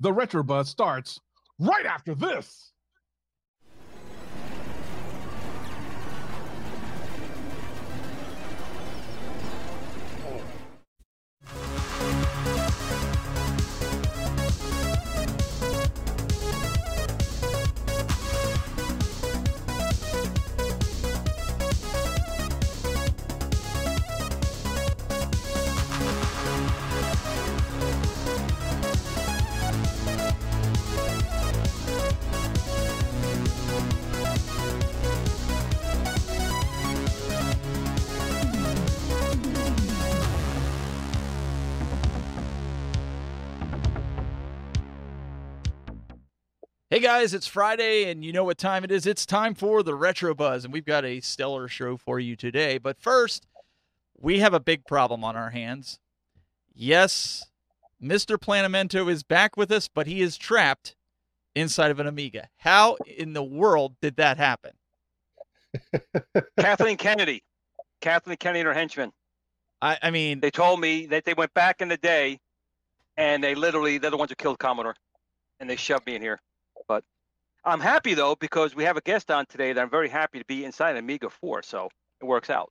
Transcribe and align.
The 0.00 0.12
Retro 0.12 0.42
Buzz 0.42 0.68
starts 0.68 1.20
right 1.58 1.86
after 1.86 2.14
this. 2.14 2.72
Hey 46.98 47.04
guys, 47.04 47.32
it's 47.32 47.46
Friday, 47.46 48.10
and 48.10 48.24
you 48.24 48.32
know 48.32 48.42
what 48.42 48.58
time 48.58 48.82
it 48.82 48.90
is. 48.90 49.06
It's 49.06 49.24
time 49.24 49.54
for 49.54 49.84
the 49.84 49.94
Retro 49.94 50.34
Buzz, 50.34 50.64
and 50.64 50.72
we've 50.72 50.84
got 50.84 51.04
a 51.04 51.20
stellar 51.20 51.68
show 51.68 51.96
for 51.96 52.18
you 52.18 52.34
today. 52.34 52.76
But 52.76 52.98
first, 52.98 53.46
we 54.18 54.40
have 54.40 54.52
a 54.52 54.58
big 54.58 54.84
problem 54.84 55.22
on 55.22 55.36
our 55.36 55.50
hands. 55.50 56.00
Yes, 56.74 57.46
Mr. 58.02 58.36
Planamento 58.36 59.06
is 59.06 59.22
back 59.22 59.56
with 59.56 59.70
us, 59.70 59.86
but 59.86 60.08
he 60.08 60.22
is 60.22 60.36
trapped 60.36 60.96
inside 61.54 61.92
of 61.92 62.00
an 62.00 62.08
Amiga. 62.08 62.48
How 62.56 62.96
in 63.06 63.32
the 63.32 63.44
world 63.44 63.94
did 64.02 64.16
that 64.16 64.36
happen? 64.36 64.72
Kathleen 66.58 66.96
Kennedy, 66.96 67.44
Kathleen 68.00 68.38
Kennedy 68.38 68.58
and 68.62 68.66
her 68.66 68.74
henchmen. 68.74 69.12
I, 69.80 69.98
I 70.02 70.10
mean, 70.10 70.40
They 70.40 70.50
told 70.50 70.80
me 70.80 71.06
that 71.06 71.24
they 71.24 71.34
went 71.34 71.54
back 71.54 71.80
in 71.80 71.86
the 71.86 71.96
day, 71.96 72.40
and 73.16 73.44
they 73.44 73.54
literally 73.54 73.98
they're 73.98 74.10
the 74.10 74.16
ones 74.16 74.32
who 74.32 74.34
killed 74.34 74.58
Commodore, 74.58 74.96
and 75.60 75.70
they 75.70 75.76
shoved 75.76 76.04
me 76.04 76.16
in 76.16 76.22
here. 76.22 76.40
But 76.88 77.04
I'm 77.64 77.80
happy 77.80 78.14
though 78.14 78.34
because 78.34 78.74
we 78.74 78.82
have 78.84 78.96
a 78.96 79.00
guest 79.02 79.30
on 79.30 79.46
today 79.46 79.72
that 79.72 79.80
I'm 79.80 79.90
very 79.90 80.08
happy 80.08 80.38
to 80.38 80.44
be 80.46 80.64
inside 80.64 80.96
Amiga 80.96 81.30
4, 81.30 81.62
so 81.62 81.88
it 82.20 82.24
works 82.24 82.50
out. 82.50 82.70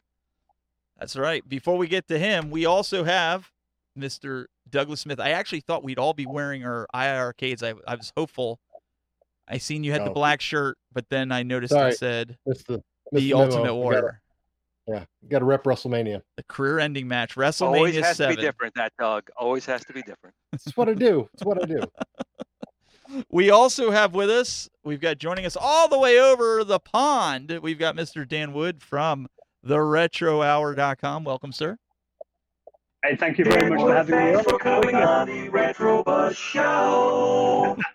That's 0.99 1.15
right. 1.15 1.47
Before 1.47 1.77
we 1.77 1.87
get 1.87 2.07
to 2.07 2.17
him, 2.19 2.49
we 2.49 2.65
also 2.65 3.03
have 3.03 3.49
Mr. 3.97 4.45
Douglas 4.69 5.01
Smith. 5.01 5.19
I 5.19 5.29
actually 5.29 5.59
thought 5.61 5.83
we'd 5.83 5.99
all 5.99 6.13
be 6.13 6.25
wearing 6.25 6.65
our 6.65 6.87
II 6.95 7.01
arcades. 7.01 7.61
I, 7.63 7.75
I 7.87 7.95
was 7.95 8.11
hopeful. 8.17 8.59
I 9.47 9.59
seen 9.59 9.83
you 9.83 9.93
had 9.93 10.03
the 10.05 10.09
black 10.09 10.41
shirt, 10.41 10.77
but 10.91 11.05
then 11.09 11.31
I 11.31 11.43
noticed 11.43 11.71
Sorry. 11.71 11.91
it 11.91 11.97
said 11.97 12.37
That's 12.45 12.63
the 12.63 12.83
the 13.11 13.19
missed 13.21 13.27
memo. 13.29 13.43
Ultimate 13.45 13.73
We 13.75 13.79
Warrior, 13.79 14.21
yeah, 14.87 15.05
got 15.29 15.39
to 15.39 15.45
rep 15.45 15.63
WrestleMania. 15.63 16.21
the 16.35 16.43
career-ending 16.43 17.07
match, 17.07 17.35
WrestleMania. 17.35 17.61
Always 17.77 17.95
WrestleMania 17.95 18.03
has 18.03 18.17
to 18.17 18.27
be 18.27 18.35
different, 18.35 18.73
that 18.75 18.91
Doug. 18.99 19.29
Always 19.37 19.65
has 19.67 19.85
to 19.85 19.93
be 19.93 20.01
different. 20.01 20.35
It's 20.51 20.75
what 20.75 20.89
I 20.89 20.95
do. 20.95 21.29
It's 21.33 21.45
what 21.45 21.61
I 21.63 21.65
do. 21.65 21.79
We 23.29 23.49
also 23.49 23.91
have 23.91 24.13
with 24.13 24.29
us, 24.29 24.69
we've 24.83 25.01
got 25.01 25.17
joining 25.17 25.45
us 25.45 25.57
all 25.59 25.87
the 25.87 25.99
way 25.99 26.19
over 26.19 26.63
the 26.63 26.79
pond. 26.79 27.59
We've 27.61 27.79
got 27.79 27.95
Mr. 27.95 28.27
Dan 28.27 28.53
Wood 28.53 28.81
from 28.81 29.27
theretrohour.com. 29.65 31.23
Welcome, 31.23 31.51
sir. 31.51 31.77
Hey, 33.03 33.15
thank 33.15 33.37
you 33.37 33.45
very 33.45 33.69
much 33.69 33.79
for 33.79 33.93
having 33.93 34.15
me 34.15 34.35
on. 34.35 34.43
for 34.43 34.57
coming 34.57 34.95
on 34.95 35.27
the 35.27 35.49
Retro 35.49 36.03
Buzz 36.03 36.35
Show. 36.35 37.77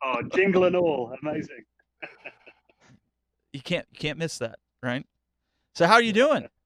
Oh, 0.00 0.22
jingle 0.34 0.64
and 0.64 0.76
all, 0.76 1.12
amazing. 1.22 1.64
You 3.52 3.60
can't 3.60 3.86
you 3.90 3.98
can't 3.98 4.16
miss 4.16 4.38
that, 4.38 4.58
right? 4.82 5.04
So 5.74 5.86
how 5.86 5.94
are 5.94 6.02
you 6.02 6.12
doing? 6.12 6.48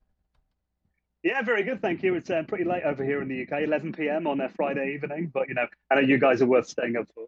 Yeah, 1.24 1.40
very 1.42 1.62
good, 1.62 1.80
thank 1.80 2.02
you. 2.02 2.16
It's 2.16 2.30
um, 2.30 2.46
pretty 2.46 2.64
late 2.64 2.82
over 2.82 3.04
here 3.04 3.22
in 3.22 3.28
the 3.28 3.42
UK, 3.42 3.62
11 3.62 3.92
p.m. 3.92 4.26
on 4.26 4.40
a 4.40 4.48
Friday 4.48 4.92
evening, 4.94 5.30
but 5.32 5.46
you 5.46 5.54
know, 5.54 5.68
I 5.88 5.94
know 5.94 6.00
you 6.00 6.18
guys 6.18 6.42
are 6.42 6.46
worth 6.46 6.66
staying 6.66 6.96
up 6.96 7.06
for. 7.14 7.26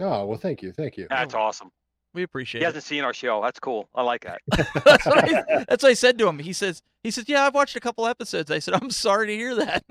Oh 0.00 0.26
well, 0.26 0.38
thank 0.38 0.62
you, 0.62 0.72
thank 0.72 0.96
you. 0.96 1.06
That's 1.08 1.34
awesome. 1.34 1.70
We 2.12 2.22
appreciate 2.24 2.60
it. 2.60 2.62
He 2.62 2.64
it. 2.64 2.68
hasn't 2.68 2.84
seen 2.84 3.04
our 3.04 3.14
show. 3.14 3.40
That's 3.42 3.60
cool. 3.60 3.88
I 3.94 4.02
like 4.02 4.24
that. 4.24 4.40
that's, 4.84 5.06
what 5.06 5.18
I, 5.18 5.64
that's 5.68 5.82
what 5.82 5.90
I 5.90 5.94
said 5.94 6.18
to 6.18 6.26
him. 6.26 6.38
He 6.40 6.52
says, 6.52 6.82
he 7.04 7.10
says, 7.10 7.26
yeah, 7.28 7.46
I've 7.46 7.54
watched 7.54 7.76
a 7.76 7.80
couple 7.80 8.06
episodes. 8.06 8.50
I 8.50 8.58
said, 8.58 8.74
I'm 8.74 8.90
sorry 8.90 9.28
to 9.28 9.34
hear 9.34 9.54
that. 9.54 9.84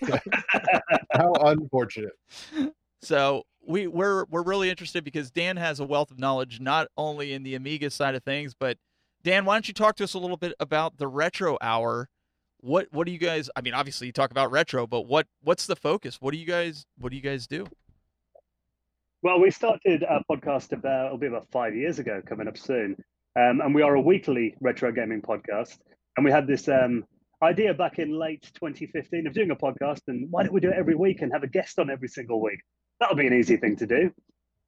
How 1.12 1.32
unfortunate. 1.32 2.12
so 3.02 3.44
we 3.66 3.86
we're 3.86 4.24
we're 4.26 4.42
really 4.42 4.70
interested 4.70 5.04
because 5.04 5.30
Dan 5.30 5.56
has 5.56 5.80
a 5.80 5.84
wealth 5.84 6.10
of 6.10 6.18
knowledge 6.18 6.60
not 6.60 6.88
only 6.96 7.32
in 7.32 7.42
the 7.42 7.54
Amiga 7.54 7.90
side 7.90 8.14
of 8.14 8.22
things, 8.22 8.54
but 8.54 8.78
Dan, 9.22 9.44
why 9.44 9.54
don't 9.54 9.68
you 9.68 9.74
talk 9.74 9.96
to 9.96 10.04
us 10.04 10.14
a 10.14 10.18
little 10.18 10.36
bit 10.36 10.54
about 10.60 10.98
the 10.98 11.08
Retro 11.08 11.58
Hour? 11.60 12.08
What 12.60 12.88
what 12.92 13.06
do 13.06 13.12
you 13.12 13.18
guys? 13.18 13.50
I 13.56 13.60
mean, 13.60 13.74
obviously 13.74 14.06
you 14.06 14.12
talk 14.12 14.30
about 14.30 14.50
retro, 14.50 14.86
but 14.86 15.02
what 15.02 15.26
what's 15.42 15.66
the 15.66 15.76
focus? 15.76 16.18
What 16.20 16.32
do 16.32 16.38
you 16.38 16.46
guys 16.46 16.86
what 16.98 17.10
do 17.10 17.16
you 17.16 17.22
guys 17.22 17.46
do? 17.46 17.66
Well, 19.22 19.38
we 19.38 19.50
started 19.50 20.02
our 20.02 20.22
podcast 20.30 20.72
about, 20.72 21.06
it'll 21.06 21.18
be 21.18 21.26
about 21.26 21.46
five 21.52 21.76
years 21.76 21.98
ago, 21.98 22.22
coming 22.26 22.48
up 22.48 22.56
soon. 22.56 22.96
Um, 23.38 23.60
and 23.60 23.74
we 23.74 23.82
are 23.82 23.94
a 23.94 24.00
weekly 24.00 24.54
retro 24.62 24.90
gaming 24.92 25.20
podcast. 25.20 25.76
And 26.16 26.24
we 26.24 26.30
had 26.30 26.46
this 26.46 26.68
um, 26.68 27.04
idea 27.42 27.74
back 27.74 27.98
in 27.98 28.18
late 28.18 28.50
2015 28.54 29.26
of 29.26 29.34
doing 29.34 29.50
a 29.50 29.56
podcast. 29.56 30.00
And 30.08 30.26
why 30.30 30.42
don't 30.42 30.54
we 30.54 30.60
do 30.60 30.70
it 30.70 30.74
every 30.74 30.94
week 30.94 31.20
and 31.20 31.30
have 31.34 31.42
a 31.42 31.46
guest 31.46 31.78
on 31.78 31.90
every 31.90 32.08
single 32.08 32.40
week? 32.40 32.60
That'll 32.98 33.14
be 33.14 33.26
an 33.26 33.34
easy 33.34 33.58
thing 33.58 33.76
to 33.76 33.86
do. 33.86 34.10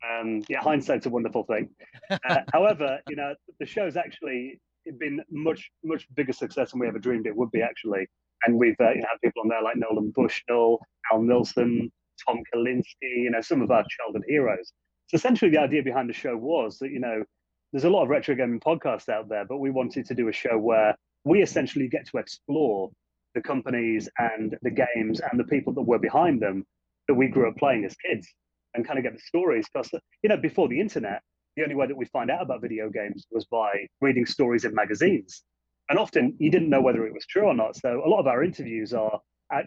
Um, 0.07 0.43
yeah, 0.51 0.61
hindsight's 0.61 1.07
a 1.07 1.11
wonderful 1.11 1.45
thing. 1.45 1.71
Uh, 2.11 2.41
however, 2.53 2.99
you 3.09 3.17
know, 3.17 3.35
the 3.59 3.65
show's 3.65 3.97
actually 3.97 4.61
been 4.99 5.23
much, 5.31 5.71
much 5.83 6.07
bigger 6.15 6.35
success 6.35 6.73
than 6.73 6.81
we 6.81 6.89
ever 6.89 6.99
dreamed 6.99 7.27
it 7.27 7.35
would 7.35 7.53
be, 7.53 7.63
actually. 7.63 8.07
And 8.45 8.59
we've 8.59 8.77
uh, 8.79 8.91
you 8.91 9.01
know, 9.01 9.07
had 9.11 9.21
people 9.25 9.41
on 9.41 9.49
there 9.49 9.63
like 9.63 9.77
Nolan 9.77 10.13
Bushnell, 10.15 10.79
Al 11.11 11.23
Nilsen, 11.23 11.91
Tom 12.27 12.39
Kalinske, 12.55 12.85
you 13.03 13.31
know, 13.31 13.41
some 13.41 13.63
of 13.63 13.71
our 13.71 13.85
childhood 13.99 14.25
heroes. 14.29 14.73
So 15.09 15.17
essentially, 15.17 15.51
the 15.51 15.61
idea 15.61 15.83
behind 15.83 16.09
the 16.09 16.15
show 16.15 16.37
was 16.37 16.79
that 16.79 16.91
you 16.91 17.01
know, 17.01 17.25
there's 17.73 17.85
a 17.85 17.91
lot 17.91 18.05
of 18.05 18.09
retro 18.09 18.35
gaming 18.35 18.61
podcasts 18.61 19.09
out 19.09 19.29
there, 19.29 19.45
but 19.45 19.59
we 19.59 19.71
wanted 19.71 20.07
to 20.07 20.15
do 20.15 20.29
a 20.29 20.33
show 20.33 20.59
where 20.59 20.95
we 21.25 21.43
essentially 21.43 21.89
get 21.89 22.07
to 22.09 22.19
explore 22.19 22.91
the 23.35 23.41
companies 23.41 24.09
and 24.19 24.57
the 24.63 24.71
games 24.71 25.21
and 25.21 25.41
the 25.41 25.45
people 25.45 25.73
that 25.73 25.83
were 25.83 25.99
behind 25.99 26.41
them 26.41 26.65
that 27.09 27.15
we 27.15 27.29
grew 27.29 27.49
up 27.49 27.57
playing 27.57 27.85
as 27.85 27.95
kids, 27.97 28.29
and 28.75 28.87
kind 28.87 28.99
of 28.99 29.05
get 29.05 29.15
the 29.15 29.21
stories. 29.21 29.67
Because 29.73 29.91
you 30.23 30.29
know, 30.29 30.37
before 30.37 30.69
the 30.69 30.81
internet, 30.81 31.23
the 31.57 31.63
only 31.63 31.75
way 31.75 31.87
that 31.87 31.97
we 31.97 32.07
find 32.07 32.31
out 32.31 32.43
about 32.43 32.63
video 32.63 32.89
games 32.91 33.27
was 33.31 33.45
by 33.47 33.87
reading 34.01 34.27
stories 34.27 34.65
in 34.65 34.75
magazines, 34.75 35.43
and 35.89 35.99
often 35.99 36.35
you 36.39 36.51
didn't 36.51 36.71
know 36.71 36.81
whether 36.81 37.07
it 37.07 37.13
was 37.13 37.27
true 37.27 37.45
or 37.45 37.55
not. 37.55 37.77
So 37.77 38.03
a 38.05 38.09
lot 38.09 38.21
of 38.21 38.27
our 38.27 38.43
interviews 38.43 38.93
are 38.95 39.21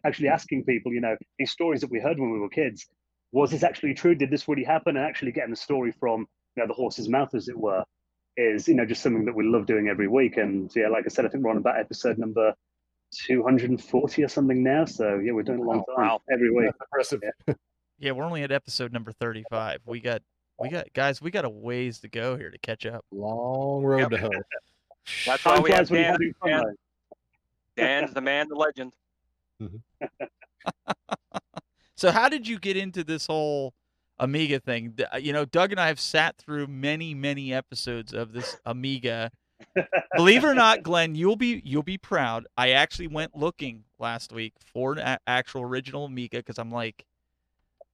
actually 0.03 0.27
asking 0.29 0.63
people, 0.65 0.93
you 0.93 1.01
know, 1.01 1.15
these 1.39 1.51
stories 1.51 1.81
that 1.81 1.91
we 1.91 1.99
heard 1.99 2.19
when 2.19 2.31
we 2.31 2.39
were 2.39 2.49
kids, 2.49 2.85
was 3.31 3.51
this 3.51 3.63
actually 3.63 3.93
true? 3.93 4.15
Did 4.15 4.29
this 4.31 4.47
really 4.47 4.63
happen? 4.63 4.97
And 4.97 5.05
actually 5.05 5.31
getting 5.31 5.51
the 5.51 5.55
story 5.57 5.91
from, 5.99 6.21
you 6.55 6.63
know, 6.63 6.67
the 6.67 6.73
horse's 6.73 7.09
mouth, 7.09 7.33
as 7.35 7.47
it 7.47 7.57
were, 7.57 7.83
is, 8.37 8.67
you 8.67 8.73
know, 8.75 8.85
just 8.85 9.01
something 9.01 9.25
that 9.25 9.35
we 9.35 9.43
love 9.45 9.65
doing 9.65 9.87
every 9.89 10.07
week. 10.07 10.37
And 10.37 10.71
yeah, 10.75 10.87
like 10.89 11.05
I 11.05 11.09
said, 11.09 11.25
I 11.25 11.29
think 11.29 11.43
we're 11.43 11.51
on 11.51 11.57
about 11.57 11.79
episode 11.79 12.17
number 12.17 12.53
240 13.27 14.23
or 14.23 14.27
something 14.27 14.63
now. 14.63 14.85
So 14.85 15.19
yeah, 15.19 15.31
we're 15.31 15.43
doing 15.43 15.59
a 15.59 15.63
long 15.63 15.83
Oh, 15.87 15.95
time 15.95 16.07
wow. 16.07 16.21
every 16.31 16.51
week. 16.51 16.65
That's 16.67 16.77
impressive. 16.81 17.21
Yeah, 17.97 18.11
we're 18.11 18.25
only 18.25 18.43
at 18.43 18.51
episode 18.51 18.91
number 18.91 19.13
35. 19.13 19.79
We 19.85 20.01
got 20.01 20.21
we 20.59 20.67
got 20.67 20.91
guys, 20.91 21.21
we 21.21 21.31
got 21.31 21.45
a 21.45 21.49
ways 21.49 21.99
to 22.01 22.09
go 22.09 22.35
here 22.35 22.51
to 22.51 22.57
catch 22.57 22.85
up. 22.85 23.05
Long 23.09 23.83
road 23.85 23.99
Yep. 23.99 24.09
to 24.09 24.17
hoe. 24.17 24.29
That's 25.25 25.45
why 25.45 25.59
we 25.59 25.71
have 25.71 25.87
flies 25.87 25.91
when 25.91 26.01
Dan. 26.01 26.33
Dan. 26.45 26.75
Dan's 27.77 28.13
the 28.13 28.19
man, 28.19 28.49
the 28.49 28.55
legend. 28.55 28.93
So 31.97 32.11
how 32.11 32.27
did 32.27 32.45
you 32.45 32.59
get 32.59 32.75
into 32.75 33.03
this 33.05 33.25
whole 33.25 33.73
Amiga 34.19 34.59
thing? 34.59 34.97
Uh, 35.13 35.17
You 35.17 35.31
know, 35.31 35.45
Doug 35.45 35.71
and 35.71 35.79
I 35.79 35.87
have 35.87 35.99
sat 35.99 36.37
through 36.37 36.67
many, 36.67 37.13
many 37.13 37.53
episodes 37.53 38.13
of 38.13 38.33
this 38.33 38.57
Amiga. 38.65 39.31
Believe 40.15 40.43
it 40.43 40.47
or 40.47 40.53
not, 40.53 40.83
Glen, 40.83 41.15
you'll 41.15 41.37
be 41.37 41.61
you'll 41.63 41.83
be 41.83 41.97
proud. 41.97 42.45
I 42.57 42.71
actually 42.71 43.07
went 43.07 43.35
looking 43.37 43.85
last 43.97 44.33
week 44.33 44.53
for 44.73 44.91
an 44.91 44.99
a- 44.99 45.19
actual 45.25 45.61
original 45.61 46.05
Amiga 46.05 46.37
because 46.39 46.59
I'm 46.59 46.69
like, 46.69 47.05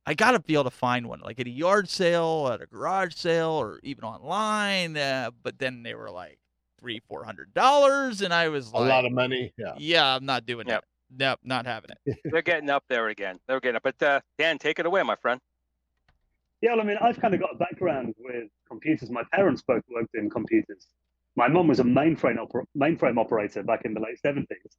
I 0.08 0.16
gotta 0.16 0.40
be 0.40 0.56
able 0.56 0.63
to 0.63 0.72
find 0.72 1.08
one, 1.08 1.19
like 1.22 1.40
at 1.40 1.46
a 1.46 1.52
yard 1.52 1.88
sale, 1.88 2.50
at 2.52 2.60
a 2.62 2.66
garage 2.66 3.13
sale, 3.13 3.52
or 3.52 3.80
even 3.84 4.04
online. 4.04 4.98
Uh, 4.98 5.30
but 5.44 5.60
then 5.60 5.84
they 5.84 5.94
were 5.94 6.10
like 6.10 6.40
three, 6.80 7.00
four 7.08 7.24
hundred 7.24 7.54
dollars, 7.54 8.22
and 8.24 8.34
I 8.34 8.50
was 8.50 8.72
A 8.72 8.78
like, 8.78 8.86
a 8.86 8.90
lot 8.90 9.06
of 9.06 9.12
money. 9.12 9.54
Yeah. 9.58 9.75
yeah, 9.78 10.16
I'm 10.16 10.25
not 10.25 10.48
doing 10.48 10.68
Yep. 10.68 10.84
It. 11.12 11.18
Nope, 11.18 11.40
not 11.44 11.66
having 11.66 11.92
it. 11.92 12.18
They're 12.31 12.42
getting 12.42 12.69
up 12.69 12.84
there 12.90 13.10
again. 13.10 13.40
They're 13.48 13.60
getting 13.60 13.78
up. 13.78 13.84
But 13.84 14.02
uh, 14.02 14.22
Dan, 14.38 14.58
take 14.58 14.80
it 14.80 14.86
away, 14.86 15.04
my 15.04 15.16
friend. 15.16 15.40
Yeah, 16.62 16.72
well, 16.72 16.81
I 16.81 16.84
mean, 16.84 16.98
I've 17.02 17.19
kind 17.19 17.34
of 17.34 17.40
got 17.40 17.56
a 17.56 17.58
background 17.58 18.13
with 18.19 18.48
computers. 18.68 19.10
My 19.10 19.24
parents 19.34 19.63
both 19.68 19.84
worked 19.90 20.13
in 20.13 20.30
computers. 20.30 20.88
My 21.36 21.48
mum 21.48 21.68
was 21.68 21.80
a 21.80 21.84
mainframe 21.84 22.38
oper- 22.38 22.66
mainframe 22.78 23.18
operator 23.18 23.63
back 23.63 23.81
in 23.86 23.94
the 23.94 24.00
late 24.00 24.19
seventies, 24.19 24.78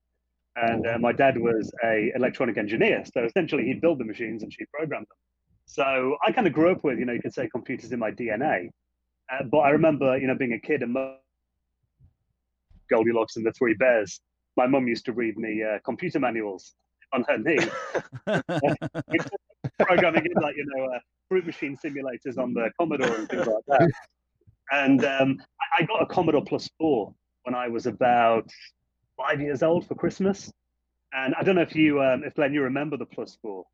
and 0.57 0.87
uh, 0.87 0.99
my 0.99 1.13
dad 1.13 1.39
was 1.39 1.73
a 1.85 2.13
electronic 2.15 2.57
engineer. 2.57 3.05
So 3.13 3.25
essentially, 3.25 3.65
he'd 3.65 3.81
build 3.81 3.99
the 3.99 4.05
machines 4.05 4.43
and 4.43 4.53
she 4.53 4.65
programmed 4.73 5.07
them. 5.07 5.17
So 5.67 6.17
I 6.27 6.33
kind 6.33 6.47
of 6.47 6.53
grew 6.53 6.71
up 6.71 6.85
with, 6.85 6.99
you 6.99 7.05
know, 7.05 7.13
you 7.13 7.23
could 7.23 7.35
say 7.35 7.49
computers 7.49 7.93
in 7.93 7.99
my 7.99 8.11
DNA. 8.11 8.69
Uh, 9.33 9.45
but 9.45 9.59
I 9.59 9.71
remember, 9.71 10.19
you 10.19 10.27
know, 10.27 10.35
being 10.35 10.53
a 10.53 10.59
kid 10.59 10.83
and 10.83 10.95
Goldilocks 12.91 13.37
and 13.37 13.47
the 13.47 13.53
Three 13.53 13.75
Bears. 13.75 14.21
My 14.57 14.67
mum 14.67 14.87
used 14.87 15.05
to 15.07 15.13
read 15.13 15.39
me 15.39 15.63
uh, 15.63 15.79
computer 15.85 16.21
manuals 16.21 16.75
on 17.13 17.25
her 17.29 17.39
knee, 17.39 17.59
programming 19.81 20.27
in 20.27 20.43
like 20.43 20.57
you 20.57 20.67
know 20.75 20.85
uh, 20.87 20.99
fruit 21.29 21.47
machine 21.47 21.77
simulators 21.77 22.39
on 22.39 22.53
the 22.55 22.71
Commodore 22.79 23.15
and 23.17 23.29
things 23.29 23.47
like 23.47 23.65
that. 23.69 23.91
And 24.71 25.05
um, 25.05 25.39
I- 25.61 25.83
I 25.83 25.87
got 25.87 26.03
a 26.03 26.07
Commodore 26.07 26.45
Plus 26.45 26.69
Four 26.79 27.15
when 27.45 27.55
I 27.55 27.69
was 27.69 27.87
about 27.87 28.49
five 29.17 29.41
years 29.41 29.63
old 29.63 29.87
for 29.87 29.95
Christmas. 29.95 30.51
And 31.15 31.35
I 31.35 31.43
don't 31.43 31.57
know 31.57 31.63
if 31.63 31.75
you, 31.77 32.03
um, 32.03 32.25
if 32.25 32.35
Glen, 32.35 32.55
you 32.55 32.63
remember 32.63 32.97
the 32.97 33.05
Plus 33.05 33.37
Four. 33.43 33.65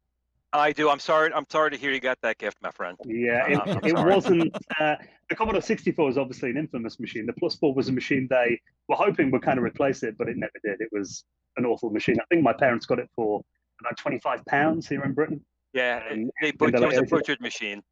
I 0.52 0.72
do. 0.72 0.88
I'm 0.88 0.98
sorry. 0.98 1.30
I'm 1.34 1.44
sorry 1.50 1.70
to 1.72 1.76
hear 1.76 1.90
you 1.90 2.00
got 2.00 2.18
that 2.22 2.38
gift, 2.38 2.56
my 2.62 2.70
friend. 2.70 2.96
Yeah, 3.04 3.46
it, 3.46 3.78
it 3.84 3.94
wasn't. 3.94 4.54
Uh, 4.80 4.96
the 5.28 5.36
Commodore 5.36 5.60
64 5.60 6.08
is 6.10 6.18
obviously 6.18 6.50
an 6.50 6.56
infamous 6.56 6.98
machine. 6.98 7.26
The 7.26 7.34
Plus 7.34 7.56
4 7.56 7.74
was 7.74 7.88
a 7.88 7.92
machine 7.92 8.26
they 8.30 8.58
were 8.88 8.96
hoping 8.96 9.30
would 9.30 9.42
kind 9.42 9.58
of 9.58 9.64
replace 9.64 10.02
it, 10.02 10.16
but 10.16 10.28
it 10.28 10.36
never 10.38 10.52
did. 10.64 10.80
It 10.80 10.88
was 10.90 11.24
an 11.58 11.66
awful 11.66 11.90
machine. 11.90 12.16
I 12.20 12.24
think 12.30 12.42
my 12.42 12.54
parents 12.54 12.86
got 12.86 12.98
it 12.98 13.10
for 13.14 13.42
about 13.80 13.98
25 13.98 14.44
pounds 14.46 14.88
here 14.88 15.04
in 15.04 15.12
Britain. 15.12 15.44
Yeah, 15.74 16.02
Um, 16.10 16.30
they 16.40 16.50
butch- 16.52 16.70
it 16.70 16.80
was 16.80 16.82
a 16.82 16.86
late 16.86 16.98
80s. 17.06 17.10
butchered 17.10 17.40
machine. 17.42 17.82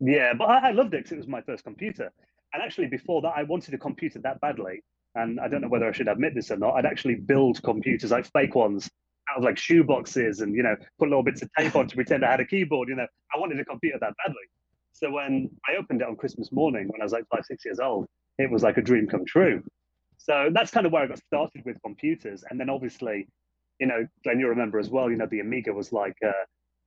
Yeah, 0.00 0.34
but 0.34 0.44
I, 0.44 0.68
I 0.68 0.70
loved 0.72 0.92
it 0.94 0.98
because 0.98 1.12
it 1.12 1.16
was 1.16 1.26
my 1.26 1.40
first 1.40 1.64
computer. 1.64 2.12
And 2.52 2.62
actually, 2.62 2.88
before 2.88 3.22
that, 3.22 3.32
I 3.34 3.44
wanted 3.44 3.72
a 3.74 3.78
computer 3.78 4.18
that 4.20 4.40
badly. 4.40 4.82
And 5.14 5.40
I 5.40 5.48
don't 5.48 5.62
know 5.62 5.68
whether 5.68 5.88
I 5.88 5.92
should 5.92 6.08
admit 6.08 6.34
this 6.34 6.50
or 6.50 6.58
not. 6.58 6.74
I'd 6.74 6.86
actually 6.86 7.14
build 7.16 7.62
computers, 7.62 8.10
like 8.10 8.30
fake 8.30 8.54
ones, 8.54 8.90
out 9.30 9.38
of 9.38 9.44
like 9.44 9.58
shoe 9.58 9.84
boxes 9.84 10.40
and, 10.40 10.54
you 10.54 10.62
know, 10.62 10.76
put 10.98 11.08
little 11.08 11.22
bits 11.22 11.42
of 11.42 11.50
tape 11.58 11.76
on 11.76 11.88
to 11.88 11.94
pretend 11.94 12.24
I 12.24 12.30
had 12.30 12.40
a 12.40 12.46
keyboard. 12.46 12.88
You 12.88 12.96
know, 12.96 13.06
I 13.34 13.38
wanted 13.38 13.60
a 13.60 13.64
computer 13.64 13.98
that 14.00 14.14
badly. 14.24 14.42
So 14.92 15.10
when 15.10 15.50
I 15.68 15.76
opened 15.76 16.02
it 16.02 16.08
on 16.08 16.16
Christmas 16.16 16.50
morning, 16.50 16.88
when 16.88 17.00
I 17.00 17.04
was 17.04 17.12
like 17.12 17.24
five, 17.32 17.44
six 17.44 17.64
years 17.64 17.78
old, 17.78 18.06
it 18.38 18.50
was 18.50 18.62
like 18.62 18.78
a 18.78 18.82
dream 18.82 19.06
come 19.06 19.24
true. 19.24 19.62
So 20.16 20.50
that's 20.52 20.70
kind 20.70 20.86
of 20.86 20.92
where 20.92 21.02
I 21.02 21.06
got 21.06 21.18
started 21.18 21.62
with 21.64 21.80
computers. 21.82 22.44
And 22.48 22.58
then 22.58 22.68
obviously, 22.68 23.28
you 23.78 23.86
know, 23.86 24.06
Glen, 24.24 24.40
you 24.40 24.48
remember 24.48 24.78
as 24.78 24.90
well, 24.90 25.10
you 25.10 25.16
know, 25.16 25.26
the 25.30 25.40
Amiga 25.40 25.72
was 25.72 25.92
like, 25.92 26.16
uh, 26.24 26.32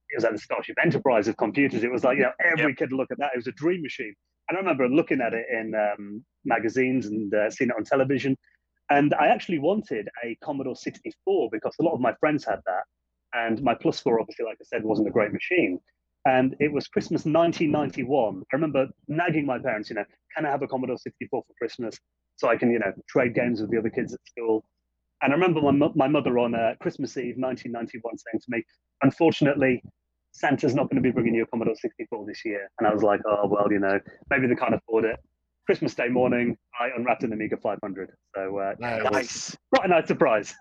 it 0.09 0.15
was 0.15 0.25
at 0.25 0.33
the 0.33 0.37
Starship 0.37 0.75
Enterprise 0.83 1.29
of 1.29 1.37
computers. 1.37 1.83
It 1.83 1.91
was 1.91 2.03
like, 2.03 2.17
you 2.17 2.23
know, 2.23 2.33
every 2.43 2.75
kid 2.75 2.91
look 2.91 3.11
at 3.11 3.17
that. 3.19 3.31
It 3.33 3.37
was 3.37 3.47
a 3.47 3.53
dream 3.53 3.81
machine. 3.81 4.13
And 4.49 4.57
I 4.57 4.59
remember 4.59 4.89
looking 4.89 5.21
at 5.21 5.33
it 5.33 5.45
in 5.49 5.73
um, 5.73 6.25
magazines 6.43 7.05
and 7.05 7.33
uh, 7.33 7.49
seeing 7.49 7.69
it 7.69 7.75
on 7.77 7.85
television. 7.85 8.35
And 8.91 9.13
I 9.13 9.27
actually 9.27 9.59
wanted 9.59 10.09
a 10.21 10.35
Commodore 10.43 10.75
64 10.75 11.47
because 11.49 11.73
a 11.79 11.83
lot 11.83 11.93
of 11.93 12.01
my 12.01 12.13
friends 12.19 12.43
had 12.43 12.59
that. 12.65 12.83
And 13.33 13.63
my 13.63 13.73
Plus 13.73 14.01
4, 14.01 14.19
obviously, 14.19 14.43
like 14.43 14.57
I 14.59 14.65
said, 14.65 14.83
wasn't 14.83 15.07
a 15.07 15.11
great 15.11 15.31
machine. 15.31 15.79
And 16.25 16.57
it 16.59 16.73
was 16.73 16.89
Christmas 16.89 17.21
1991. 17.21 18.43
I 18.51 18.55
remember 18.55 18.87
nagging 19.07 19.45
my 19.45 19.59
parents, 19.59 19.89
you 19.89 19.95
know, 19.95 20.03
can 20.35 20.45
I 20.45 20.49
have 20.49 20.61
a 20.61 20.67
Commodore 20.67 20.97
64 20.97 21.41
for 21.41 21.53
Christmas 21.57 21.97
so 22.35 22.49
I 22.49 22.57
can, 22.57 22.69
you 22.69 22.79
know, 22.79 22.91
trade 23.07 23.33
games 23.33 23.61
with 23.61 23.71
the 23.71 23.77
other 23.77 23.89
kids 23.89 24.13
at 24.13 24.19
school? 24.27 24.65
And 25.21 25.31
I 25.31 25.35
remember 25.35 25.61
my, 25.61 25.89
my 25.95 26.09
mother 26.09 26.37
on 26.37 26.53
uh, 26.53 26.73
Christmas 26.81 27.15
Eve 27.15 27.37
1991 27.37 28.17
saying 28.17 28.41
to 28.41 28.45
me, 28.49 28.61
unfortunately, 29.03 29.81
Santa's 30.33 30.75
not 30.75 30.89
going 30.89 31.01
to 31.01 31.01
be 31.01 31.11
bringing 31.11 31.35
you 31.35 31.43
a 31.43 31.47
Commodore 31.47 31.75
64 31.75 32.25
this 32.25 32.43
year. 32.43 32.69
And 32.77 32.87
I 32.89 32.93
was 32.93 33.03
like, 33.03 33.21
oh, 33.25 33.47
well, 33.47 33.71
you 33.71 33.79
know, 33.79 33.99
maybe 34.29 34.47
they 34.47 34.55
can't 34.55 34.75
afford 34.75 35.05
it. 35.05 35.17
Christmas 35.65 35.95
Day 35.95 36.09
morning, 36.09 36.57
I 36.79 36.89
unwrapped 36.95 37.23
an 37.23 37.33
Amiga 37.33 37.57
500. 37.57 38.11
So 38.35 38.57
uh, 38.57 38.75
Nice. 38.79 39.03
that 39.03 39.11
was 39.11 39.13
Nice. 39.13 39.57
quite 39.73 39.85
a 39.85 39.89
nice 39.89 40.07
surprise. 40.07 40.55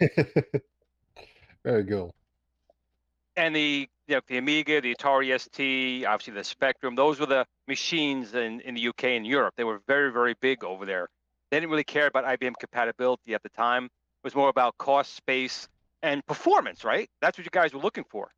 Very 1.64 1.84
cool. 1.86 2.14
And 3.36 3.56
the 3.56 3.88
you 4.08 4.16
know, 4.16 4.20
the 4.28 4.36
Amiga, 4.38 4.80
the 4.80 4.94
Atari 4.94 5.38
ST, 5.40 6.04
obviously 6.04 6.34
the 6.34 6.44
Spectrum, 6.44 6.94
those 6.94 7.18
were 7.18 7.26
the 7.26 7.46
machines 7.68 8.34
in, 8.34 8.60
in 8.60 8.74
the 8.74 8.88
UK 8.88 9.04
and 9.04 9.26
Europe. 9.26 9.54
They 9.56 9.64
were 9.64 9.80
very, 9.86 10.12
very 10.12 10.34
big 10.40 10.64
over 10.64 10.84
there. 10.84 11.08
They 11.50 11.58
didn't 11.58 11.70
really 11.70 11.84
care 11.84 12.06
about 12.08 12.24
IBM 12.24 12.54
compatibility 12.58 13.34
at 13.34 13.42
the 13.42 13.48
time. 13.50 13.84
It 13.84 13.90
was 14.24 14.34
more 14.34 14.48
about 14.48 14.76
cost, 14.78 15.14
space, 15.14 15.68
and 16.02 16.24
performance, 16.26 16.84
right? 16.84 17.08
That's 17.20 17.38
what 17.38 17.44
you 17.44 17.50
guys 17.50 17.72
were 17.72 17.80
looking 17.80 18.04
for. 18.10 18.28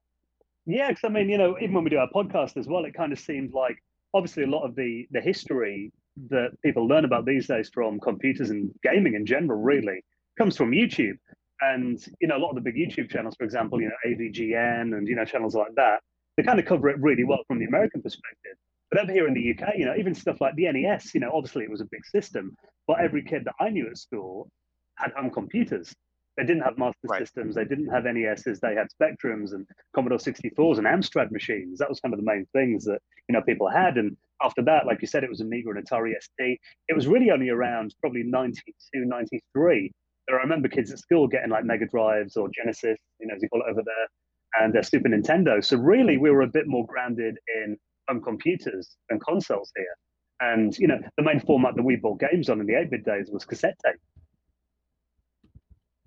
Yeah, 0.66 0.88
because 0.88 1.04
I 1.04 1.08
mean, 1.08 1.28
you 1.28 1.38
know, 1.38 1.56
even 1.60 1.74
when 1.74 1.84
we 1.84 1.90
do 1.90 1.98
our 1.98 2.08
podcast 2.14 2.56
as 2.56 2.66
well, 2.68 2.84
it 2.84 2.94
kind 2.94 3.12
of 3.12 3.18
seemed 3.18 3.52
like 3.52 3.82
obviously 4.12 4.44
a 4.44 4.46
lot 4.46 4.64
of 4.64 4.76
the 4.76 5.06
the 5.10 5.20
history 5.20 5.92
that 6.28 6.50
people 6.62 6.86
learn 6.86 7.04
about 7.04 7.24
these 7.24 7.46
days 7.46 7.70
from 7.72 8.00
computers 8.00 8.50
and 8.50 8.70
gaming 8.82 9.14
in 9.14 9.26
general 9.26 9.60
really 9.60 10.04
comes 10.38 10.56
from 10.56 10.70
YouTube. 10.70 11.18
And 11.60 12.04
you 12.20 12.28
know, 12.28 12.36
a 12.36 12.38
lot 12.38 12.50
of 12.50 12.56
the 12.56 12.60
big 12.60 12.76
YouTube 12.76 13.10
channels, 13.10 13.36
for 13.36 13.44
example, 13.44 13.80
you 13.80 13.88
know, 13.88 13.94
AVGN 14.06 14.96
and 14.96 15.08
you 15.08 15.16
know 15.16 15.24
channels 15.24 15.54
like 15.54 15.74
that, 15.76 16.00
they 16.36 16.42
kind 16.42 16.58
of 16.58 16.66
cover 16.66 16.88
it 16.88 17.00
really 17.00 17.24
well 17.24 17.42
from 17.46 17.58
the 17.58 17.66
American 17.66 18.02
perspective. 18.02 18.56
But 18.90 19.02
over 19.02 19.12
here 19.12 19.26
in 19.26 19.34
the 19.34 19.50
UK, 19.50 19.74
you 19.76 19.86
know, 19.86 19.94
even 19.96 20.14
stuff 20.14 20.40
like 20.40 20.54
the 20.56 20.70
NES, 20.70 21.14
you 21.14 21.20
know, 21.20 21.30
obviously 21.32 21.64
it 21.64 21.70
was 21.70 21.80
a 21.80 21.86
big 21.86 22.04
system, 22.04 22.54
but 22.86 23.00
every 23.00 23.22
kid 23.22 23.44
that 23.44 23.54
I 23.60 23.70
knew 23.70 23.88
at 23.88 23.98
school 23.98 24.48
had 24.96 25.12
home 25.12 25.30
computers. 25.30 25.92
They 26.36 26.44
didn't 26.44 26.62
have 26.62 26.78
master 26.78 27.06
Right. 27.08 27.20
systems. 27.20 27.54
They 27.54 27.64
didn't 27.64 27.88
have 27.88 28.04
NESs. 28.06 28.58
They 28.60 28.74
had 28.74 28.88
Spectrums 28.90 29.52
and 29.52 29.66
Commodore 29.94 30.18
64s 30.18 30.78
and 30.78 30.86
Amstrad 30.86 31.30
machines. 31.30 31.78
That 31.78 31.88
was 31.88 32.00
kind 32.00 32.12
of 32.12 32.18
the 32.18 32.26
main 32.26 32.46
things 32.52 32.84
that 32.84 33.00
you 33.28 33.32
know 33.34 33.42
people 33.42 33.68
had. 33.68 33.96
And 33.98 34.16
after 34.42 34.62
that, 34.62 34.86
like 34.86 35.00
you 35.00 35.06
said, 35.06 35.22
it 35.24 35.30
was 35.30 35.40
Amiga 35.40 35.70
and 35.70 35.86
Atari 35.86 36.12
ST. 36.20 36.58
It 36.88 36.94
was 36.94 37.06
really 37.06 37.30
only 37.30 37.50
around 37.50 37.94
probably 38.00 38.24
92, 38.24 38.62
93 38.94 39.92
that 40.26 40.34
I 40.34 40.38
remember 40.38 40.68
kids 40.68 40.90
at 40.92 40.98
school 40.98 41.28
getting 41.28 41.50
like 41.50 41.64
Mega 41.64 41.86
Drives 41.86 42.36
or 42.36 42.48
Genesis, 42.52 42.98
you 43.20 43.26
know, 43.26 43.34
as 43.34 43.42
you 43.42 43.48
call 43.48 43.60
it 43.60 43.70
over 43.70 43.82
there, 43.84 44.62
and 44.64 44.76
uh, 44.76 44.82
Super 44.82 45.08
Nintendo. 45.08 45.64
So 45.64 45.76
really, 45.76 46.16
we 46.18 46.30
were 46.30 46.42
a 46.42 46.48
bit 46.48 46.66
more 46.66 46.86
grounded 46.86 47.36
in 47.62 47.76
home 48.08 48.22
computers 48.22 48.96
and 49.10 49.20
consoles 49.20 49.70
here. 49.76 49.94
And 50.40 50.76
you 50.78 50.88
know, 50.88 50.98
the 51.16 51.22
main 51.22 51.40
format 51.40 51.76
that 51.76 51.82
we 51.84 51.96
bought 51.96 52.18
games 52.20 52.48
on 52.48 52.60
in 52.60 52.66
the 52.66 52.72
8-bit 52.74 53.04
days 53.04 53.30
was 53.30 53.44
cassette 53.44 53.76
tape. 53.84 54.00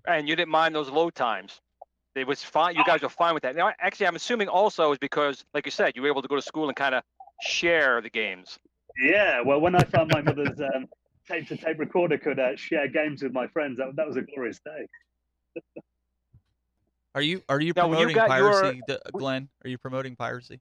And 0.06 0.28
you 0.28 0.36
didn't 0.36 0.50
mind 0.50 0.74
those 0.74 0.88
load 0.90 1.14
times. 1.14 1.60
It 2.14 2.26
was 2.26 2.42
fine. 2.42 2.74
You 2.74 2.84
guys 2.84 3.02
were 3.02 3.08
fine 3.08 3.34
with 3.34 3.42
that. 3.44 3.54
Now, 3.54 3.70
actually, 3.78 4.06
I'm 4.06 4.16
assuming 4.16 4.48
also 4.48 4.90
is 4.92 4.98
because, 4.98 5.44
like 5.54 5.66
you 5.66 5.70
said, 5.70 5.92
you 5.94 6.02
were 6.02 6.08
able 6.08 6.22
to 6.22 6.28
go 6.28 6.36
to 6.36 6.42
school 6.42 6.66
and 6.68 6.74
kind 6.76 6.94
of 6.94 7.02
share 7.42 8.00
the 8.00 8.10
games. 8.10 8.58
Yeah, 9.00 9.40
well, 9.42 9.60
when 9.60 9.76
I 9.76 9.82
found 9.84 10.10
my 10.12 10.22
mother's 10.22 10.60
um, 10.60 10.88
tape 11.28 11.46
to 11.48 11.56
tape 11.56 11.78
recorder 11.78 12.18
could 12.18 12.40
uh, 12.40 12.56
share 12.56 12.88
games 12.88 13.22
with 13.22 13.32
my 13.32 13.46
friends, 13.46 13.78
that, 13.78 13.94
that 13.96 14.06
was 14.06 14.16
a 14.16 14.22
glorious 14.22 14.58
day. 14.60 15.62
Are 17.14 17.22
you 17.22 17.42
are 17.48 17.60
you 17.60 17.72
Now, 17.76 17.88
when 17.88 17.98
you 18.08 18.14
promoting 18.14 18.16
your- 18.16 18.52
piracy, 18.52 18.80
D- 18.86 18.96
Glen? 19.12 19.48
Are 19.64 19.68
you 19.68 19.78
promoting 19.78 20.14
piracy? 20.16 20.60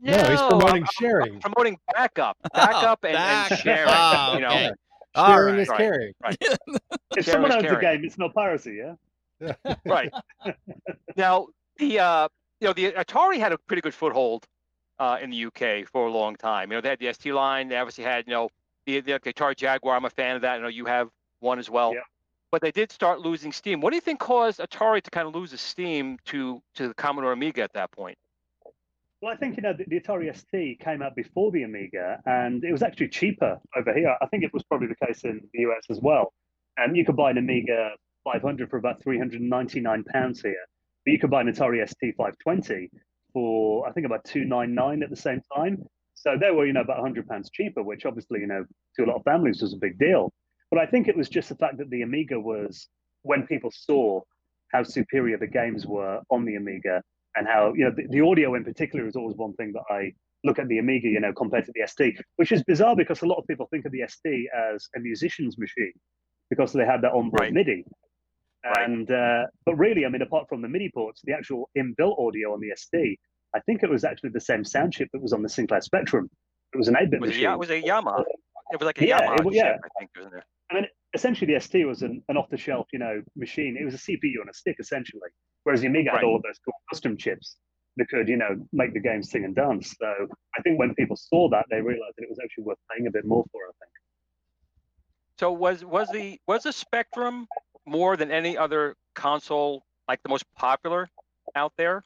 No, 0.00 0.12
he's 0.16 0.40
promoting 0.40 0.82
I'm- 0.84 0.88
sharing. 0.98 1.34
I'm 1.34 1.40
promoting 1.52 1.78
backup, 1.92 2.36
backup, 2.54 3.04
and, 3.04 3.14
back- 3.14 3.50
and 3.50 3.60
sharing. 3.60 3.88
Ah, 3.88 4.34
you 4.34 4.40
know, 4.40 4.46
okay. 4.48 4.70
Sharing 5.16 5.26
All 5.26 5.42
right. 5.42 5.58
is 5.60 5.68
right. 5.68 5.78
caring. 5.78 6.12
If 7.16 7.24
Sharing 7.24 7.34
someone 7.34 7.50
is 7.50 7.56
owns 7.56 7.64
a 7.64 7.68
caring. 7.68 8.00
game, 8.00 8.04
it's 8.04 8.18
not 8.18 8.34
piracy, 8.34 8.78
yeah? 8.78 9.54
right. 9.86 10.12
now 11.16 11.46
the 11.78 11.98
uh, 11.98 12.28
you 12.60 12.66
know 12.68 12.72
the 12.72 12.92
Atari 12.92 13.38
had 13.38 13.52
a 13.52 13.58
pretty 13.58 13.80
good 13.80 13.94
foothold 13.94 14.44
uh, 14.98 15.18
in 15.20 15.30
the 15.30 15.44
UK 15.46 15.88
for 15.88 16.06
a 16.06 16.10
long 16.10 16.36
time. 16.36 16.70
You 16.70 16.76
know 16.76 16.80
they 16.80 16.90
had 16.90 16.98
the 16.98 17.12
ST 17.12 17.32
line. 17.32 17.68
They 17.68 17.76
obviously 17.76 18.04
had 18.04 18.26
you 18.26 18.34
know 18.34 18.50
the, 18.86 19.00
the 19.00 19.12
Atari 19.12 19.56
Jaguar. 19.56 19.96
I'm 19.96 20.04
a 20.04 20.10
fan 20.10 20.36
of 20.36 20.42
that. 20.42 20.58
I 20.58 20.62
know 20.62 20.68
you 20.68 20.84
have 20.84 21.08
one 21.40 21.58
as 21.58 21.70
well. 21.70 21.94
Yeah. 21.94 22.00
But 22.50 22.62
they 22.62 22.70
did 22.70 22.90
start 22.90 23.20
losing 23.20 23.52
steam. 23.52 23.80
What 23.80 23.90
do 23.90 23.96
you 23.96 24.00
think 24.00 24.20
caused 24.20 24.58
Atari 24.60 25.02
to 25.02 25.10
kind 25.10 25.28
of 25.28 25.34
lose 25.34 25.50
the 25.50 25.58
steam 25.58 26.18
to 26.26 26.60
to 26.74 26.88
the 26.88 26.94
Commodore 26.94 27.32
Amiga 27.32 27.62
at 27.62 27.72
that 27.74 27.90
point? 27.92 28.16
Well, 29.20 29.32
I 29.32 29.36
think 29.36 29.56
you 29.56 29.62
know 29.62 29.72
the, 29.72 29.84
the 29.88 30.00
Atari 30.00 30.34
ST 30.34 30.78
came 30.78 31.02
out 31.02 31.16
before 31.16 31.50
the 31.50 31.64
Amiga, 31.64 32.20
and 32.24 32.62
it 32.62 32.70
was 32.70 32.82
actually 32.82 33.08
cheaper 33.08 33.58
over 33.76 33.92
here. 33.92 34.16
I 34.22 34.26
think 34.26 34.44
it 34.44 34.52
was 34.54 34.62
probably 34.62 34.86
the 34.86 35.06
case 35.06 35.24
in 35.24 35.40
the 35.52 35.62
US 35.62 35.86
as 35.90 36.00
well. 36.00 36.32
And 36.76 36.96
you 36.96 37.04
could 37.04 37.16
buy 37.16 37.32
an 37.32 37.38
Amiga 37.38 37.90
500 38.22 38.70
for 38.70 38.76
about 38.76 39.02
399 39.02 40.04
pounds 40.04 40.40
here, 40.40 40.54
but 41.04 41.10
you 41.10 41.18
could 41.18 41.30
buy 41.30 41.40
an 41.40 41.48
Atari 41.48 41.86
ST 41.88 42.14
520 42.16 42.90
for 43.32 43.88
I 43.88 43.92
think 43.92 44.06
about 44.06 44.24
299 44.24 45.02
at 45.02 45.10
the 45.10 45.16
same 45.16 45.42
time. 45.54 45.84
So 46.14 46.36
they 46.40 46.52
were 46.52 46.66
you 46.66 46.72
know 46.72 46.82
about 46.82 46.98
100 46.98 47.26
pounds 47.26 47.50
cheaper, 47.50 47.82
which 47.82 48.06
obviously 48.06 48.38
you 48.38 48.46
know 48.46 48.64
to 48.96 49.04
a 49.04 49.06
lot 49.06 49.16
of 49.16 49.24
families 49.24 49.60
was 49.62 49.74
a 49.74 49.78
big 49.78 49.98
deal. 49.98 50.32
But 50.70 50.78
I 50.78 50.86
think 50.86 51.08
it 51.08 51.16
was 51.16 51.28
just 51.28 51.48
the 51.48 51.56
fact 51.56 51.78
that 51.78 51.90
the 51.90 52.02
Amiga 52.02 52.38
was 52.38 52.86
when 53.22 53.48
people 53.48 53.72
saw 53.72 54.20
how 54.70 54.84
superior 54.84 55.38
the 55.38 55.46
games 55.48 55.86
were 55.86 56.20
on 56.30 56.44
the 56.44 56.54
Amiga 56.54 57.02
and 57.38 57.46
how 57.46 57.72
you 57.74 57.84
know 57.84 57.92
the, 57.96 58.06
the 58.10 58.20
audio 58.20 58.54
in 58.54 58.64
particular 58.64 59.06
is 59.06 59.16
always 59.16 59.36
one 59.36 59.54
thing 59.54 59.72
that 59.72 59.84
I 59.90 60.12
look 60.44 60.58
at 60.58 60.68
the 60.68 60.78
Amiga, 60.78 61.08
you 61.08 61.20
know, 61.20 61.32
compared 61.32 61.64
to 61.66 61.72
the 61.74 61.86
ST, 61.86 62.16
which 62.36 62.52
is 62.52 62.62
bizarre 62.64 62.94
because 62.96 63.22
a 63.22 63.26
lot 63.26 63.38
of 63.38 63.46
people 63.46 63.66
think 63.70 63.84
of 63.86 63.92
the 63.92 64.02
ST 64.06 64.46
as 64.72 64.88
a 64.96 65.00
musician's 65.00 65.58
machine 65.58 65.92
because 66.50 66.72
they 66.72 66.84
had 66.84 67.02
that 67.02 67.12
onboard 67.12 67.40
Right. 67.40 67.52
MIDI. 67.52 67.84
Right. 68.64 68.84
And 68.90 69.10
uh, 69.10 69.44
but 69.66 69.74
really, 69.76 70.04
I 70.04 70.08
mean, 70.08 70.22
apart 70.22 70.48
from 70.48 70.62
the 70.62 70.68
MIDI 70.68 70.90
ports, 70.94 71.20
the 71.24 71.32
actual 71.32 71.70
inbuilt 71.76 72.18
audio 72.24 72.52
on 72.52 72.60
the 72.60 72.72
ST, 72.76 73.18
I 73.54 73.60
think 73.60 73.82
it 73.82 73.90
was 73.90 74.04
actually 74.04 74.30
the 74.30 74.40
same 74.40 74.64
sound 74.64 74.92
chip 74.92 75.08
that 75.12 75.22
was 75.22 75.32
on 75.32 75.42
the 75.42 75.48
Sinclair 75.48 75.80
Spectrum. 75.80 76.28
It 76.74 76.76
was 76.76 76.88
an 76.88 76.94
8-bit 76.94 77.20
Was 77.20 77.36
it, 77.36 77.58
was 77.58 77.70
it 77.70 77.84
Yamaha? 77.84 78.20
It 78.72 78.78
was 78.78 78.86
like 78.86 79.00
a 79.00 79.06
Yeah, 79.06 79.20
Yamaha 79.20 79.38
it 79.40 79.44
wa- 79.44 79.50
chip, 79.52 79.62
yeah. 79.64 79.76
I 79.82 79.88
think, 79.98 80.10
wasn't 80.16 80.34
it? 80.34 80.44
I 80.70 80.74
mean, 80.74 80.86
essentially 81.14 81.54
the 81.54 81.60
ST 81.60 81.86
was 81.86 82.02
an, 82.02 82.22
an 82.28 82.36
off-the-shelf, 82.36 82.88
you 82.92 82.98
know, 82.98 83.22
machine. 83.36 83.76
It 83.80 83.84
was 83.84 83.94
a 83.94 83.98
CPU 83.98 84.40
on 84.42 84.48
a 84.50 84.54
stick, 84.54 84.76
essentially. 84.78 85.30
Whereas 85.68 85.84
Amiga 85.84 86.08
Right. 86.08 86.20
had 86.20 86.24
all 86.24 86.36
of 86.36 86.42
those 86.42 86.58
cool 86.64 86.72
custom 86.88 87.14
chips 87.14 87.58
that 87.98 88.08
could, 88.08 88.26
you 88.26 88.38
know, 88.38 88.56
make 88.72 88.94
the 88.94 89.00
game 89.00 89.22
sing 89.22 89.44
and 89.44 89.54
dance. 89.54 89.94
So 90.00 90.26
I 90.56 90.62
think 90.62 90.78
when 90.78 90.94
people 90.94 91.14
saw 91.14 91.50
that, 91.50 91.66
they 91.70 91.82
realized 91.82 92.14
that 92.16 92.22
it 92.22 92.30
was 92.30 92.38
actually 92.42 92.64
worth 92.64 92.78
paying 92.90 93.06
a 93.06 93.10
bit 93.10 93.26
more 93.26 93.44
for. 93.52 93.60
I 93.68 93.72
think. 93.78 93.92
So 95.38 95.52
was 95.52 95.84
was 95.84 96.08
the 96.08 96.40
was 96.46 96.62
the 96.62 96.72
Spectrum 96.72 97.48
more 97.84 98.16
than 98.16 98.30
any 98.30 98.56
other 98.56 98.96
console 99.14 99.84
like 100.08 100.22
the 100.22 100.30
most 100.30 100.46
popular 100.56 101.10
out 101.54 101.74
there? 101.76 102.02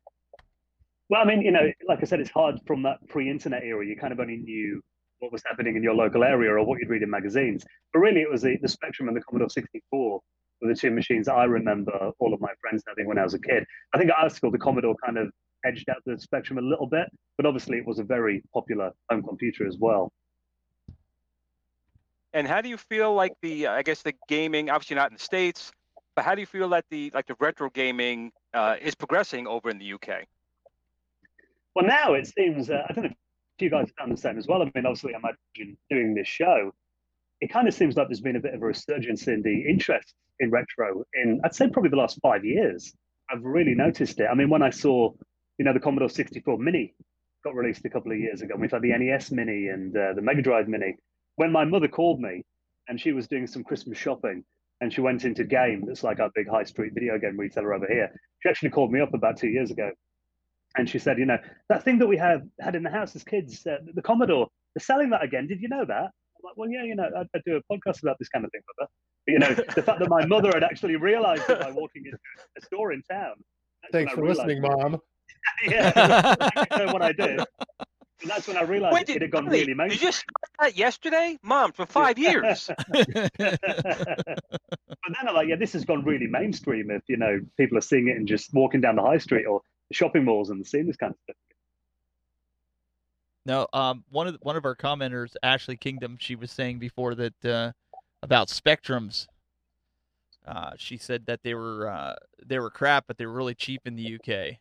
Well, 1.08 1.22
I 1.22 1.24
mean, 1.24 1.42
you 1.42 1.52
know, 1.52 1.70
like 1.86 2.00
I 2.02 2.04
said, 2.04 2.18
it's 2.18 2.30
hard 2.30 2.58
from 2.66 2.82
that 2.82 2.98
pre-internet 3.10 3.62
era. 3.62 3.86
You 3.86 3.94
kind 3.94 4.12
of 4.12 4.18
only 4.18 4.38
knew 4.38 4.82
what 5.20 5.30
was 5.30 5.44
happening 5.46 5.76
in 5.76 5.84
your 5.84 5.94
local 5.94 6.24
area 6.24 6.50
or 6.50 6.64
what 6.64 6.80
you'd 6.80 6.90
read 6.90 7.02
in 7.04 7.10
magazines. 7.10 7.64
But 7.92 8.00
really, 8.00 8.22
it 8.22 8.28
was 8.30 8.42
the, 8.42 8.56
the 8.60 8.66
Spectrum 8.66 9.06
and 9.06 9.16
the 9.16 9.20
Commodore 9.20 9.50
64 9.50 10.20
were 10.62 10.68
the 10.68 10.74
two 10.74 10.90
machines 10.90 11.28
I 11.28 11.44
remember 11.44 12.12
all 12.18 12.32
of 12.32 12.40
my 12.40 12.52
friends 12.60 12.82
having 12.86 13.06
when 13.06 13.18
I 13.18 13.24
was 13.24 13.34
a 13.34 13.38
kid. 13.38 13.64
I 13.92 13.98
think 13.98 14.10
at 14.10 14.16
our 14.18 14.30
school, 14.30 14.50
the 14.50 14.58
Commodore 14.58 14.94
kind 15.04 15.18
of 15.18 15.30
edged 15.64 15.88
out 15.88 15.98
the 16.06 16.18
Spectrum 16.18 16.58
a 16.58 16.62
little 16.62 16.86
bit, 16.86 17.06
but 17.36 17.46
obviously 17.46 17.78
it 17.78 17.86
was 17.86 17.98
a 17.98 18.04
very 18.04 18.42
popular 18.54 18.92
home 19.10 19.22
computer 19.22 19.66
as 19.66 19.76
well. 19.78 20.12
And 22.32 22.46
how 22.46 22.62
do 22.62 22.68
you 22.68 22.78
feel 22.78 23.12
like 23.14 23.32
the 23.42 23.66
I 23.66 23.82
guess 23.82 24.02
the 24.02 24.14
gaming, 24.28 24.70
obviously 24.70 24.96
not 24.96 25.10
in 25.10 25.16
the 25.16 25.22
states, 25.22 25.70
but 26.16 26.24
how 26.24 26.34
do 26.34 26.40
you 26.40 26.46
feel 26.46 26.68
that 26.70 26.84
the 26.90 27.10
like 27.12 27.26
the 27.26 27.36
retro 27.40 27.68
gaming 27.70 28.32
uh, 28.54 28.76
is 28.80 28.94
progressing 28.94 29.46
over 29.46 29.68
in 29.68 29.78
the 29.78 29.92
UK? 29.92 30.24
Well, 31.74 31.86
now 31.86 32.14
it 32.14 32.26
seems, 32.26 32.70
uh, 32.70 32.82
I 32.88 32.92
don't 32.92 33.04
know 33.04 33.10
if 33.10 33.62
you 33.62 33.70
guys 33.70 33.88
have 33.88 33.94
found 33.98 34.12
the 34.12 34.20
same 34.20 34.38
as 34.38 34.46
well. 34.46 34.62
I 34.62 34.70
mean, 34.74 34.86
obviously, 34.86 35.14
I 35.14 35.18
imagine 35.18 35.76
doing 35.90 36.14
this 36.14 36.28
show, 36.28 36.72
it 37.42 37.50
kind 37.50 37.66
of 37.66 37.74
seems 37.74 37.96
like 37.96 38.06
there's 38.06 38.20
been 38.20 38.36
a 38.36 38.40
bit 38.40 38.54
of 38.54 38.62
a 38.62 38.66
resurgence 38.66 39.26
in 39.26 39.42
the 39.42 39.68
interest 39.68 40.14
in 40.38 40.48
retro 40.50 41.04
in, 41.12 41.40
I'd 41.44 41.54
say, 41.54 41.68
probably 41.68 41.90
the 41.90 41.96
last 41.96 42.20
five 42.22 42.44
years. 42.44 42.94
I've 43.28 43.42
really 43.42 43.74
noticed 43.74 44.20
it. 44.20 44.28
I 44.30 44.34
mean, 44.34 44.48
when 44.48 44.62
I 44.62 44.70
saw, 44.70 45.12
you 45.58 45.64
know, 45.64 45.72
the 45.72 45.80
Commodore 45.80 46.08
64 46.08 46.58
Mini 46.58 46.94
got 47.42 47.56
released 47.56 47.84
a 47.84 47.90
couple 47.90 48.12
of 48.12 48.18
years 48.18 48.42
ago, 48.42 48.54
we've 48.56 48.70
had 48.70 48.82
the 48.82 48.96
NES 48.96 49.32
Mini 49.32 49.66
and 49.66 49.96
uh, 49.96 50.12
the 50.14 50.22
Mega 50.22 50.40
Drive 50.40 50.68
Mini. 50.68 50.94
When 51.34 51.50
my 51.50 51.64
mother 51.64 51.88
called 51.88 52.20
me 52.20 52.44
and 52.86 53.00
she 53.00 53.10
was 53.10 53.26
doing 53.26 53.48
some 53.48 53.64
Christmas 53.64 53.98
shopping 53.98 54.44
and 54.80 54.92
she 54.92 55.00
went 55.00 55.24
into 55.24 55.42
Game, 55.42 55.82
that's 55.84 56.04
like 56.04 56.20
our 56.20 56.30
big 56.36 56.48
high 56.48 56.64
street 56.64 56.92
video 56.94 57.18
game 57.18 57.36
retailer 57.36 57.74
over 57.74 57.88
here, 57.88 58.08
she 58.40 58.50
actually 58.50 58.70
called 58.70 58.92
me 58.92 59.00
up 59.00 59.14
about 59.14 59.36
two 59.36 59.48
years 59.48 59.72
ago 59.72 59.90
and 60.76 60.88
she 60.88 61.00
said, 61.00 61.18
you 61.18 61.26
know, 61.26 61.38
that 61.68 61.82
thing 61.82 61.98
that 61.98 62.06
we 62.06 62.18
have 62.18 62.42
had 62.60 62.76
in 62.76 62.84
the 62.84 62.90
house 62.90 63.16
as 63.16 63.24
kids, 63.24 63.66
uh, 63.66 63.78
the 63.92 64.02
Commodore, 64.02 64.46
they're 64.76 64.84
selling 64.84 65.10
that 65.10 65.24
again. 65.24 65.48
Did 65.48 65.60
you 65.60 65.68
know 65.68 65.84
that? 65.84 66.12
I'm 66.42 66.48
like, 66.48 66.56
well, 66.56 66.70
yeah, 66.70 66.82
you 66.82 66.96
know, 66.96 67.08
I, 67.16 67.22
I 67.36 67.40
do 67.46 67.56
a 67.56 67.72
podcast 67.72 68.02
about 68.02 68.18
this 68.18 68.28
kind 68.28 68.44
of 68.44 68.50
thing, 68.50 68.62
mother. 68.78 68.90
But, 69.26 69.32
you 69.32 69.38
know, 69.38 69.54
the 69.74 69.82
fact 69.82 70.00
that 70.00 70.08
my 70.08 70.26
mother 70.26 70.50
had 70.52 70.64
actually 70.64 70.96
realized 70.96 71.48
it 71.48 71.60
by 71.60 71.70
walking 71.74 72.04
into 72.04 72.18
a 72.58 72.60
store 72.64 72.92
in 72.92 73.02
town. 73.10 73.34
that's 73.82 73.92
when 73.92 74.06
Thanks 74.06 74.12
I 74.12 74.16
for 74.16 74.26
listening, 74.26 74.58
it. 74.58 74.62
Mom. 74.62 75.00
yeah, 75.64 75.90
that's 76.70 76.92
what 76.92 77.02
I 77.02 77.12
did. 77.12 77.40
And 78.20 78.30
that's 78.30 78.46
when 78.46 78.56
I 78.56 78.62
realized 78.62 78.94
Wait, 78.94 79.08
it 79.08 79.22
had 79.22 79.30
gone 79.32 79.46
really? 79.46 79.58
really 79.60 79.66
Did 79.66 79.76
mainstream. 79.76 80.00
you 80.00 80.06
just 80.06 80.18
start 80.18 80.52
that 80.60 80.78
yesterday, 80.78 81.38
Mom? 81.42 81.72
For 81.72 81.86
five 81.86 82.18
years. 82.18 82.70
but 82.92 83.08
then 83.08 83.58
I'm 85.28 85.34
like, 85.34 85.48
yeah, 85.48 85.56
this 85.56 85.72
has 85.72 85.84
gone 85.84 86.04
really 86.04 86.28
mainstream. 86.28 86.90
If 86.92 87.02
you 87.08 87.16
know 87.16 87.40
people 87.56 87.78
are 87.78 87.82
seeing 87.82 88.08
it 88.08 88.16
and 88.16 88.28
just 88.28 88.54
walking 88.54 88.80
down 88.80 88.94
the 88.94 89.02
high 89.02 89.18
street 89.18 89.44
or 89.44 89.60
the 89.90 89.94
shopping 89.94 90.24
malls 90.24 90.50
and 90.50 90.64
seeing 90.64 90.86
this 90.86 90.96
kind 90.96 91.12
of 91.12 91.18
stuff. 91.24 91.36
No, 93.44 93.66
um, 93.72 94.04
one 94.10 94.28
of 94.28 94.38
one 94.42 94.56
of 94.56 94.64
our 94.64 94.76
commenters, 94.76 95.34
Ashley 95.42 95.76
Kingdom, 95.76 96.16
she 96.20 96.36
was 96.36 96.50
saying 96.50 96.78
before 96.78 97.14
that 97.16 97.44
uh, 97.44 97.72
about 98.22 98.48
Spectrums. 98.48 99.26
Uh, 100.46 100.72
she 100.76 100.96
said 100.96 101.26
that 101.26 101.40
they 101.42 101.54
were 101.54 101.88
uh, 101.88 102.14
they 102.44 102.58
were 102.58 102.70
crap, 102.70 103.04
but 103.06 103.18
they 103.18 103.26
were 103.26 103.32
really 103.32 103.54
cheap 103.54 103.82
in 103.84 103.96
the 103.96 104.16
UK. 104.16 104.58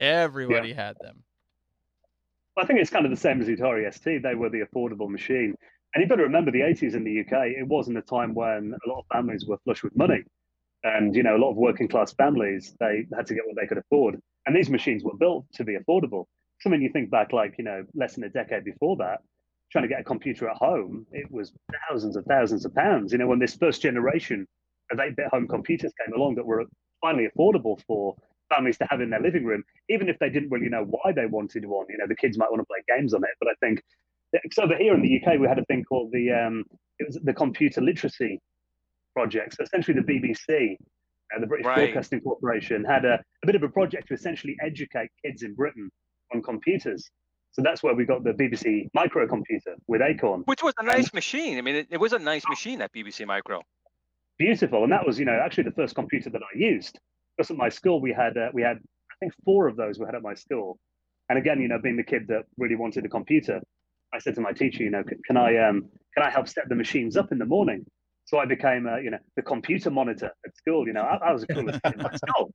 Everybody 0.00 0.72
had 0.72 0.96
them. 1.00 1.22
I 2.58 2.64
think 2.64 2.80
it's 2.80 2.90
kind 2.90 3.04
of 3.04 3.10
the 3.10 3.16
same 3.16 3.40
as 3.40 3.46
the 3.46 3.56
Atari 3.56 3.92
ST. 3.92 4.22
They 4.22 4.34
were 4.34 4.48
the 4.48 4.62
affordable 4.62 5.08
machine. 5.08 5.54
And 5.94 6.02
you 6.02 6.08
better 6.08 6.22
remember 6.22 6.50
the 6.50 6.60
80s 6.60 6.94
in 6.94 7.04
the 7.04 7.20
UK, 7.20 7.48
it 7.58 7.66
wasn't 7.66 7.98
a 7.98 8.02
time 8.02 8.34
when 8.34 8.74
a 8.84 8.88
lot 8.88 9.00
of 9.00 9.06
families 9.12 9.46
were 9.46 9.58
flush 9.64 9.82
with 9.82 9.96
money. 9.96 10.22
And, 10.84 11.14
you 11.14 11.22
know, 11.22 11.36
a 11.36 11.38
lot 11.38 11.50
of 11.50 11.56
working 11.56 11.88
class 11.88 12.12
families, 12.12 12.74
they 12.80 13.06
had 13.14 13.26
to 13.26 13.34
get 13.34 13.44
what 13.46 13.56
they 13.56 13.66
could 13.66 13.78
afford. 13.78 14.20
And 14.46 14.54
these 14.54 14.70
machines 14.70 15.04
were 15.04 15.16
built 15.16 15.46
to 15.54 15.64
be 15.64 15.76
affordable. 15.76 16.26
So 16.60 16.70
when 16.70 16.82
you 16.82 16.90
think 16.90 17.10
back, 17.10 17.32
like, 17.32 17.54
you 17.58 17.64
know, 17.64 17.84
less 17.94 18.14
than 18.14 18.24
a 18.24 18.28
decade 18.28 18.64
before 18.64 18.96
that, 18.96 19.20
trying 19.70 19.82
to 19.82 19.88
get 19.88 20.00
a 20.00 20.04
computer 20.04 20.48
at 20.48 20.56
home, 20.56 21.06
it 21.12 21.30
was 21.30 21.52
thousands 21.88 22.16
and 22.16 22.24
thousands 22.26 22.64
of 22.64 22.74
pounds. 22.74 23.12
You 23.12 23.18
know, 23.18 23.26
when 23.26 23.38
this 23.38 23.54
first 23.54 23.82
generation 23.82 24.46
of 24.90 25.00
8 25.00 25.16
bit 25.16 25.26
home 25.28 25.48
computers 25.48 25.92
came 26.04 26.14
along 26.14 26.36
that 26.36 26.46
were 26.46 26.64
finally 27.00 27.28
affordable 27.28 27.80
for 27.86 28.16
families 28.54 28.78
to 28.78 28.86
have 28.90 29.00
in 29.00 29.10
their 29.10 29.20
living 29.20 29.44
room, 29.44 29.64
even 29.88 30.08
if 30.08 30.18
they 30.18 30.30
didn't 30.30 30.50
really 30.50 30.68
know 30.68 30.84
why 30.84 31.12
they 31.12 31.26
wanted 31.26 31.64
one. 31.66 31.86
You 31.90 31.98
know, 31.98 32.06
the 32.06 32.16
kids 32.16 32.38
might 32.38 32.50
want 32.50 32.60
to 32.60 32.66
play 32.66 32.82
games 32.96 33.12
on 33.12 33.22
it, 33.24 33.30
but 33.40 33.48
I 33.48 33.54
think 33.60 33.82
so 34.52 34.62
over 34.62 34.76
here 34.76 34.94
in 34.94 35.02
the 35.02 35.20
UK 35.20 35.38
we 35.38 35.46
had 35.46 35.58
a 35.58 35.64
thing 35.66 35.84
called 35.84 36.10
the 36.12 36.30
um, 36.30 36.64
it 36.98 37.06
was 37.06 37.18
the 37.22 37.32
Computer 37.32 37.80
Literacy 37.80 38.40
Project. 39.14 39.56
So 39.56 39.64
essentially, 39.64 39.98
the 39.98 40.06
BBC, 40.06 40.76
uh, 41.34 41.40
the 41.40 41.46
British 41.46 41.66
Right. 41.66 41.92
Broadcasting 41.92 42.20
Corporation, 42.20 42.84
had 42.84 43.04
a, 43.04 43.22
a 43.42 43.46
bit 43.46 43.54
of 43.54 43.62
a 43.62 43.68
project 43.68 44.08
to 44.08 44.14
essentially 44.14 44.56
educate 44.64 45.10
kids 45.24 45.42
in 45.42 45.54
Britain 45.54 45.90
on 46.34 46.42
computers. 46.42 47.10
So 47.52 47.62
that's 47.62 47.82
where 47.82 47.94
we 47.94 48.04
got 48.04 48.22
the 48.24 48.32
BBC 48.32 48.90
microcomputer 48.96 49.76
with 49.86 50.02
Acorn. 50.02 50.42
Which 50.44 50.62
was 50.62 50.74
a 50.78 50.84
nice 50.84 51.14
machine. 51.14 51.56
I 51.58 51.62
mean, 51.62 51.76
it, 51.76 51.88
it 51.90 51.98
was 51.98 52.12
a 52.12 52.18
nice 52.18 52.44
machine, 52.48 52.80
that 52.80 52.92
BBC 52.92 53.26
Micro. 53.26 53.62
beautiful 54.38 54.82
and 54.84 54.92
that 54.92 55.06
was 55.06 55.18
you 55.18 55.24
know 55.24 55.38
actually 55.42 55.64
the 55.64 55.72
first 55.72 55.94
computer 55.94 56.30
that 56.30 56.42
i 56.42 56.58
used 56.58 56.98
because 57.36 57.50
at 57.50 57.56
my 57.56 57.68
school 57.68 58.00
we 58.00 58.12
had 58.12 58.36
uh, 58.36 58.48
we 58.52 58.62
had 58.62 58.76
i 59.10 59.14
think 59.20 59.32
four 59.44 59.66
of 59.66 59.76
those 59.76 59.98
we 59.98 60.04
had 60.04 60.14
at 60.14 60.22
my 60.22 60.34
school 60.34 60.78
and 61.28 61.38
again 61.38 61.60
you 61.60 61.68
know 61.68 61.78
being 61.82 61.96
the 61.96 62.04
kid 62.04 62.26
that 62.28 62.42
really 62.58 62.76
wanted 62.76 63.04
a 63.04 63.08
computer 63.08 63.60
i 64.14 64.18
said 64.18 64.34
to 64.34 64.40
my 64.40 64.52
teacher 64.52 64.82
you 64.82 64.90
know 64.90 65.02
can, 65.02 65.18
can 65.26 65.36
i 65.36 65.56
um 65.56 65.88
can 66.14 66.22
i 66.26 66.30
help 66.30 66.48
set 66.48 66.68
the 66.68 66.74
machines 66.74 67.16
up 67.16 67.32
in 67.32 67.38
the 67.38 67.46
morning 67.46 67.84
so 68.26 68.38
i 68.38 68.44
became 68.44 68.86
uh, 68.86 68.96
you 68.98 69.10
know 69.10 69.18
the 69.36 69.42
computer 69.42 69.90
monitor 69.90 70.30
at 70.46 70.56
school 70.56 70.86
you 70.86 70.92
know 70.92 71.02
i, 71.02 71.16
I 71.28 71.32
was 71.32 71.42
the 71.42 71.54
coolest 71.54 71.82
kid 71.82 71.98
at 71.98 72.18
school 72.18 72.52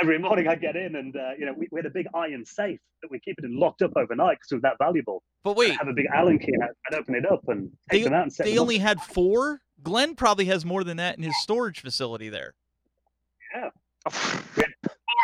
every 0.00 0.18
morning 0.18 0.48
i 0.48 0.54
get 0.54 0.76
in 0.76 0.96
and 0.96 1.14
uh, 1.16 1.30
you 1.38 1.46
know 1.46 1.52
we, 1.56 1.68
we 1.70 1.78
had 1.78 1.86
a 1.86 1.90
big 1.90 2.06
iron 2.14 2.44
safe 2.44 2.80
that 3.02 3.10
we 3.10 3.18
keep 3.20 3.36
it 3.38 3.44
locked 3.50 3.82
up 3.82 3.92
overnight 3.96 4.36
because 4.38 4.52
it 4.52 4.54
was 4.56 4.62
that 4.62 4.76
valuable 4.78 5.22
But 5.44 5.58
I'd 5.58 5.76
have 5.78 5.88
a 5.88 5.92
big 5.92 6.06
allen 6.14 6.38
key 6.38 6.52
and 6.52 6.64
i'd, 6.64 6.70
I'd 6.92 6.98
open 6.98 7.14
it 7.14 7.30
up 7.30 7.40
and 7.48 7.70
take 7.90 8.02
they, 8.02 8.04
them 8.04 8.14
out 8.14 8.22
and 8.24 8.32
set 8.32 8.44
they 8.44 8.52
them 8.52 8.58
up. 8.58 8.62
only 8.62 8.78
had 8.78 9.00
four. 9.00 9.60
Glen 9.82 10.14
probably 10.14 10.46
has 10.46 10.64
more 10.64 10.82
than 10.84 10.96
that 10.96 11.16
in 11.18 11.22
his 11.24 11.34
storage 11.42 11.80
facility 11.80 12.28
there. 12.28 12.54
four 14.10 14.40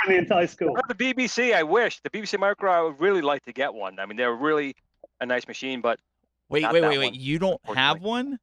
in 0.07 0.13
the 0.13 0.19
entire 0.19 0.47
school 0.47 0.75
Not 0.75 0.89
the 0.89 0.95
BBC, 0.95 1.55
I 1.55 1.63
wish. 1.63 2.01
The 2.01 2.11
BBC 2.11 2.39
Micro, 2.39 2.71
I 2.71 2.81
would 2.83 3.01
really 3.01 3.21
like 3.23 3.43
to 3.45 3.53
get 3.53 3.73
one. 3.75 3.99
I 3.99 4.07
mean, 4.07 4.17
they're 4.17 4.35
really 4.35 4.75
a 5.21 5.27
nice 5.27 5.47
machine, 5.49 5.81
but 5.81 5.99
Wait, 6.49 6.63
Not 6.63 6.73
wait, 6.73 6.81
that 6.81 6.91
wait, 6.91 6.99
wait. 6.99 7.13
one, 7.13 7.21
You 7.21 7.39
don't 7.39 7.61
have 7.77 8.01
one? 8.01 8.39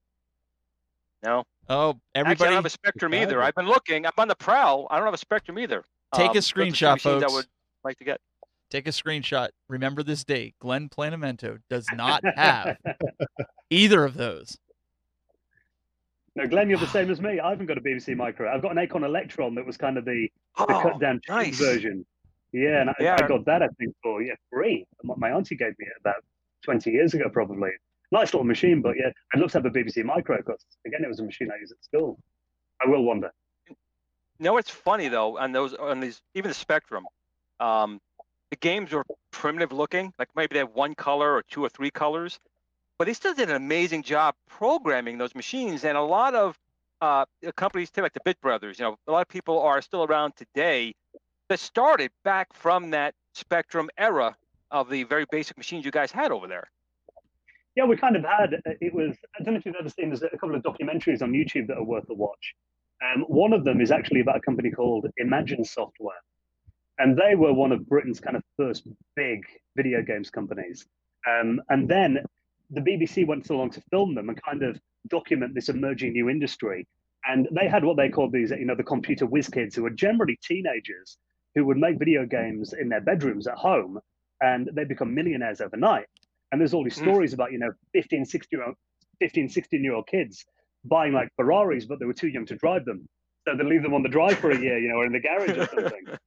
no. 1.24 1.44
Oh, 1.70 1.90
Actually, 1.90 2.00
I 2.16 2.20
everybody, 2.22 2.48
don't 2.50 2.54
have 2.56 2.66
a 2.66 2.70
Spectrum 2.70 3.14
either. 3.14 3.44
I've 3.44 3.56
been 3.56 3.68
looking. 3.68 4.06
I'm 4.06 4.14
on 4.18 4.30
the 4.30 4.36
prowl. 4.36 4.88
I 4.90 4.96
don't 4.98 5.06
have 5.06 5.14
a 5.14 5.18
Spectrum 5.18 5.60
either. 5.60 5.84
Take 6.16 6.26
Um, 6.26 6.32
a 6.32 6.34
those 6.36 6.52
are 6.52 6.54
two 6.54 6.60
screenshot, 6.62 6.94
machines 6.94 7.02
folks. 7.22 7.34
I 7.34 7.36
would 7.36 7.46
like 7.84 7.98
to 7.98 8.04
get. 8.06 8.22
Take 8.70 8.88
a 8.88 8.92
screenshot. 8.92 9.50
Remember 9.70 10.04
this 10.04 10.24
date. 10.24 10.56
Glen 10.60 10.90
Planamento 10.90 11.58
does 11.70 11.86
not 11.96 12.22
have 12.36 12.78
either 13.70 14.04
of 14.04 14.16
those. 14.16 14.58
No, 16.36 16.46
Glen, 16.48 16.70
you're 16.70 16.80
the 16.80 16.88
same 16.88 17.10
as 17.10 17.20
me. 17.28 17.40
I 17.40 17.50
haven't 17.50 17.66
got 17.66 17.78
a 17.78 17.82
BBC 17.82 18.16
Micro. 18.16 18.54
I've 18.54 18.62
got 18.62 18.72
an 18.72 18.78
Acorn 18.78 19.04
Electron 19.04 19.56
that 19.56 19.66
was 19.66 19.78
kind 19.78 19.98
of 19.98 20.06
the, 20.06 20.30
the 20.58 20.64
Oh, 20.70 20.82
cut 20.82 21.00
down 21.00 21.20
nice. 21.30 21.58
version. 21.58 22.06
Yeah, 22.52 22.82
and 22.82 22.90
I, 22.90 22.94
Yeah. 23.00 23.18
I 23.22 23.28
got 23.28 23.46
that 23.46 23.62
I 23.62 23.68
think 23.80 23.94
for 24.02 24.22
yeah 24.22 24.34
free. 24.52 24.86
My 25.04 25.16
my 25.18 25.32
auntie 25.32 25.56
gave 25.56 25.78
me 25.80 25.86
it 25.88 25.94
about 26.00 26.24
20 26.64 26.90
years 26.92 27.14
ago, 27.14 27.30
probably. 27.30 27.72
Nice 28.12 28.34
little 28.34 28.46
machine, 28.46 28.82
but 28.82 28.96
yeah, 28.98 29.10
I'd 29.34 29.42
love 29.42 29.52
to 29.52 29.58
have 29.58 29.66
a 29.66 29.70
BBC 29.70 30.04
Micro 30.06 30.38
because 30.38 30.64
again, 30.86 31.02
it 31.04 31.08
was 31.10 31.20
a 31.20 31.24
machine 31.24 31.50
I 31.52 31.60
used 31.60 31.74
at 31.74 31.84
school. 31.84 32.18
I 32.82 32.88
will 32.90 33.04
wonder. 33.04 33.32
You 34.40 34.44
know 34.44 34.54
what's 34.54 34.70
funny 34.70 35.08
though 35.08 35.38
on 35.38 35.52
those 35.52 35.74
on 35.74 36.00
these 36.00 36.22
even 36.36 36.50
the 36.50 36.56
Spectrum, 36.56 37.06
um, 37.60 38.00
the 38.52 38.58
games 38.58 38.92
were 38.92 39.06
primitive 39.32 39.72
looking. 39.72 40.14
Like 40.20 40.30
maybe 40.36 40.54
they 40.54 40.60
had 40.60 40.74
one 40.74 40.96
color 40.96 41.34
or 41.34 41.44
two 41.44 41.64
or 41.64 41.70
three 41.70 41.92
colors, 41.92 42.40
but 42.98 43.06
they 43.06 43.14
still 43.14 43.34
did 43.34 43.50
an 43.50 43.56
amazing 43.56 44.04
job 44.04 44.36
programming 44.48 45.18
those 45.18 45.36
machines. 45.36 45.84
And 45.84 45.98
a 45.98 46.02
lot 46.02 46.36
of 46.36 46.58
uh, 47.02 47.26
companies, 47.56 47.92
too, 47.92 48.02
like 48.02 48.14
the 48.14 48.22
Bit 48.24 48.40
Brothers, 48.42 48.80
you 48.80 48.86
know, 48.86 48.98
a 49.08 49.12
lot 49.12 49.22
of 49.22 49.28
people 49.28 49.60
are 49.60 49.82
still 49.82 50.04
around 50.04 50.36
today 50.36 50.94
that 51.50 51.60
started 51.60 52.12
back 52.24 52.54
from 52.54 52.92
that 52.92 53.14
Spectrum 53.34 53.90
era 53.98 54.36
of 54.72 54.90
the 54.90 55.04
very 55.04 55.26
basic 55.32 55.58
machines 55.58 55.86
you 55.86 55.92
guys 55.92 56.12
had 56.12 56.32
over 56.32 56.48
there. 56.48 56.68
Yeah, 57.76 57.86
we 57.86 57.96
kind 57.96 58.16
of 58.16 58.24
had 58.24 58.56
uh, 58.56 58.72
it 58.82 58.94
was. 58.94 59.16
I 59.40 59.44
don't 59.44 59.54
know 59.54 59.60
if 59.60 59.66
you've 59.66 59.76
ever 59.80 59.90
seen. 59.90 60.10
There's 60.10 60.24
a 60.24 60.30
couple 60.30 60.56
of 60.56 60.64
documentaries 60.64 61.22
on 61.22 61.32
YouTube 61.32 61.68
that 61.68 61.78
are 61.78 61.84
worth 61.84 62.10
a 62.10 62.14
watch. 62.16 62.56
Um, 63.02 63.24
one 63.28 63.54
of 63.54 63.64
them 63.64 63.80
is 63.82 63.92
actually 63.92 64.22
about 64.22 64.38
a 64.38 64.42
company 64.42 64.72
called 64.72 65.08
Imagine 65.18 65.64
Software, 65.64 66.22
and 66.98 67.18
they 67.18 67.36
were 67.36 67.54
one 67.54 67.72
of 67.72 67.88
Britain's 67.88 68.20
kind 68.20 68.36
of 68.36 68.44
first 68.58 68.88
big 69.16 69.46
video 69.76 70.02
games 70.02 70.30
companies. 70.30 70.86
Um, 71.30 71.62
and 71.70 71.88
then 71.88 72.20
the 72.72 72.82
BBC 72.82 73.26
went 73.28 73.50
along 73.50 73.72
to 73.72 73.82
film 73.92 74.16
them 74.16 74.30
and 74.30 74.42
kind 74.42 74.64
of 74.64 74.80
document 75.10 75.54
this 75.54 75.70
emerging 75.70 76.14
new 76.14 76.30
industry. 76.30 76.88
And 77.28 77.48
they 77.52 77.68
had 77.68 77.84
what 77.84 77.98
they 77.98 78.10
called 78.10 78.32
these, 78.32 78.52
you 78.52 78.66
know, 78.66 78.76
the 78.76 78.84
computer 78.84 79.26
whiz 79.26 79.50
kids 79.50 79.76
who 79.76 79.84
were 79.84 79.90
generally 79.90 80.40
teenagers 80.42 81.18
who 81.56 81.66
would 81.66 81.78
make 81.78 82.00
video 82.00 82.26
games 82.26 82.74
in 82.74 82.90
their 82.90 83.02
bedrooms 83.02 83.48
at 83.48 83.56
home 83.56 84.00
and 84.42 84.70
they 84.74 84.86
become 84.86 85.14
millionaires 85.14 85.60
overnight. 85.62 86.06
And 86.52 86.62
there's 86.62 86.74
all 86.74 86.84
these 86.84 86.98
Mm. 86.98 87.04
stories 87.12 87.34
about, 87.34 87.52
you 87.52 87.60
know, 87.60 87.72
15, 87.94 88.26
16 88.26 88.60
year 88.60 88.68
old, 88.68 88.76
15, 89.20 89.50
16 89.50 89.84
year 89.84 89.94
old 89.94 90.08
kids 90.08 90.46
buying 90.88 91.14
like 91.14 91.30
Ferraris, 91.36 91.86
but 91.86 92.00
they 92.00 92.06
were 92.06 92.14
too 92.14 92.28
young 92.28 92.46
to 92.48 92.56
drive 92.56 92.86
them. 92.86 93.08
So 93.48 93.56
they 93.56 93.64
leave 93.64 93.84
them 93.84 93.94
on 93.94 94.04
the 94.04 94.10
drive 94.10 94.40
for 94.40 94.52
a 94.52 94.60
year, 94.60 94.78
you 94.78 94.90
know, 94.90 94.96
or 94.96 95.06
in 95.06 95.14
the 95.14 95.20
garage 95.20 95.58
or 95.58 95.68
something. 95.68 96.06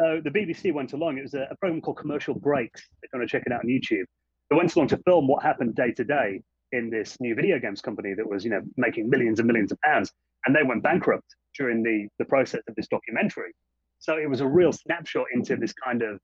So 0.00 0.22
the 0.24 0.30
BBC 0.30 0.72
went 0.72 0.94
along. 0.94 1.18
It 1.18 1.22
was 1.22 1.34
a, 1.34 1.46
a 1.50 1.56
program 1.56 1.82
called 1.82 1.98
Commercial 1.98 2.34
Breaks. 2.34 2.80
If 3.02 3.10
you 3.12 3.18
want 3.18 3.28
to 3.28 3.30
check 3.30 3.42
it 3.44 3.52
out 3.52 3.60
on 3.60 3.66
YouTube. 3.66 4.04
They 4.48 4.56
went 4.56 4.74
along 4.74 4.88
to 4.88 4.96
film 5.06 5.28
what 5.28 5.42
happened 5.42 5.74
day 5.74 5.92
to 5.92 6.02
day 6.02 6.40
in 6.72 6.88
this 6.88 7.18
new 7.20 7.34
video 7.34 7.58
games 7.58 7.82
company 7.82 8.14
that 8.14 8.26
was, 8.26 8.42
you 8.42 8.50
know, 8.50 8.62
making 8.78 9.10
millions 9.10 9.38
and 9.38 9.46
millions 9.46 9.70
of 9.70 9.78
pounds. 9.82 10.10
And 10.46 10.56
they 10.56 10.62
went 10.62 10.82
bankrupt 10.82 11.26
during 11.56 11.82
the, 11.82 12.08
the 12.18 12.24
process 12.24 12.62
of 12.68 12.74
this 12.74 12.88
documentary. 12.88 13.52
So 13.98 14.16
it 14.16 14.28
was 14.28 14.40
a 14.40 14.46
real 14.46 14.72
snapshot 14.72 15.26
into 15.34 15.56
this 15.56 15.72
kind 15.74 16.02
of 16.02 16.18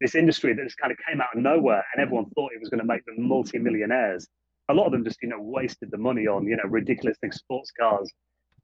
this 0.00 0.14
industry 0.14 0.52
that 0.52 0.62
just 0.62 0.76
kind 0.76 0.92
of 0.92 0.98
came 1.08 1.20
out 1.20 1.34
of 1.34 1.42
nowhere 1.42 1.82
and 1.92 2.02
everyone 2.02 2.26
thought 2.30 2.52
it 2.54 2.60
was 2.60 2.68
going 2.68 2.80
to 2.80 2.86
make 2.86 3.04
them 3.06 3.16
multi-millionaires. 3.18 4.28
A 4.68 4.74
lot 4.74 4.86
of 4.86 4.92
them 4.92 5.04
just, 5.04 5.22
you 5.22 5.28
know, 5.28 5.40
wasted 5.40 5.90
the 5.90 5.98
money 5.98 6.26
on, 6.26 6.46
you 6.46 6.56
know, 6.56 6.64
ridiculous 6.64 7.16
things, 7.18 7.36
sports 7.36 7.70
cars, 7.70 8.10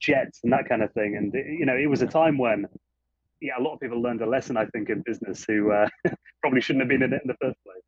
jets 0.01 0.41
and 0.43 0.53
that 0.53 0.69
kind 0.69 0.83
of 0.83 0.93
thing. 0.93 1.17
And, 1.17 1.33
you 1.33 1.65
know, 1.65 1.77
it 1.77 1.87
was 1.87 2.03
a 2.03 2.07
time 2.07 2.37
when, 2.37 2.67
yeah, 3.41 3.53
a 3.59 3.63
lot 3.63 3.75
of 3.75 3.81
people 3.81 4.01
learned 4.01 4.21
a 4.21 4.27
lesson, 4.27 4.57
I 4.57 4.67
think, 4.67 4.91
in 4.91 5.03
business 5.03 5.45
who 5.47 5.73
uh, 5.73 5.89
probably 6.41 6.61
shouldn't 6.61 6.83
have 6.83 6.89
been 6.89 7.03
in 7.03 7.13
it 7.13 7.23
in 7.23 7.29
the 7.29 7.37
first 7.41 7.57
place. 7.65 7.83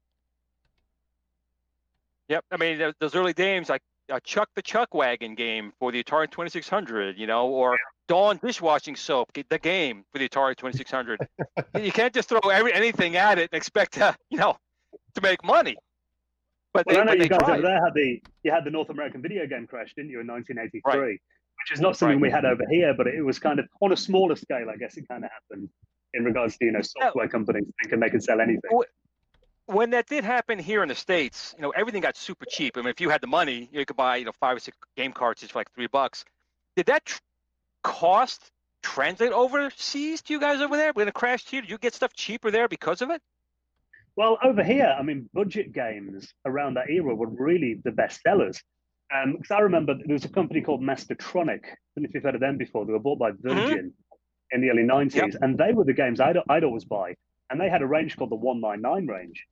Yep. 2.28 2.44
I 2.50 2.56
mean, 2.56 2.92
those 3.00 3.14
early 3.14 3.34
games 3.34 3.68
like 3.68 3.82
uh, 4.10 4.20
Chuck 4.22 4.48
the 4.54 4.62
Chuck 4.62 4.94
Wagon 4.94 5.34
game 5.34 5.72
for 5.78 5.92
the 5.92 6.02
Atari 6.02 6.30
2600, 6.30 7.18
you 7.18 7.26
know, 7.26 7.48
or 7.48 7.76
Dawn 8.08 8.38
dishwashing 8.42 8.96
soap, 8.96 9.30
the 9.34 9.58
game 9.58 10.04
for 10.12 10.18
the 10.18 10.28
Atari 10.28 10.56
2600. 10.56 11.26
you 11.82 11.92
can't 11.92 12.14
just 12.14 12.28
throw 12.28 12.40
every, 12.50 12.72
anything 12.72 13.16
at 13.16 13.38
it 13.38 13.50
and 13.52 13.56
expect 13.56 13.94
to, 13.94 14.16
you 14.30 14.38
know, 14.38 14.56
to 15.14 15.20
make 15.20 15.44
money. 15.44 15.76
But 16.74 16.86
they, 16.88 16.94
Well, 16.94 17.02
I 17.02 17.04
know 17.04 17.12
you 17.12 17.20
they 17.20 17.28
guys 17.28 17.48
over 17.48 17.62
there 17.62 17.82
had 17.82 17.94
the 17.94 18.20
you 18.42 18.50
had 18.50 18.64
the 18.64 18.70
North 18.70 18.90
American 18.90 19.22
video 19.22 19.46
game 19.46 19.66
crash, 19.66 19.94
didn't 19.94 20.10
you, 20.10 20.20
in 20.20 20.26
1983? 20.26 21.00
Right. 21.00 21.08
Which 21.08 21.72
is 21.72 21.80
not 21.80 21.96
something 21.96 22.20
we 22.20 22.30
had 22.30 22.44
over 22.44 22.64
here, 22.68 22.92
but 22.92 23.06
it 23.06 23.22
was 23.22 23.38
kind 23.38 23.60
of 23.60 23.66
on 23.80 23.92
a 23.92 23.96
smaller 23.96 24.34
scale, 24.34 24.68
I 24.68 24.76
guess 24.76 24.96
it 24.96 25.08
kind 25.08 25.24
of 25.24 25.30
happened 25.30 25.70
in 26.14 26.24
regards 26.24 26.58
to 26.58 26.64
you 26.64 26.72
know 26.72 26.82
software 26.82 27.28
companies 27.28 27.64
thinking 27.80 28.00
they 28.00 28.10
could 28.10 28.24
sell 28.24 28.40
anything. 28.40 28.82
When 29.66 29.90
that 29.90 30.08
did 30.08 30.24
happen 30.24 30.58
here 30.58 30.82
in 30.82 30.88
the 30.88 30.94
states, 30.94 31.54
you 31.56 31.62
know, 31.62 31.70
everything 31.70 32.02
got 32.02 32.16
super 32.16 32.44
cheap. 32.44 32.76
I 32.76 32.80
mean, 32.80 32.90
if 32.90 33.00
you 33.00 33.08
had 33.08 33.22
the 33.22 33.28
money, 33.28 33.70
you 33.72 33.86
could 33.86 33.96
buy, 33.96 34.16
you 34.16 34.26
know, 34.26 34.32
five 34.32 34.58
or 34.58 34.60
six 34.60 34.76
game 34.94 35.12
cartridges 35.12 35.52
for 35.52 35.60
like 35.60 35.72
three 35.72 35.86
bucks. 35.86 36.24
Did 36.76 36.86
that 36.86 37.06
tr- 37.06 37.20
cost 37.82 38.50
translate 38.82 39.32
overseas 39.32 40.20
to 40.22 40.34
you 40.34 40.40
guys 40.40 40.60
over 40.60 40.76
there? 40.76 40.92
When 40.92 41.08
it 41.08 41.14
crashed 41.14 41.48
here, 41.48 41.62
did 41.62 41.70
you 41.70 41.78
get 41.78 41.94
stuff 41.94 42.12
cheaper 42.12 42.50
there 42.50 42.68
because 42.68 43.00
of 43.00 43.08
it? 43.08 43.22
Well, 44.16 44.38
over 44.44 44.62
here, 44.62 44.94
I 44.96 45.02
mean, 45.02 45.28
budget 45.34 45.72
games 45.72 46.32
around 46.44 46.74
that 46.74 46.88
era 46.88 47.14
were 47.14 47.28
really 47.28 47.80
the 47.84 47.90
best 47.90 48.20
sellers. 48.22 48.62
Um, 49.14 49.36
because 49.36 49.50
I 49.50 49.60
remember 49.60 49.94
there 49.94 50.14
was 50.14 50.24
a 50.24 50.28
company 50.28 50.60
called 50.60 50.82
Mastertronic. 50.82 51.64
I 51.64 51.76
don't 51.94 52.02
know 52.02 52.08
if 52.08 52.14
you've 52.14 52.22
heard 52.22 52.34
of 52.34 52.40
them 52.40 52.56
before. 52.56 52.86
They 52.86 52.92
were 52.92 53.00
bought 53.00 53.18
by 53.18 53.30
uh-huh. 53.30 53.54
Virgin 53.54 53.92
in 54.52 54.60
the 54.60 54.70
early 54.70 54.82
90s. 54.82 55.14
Yep. 55.14 55.30
And 55.40 55.58
they 55.58 55.72
were 55.72 55.84
the 55.84 55.92
games 55.92 56.20
I'd, 56.20 56.36
I'd 56.48 56.64
always 56.64 56.84
buy. 56.84 57.14
And 57.50 57.60
they 57.60 57.68
had 57.68 57.82
a 57.82 57.86
range 57.86 58.16
called 58.16 58.30
the 58.30 58.36
199 58.36 59.06
range. 59.06 59.44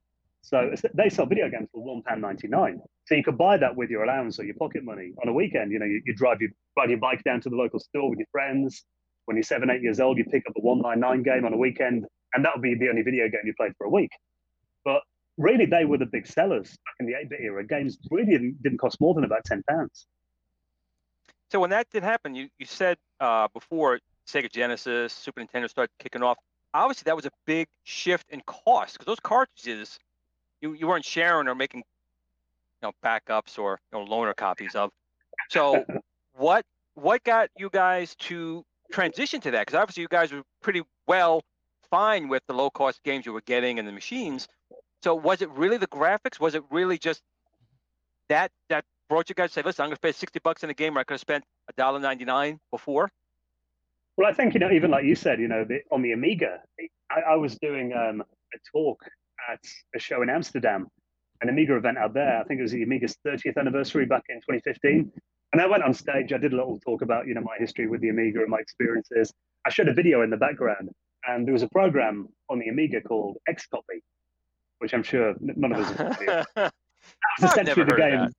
So 0.43 0.75
they 0.95 1.09
sell 1.09 1.27
video 1.27 1.49
games 1.49 1.69
for 1.73 1.85
£1.99. 1.85 2.79
So 3.07 3.15
you 3.15 3.23
could 3.23 3.39
buy 3.39 3.57
that 3.59 3.77
with 3.77 3.91
your 3.91 4.05
allowance 4.05 4.41
or 4.41 4.45
your 4.45 4.57
pocket 4.57 4.85
money 4.85 5.13
on 5.23 5.29
a 5.29 5.33
weekend. 5.33 5.71
You 5.71 5.79
know, 5.79 5.87
you, 5.87 6.03
you 6.05 6.15
drive, 6.15 6.41
your, 6.41 6.51
ride 6.77 6.91
your 6.91 6.99
bike 6.99 7.23
down 7.23 7.41
to 7.43 7.51
the 7.51 7.57
local 7.57 7.79
store 7.79 8.11
with 8.11 8.19
your 8.19 8.27
friends. 8.33 8.85
When 9.27 9.37
you're 9.37 9.45
seven, 9.45 9.71
eight 9.71 9.83
years 9.83 10.01
old, 10.01 10.19
you 10.19 10.25
pick 10.25 10.45
up 10.49 10.55
a 10.57 10.61
199 10.61 11.23
game 11.23 11.45
on 11.45 11.53
a 11.53 11.57
weekend. 11.57 12.07
And 12.35 12.45
that 12.45 12.53
would 12.55 12.63
be 12.63 12.75
the 12.75 12.89
only 12.89 13.03
video 13.03 13.29
game 13.29 13.43
you 13.45 13.55
played 13.57 13.73
for 13.79 13.87
a 13.87 13.91
week. 13.91 14.11
But 14.85 15.03
really, 15.39 15.67
they 15.67 15.85
were 15.85 15.99
the 15.99 16.07
big 16.07 16.27
sellers 16.27 16.71
back 16.71 16.95
in 17.01 17.07
the 17.07 17.15
8 17.15 17.31
bit 17.31 17.41
era. 17.41 17.67
Games 17.67 17.99
really 18.11 18.33
didn't, 18.33 18.63
didn't 18.63 18.79
cost 18.79 19.01
more 19.01 19.15
than 19.15 19.25
about 19.25 19.45
£10. 19.45 19.63
So 21.51 21.61
when 21.61 21.71
that 21.71 21.91
did 21.91 22.03
happen, 22.03 22.35
you, 22.35 22.49
you 22.59 22.67
said 22.67 22.97
uh, 23.21 23.49
before 23.53 24.01
Sega 24.27 24.51
Genesis, 24.51 25.13
Super 25.13 25.43
Nintendo 25.43 25.69
started 25.69 25.91
kicking 25.99 26.23
off. 26.23 26.39
Obviously, 26.75 27.05
that 27.07 27.17
was 27.17 27.27
a 27.27 27.31
big 27.45 27.69
shift 27.85 28.31
in 28.31 28.41
cost 28.47 28.95
because 28.95 29.07
those 29.07 29.21
cartridges 29.21 29.99
you, 30.63 30.73
you 30.73 30.87
weren't 30.87 31.05
sharing 31.05 31.49
or 31.49 31.55
making 31.55 31.81
you 31.81 32.89
know 32.89 32.93
backups 33.05 33.59
or 33.59 33.79
you 33.93 33.99
know, 33.99 34.07
loaner 34.07 34.35
copies 34.35 34.75
of. 34.75 34.91
So 35.51 35.85
what 36.35 36.65
what 36.95 37.23
got 37.25 37.51
you 37.59 37.69
guys 37.69 38.15
to 38.21 38.65
transition 38.91 39.41
to 39.43 39.51
that? 39.51 39.67
Because 39.67 39.79
obviously 39.79 40.03
you 40.03 40.09
guys 40.09 40.33
were 40.33 40.43
pretty 40.63 40.83
well 41.07 41.43
fine 41.91 42.29
with 42.29 42.43
the 42.47 42.55
low 42.55 42.71
cost 42.71 43.03
games 43.03 43.27
you 43.27 43.33
were 43.33 43.43
getting 43.43 43.79
and 43.79 43.87
the 43.87 43.93
machines. 43.93 44.49
So 45.03 45.15
was 45.15 45.43
it 45.43 45.51
really 45.51 45.79
the 45.79 45.89
graphics? 45.89 46.39
Was 46.39 46.55
it 46.55 46.63
really 46.71 46.97
just 46.97 47.23
that 48.29 48.51
that 48.69 48.85
brought 49.09 49.29
you 49.29 49.35
guys 49.35 49.51
to 49.51 49.55
say, 49.55 49.63
listen, 49.63 49.83
I'm 49.83 49.89
going 49.89 49.97
to 49.97 50.01
pay 50.01 50.13
60 50.13 50.39
bucks 50.43 50.63
in 50.63 50.71
a 50.71 50.75
game 50.75 50.95
where 50.95 51.01
I 51.01 51.05
could 51.05 51.15
have 51.15 51.21
spent 51.21 51.45
$1.99 51.77 52.59
before? 52.71 53.11
Well, 54.17 54.29
I 54.29 54.33
think, 54.33 54.55
you 54.55 54.61
know, 54.61 54.71
even 54.71 54.91
like 54.91 55.05
you 55.05 55.15
said, 55.15 55.41
you 55.41 55.49
know, 55.49 55.65
the, 55.65 55.81
on 55.91 56.03
the 56.03 56.13
Amiga, 56.13 56.61
I, 57.11 57.33
I 57.33 57.37
was 57.37 57.59
doing 57.59 57.93
um, 57.93 58.23
a 58.23 58.59
talk 58.73 59.03
at 59.51 59.61
a 59.95 59.99
show 59.99 60.23
in 60.23 60.31
Amsterdam, 60.31 60.87
an 61.41 61.49
Amiga 61.49 61.77
event 61.77 61.99
out 61.99 62.15
there. 62.15 62.41
I 62.41 62.45
think 62.45 62.61
it 62.61 62.63
was 62.63 62.73
the 62.73 62.83
Amiga's 62.83 63.17
30th 63.27 63.57
anniversary 63.59 64.07
back 64.07 64.23
in 64.29 64.37
2015. 64.37 65.13
And 65.53 65.61
I 65.61 65.67
went 65.67 65.83
on 65.83 65.93
stage, 65.93 66.33
I 66.33 66.39
did 66.39 66.53
a 66.53 66.57
little 66.57 66.79
talk 66.81 67.03
about, 67.03 67.27
you 67.27 67.35
know, 67.35 67.43
my 67.43 67.57
history 67.59 67.87
with 67.87 68.01
the 68.01 68.09
Amiga 68.09 68.41
and 68.41 68.49
my 68.49 68.59
experiences. 68.59 69.33
I 69.67 69.71
showed 69.71 69.89
a 69.89 69.95
video 69.95 70.23
in 70.23 70.31
the 70.31 70.37
background, 70.37 70.91
and 71.27 71.47
there 71.47 71.53
was 71.53 71.63
a 71.63 71.69
program 71.69 72.29
on 72.49 72.59
the 72.59 72.69
Amiga 72.69 73.01
called 73.03 73.37
Xcopy, 73.49 74.01
which 74.83 74.93
I'm 74.95 75.03
sure 75.05 75.35
none 75.41 75.73
of 75.73 75.79
us 75.81 75.97
have. 75.97 76.73
That 77.03 77.43
was 77.43 77.51
essentially 77.51 77.85
the 77.85 77.97
game. 77.97 78.21
that. 78.21 78.33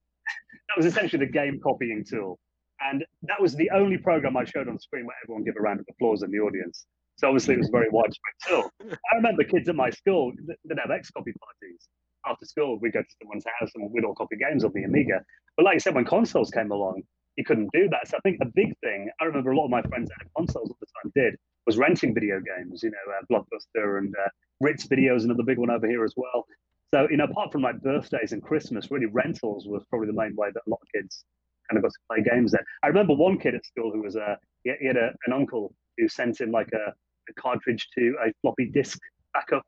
That 0.70 0.78
was 0.78 0.86
essentially 0.86 1.26
the 1.26 1.32
game 1.32 1.60
copying 1.62 2.06
tool, 2.10 2.40
and 2.80 3.04
that 3.24 3.42
was 3.42 3.56
the 3.56 3.70
only 3.72 3.98
program 3.98 4.38
I 4.38 4.46
showed 4.46 4.70
on 4.70 4.80
screen 4.80 5.06
where 5.06 5.16
everyone 5.24 5.44
gave 5.44 5.56
a 5.58 5.62
round 5.62 5.82
of 5.82 5.86
applause 5.90 6.24
in 6.24 6.32
the 6.32 6.40
audience. 6.40 6.86
So 7.18 7.28
obviously 7.28 7.56
it 7.56 7.58
was 7.60 7.68
a 7.68 7.72
very 7.72 7.90
widespread 7.92 8.36
tool. 8.48 8.72
I 9.12 9.16
remember 9.16 9.44
kids 9.44 9.68
at 9.70 9.76
my 9.76 9.90
school 9.90 10.32
that 10.48 10.78
have 10.80 10.92
X-copy 10.92 11.34
parties 11.34 11.88
after 12.26 12.46
school. 12.46 12.80
We'd 12.82 12.94
go 12.94 13.02
to 13.02 13.16
someone's 13.22 13.46
house 13.60 13.70
and 13.76 13.92
we'd 13.92 14.06
all 14.06 14.16
copy 14.16 14.38
games 14.38 14.64
on 14.64 14.72
the 14.74 14.84
Amiga. 14.84 15.22
But 15.58 15.66
like 15.66 15.76
I 15.76 15.80
said, 15.80 15.94
when 15.94 16.06
consoles 16.06 16.50
came 16.52 16.72
along, 16.72 17.04
you 17.36 17.44
couldn't 17.44 17.70
do 17.74 17.88
that. 17.90 18.08
So 18.08 18.18
I 18.18 18.22
think 18.22 18.38
a 18.42 18.48
big 18.56 18.74
thing 18.80 19.10
I 19.22 19.26
remember 19.26 19.52
a 19.52 19.58
lot 19.58 19.66
of 19.66 19.72
my 19.72 19.82
friends 19.84 20.10
that 20.10 20.16
had 20.20 20.30
consoles 20.36 20.72
at 20.72 20.78
the 20.80 20.88
time 20.96 21.12
did 21.16 21.36
was 21.66 21.78
renting 21.78 22.14
video 22.14 22.40
games. 22.40 22.84
You 22.84 22.92
know, 22.92 23.14
uh, 23.14 23.24
Blockbuster 23.32 23.98
and 23.98 24.14
uh, 24.16 24.30
Ritz 24.60 24.88
Videos, 24.88 25.24
another 25.24 25.44
big 25.44 25.58
one 25.58 25.70
over 25.70 25.88
here 25.88 26.04
as 26.04 26.14
well. 26.16 26.46
So, 26.94 27.08
you 27.10 27.18
know, 27.18 27.26
apart 27.26 27.52
from 27.52 27.64
like 27.64 27.82
birthdays 27.82 28.34
and 28.34 28.44
Christmas, 28.44 28.92
really 28.92 29.08
rentals 29.08 29.68
was 29.68 29.84
probably 29.90 30.08
the 30.08 30.14
main 30.14 30.36
way 30.36 30.50
that 30.54 30.62
a 30.66 30.70
lot 30.70 30.80
of 30.82 30.88
kids 30.94 31.26
kind 31.70 31.78
of 31.78 31.84
got 31.84 31.92
to 31.92 32.00
play 32.08 32.24
games 32.24 32.52
there. 32.52 32.64
I 32.84 32.88
remember 32.88 33.16
one 33.16 33.40
kid 33.40 33.56
at 33.56 33.66
school 33.66 33.92
who 33.92 34.02
was 34.02 34.16
a, 34.16 34.38
he 34.64 34.74
he 34.80 34.88
had 34.88 34.98
a, 34.98 35.12
an 35.26 35.34
uncle 35.34 35.74
who 35.98 36.08
sent 36.08 36.40
him 36.40 36.52
like 36.52 36.70
a, 36.74 36.94
a 37.30 37.34
cartridge 37.34 37.88
to 37.96 38.16
a 38.24 38.32
floppy 38.42 38.66
disk 38.66 39.00
backup 39.34 39.64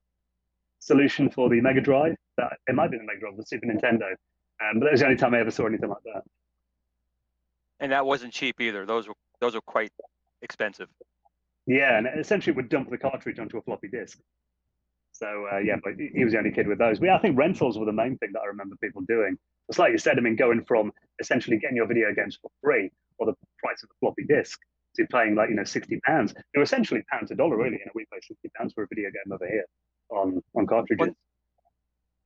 solution 0.80 1.30
for 1.30 1.50
the 1.50 1.62
Mega 1.62 1.82
Drive. 1.82 2.16
That 2.38 2.54
it 2.68 2.76
might 2.76 2.92
be 2.92 2.98
the 2.98 3.04
Mega 3.04 3.22
Drive, 3.22 3.38
the 3.38 3.46
Super 3.46 3.66
Nintendo. 3.66 4.12
Um, 4.62 4.80
but 4.80 4.86
that 4.86 4.92
was 4.92 5.00
the 5.00 5.08
only 5.08 5.18
time 5.18 5.34
I 5.34 5.40
ever 5.40 5.52
saw 5.52 5.66
anything 5.66 5.90
like 5.90 6.04
that. 6.06 6.24
And 7.80 7.92
that 7.92 8.06
wasn't 8.06 8.34
cheap 8.34 8.62
either. 8.62 8.86
Those 8.86 9.08
were 9.08 9.16
those 9.42 9.56
were 9.56 9.62
quite 9.62 9.92
expensive. 10.42 10.90
Yeah, 11.68 11.98
and 11.98 12.08
essentially 12.20 12.52
it 12.52 12.58
would 12.58 12.70
dump 12.70 12.90
the 12.90 12.98
cartridge 12.98 13.40
onto 13.40 13.58
a 13.58 13.62
floppy 13.62 13.88
disk. 13.88 14.20
So 15.12 15.48
uh, 15.52 15.60
yeah, 15.60 15.78
but 15.84 15.94
he 15.98 16.24
was 16.24 16.34
the 16.34 16.40
only 16.40 16.52
kid 16.52 16.68
with 16.68 16.78
those. 16.78 17.00
But 17.00 17.08
yeah, 17.08 17.16
I 17.16 17.20
think 17.20 17.38
rentals 17.38 17.78
were 17.78 17.86
the 17.86 17.94
main 17.94 18.18
thing 18.18 18.32
that 18.34 18.42
I 18.42 18.48
remember 18.48 18.76
people 18.82 19.02
doing. 19.08 19.38
It's 19.70 19.80
like 19.80 19.92
you 19.92 19.98
said. 19.98 20.18
I 20.18 20.22
mean, 20.22 20.36
going 20.36 20.64
from 20.66 20.92
essentially 21.20 21.58
getting 21.58 21.78
your 21.78 21.88
video 21.88 22.14
games 22.14 22.38
for 22.42 22.52
free 22.62 22.92
or 23.18 23.28
the 23.28 23.34
price 23.60 23.82
of 23.82 23.90
a 23.90 23.94
floppy 24.00 24.26
disk 24.26 24.60
to 24.98 25.06
paying 25.08 25.36
like 25.36 25.50
you 25.50 25.56
know 25.56 25.64
sixty 25.64 26.00
pounds. 26.06 26.34
They 26.34 26.58
were 26.58 26.64
essentially 26.64 27.02
pounds 27.10 27.32
a 27.32 27.36
dollar, 27.36 27.58
really. 27.58 27.78
Know, 27.78 27.92
we 27.96 28.06
pay 28.12 28.20
sixty 28.22 28.50
pounds 28.58 28.74
for 28.74 28.84
a 28.84 28.88
video 28.88 29.10
game 29.10 29.34
over 29.34 29.48
here 29.48 29.66
on 30.10 30.44
on 30.56 30.68
cartridges. 30.68 31.14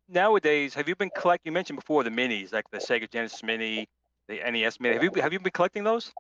Nowadays, 0.08 0.73
have 0.73 0.89
you 0.89 0.95
been 0.95 1.12
collect? 1.15 1.45
You 1.45 1.52
mentioned 1.52 1.78
before 1.78 2.04
the 2.04 2.10
minis, 2.10 2.52
like 2.52 2.65
the 2.71 2.80
Sega 2.80 3.10
Genesis 3.10 3.43
Mini, 3.43 3.88
the 4.28 4.38
NES 4.38 4.80
Mini. 4.80 4.95
Have 4.95 5.04
you 5.04 5.12
have 5.21 5.32
you 5.32 5.39
been 5.39 5.52
collecting 5.52 5.84
those? 5.84 6.12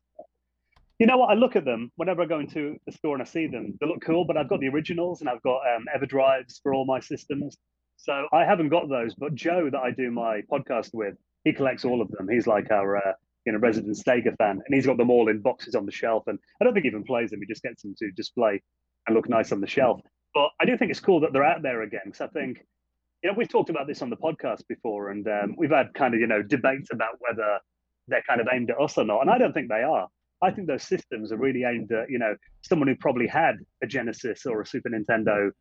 You 0.99 1.07
know 1.07 1.17
what? 1.17 1.29
I 1.29 1.33
look 1.35 1.55
at 1.55 1.63
them 1.63 1.91
whenever 1.95 2.21
I 2.21 2.25
go 2.25 2.41
into 2.41 2.75
the 2.85 2.91
store 2.91 3.15
and 3.15 3.21
I 3.21 3.25
see 3.25 3.47
them. 3.47 3.77
They 3.79 3.87
look 3.87 4.01
cool, 4.01 4.25
but 4.25 4.35
I've 4.35 4.49
got 4.49 4.59
the 4.59 4.67
originals 4.67 5.21
and 5.21 5.29
I've 5.29 5.41
got 5.43 5.61
um, 5.73 5.85
EverDrives 5.95 6.59
for 6.61 6.73
all 6.73 6.85
my 6.85 6.99
systems. 6.99 7.57
So 7.95 8.27
I 8.33 8.43
haven't 8.43 8.67
got 8.67 8.89
those. 8.89 9.15
But 9.15 9.33
Joe, 9.33 9.69
that 9.71 9.79
I 9.79 9.91
do 9.91 10.11
my 10.11 10.41
podcast 10.51 10.89
with, 10.93 11.15
he 11.45 11.53
collects 11.53 11.85
all 11.85 12.01
of 12.01 12.11
them. 12.11 12.27
He's 12.29 12.47
like 12.47 12.69
our 12.69 12.97
uh, 12.97 13.13
you 13.45 13.53
know 13.53 13.59
resident 13.59 13.97
Sega 13.97 14.35
fan, 14.37 14.61
and 14.65 14.75
he's 14.75 14.85
got 14.85 14.97
them 14.97 15.09
all 15.09 15.29
in 15.29 15.41
boxes 15.41 15.73
on 15.73 15.85
the 15.85 15.91
shelf. 15.91 16.23
And 16.27 16.37
I 16.59 16.65
don't 16.65 16.73
think 16.73 16.83
he 16.83 16.89
even 16.89 17.05
plays 17.05 17.29
them. 17.29 17.39
He 17.39 17.47
just 17.47 17.63
gets 17.63 17.81
them 17.81 17.95
to 17.97 18.11
display 18.11 18.61
and 19.07 19.15
look 19.15 19.29
nice 19.29 19.53
on 19.53 19.61
the 19.61 19.67
shelf. 19.67 20.01
But 20.33 20.49
I 20.59 20.65
do 20.65 20.77
think 20.77 20.91
it's 20.91 20.99
cool 20.99 21.21
that 21.21 21.31
they're 21.31 21.45
out 21.45 21.61
there 21.61 21.81
again 21.81 22.01
because 22.05 22.21
I 22.21 22.27
think 22.27 22.59
you 23.23 23.31
know 23.31 23.37
we've 23.37 23.49
talked 23.49 23.69
about 23.69 23.87
this 23.87 24.01
on 24.01 24.09
the 24.09 24.17
podcast 24.17 24.67
before, 24.67 25.11
and 25.11 25.25
um, 25.29 25.55
we've 25.57 25.71
had 25.71 25.93
kind 25.93 26.13
of 26.13 26.19
you 26.19 26.27
know 26.27 26.41
debates 26.41 26.89
about 26.91 27.15
whether 27.19 27.59
they're 28.09 28.23
kind 28.27 28.41
of 28.41 28.47
aimed 28.51 28.69
at 28.69 28.81
us 28.81 28.97
or 28.97 29.05
not, 29.05 29.21
and 29.21 29.29
I 29.29 29.37
don't 29.37 29.53
think 29.53 29.69
they 29.69 29.83
are. 29.83 30.09
I 30.41 30.51
think 30.51 30.67
those 30.67 30.83
systems 30.83 31.31
are 31.31 31.37
really 31.37 31.63
aimed 31.63 31.91
at, 31.91 32.09
you 32.09 32.19
know, 32.19 32.35
someone 32.61 32.87
who 32.87 32.95
probably 32.95 33.27
had 33.27 33.55
a 33.83 33.87
Genesis 33.87 34.45
or 34.45 34.61
a 34.61 34.65
Super 34.65 34.89
Nintendo 34.89 35.51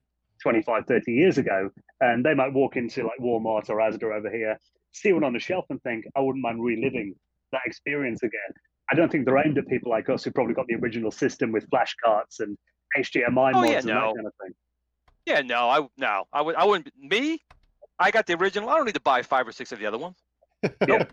25, 0.43 0.85
30 0.87 1.13
years 1.13 1.39
ago, 1.39 1.71
and 2.01 2.25
they 2.25 2.35
might 2.35 2.53
walk 2.53 2.77
into 2.77 3.03
like 3.03 3.19
Walmart 3.21 3.69
or 3.71 3.79
Asda 3.79 4.05
over 4.17 4.31
here, 4.31 4.57
see 4.93 5.13
one 5.13 5.25
on 5.25 5.33
the 5.33 5.41
shelf 5.41 5.65
and 5.71 5.83
think, 5.83 6.05
I 6.17 6.21
wouldn't 6.21 6.43
mind 6.43 6.63
reliving 6.63 7.15
that 7.53 7.63
experience 7.67 8.23
again. 8.23 8.55
I 8.91 8.95
don't 8.95 9.11
think 9.11 9.27
they're 9.27 9.45
aimed 9.45 9.59
at 9.59 9.67
people 9.67 9.91
like 9.91 10.09
us 10.09 10.25
who 10.25 10.31
probably 10.31 10.55
got 10.55 10.67
the 10.69 10.77
original 10.77 11.11
system 11.11 11.53
with 11.53 11.69
flash 11.71 11.95
carts 12.03 12.41
and 12.41 12.57
HDMI 12.97 13.53
Oh, 13.55 13.61
mods 13.61 13.71
yeah, 13.71 13.79
and 13.79 13.87
no. 13.87 13.95
that 13.95 14.15
kind 14.15 14.27
of 14.27 14.33
thing. 14.43 14.55
Yeah, 15.27 15.41
no, 15.43 15.69
I 15.69 15.87
no, 15.99 16.25
I 16.33 16.41
would, 16.41 16.55
I 16.55 16.65
wouldn't. 16.65 16.91
Me, 16.99 17.43
I 17.99 18.11
got 18.11 18.27
the 18.27 18.35
original. 18.35 18.71
I 18.71 18.77
don't 18.77 18.87
need 18.87 18.95
to 18.95 19.01
buy 19.01 19.21
five 19.23 19.47
or 19.47 19.53
six 19.53 19.73
of 19.73 19.79
the 19.79 19.85
other 19.87 19.99
ones. 19.99 20.17
I 20.65 21.09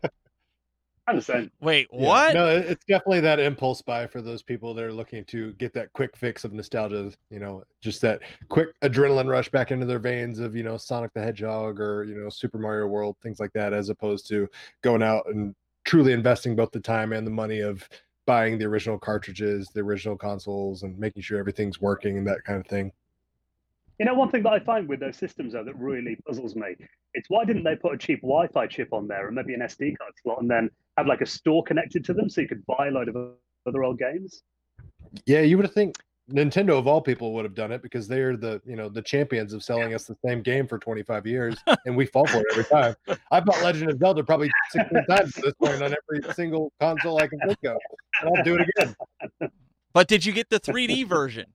understand. 1.08 1.52
Wait, 1.62 1.88
Yeah. 1.92 2.08
what? 2.08 2.34
No, 2.34 2.48
it's 2.48 2.86
definitely 2.86 3.20
that 3.22 3.40
impulse 3.40 3.82
buy 3.82 4.08
for 4.08 4.22
those 4.22 4.42
people 4.42 4.74
that 4.74 4.84
are 4.84 4.94
looking 4.94 5.24
to 5.26 5.54
get 5.54 5.74
that 5.74 5.94
quick 5.94 6.16
fix 6.16 6.44
of 6.44 6.54
nostalgia. 6.54 7.12
You 7.30 7.40
know, 7.40 7.64
just 7.82 8.02
that 8.02 8.22
quick 8.50 8.70
adrenaline 8.82 9.30
rush 9.30 9.50
back 9.50 9.72
into 9.72 9.86
their 9.86 10.00
veins 10.00 10.40
of 10.40 10.56
you 10.56 10.64
know 10.64 10.78
Sonic 10.78 11.14
the 11.14 11.22
Hedgehog 11.22 11.80
or 11.80 12.04
you 12.04 12.16
know 12.16 12.30
Super 12.30 12.58
Mario 12.58 12.88
World, 12.88 13.18
things 13.22 13.40
like 13.40 13.54
that, 13.54 13.74
as 13.74 13.90
opposed 13.90 14.28
to 14.30 14.48
going 14.82 15.04
out 15.04 15.26
and 15.28 15.56
truly 15.84 16.14
investing 16.14 16.56
both 16.56 16.72
the 16.72 16.80
time 16.80 17.14
and 17.14 17.26
the 17.28 17.32
money 17.32 17.60
of 17.60 17.88
buying 18.26 18.58
the 18.58 18.66
original 18.66 18.98
cartridges, 18.98 19.70
the 19.74 19.82
original 19.82 20.18
consoles, 20.18 20.82
and 20.82 20.98
making 20.98 21.22
sure 21.22 21.38
everything's 21.38 21.80
working 21.80 22.18
and 22.18 22.28
that 22.28 22.44
kind 22.44 22.60
of 22.60 22.66
thing. 22.66 22.92
You 24.00 24.06
know, 24.06 24.16
one 24.16 24.30
thing 24.30 24.44
that 24.44 24.52
I 24.52 24.60
find 24.60 24.90
with 24.90 25.00
those 25.00 25.16
systems 25.16 25.54
though 25.54 25.64
that 25.64 25.78
really 25.78 26.18
puzzles 26.28 26.56
me, 26.56 26.76
it's 27.14 27.30
why 27.30 27.46
didn't 27.46 27.64
they 27.64 27.76
put 27.76 27.94
a 27.94 27.98
cheap 27.98 28.22
Wi-Fi 28.22 28.68
chip 28.68 28.90
on 28.92 29.08
there 29.08 29.28
and 29.28 29.36
maybe 29.36 29.54
an 29.54 29.62
SD 29.62 29.98
card 29.98 30.12
slot 30.22 30.42
and 30.42 30.50
then 30.50 30.70
have 30.98 31.08
like 31.08 31.22
a 31.22 31.26
store 31.26 31.64
connected 31.64 32.06
to 32.06 32.14
them 32.14 32.30
so 32.30 32.42
you 32.42 32.48
could 32.48 32.66
buy 32.66 32.88
a 32.88 32.92
load 32.92 33.10
of 33.10 33.16
other 33.68 33.84
old 33.84 34.00
games? 34.00 34.44
Yeah, 35.26 35.42
you 35.42 35.58
would 35.58 35.72
think 35.72 35.98
Nintendo 36.32 36.78
of 36.78 36.88
all 36.88 37.02
people 37.02 37.34
would 37.34 37.46
have 37.46 37.54
done 37.54 37.72
it 37.72 37.82
because 37.84 38.08
they're 38.08 38.36
the 38.36 38.62
you 38.66 38.76
know 38.76 38.90
the 38.90 39.02
champions 39.02 39.54
of 39.54 39.64
selling 39.64 39.94
us 39.94 40.06
the 40.06 40.18
same 40.26 40.42
game 40.42 40.68
for 40.68 40.80
25 40.80 41.28
years, 41.28 41.56
and 41.86 41.96
we 41.96 42.06
fall 42.06 42.26
for 42.26 42.40
it 42.40 42.46
every 42.52 42.66
time. 42.66 42.96
I've 43.32 43.46
bought 43.46 43.62
Legend 43.64 43.92
of 43.92 44.00
Zelda 44.00 44.24
probably 44.24 44.50
16 44.72 45.06
times 45.06 45.38
at 45.38 45.44
this 45.44 45.54
point 45.54 45.82
on 45.82 45.96
every 45.96 46.34
single 46.34 46.72
console 46.80 47.22
I 47.22 47.28
can 47.28 47.40
think 47.40 47.60
of, 47.66 47.78
and 48.22 48.38
I'll 48.38 48.44
do 48.44 48.56
it 48.56 48.68
again. 48.76 48.96
But 49.94 50.08
did 50.08 50.26
you 50.26 50.34
get 50.34 50.50
the 50.50 50.60
3D 50.60 51.08
version? 51.08 51.46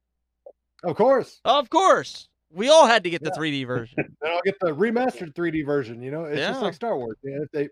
Of 0.83 0.96
course, 0.96 1.40
Of 1.44 1.68
course. 1.68 2.29
We 2.53 2.68
all 2.68 2.87
had 2.87 3.05
to 3.05 3.11
get 3.11 3.22
the 3.22 3.31
3D 3.31 3.64
version. 3.64 3.96
and 3.98 4.33
I'll 4.33 4.40
get 4.42 4.59
the 4.61 4.74
remastered 4.74 5.35
3D 5.35 5.64
version. 5.64 6.03
You 6.03 6.11
know, 6.11 6.24
it's 6.24 6.40
just 6.40 6.62
like 6.62 6.74
Star 6.74 6.96
Wars. 6.96 7.16
Yeah, 7.22 7.42
if 7.42 7.50
they 7.53 7.68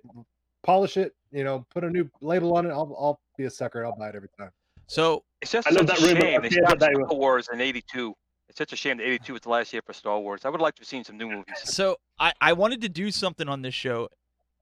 polish 0.63 0.97
it, 0.97 1.15
you 1.31 1.45
know, 1.45 1.67
put 1.71 1.85
a 1.85 1.91
new 1.91 2.11
label 2.21 2.57
on 2.57 2.67
it, 2.67 2.71
I'll 2.71 2.95
I'll 2.99 3.21
be 3.37 3.45
a 3.45 3.51
sucker. 3.51 3.85
I'll 3.85 3.97
buy 3.97 4.09
it 4.11 4.15
every 4.15 4.29
time. 4.39 4.51
So 4.87 5.25
It's 5.43 5.53
just 5.53 5.69
I 5.69 5.71
love 5.71 5.89
such 5.89 5.99
that 5.99 6.05
a 6.05 6.09
rumor 6.09 6.21
shame 6.21 6.41
they 6.43 6.49
appeared 6.49 6.65
that 6.65 6.69
stopped 6.79 6.83
Star 6.83 6.93
were- 7.01 7.19
Wars 7.19 7.49
in 7.53 7.61
'82. 7.61 8.15
It's 8.49 8.59
such 8.59 8.73
a 8.73 8.77
shame 8.77 8.97
that 8.99 9.05
'82 9.05 9.33
was 9.35 9.43
the 9.43 9.51
last 9.51 9.73
year 9.73 9.83
for 9.85 9.93
Star 9.93 10.19
Wars. 10.19 10.45
I 10.45 10.49
would 10.49 10.61
like 10.61 10.75
to 10.77 10.81
have 10.81 10.89
seen 10.89 11.05
some 11.05 11.19
new 11.19 11.29
movies. 11.29 11.55
so 11.65 11.97
I, 12.19 12.33
I 12.41 12.53
wanted 12.55 12.81
to 12.83 12.89
do 12.89 13.11
something 13.11 13.49
on 13.49 13.61
this 13.63 13.75
show 13.75 14.09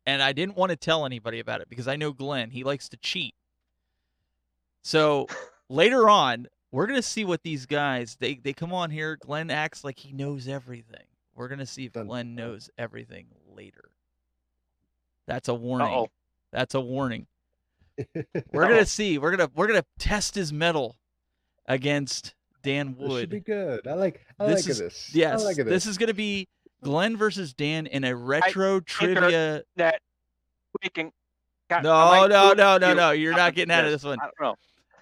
and 0.07 0.23
I 0.23 0.33
didn't 0.33 0.57
want 0.57 0.71
to 0.71 0.77
tell 0.77 1.07
anybody 1.07 1.39
about 1.41 1.61
it 1.61 1.69
because 1.69 1.87
I 1.89 1.97
know 1.97 2.13
Glen, 2.13 2.51
he 2.51 2.65
likes 2.65 2.89
to 2.91 2.97
cheat. 2.97 3.35
So 4.83 5.27
later 5.69 6.09
on, 6.09 6.47
we're 6.73 6.87
gonna 6.87 7.03
see 7.03 7.25
what 7.25 7.43
these 7.43 7.67
guys 7.67 8.17
they, 8.21 8.35
they 8.35 8.53
come 8.53 8.73
on 8.73 8.91
here. 8.91 9.17
Glen 9.17 9.51
acts 9.51 9.85
like 9.85 9.99
he 9.99 10.13
knows 10.13 10.49
everything. 10.49 11.07
We're 11.35 11.49
gonna 11.49 11.67
see 11.67 11.87
if 11.87 11.93
Glen 11.93 12.35
knows 12.35 12.71
everything 12.79 13.27
later. 13.55 13.91
That's 15.27 15.49
a 15.49 15.55
warning. 15.55 15.89
Uh-oh. 15.89 16.09
That's 16.53 16.75
a 16.75 16.81
warning. 16.81 17.27
We're 18.53 18.69
gonna 18.69 18.87
see. 18.87 19.19
We're 19.19 19.31
gonna 19.31 19.51
we're 19.55 19.67
gonna 19.67 19.85
test 19.99 20.35
his 20.35 20.53
metal 20.53 20.97
against 21.67 22.35
Dan 22.63 22.95
This 22.99 23.21
should 23.21 23.31
be 23.31 23.41
good. 23.41 23.87
I 23.87 23.95
like 23.95 24.21
I 24.39 24.47
This 24.47 24.65
like 24.65 24.71
is- 24.71 24.79
this. 24.79 25.15
Yes, 25.15 25.41
I 25.41 25.45
like 25.45 25.57
this. 25.57 25.65
this 25.67 25.87
is 25.87 25.97
gonna 25.99 26.13
be 26.15 26.47
Glen 26.83 27.17
versus 27.17 27.55
Dan 27.55 27.87
in 27.87 28.05
a 28.05 28.15
retro 28.15 28.81
trivia. 28.81 29.63
That. 29.77 30.01
God, 31.69 31.87
I 31.87 32.27
No, 32.27 32.27
no, 32.27 32.53
no, 32.53 32.77
no, 32.79 32.89
you 32.91 32.95
no. 32.95 33.11
You're 33.13 33.35
not 33.37 33.55
getting 33.55 33.73
out 33.73 33.85
of 33.87 33.91
this 33.91 34.05
one 34.05 34.19
I 34.21 34.25
don't 34.25 34.41
know. 34.41 34.55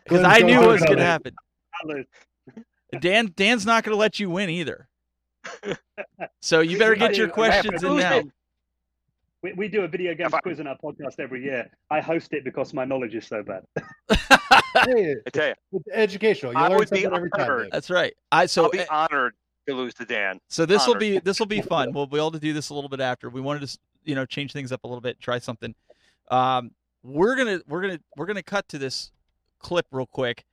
because 0.04 0.24
I 0.24 0.38
knew 0.38 0.62
it 0.62 0.66
was 0.66 0.82
gonna 0.82 1.02
happen. 1.04 1.34
Dan 3.00 3.32
Dan's 3.34 3.66
not 3.66 3.82
gonna 3.84 3.96
let 3.96 4.18
you 4.20 4.30
win 4.30 4.50
either. 4.50 4.88
So 6.40 6.60
you 6.60 6.78
better 6.78 6.94
get 6.94 7.16
your 7.16 7.26
I- 7.26 7.30
I- 7.30 7.34
questions 7.34 7.82
in 7.82 7.96
now. 7.96 8.22
Tuesday. 9.44 9.54
We, 9.56 9.66
we 9.66 9.68
do 9.68 9.82
a 9.82 9.88
video 9.88 10.14
games 10.14 10.34
I- 10.34 10.40
quiz 10.40 10.60
in 10.60 10.66
our 10.66 10.76
podcast 10.78 11.18
every 11.20 11.42
year. 11.44 11.70
I 11.90 12.00
host 12.00 12.32
it 12.32 12.44
because 12.44 12.72
my 12.74 12.84
knowledge 12.84 13.14
is 13.14 13.26
so 13.26 13.42
bad. 13.42 13.64
Hey, 14.86 15.14
I 15.26 15.30
tell 15.30 15.48
you, 15.48 15.54
it's 15.72 15.84
educational. 15.92 16.52
You 16.52 16.58
I 16.58 16.66
learn 16.68 16.78
would 16.78 16.90
be 16.90 17.02
something 17.02 17.16
every 17.16 17.30
time. 17.30 17.42
honored. 17.42 17.68
That's 17.70 17.90
right. 17.90 18.12
I 18.32 18.46
so 18.46 18.64
I'll 18.64 18.70
be 18.70 18.80
eh, 18.80 18.86
honored 18.90 19.34
to 19.68 19.74
lose 19.74 19.94
to 19.94 20.04
Dan. 20.04 20.40
So 20.48 20.66
this 20.66 20.84
will 20.86 20.96
be 20.96 21.20
this 21.20 21.38
will 21.38 21.46
be 21.46 21.60
fun. 21.74 21.92
We'll 21.92 22.08
be 22.08 22.16
able 22.16 22.32
to 22.32 22.40
do 22.40 22.52
this 22.52 22.70
a 22.70 22.74
little 22.74 22.90
bit 22.90 23.00
after. 23.00 23.30
We 23.30 23.40
wanted 23.40 23.60
to 23.60 23.64
s- 23.66 23.78
you 24.04 24.16
know 24.16 24.26
change 24.26 24.52
things 24.52 24.72
up 24.72 24.82
a 24.82 24.88
little 24.88 25.00
bit, 25.00 25.20
try 25.20 25.38
something. 25.38 25.76
Um, 26.28 26.72
we're 27.04 27.36
gonna 27.36 27.60
we're 27.68 27.82
gonna 27.82 28.00
we're 28.16 28.26
gonna 28.26 28.42
cut 28.42 28.66
to 28.70 28.78
this 28.78 29.12
clip 29.60 29.86
real 29.92 30.06
quick. 30.06 30.44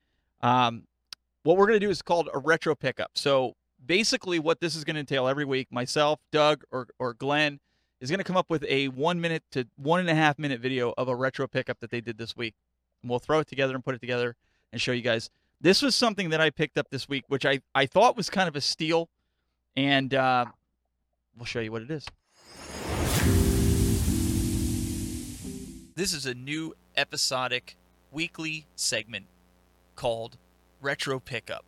Um, 0.41 0.83
what 1.41 1.57
we're 1.57 1.65
gonna 1.67 1.79
do 1.79 1.89
is 1.89 2.03
called 2.03 2.29
a 2.31 2.37
retro 2.37 2.75
pickup. 2.75 3.11
So 3.15 3.55
basically, 3.83 4.37
what 4.37 4.59
this 4.61 4.75
is 4.75 4.83
gonna 4.83 4.99
entail 4.99 5.27
every 5.27 5.45
week, 5.45 5.67
myself, 5.71 6.19
Doug, 6.31 6.63
or 6.71 6.87
or 6.99 7.15
Glen 7.15 7.59
is 8.01 8.11
gonna 8.11 8.23
come 8.23 8.35
up 8.35 8.49
with 8.49 8.65
a 8.67 8.89
one 8.89 9.21
minute 9.21 9.43
to 9.51 9.67
one 9.77 9.99
and 9.99 10.09
a 10.09 10.15
half 10.15 10.37
minute 10.37 10.59
video 10.59 10.93
of 10.97 11.07
a 11.07 11.15
retro 11.15 11.47
pickup 11.47 11.79
that 11.79 11.91
they 11.91 12.01
did 12.01 12.17
this 12.17 12.35
week, 12.35 12.55
and 13.01 13.09
we'll 13.09 13.19
throw 13.19 13.39
it 13.39 13.47
together 13.47 13.75
and 13.75 13.85
put 13.85 13.95
it 13.95 14.01
together 14.01 14.35
and 14.73 14.81
show 14.81 14.91
you 14.91 15.01
guys. 15.01 15.29
This 15.61 15.81
was 15.81 15.95
something 15.95 16.31
that 16.31 16.41
I 16.41 16.49
picked 16.49 16.77
up 16.77 16.89
this 16.89 17.07
week, 17.07 17.23
which 17.27 17.45
I 17.45 17.61
I 17.73 17.85
thought 17.85 18.17
was 18.17 18.29
kind 18.29 18.49
of 18.49 18.55
a 18.55 18.61
steal 18.61 19.07
and 19.75 20.13
uh, 20.13 20.45
we'll 21.37 21.45
show 21.45 21.59
you 21.59 21.71
what 21.71 21.83
it 21.83 21.91
is. 21.91 22.05
This 25.95 26.13
is 26.13 26.25
a 26.25 26.33
new 26.33 26.73
episodic 26.97 27.75
weekly 28.11 28.65
segment 28.75 29.25
called 29.95 30.37
Retro 30.81 31.19
Pickup, 31.19 31.63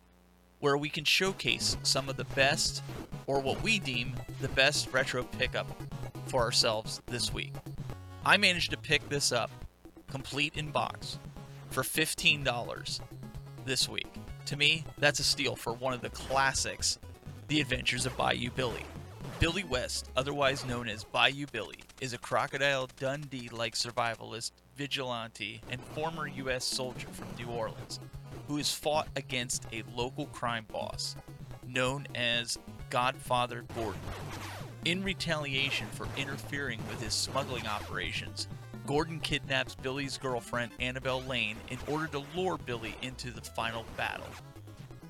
where 0.58 0.76
we 0.76 0.88
can 0.88 1.04
showcase 1.04 1.76
some 1.82 2.08
of 2.08 2.16
the 2.16 2.24
best, 2.24 2.82
or 3.26 3.40
what 3.40 3.62
we 3.62 3.78
deem 3.78 4.14
the 4.40 4.48
best 4.48 4.92
retro 4.92 5.22
pickup 5.24 5.66
for 6.26 6.42
ourselves 6.42 7.00
this 7.06 7.32
week. 7.32 7.52
I 8.24 8.36
managed 8.36 8.70
to 8.70 8.76
pick 8.76 9.08
this 9.08 9.32
up, 9.32 9.50
complete 10.10 10.54
in 10.56 10.70
box, 10.70 11.18
for 11.70 11.82
$15 11.82 13.00
this 13.64 13.88
week. 13.88 14.12
To 14.46 14.56
me, 14.56 14.84
that's 14.98 15.20
a 15.20 15.24
steal 15.24 15.56
for 15.56 15.72
one 15.72 15.92
of 15.92 16.00
the 16.00 16.10
classics 16.10 16.98
the 17.48 17.60
Adventures 17.60 18.06
of 18.06 18.16
Bayou 18.16 18.50
Billy. 18.50 18.84
Billy 19.38 19.64
West, 19.64 20.08
otherwise 20.16 20.64
known 20.64 20.88
as 20.88 21.04
Bayou 21.04 21.46
Billy, 21.52 21.78
is 22.00 22.14
a 22.14 22.18
Crocodile 22.18 22.88
Dundee 22.98 23.50
like 23.50 23.74
survivalist, 23.74 24.52
vigilante, 24.76 25.60
and 25.70 25.80
former 25.94 26.26
U.S. 26.26 26.64
soldier 26.64 27.08
from 27.12 27.28
New 27.38 27.52
Orleans 27.52 28.00
who 28.48 28.56
has 28.56 28.72
fought 28.72 29.08
against 29.16 29.66
a 29.72 29.82
local 29.94 30.26
crime 30.26 30.66
boss 30.70 31.16
known 31.66 32.06
as 32.14 32.58
Godfather 32.90 33.64
Gordon. 33.74 34.00
In 34.84 35.02
retaliation 35.02 35.86
for 35.92 36.06
interfering 36.14 36.78
with 36.90 37.02
his 37.02 37.14
smuggling 37.14 37.66
operations, 37.66 38.48
Gordon 38.86 39.18
kidnaps 39.18 39.74
Billy's 39.74 40.18
girlfriend 40.18 40.72
Annabelle 40.78 41.22
Lane 41.22 41.56
in 41.70 41.78
order 41.88 42.06
to 42.08 42.22
lure 42.36 42.58
Billy 42.58 42.94
into 43.00 43.30
the 43.30 43.40
final 43.40 43.86
battle. 43.96 44.26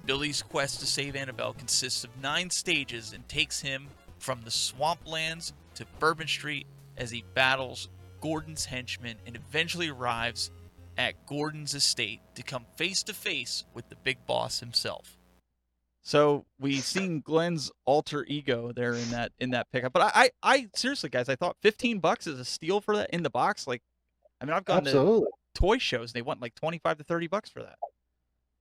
Billy's 0.04 0.42
quest 0.42 0.78
to 0.78 0.86
save 0.86 1.16
Annabelle 1.16 1.54
consists 1.54 2.04
of 2.04 2.10
nine 2.22 2.50
stages 2.50 3.12
and 3.12 3.28
takes 3.28 3.60
him 3.60 3.88
from 4.20 4.42
the 4.42 4.50
swamplands 4.50 5.52
to 5.74 5.86
Bourbon 5.98 6.28
Street 6.28 6.68
as 6.96 7.10
he 7.10 7.24
battles 7.34 7.88
Gordon's 8.20 8.66
henchmen 8.66 9.16
and 9.26 9.34
eventually 9.34 9.88
arrives 9.88 10.52
at 10.96 11.26
Gordon's 11.26 11.74
estate 11.74 12.20
to 12.36 12.44
come 12.44 12.64
face 12.76 13.02
to 13.02 13.12
face 13.12 13.64
with 13.74 13.88
the 13.88 13.96
big 13.96 14.24
boss 14.24 14.60
himself. 14.60 15.18
So 16.06 16.44
we 16.60 16.76
seen 16.76 17.20
Glen's 17.20 17.72
alter 17.86 18.24
ego 18.28 18.72
there 18.72 18.92
in 18.92 19.10
that 19.10 19.32
in 19.38 19.50
that 19.50 19.66
pickup. 19.72 19.94
But 19.94 20.02
I, 20.14 20.24
I, 20.24 20.30
I 20.42 20.68
seriously 20.74 21.08
guys, 21.08 21.30
I 21.30 21.34
thought 21.36 21.56
fifteen 21.62 21.98
bucks 21.98 22.26
is 22.26 22.38
a 22.38 22.44
steal 22.44 22.80
for 22.82 22.94
that 22.98 23.10
in 23.10 23.22
the 23.22 23.30
box. 23.30 23.66
Like 23.66 23.80
I 24.40 24.44
mean 24.44 24.52
I've 24.52 24.66
gone 24.66 24.84
to 24.84 24.90
Absolutely. 24.90 25.28
toy 25.54 25.78
shows, 25.78 26.10
and 26.10 26.14
they 26.14 26.22
want 26.22 26.42
like 26.42 26.54
twenty 26.54 26.78
five 26.78 26.98
to 26.98 27.04
thirty 27.04 27.26
bucks 27.26 27.48
for 27.48 27.62
that. 27.62 27.76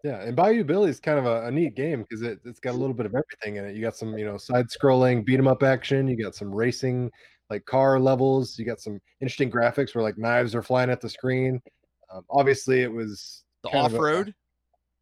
Yeah, 0.06 0.22
and 0.22 0.36
Bayou 0.36 0.64
Billy 0.64 0.90
is 0.90 1.00
kind 1.00 1.18
of 1.20 1.26
a, 1.26 1.46
a 1.48 1.52
neat 1.52 1.76
game 1.76 2.02
because 2.02 2.22
it, 2.22 2.40
it's 2.46 2.60
got 2.60 2.72
a 2.72 2.78
little 2.78 2.94
bit 2.94 3.06
of 3.06 3.14
everything 3.14 3.56
in 3.58 3.66
it. 3.66 3.74
You 3.74 3.82
got 3.82 3.96
some, 3.96 4.18
you 4.18 4.26
know, 4.26 4.36
side-scrolling 4.38 5.24
beat 5.26 5.40
'em 5.40 5.48
up 5.48 5.64
action. 5.64 6.10
You 6.10 6.22
got 6.22 6.36
some 6.36 6.54
racing, 6.54 7.10
like 7.50 7.64
car 7.64 8.02
levels. 8.02 8.60
You 8.60 8.66
got 8.66 8.82
some 8.82 9.00
interesting 9.22 9.50
graphics 9.50 9.96
where 9.96 10.04
like 10.04 10.18
knives 10.18 10.56
are 10.56 10.62
flying 10.62 10.90
at 10.90 11.00
the 11.00 11.10
screen. 11.10 11.62
Um, 12.14 12.24
obviously, 12.30 12.82
it 12.82 12.92
was 12.92 13.46
The 13.64 13.70
off 13.70 13.94
road. 13.94 14.34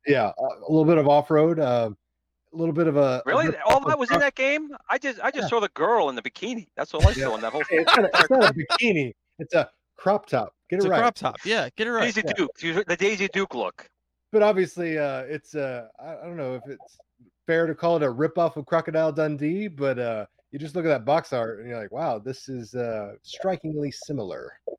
yeah, 0.05 0.31
a, 0.37 0.43
a 0.43 0.69
little 0.69 0.85
bit 0.85 0.99
of 0.99 1.07
off 1.07 1.31
road. 1.31 1.59
Uh, 1.59 1.91
a 2.53 2.57
little 2.57 2.73
bit 2.73 2.87
of 2.87 2.97
a 2.97 3.21
a 3.25 3.29
Really? 3.29 3.47
rip 3.47 3.59
All 3.65 3.79
that 3.87 3.97
was 3.99 4.11
in 4.11 4.19
that 4.19 4.35
game? 4.35 4.69
I 4.89 4.97
just 4.97 5.19
I 5.21 5.31
just 5.31 5.43
Yeah. 5.45 5.49
saw 5.49 5.59
the 5.59 5.69
girl 5.69 6.09
in 6.09 6.15
the 6.15 6.21
bikini. 6.21 6.67
That's 6.75 6.93
all 6.93 7.01
I 7.07 7.11
Yeah. 7.11 7.25
saw 7.25 7.35
in 7.35 7.41
that 7.41 7.51
whole 7.51 7.63
Hey, 7.69 7.77
It's 7.79 7.95
not, 7.95 8.05
a, 8.05 8.09
it's 8.19 8.29
not 8.29 8.49
a 8.49 8.53
bikini. 8.53 9.13
It's 9.39 9.53
a 9.53 9.69
crop 9.97 10.25
top. 10.25 10.53
Get 10.69 10.77
It's 10.77 10.85
it 10.85 10.87
a 10.89 10.91
right. 10.91 10.99
crop 10.99 11.15
top. 11.15 11.37
Yeah, 11.45 11.69
get 11.75 11.87
it 11.87 11.91
right. 11.91 12.03
Daisy 12.13 12.21
yeah. 12.25 12.33
Duke, 12.33 12.85
the 12.87 12.97
Daisy 12.97 13.27
Duke 13.27 13.55
look. 13.55 13.87
But 14.31 14.43
obviously, 14.43 14.97
uh, 14.97 15.21
it's 15.23 15.55
uh, 15.55 15.87
I, 15.99 16.11
I 16.17 16.25
don't 16.25 16.37
know 16.37 16.55
if 16.55 16.63
it's 16.67 16.97
fair 17.47 17.67
to 17.67 17.75
call 17.75 17.97
it 17.97 18.03
a 18.03 18.07
ripoff 18.07 18.55
of 18.55 18.65
Crocodile 18.65 19.11
Dundee, 19.11 19.67
but 19.67 19.99
uh, 19.99 20.25
you 20.51 20.59
just 20.59 20.75
look 20.75 20.85
at 20.85 20.89
that 20.89 21.05
box 21.05 21.33
art 21.33 21.59
and 21.59 21.67
you're 21.69 21.79
like, 21.79 21.91
wow, 21.91 22.17
this 22.19 22.47
is 22.47 22.73
uh, 22.75 23.13
strikingly 23.23 23.91
similar. 23.91 24.53
Do 24.67 24.75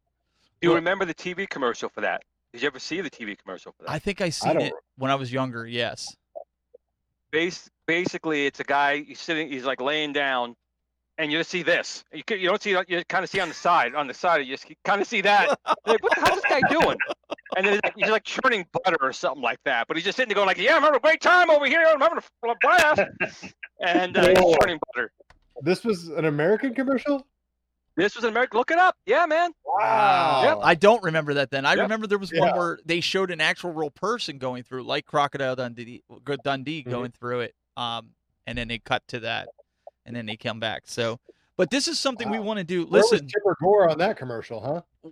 you 0.62 0.68
Well- 0.70 0.76
remember 0.76 1.04
the 1.04 1.14
TV 1.14 1.46
commercial 1.48 1.88
for 1.90 2.00
that? 2.02 2.22
Did 2.52 2.62
you 2.62 2.66
ever 2.68 2.78
see 2.78 3.00
the 3.00 3.10
TV 3.10 3.36
commercial 3.36 3.72
for 3.72 3.84
that? 3.84 3.90
I 3.90 3.98
think 3.98 4.20
I 4.20 4.28
seen 4.28 4.54
don't 4.54 4.62
it 4.62 4.74
when 4.96 5.10
I 5.10 5.14
was 5.14 5.32
younger. 5.32 5.66
Yes. 5.66 6.14
Base, 7.32 7.70
basically, 7.86 8.46
it's 8.46 8.60
a 8.60 8.64
guy 8.64 9.02
he's 9.02 9.18
sitting, 9.18 9.50
he's 9.50 9.64
like 9.64 9.80
laying 9.80 10.12
down, 10.12 10.54
and 11.16 11.32
you 11.32 11.38
just 11.38 11.50
see 11.50 11.62
this. 11.62 12.04
You, 12.12 12.22
you 12.28 12.48
don't 12.48 12.60
see, 12.60 12.70
you 12.70 13.02
kind 13.08 13.24
of 13.24 13.30
see 13.30 13.40
on 13.40 13.48
the 13.48 13.54
side, 13.54 13.94
on 13.94 14.06
the 14.06 14.12
side, 14.12 14.46
you 14.46 14.54
just 14.54 14.66
kind 14.84 15.00
of 15.00 15.06
see 15.08 15.22
that. 15.22 15.58
You're 15.86 15.94
like, 15.94 16.02
what 16.02 16.14
the 16.14 16.20
hell's 16.20 16.42
this 16.42 16.50
guy 16.50 16.60
doing? 16.68 16.98
And 17.56 17.66
then 17.66 17.72
he's 17.72 17.80
like, 17.82 17.94
he's 17.96 18.10
like 18.10 18.24
churning 18.24 18.66
butter 18.72 18.98
or 19.00 19.14
something 19.14 19.42
like 19.42 19.60
that. 19.64 19.88
But 19.88 19.96
he's 19.96 20.04
just 20.04 20.16
sitting 20.16 20.28
there 20.28 20.34
going 20.34 20.46
like, 20.46 20.58
yeah, 20.58 20.76
I'm 20.76 20.82
having 20.82 20.96
a 20.96 21.00
great 21.00 21.22
time 21.22 21.48
over 21.48 21.64
here. 21.66 21.82
I'm 21.86 22.00
having 22.00 22.18
a, 22.18 22.48
a 22.48 22.54
blast. 22.60 23.00
And 23.80 24.16
uh, 24.16 24.28
he's 24.28 24.56
churning 24.60 24.78
butter. 24.92 25.10
This 25.62 25.84
was 25.84 26.08
an 26.08 26.26
American 26.26 26.74
commercial. 26.74 27.26
This 27.96 28.14
was 28.14 28.24
an 28.24 28.30
American. 28.30 28.58
Look 28.58 28.70
it 28.70 28.78
up. 28.78 28.96
Yeah, 29.06 29.26
man. 29.26 29.52
Wow. 29.64 30.42
Yep. 30.44 30.58
I 30.62 30.74
don't 30.74 31.02
remember 31.02 31.34
that 31.34 31.50
then. 31.50 31.66
I 31.66 31.74
Yep. 31.74 31.82
remember 31.82 32.06
there 32.06 32.18
was 32.18 32.32
one 32.32 32.54
where 32.56 32.78
they 32.84 33.00
showed 33.00 33.30
an 33.30 33.40
actual 33.40 33.72
real 33.72 33.90
person 33.90 34.38
going 34.38 34.62
through, 34.62 34.84
like 34.84 35.06
Crocodile 35.06 35.56
Dundee, 35.56 36.02
Dundee 36.42 36.82
Mhm. 36.84 36.90
going 36.90 37.12
through 37.12 37.40
it. 37.40 37.54
Um, 37.76 38.10
and 38.46 38.56
then 38.56 38.68
they 38.68 38.78
cut 38.78 39.06
to 39.08 39.20
that, 39.20 39.48
and 40.06 40.14
then 40.16 40.26
they 40.26 40.36
come 40.36 40.58
back. 40.60 40.82
So, 40.86 41.20
but 41.56 41.70
this 41.70 41.86
is 41.88 41.98
something 41.98 42.28
we 42.30 42.38
want 42.38 42.58
to 42.58 42.64
do. 42.64 42.86
Where 42.86 43.00
was 43.00 43.12
Listen, 43.12 43.28
Chipper 43.28 43.56
Gore 43.60 43.88
on 43.88 43.98
that 43.98 44.16
commercial, 44.16 44.60
huh? 44.60 45.10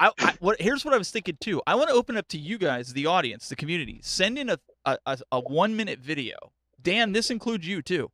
I, 0.00 0.10
I 0.18 0.34
what 0.40 0.60
here's 0.60 0.84
what 0.84 0.92
I 0.94 0.98
was 0.98 1.10
thinking 1.10 1.36
too. 1.40 1.62
I 1.66 1.74
want 1.76 1.88
to 1.88 1.94
open 1.94 2.16
up 2.16 2.26
to 2.28 2.38
you 2.38 2.58
guys, 2.58 2.92
the 2.92 3.06
audience, 3.06 3.48
the 3.48 3.56
community. 3.56 4.00
Send 4.02 4.36
in 4.38 4.48
a 4.50 4.58
a, 4.84 4.98
a, 5.06 5.18
a 5.30 5.40
one 5.40 5.76
minute 5.76 6.00
video. 6.00 6.36
Dan, 6.80 7.12
this 7.12 7.30
includes 7.30 7.66
you 7.66 7.82
too. 7.82 8.10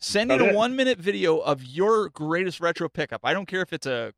Send 0.00 0.30
in 0.30 0.40
a 0.40 0.52
one 0.54 0.76
minute 0.76 0.98
video 0.98 1.38
of 1.38 1.64
your 1.64 2.08
greatest 2.10 2.60
retro 2.60 2.88
pickup. 2.88 3.20
I 3.24 3.32
don't 3.32 3.46
care 3.46 3.62
if 3.62 3.72
it's 3.72 3.86
a, 3.86 4.12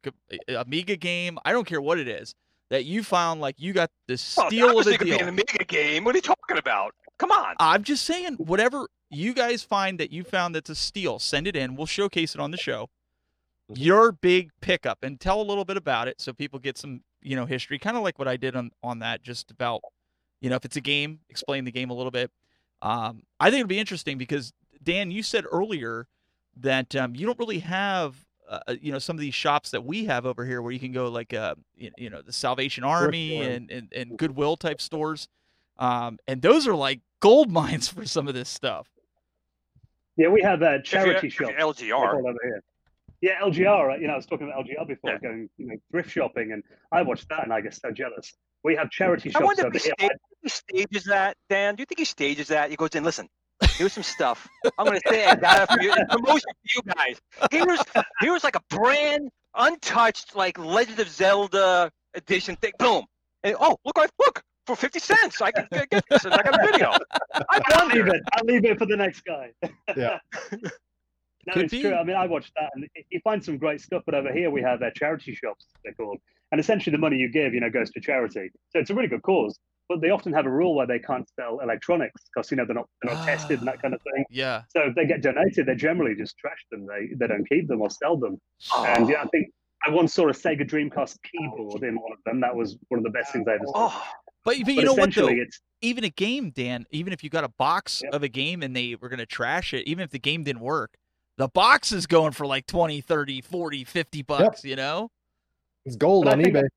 a 0.48 0.54
Amiga 0.56 0.96
game. 0.96 1.38
I 1.44 1.52
don't 1.52 1.66
care 1.66 1.80
what 1.80 1.98
it 1.98 2.06
is 2.06 2.34
that 2.68 2.84
you 2.84 3.02
found. 3.02 3.40
Like 3.40 3.54
you 3.58 3.72
got 3.72 3.90
the 4.06 4.14
Oh, 4.14 4.46
steal 4.48 4.78
of 4.78 4.84
the 4.84 4.98
could 4.98 5.04
be 5.06 5.10
deal. 5.12 5.20
an 5.20 5.28
Amiga 5.28 5.64
game. 5.64 6.04
What 6.04 6.14
are 6.14 6.18
you 6.18 6.22
talking 6.22 6.58
about? 6.58 6.94
Come 7.18 7.30
on. 7.30 7.54
I'm 7.58 7.82
just 7.82 8.04
saying, 8.04 8.34
whatever 8.34 8.88
you 9.08 9.32
guys 9.32 9.62
find 9.62 9.98
that 10.00 10.12
you 10.12 10.22
found 10.22 10.54
that's 10.54 10.70
a 10.70 10.74
steal, 10.74 11.18
send 11.18 11.46
it 11.46 11.56
in. 11.56 11.76
We'll 11.76 11.86
showcase 11.86 12.34
it 12.34 12.40
on 12.40 12.50
the 12.50 12.56
show. 12.58 12.88
Your 13.74 14.12
big 14.12 14.50
pickup 14.60 14.98
and 15.02 15.18
tell 15.20 15.40
a 15.40 15.44
little 15.44 15.64
bit 15.64 15.76
about 15.76 16.08
it 16.08 16.20
so 16.20 16.32
people 16.32 16.58
get 16.58 16.76
some, 16.76 17.02
you 17.22 17.36
know, 17.36 17.46
history, 17.46 17.78
kind 17.78 17.96
of 17.96 18.02
like 18.02 18.18
what 18.18 18.26
I 18.28 18.36
did 18.36 18.56
on 18.56 18.70
on 18.82 18.98
that, 18.98 19.22
just 19.22 19.50
about, 19.50 19.80
you 20.40 20.50
know, 20.50 20.56
if 20.56 20.64
it's 20.64 20.76
a 20.76 20.80
game, 20.80 21.20
explain 21.30 21.64
the 21.64 21.70
game 21.70 21.88
a 21.90 21.94
little 21.94 22.10
bit. 22.10 22.30
Um, 22.82 23.22
I 23.38 23.50
think 23.50 23.60
it'll 23.60 23.68
be 23.68 23.78
interesting 23.78 24.18
because 24.18 24.52
Dan, 24.82 25.10
you 25.10 25.22
said 25.22 25.44
earlier 25.50 26.06
that 26.56 26.94
um, 26.96 27.14
you 27.14 27.26
don't 27.26 27.38
really 27.38 27.60
have. 27.60 28.16
Uh, 28.48 28.74
you 28.80 28.90
know 28.90 28.98
some 28.98 29.14
of 29.14 29.20
these 29.20 29.32
shops 29.32 29.70
that 29.70 29.84
we 29.84 30.06
have 30.06 30.26
over 30.26 30.44
here 30.44 30.60
where 30.60 30.72
you 30.72 30.80
can 30.80 30.90
go 30.90 31.06
like 31.08 31.32
uh 31.32 31.54
you, 31.76 31.88
you 31.96 32.10
know 32.10 32.20
the 32.20 32.32
Salvation 32.32 32.82
Army 32.82 33.36
store. 33.38 33.48
and, 33.48 33.70
and 33.70 33.92
and 33.94 34.18
Goodwill 34.18 34.56
type 34.56 34.80
stores 34.80 35.28
um, 35.78 36.18
and 36.26 36.42
those 36.42 36.66
are 36.66 36.74
like 36.74 36.98
gold 37.20 37.48
mines 37.60 37.86
for 37.86 38.04
some 38.04 38.26
of 38.26 38.34
this 38.34 38.48
stuff. 38.48 38.88
Yeah, 40.16 40.28
we 40.30 40.42
have 40.42 40.62
uh, 40.62 40.66
If 40.84 40.92
you're- 40.92 41.04
charity 41.04 41.28
if 41.28 41.38
you're 41.38 41.50
shops. 41.50 41.80
LGR. 41.80 42.14
over 42.18 42.34
here. 42.42 42.62
Yeah, 43.20 43.38
LGR. 43.40 43.92
uh, 43.92 43.96
You 43.98 44.08
know, 44.08 44.14
I 44.14 44.16
was 44.16 44.26
talking 44.26 44.48
about 44.50 44.64
LGR 44.66 44.86
before, 44.88 45.10
Yeah. 45.12 45.18
going 45.18 45.48
you 45.56 45.66
know 45.68 45.76
thrift 45.92 46.10
shopping, 46.10 46.50
and 46.52 46.64
I 46.90 47.02
watched 47.02 47.28
that 47.28 47.44
and 47.44 47.52
I 47.52 47.60
get 47.60 47.74
so 47.74 47.92
jealous. 47.92 48.32
We 48.64 48.74
have 48.74 48.90
charity 48.90 49.28
I 49.28 49.32
shops 49.32 49.44
wonder 49.44 49.66
over 49.66 49.76
if 49.76 49.84
he, 49.84 49.92
here. 49.98 50.08
sta- 50.10 50.16
he 50.42 50.48
stages 50.48 51.04
that, 51.04 51.36
Dan. 51.48 51.76
Do 51.76 51.82
you 51.82 51.86
think 51.86 52.00
he 52.00 52.04
stages 52.04 52.48
that? 52.48 52.68
He 52.70 52.74
goes 52.76 52.90
in, 52.96 53.04
listen, 53.04 53.28
here's 53.70 53.92
some 53.92 54.02
stuff. 54.02 54.46
I'm 54.78 54.86
going 54.86 55.00
to 55.00 55.08
say 55.08 55.24
I 55.26 55.34
got 55.34 55.62
it 55.62 55.72
for 55.74 55.82
you. 55.82 55.92
Promotion 56.10 56.50
for 56.50 56.68
you 56.74 56.82
guys. 56.94 57.20
Here's, 57.50 57.80
here's 58.20 58.44
like 58.44 58.56
a 58.56 58.62
brand 58.74 59.28
untouched, 59.56 60.34
like 60.36 60.58
Legend 60.58 61.00
of 61.00 61.08
Zelda 61.08 61.90
edition 62.14 62.56
thing. 62.56 62.72
Boom. 62.78 63.04
And 63.42 63.56
oh, 63.60 63.76
look, 63.84 63.96
I 63.98 64.06
look 64.18 64.42
for 64.66 64.76
50 64.76 64.98
cents. 64.98 65.40
I 65.40 65.50
can 65.50 65.66
get 65.72 65.90
get 65.90 66.04
this. 66.10 66.24
And 66.24 66.34
I 66.34 66.42
got 66.42 66.60
a 66.62 66.66
video. 66.66 66.90
I 67.34 67.60
I'll 67.74 67.86
leave 67.86 67.98
wonder. 68.06 68.14
it. 68.16 68.22
I'll 68.34 68.44
leave 68.44 68.64
it 68.64 68.78
for 68.78 68.86
the 68.86 68.96
next 68.96 69.22
guy. 69.22 69.50
Yeah. 69.96 70.18
No, 70.52 70.58
Could 71.54 71.64
it's 71.64 71.70
be. 71.72 71.82
true. 71.82 71.94
I 71.94 72.04
mean, 72.04 72.16
I 72.16 72.26
watched 72.26 72.52
that, 72.56 72.70
and 72.74 72.86
you 73.10 73.20
find 73.24 73.42
some 73.42 73.56
great 73.58 73.80
stuff. 73.80 74.02
But 74.04 74.14
over 74.14 74.32
here, 74.32 74.50
we 74.50 74.60
have 74.62 74.82
uh, 74.82 74.90
charity 74.94 75.34
shops. 75.34 75.66
They're 75.84 75.94
called, 75.94 76.18
and 76.52 76.60
essentially, 76.60 76.92
the 76.92 76.98
money 77.00 77.16
you 77.16 77.30
give, 77.32 77.54
you 77.54 77.60
know, 77.60 77.70
goes 77.70 77.90
to 77.92 78.00
charity. 78.00 78.50
So 78.70 78.78
it's 78.78 78.90
a 78.90 78.94
really 78.94 79.08
good 79.08 79.22
cause. 79.22 79.58
But 79.90 80.00
they 80.00 80.10
often 80.10 80.32
have 80.32 80.46
a 80.46 80.50
rule 80.50 80.76
where 80.76 80.86
they 80.86 81.00
can't 81.00 81.28
sell 81.34 81.58
electronics 81.58 82.22
because 82.32 82.48
you 82.52 82.56
know 82.56 82.64
they're 82.64 82.76
not 82.76 82.86
they're 83.02 83.12
not 83.12 83.26
tested 83.26 83.58
and 83.58 83.66
that 83.66 83.82
kind 83.82 83.92
of 83.92 84.00
thing. 84.02 84.24
Yeah. 84.30 84.62
So 84.68 84.82
if 84.82 84.94
they 84.94 85.04
get 85.04 85.20
donated, 85.20 85.66
they 85.66 85.74
generally 85.74 86.14
just 86.14 86.38
trash 86.38 86.64
them. 86.70 86.86
They 86.86 87.10
they 87.16 87.26
don't 87.26 87.44
keep 87.48 87.66
them 87.66 87.82
or 87.82 87.90
sell 87.90 88.16
them. 88.16 88.40
Ah. 88.72 88.84
And 88.94 89.08
yeah, 89.08 89.22
I 89.22 89.26
think 89.26 89.48
I 89.84 89.90
once 89.90 90.14
saw 90.14 90.28
a 90.28 90.32
Sega 90.32 90.60
Dreamcast 90.64 91.16
keyboard 91.28 91.82
in 91.82 91.96
one 91.96 92.12
of 92.12 92.18
them. 92.24 92.40
That 92.40 92.54
was 92.54 92.76
one 92.88 92.98
of 92.98 93.04
the 93.04 93.10
best 93.10 93.32
things 93.32 93.46
I 93.48 93.54
ever 93.54 93.64
saw. 93.66 93.90
Oh, 93.92 94.02
But, 94.44 94.58
but 94.64 94.74
you 94.74 94.84
know 94.84 94.94
what 94.94 95.12
though? 95.12 95.26
it's 95.26 95.58
Even 95.80 96.04
a 96.04 96.08
game, 96.10 96.50
Dan, 96.50 96.86
even 96.92 97.12
if 97.12 97.24
you 97.24 97.30
got 97.30 97.42
a 97.42 97.48
box 97.48 98.02
Yep. 98.04 98.14
of 98.14 98.22
a 98.22 98.28
game 98.28 98.62
and 98.62 98.76
they 98.76 98.94
were 98.94 99.08
going 99.08 99.18
to 99.18 99.26
trash 99.26 99.74
it, 99.74 99.88
even 99.88 100.04
if 100.04 100.10
the 100.10 100.18
game 100.20 100.44
didn't 100.44 100.62
work, 100.62 100.94
the 101.36 101.48
box 101.48 101.90
is 101.90 102.06
going 102.06 102.30
for 102.32 102.46
like 102.46 102.66
20, 102.66 103.00
30, 103.00 103.40
40, 103.40 103.82
50 103.84 104.22
bucks, 104.22 104.64
you 104.64 104.76
know? 104.76 105.10
It's 105.84 105.96
gold 105.96 106.26
But 106.26 106.34
on 106.34 106.44
think- 106.44 106.54
eBay. 106.56 106.68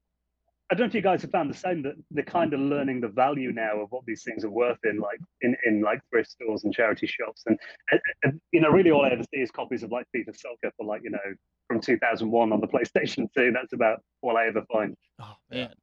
I 0.71 0.75
don't 0.75 0.85
know 0.85 0.89
if 0.89 0.95
you 0.95 1.01
guys 1.01 1.21
have 1.21 1.31
found 1.31 1.49
the 1.49 1.57
same 1.57 1.83
that 1.83 1.95
they're 2.11 2.23
kind 2.23 2.53
of 2.53 2.59
learning 2.59 3.01
the 3.01 3.09
value 3.09 3.51
now 3.51 3.81
of 3.81 3.91
what 3.91 4.05
these 4.05 4.23
things 4.23 4.43
are 4.43 4.49
worth 4.49 4.79
in 4.85 4.97
like 4.97 5.19
in, 5.41 5.55
in 5.65 5.81
like 5.81 5.99
thrift 6.09 6.31
stores 6.31 6.63
and 6.63 6.73
charity 6.73 7.05
shops. 7.05 7.43
And, 7.45 7.59
and, 7.91 8.01
and, 8.23 8.41
you 8.51 8.61
know 8.61 8.69
really 8.69 8.91
all 8.91 9.05
I 9.05 9.09
ever 9.09 9.23
see 9.23 9.41
is 9.41 9.51
copies 9.51 9.83
of 9.83 9.91
like 9.91 10.07
FIFA 10.15 10.35
Soccer 10.35 10.73
for 10.77 10.85
like 10.85 11.01
you 11.03 11.11
know 11.11 11.19
from 11.67 11.79
2001 11.79 12.51
on 12.51 12.59
the 12.59 12.67
PlayStation 12.67 13.27
2 13.35 13.51
that's 13.51 13.73
about 13.73 14.01
all 14.21 14.37
I 14.37 14.45
ever 14.45 14.63
find. 14.71 14.95
Oh, 15.21 15.35
man. 15.51 15.73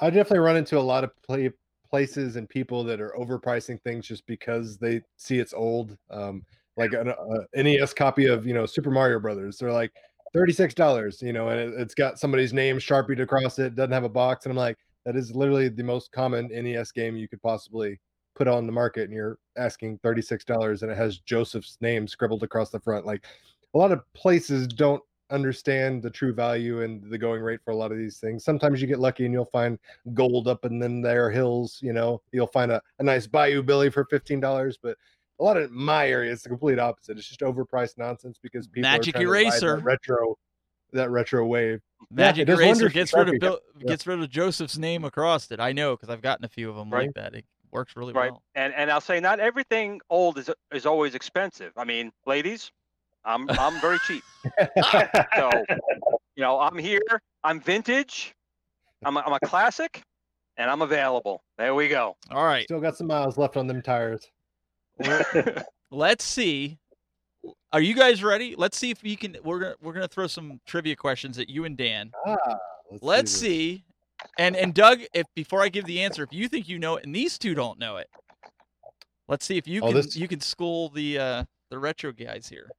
I 0.00 0.10
definitely 0.10 0.40
run 0.40 0.56
into 0.56 0.78
a 0.78 0.80
lot 0.80 1.04
of 1.04 1.10
play, 1.22 1.50
places 1.88 2.36
and 2.36 2.48
people 2.48 2.82
that 2.84 3.00
are 3.00 3.14
overpricing 3.18 3.80
things 3.82 4.06
just 4.06 4.26
because 4.26 4.78
they 4.78 5.02
see 5.16 5.38
it's 5.38 5.52
old. 5.52 5.96
Um, 6.10 6.44
like 6.76 6.94
an 6.94 7.10
uh, 7.10 7.44
a 7.54 7.62
NES 7.62 7.92
copy 7.92 8.26
of 8.26 8.46
you 8.46 8.54
know 8.54 8.64
Super 8.64 8.90
Mario 8.90 9.20
Brothers, 9.20 9.58
they're 9.58 9.72
like 9.72 9.92
thirty 10.32 10.52
six 10.52 10.74
dollars, 10.74 11.22
you 11.22 11.32
know, 11.32 11.48
and 11.48 11.60
it, 11.60 11.80
it's 11.80 11.94
got 11.94 12.18
somebody's 12.18 12.52
name 12.52 12.78
sharpied 12.78 13.20
across 13.20 13.58
it. 13.58 13.74
Doesn't 13.74 13.92
have 13.92 14.04
a 14.04 14.08
box, 14.08 14.44
and 14.44 14.50
I'm 14.50 14.56
like, 14.56 14.78
that 15.04 15.16
is 15.16 15.34
literally 15.34 15.68
the 15.68 15.84
most 15.84 16.12
common 16.12 16.48
NES 16.48 16.92
game 16.92 17.16
you 17.16 17.28
could 17.28 17.42
possibly 17.42 18.00
put 18.34 18.48
on 18.48 18.66
the 18.66 18.72
market, 18.72 19.04
and 19.04 19.12
you're 19.12 19.38
asking 19.56 19.98
thirty 19.98 20.22
six 20.22 20.44
dollars, 20.44 20.82
and 20.82 20.90
it 20.90 20.96
has 20.96 21.18
Joseph's 21.18 21.78
name 21.80 22.06
scribbled 22.08 22.42
across 22.42 22.70
the 22.70 22.80
front. 22.80 23.06
Like 23.06 23.24
a 23.74 23.78
lot 23.78 23.92
of 23.92 24.00
places 24.14 24.66
don't 24.66 25.02
understand 25.32 26.02
the 26.02 26.10
true 26.10 26.32
value 26.32 26.82
and 26.82 27.02
the 27.10 27.18
going 27.18 27.40
rate 27.40 27.60
for 27.64 27.70
a 27.70 27.76
lot 27.76 27.90
of 27.90 27.98
these 27.98 28.18
things. 28.18 28.44
Sometimes 28.44 28.80
you 28.80 28.86
get 28.86 29.00
lucky 29.00 29.24
and 29.24 29.32
you'll 29.32 29.46
find 29.46 29.78
gold 30.12 30.46
up 30.46 30.64
in 30.64 30.78
them 30.78 31.00
there 31.00 31.30
hills, 31.30 31.78
you 31.82 31.92
know, 31.92 32.20
you'll 32.32 32.46
find 32.46 32.70
a, 32.70 32.80
a 32.98 33.02
nice 33.02 33.26
Bayou 33.26 33.62
Billy 33.62 33.90
for 33.90 34.04
$15, 34.04 34.76
but 34.82 34.96
a 35.42 35.44
lot 35.44 35.56
of 35.56 35.70
my 35.72 36.08
area 36.08 36.32
it's 36.32 36.42
the 36.44 36.48
complete 36.48 36.78
opposite. 36.78 37.18
It's 37.18 37.26
just 37.26 37.40
overpriced 37.40 37.98
nonsense 37.98 38.38
because 38.40 38.68
people 38.68 38.88
Magic 38.88 39.16
are 39.16 39.18
trying 39.18 39.24
to 39.26 39.30
ride 39.32 39.46
Eraser. 39.46 39.76
that 39.76 39.84
retro 39.84 40.36
that 40.92 41.10
retro 41.10 41.44
wave. 41.46 41.80
Magic 42.10 42.46
does 42.46 42.60
Eraser 42.60 42.88
gets 42.88 43.12
rid 43.14 43.28
of 43.28 43.40
Bill, 43.40 43.58
Yeah. 43.78 43.88
gets 43.88 44.06
rid 44.06 44.20
of 44.20 44.28
Joseph's 44.30 44.78
name 44.78 45.04
across 45.04 45.50
it. 45.50 45.58
I 45.58 45.72
know 45.72 45.96
because 45.96 46.10
I've 46.10 46.20
gotten 46.22 46.44
a 46.44 46.48
few 46.48 46.68
of 46.70 46.76
them 46.76 46.90
like 46.90 47.00
Right. 47.00 47.14
that. 47.16 47.34
It 47.34 47.44
works 47.72 47.96
really 47.96 48.12
right. 48.12 48.30
well. 48.30 48.42
And 48.54 48.72
and 48.74 48.90
I'll 48.90 49.00
say 49.00 49.18
not 49.18 49.40
everything 49.40 50.00
old 50.10 50.38
is 50.38 50.48
is 50.72 50.86
always 50.86 51.14
expensive. 51.14 51.72
I 51.76 51.84
mean, 51.84 52.12
ladies, 52.26 52.70
I'm 53.24 53.48
I'm 53.50 53.80
very 53.80 53.98
cheap. 54.06 54.22
So 55.36 55.50
you 56.36 56.42
know, 56.42 56.60
I'm 56.60 56.78
here. 56.78 57.00
I'm 57.44 57.60
vintage. 57.60 58.34
I'm 59.04 59.16
a, 59.16 59.20
I'm 59.26 59.32
a 59.32 59.40
classic, 59.40 60.02
and 60.56 60.70
I'm 60.70 60.82
available. 60.82 61.42
There 61.58 61.74
we 61.74 61.88
go. 61.88 62.16
All 62.30 62.44
right. 62.44 62.64
Still 62.64 62.80
got 62.80 62.96
some 62.96 63.08
miles 63.08 63.36
left 63.36 63.56
on 63.56 63.66
them 63.66 63.82
tires. 63.82 64.30
Let's 65.90 66.24
see. 66.24 66.78
Are 67.72 67.80
you 67.80 67.94
guys 67.94 68.22
ready? 68.22 68.54
Let's 68.56 68.76
see 68.78 68.90
if 68.90 69.02
you 69.02 69.16
can. 69.16 69.36
We're 69.44 69.58
gonna 69.58 69.74
we're 69.82 69.92
gonna 69.92 70.08
throw 70.08 70.26
some 70.26 70.60
trivia 70.66 70.94
questions 70.96 71.38
at 71.38 71.48
you 71.48 71.64
and 71.64 71.76
Dan. 71.76 72.12
Ah, 72.26 72.36
Let's 73.00 73.32
this. 73.32 73.40
see. 73.40 73.84
And 74.38 74.54
and 74.56 74.72
Doug, 74.74 75.00
if 75.14 75.26
before 75.34 75.62
I 75.62 75.68
give 75.68 75.84
the 75.86 76.02
answer, 76.02 76.22
if 76.22 76.32
you 76.32 76.48
think 76.48 76.68
you 76.68 76.78
know 76.78 76.96
it 76.96 77.04
and 77.04 77.14
these 77.14 77.38
two 77.38 77.54
don't 77.54 77.78
know 77.78 77.96
it, 77.96 78.08
let's 79.28 79.44
see 79.44 79.56
if 79.58 79.66
you 79.66 79.80
Oh, 79.82 79.86
can 79.88 79.96
this- 79.96 80.16
you 80.16 80.28
can 80.28 80.40
school 80.40 80.88
the 80.90 81.18
uh 81.18 81.44
the 81.70 81.78
retro 81.78 82.12
guys 82.12 82.48
here. 82.48 82.70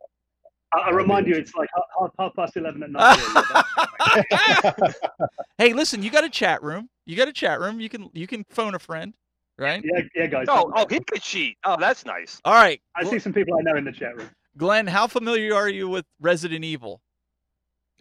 I, 0.73 0.79
I 0.79 0.89
remind 0.91 1.27
you 1.27 1.35
it's 1.35 1.53
like 1.55 1.69
half, 1.75 1.83
half, 1.99 2.09
half 2.19 2.35
past 2.35 2.55
11 2.57 2.83
at 2.83 2.89
night 2.91 3.19
here, 3.19 4.23
yeah, 4.31 4.61
that's- 4.61 4.95
hey, 5.57 5.73
listen, 5.73 6.01
you 6.01 6.09
got 6.11 6.23
a 6.23 6.29
chat 6.29 6.63
room. 6.63 6.89
You 7.05 7.15
got 7.17 7.27
a 7.27 7.33
chat 7.33 7.59
room. 7.59 7.79
You 7.81 7.89
can 7.89 8.09
you 8.13 8.27
can 8.27 8.45
phone 8.49 8.75
a 8.75 8.79
friend, 8.79 9.13
right? 9.57 9.83
yeah, 9.83 10.01
yeah 10.15 10.27
guys 10.27 10.45
Oh, 10.49 10.71
oh, 10.75 10.85
he 10.89 10.99
could 10.99 11.21
cheat. 11.21 11.57
Oh, 11.63 11.77
that's 11.79 12.05
nice. 12.05 12.39
All 12.45 12.53
right. 12.53 12.81
I 12.95 13.03
see 13.03 13.19
some 13.19 13.33
people 13.33 13.57
I 13.57 13.61
know 13.61 13.77
in 13.77 13.85
the 13.85 13.91
chat 13.91 14.17
room 14.17 14.29
Glen, 14.57 14.87
how 14.87 15.07
familiar 15.07 15.55
are 15.55 15.69
you 15.69 15.89
with 15.89 16.05
Resident 16.19 16.63
Evil? 16.63 17.01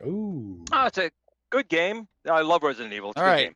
Ooh. 0.04 0.64
Oh, 0.72 0.86
it's 0.86 0.98
a 0.98 1.10
Good 1.52 1.68
game. 1.68 2.08
I 2.28 2.40
love 2.40 2.62
Resident 2.62 2.94
Evil. 2.94 3.10
It's 3.10 3.18
a 3.18 3.20
good 3.20 3.26
right. 3.26 3.44
game. 3.44 3.54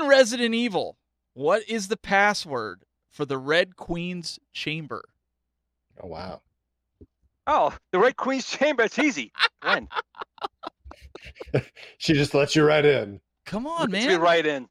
In 0.00 0.08
Resident 0.08 0.54
Evil, 0.54 0.96
what 1.34 1.62
is 1.68 1.88
the 1.88 1.98
password 1.98 2.84
for 3.10 3.26
the 3.26 3.36
Red 3.36 3.76
Queen's 3.76 4.38
chamber? 4.54 5.04
Oh 6.02 6.08
wow. 6.08 6.40
Oh, 7.46 7.76
the 7.90 7.98
Red 7.98 8.16
Queen's 8.16 8.48
Chamber. 8.48 8.84
It's 8.84 8.98
easy. 8.98 9.30
When? 9.62 9.88
She 11.98 12.14
just 12.14 12.34
lets 12.34 12.56
you 12.56 12.64
right 12.64 12.84
in. 12.84 13.20
Come 13.46 13.66
on, 13.66 13.90
Let's 13.90 14.06
be 14.06 14.12
man. 14.12 14.20
right 14.20 14.44
in. 14.44 14.68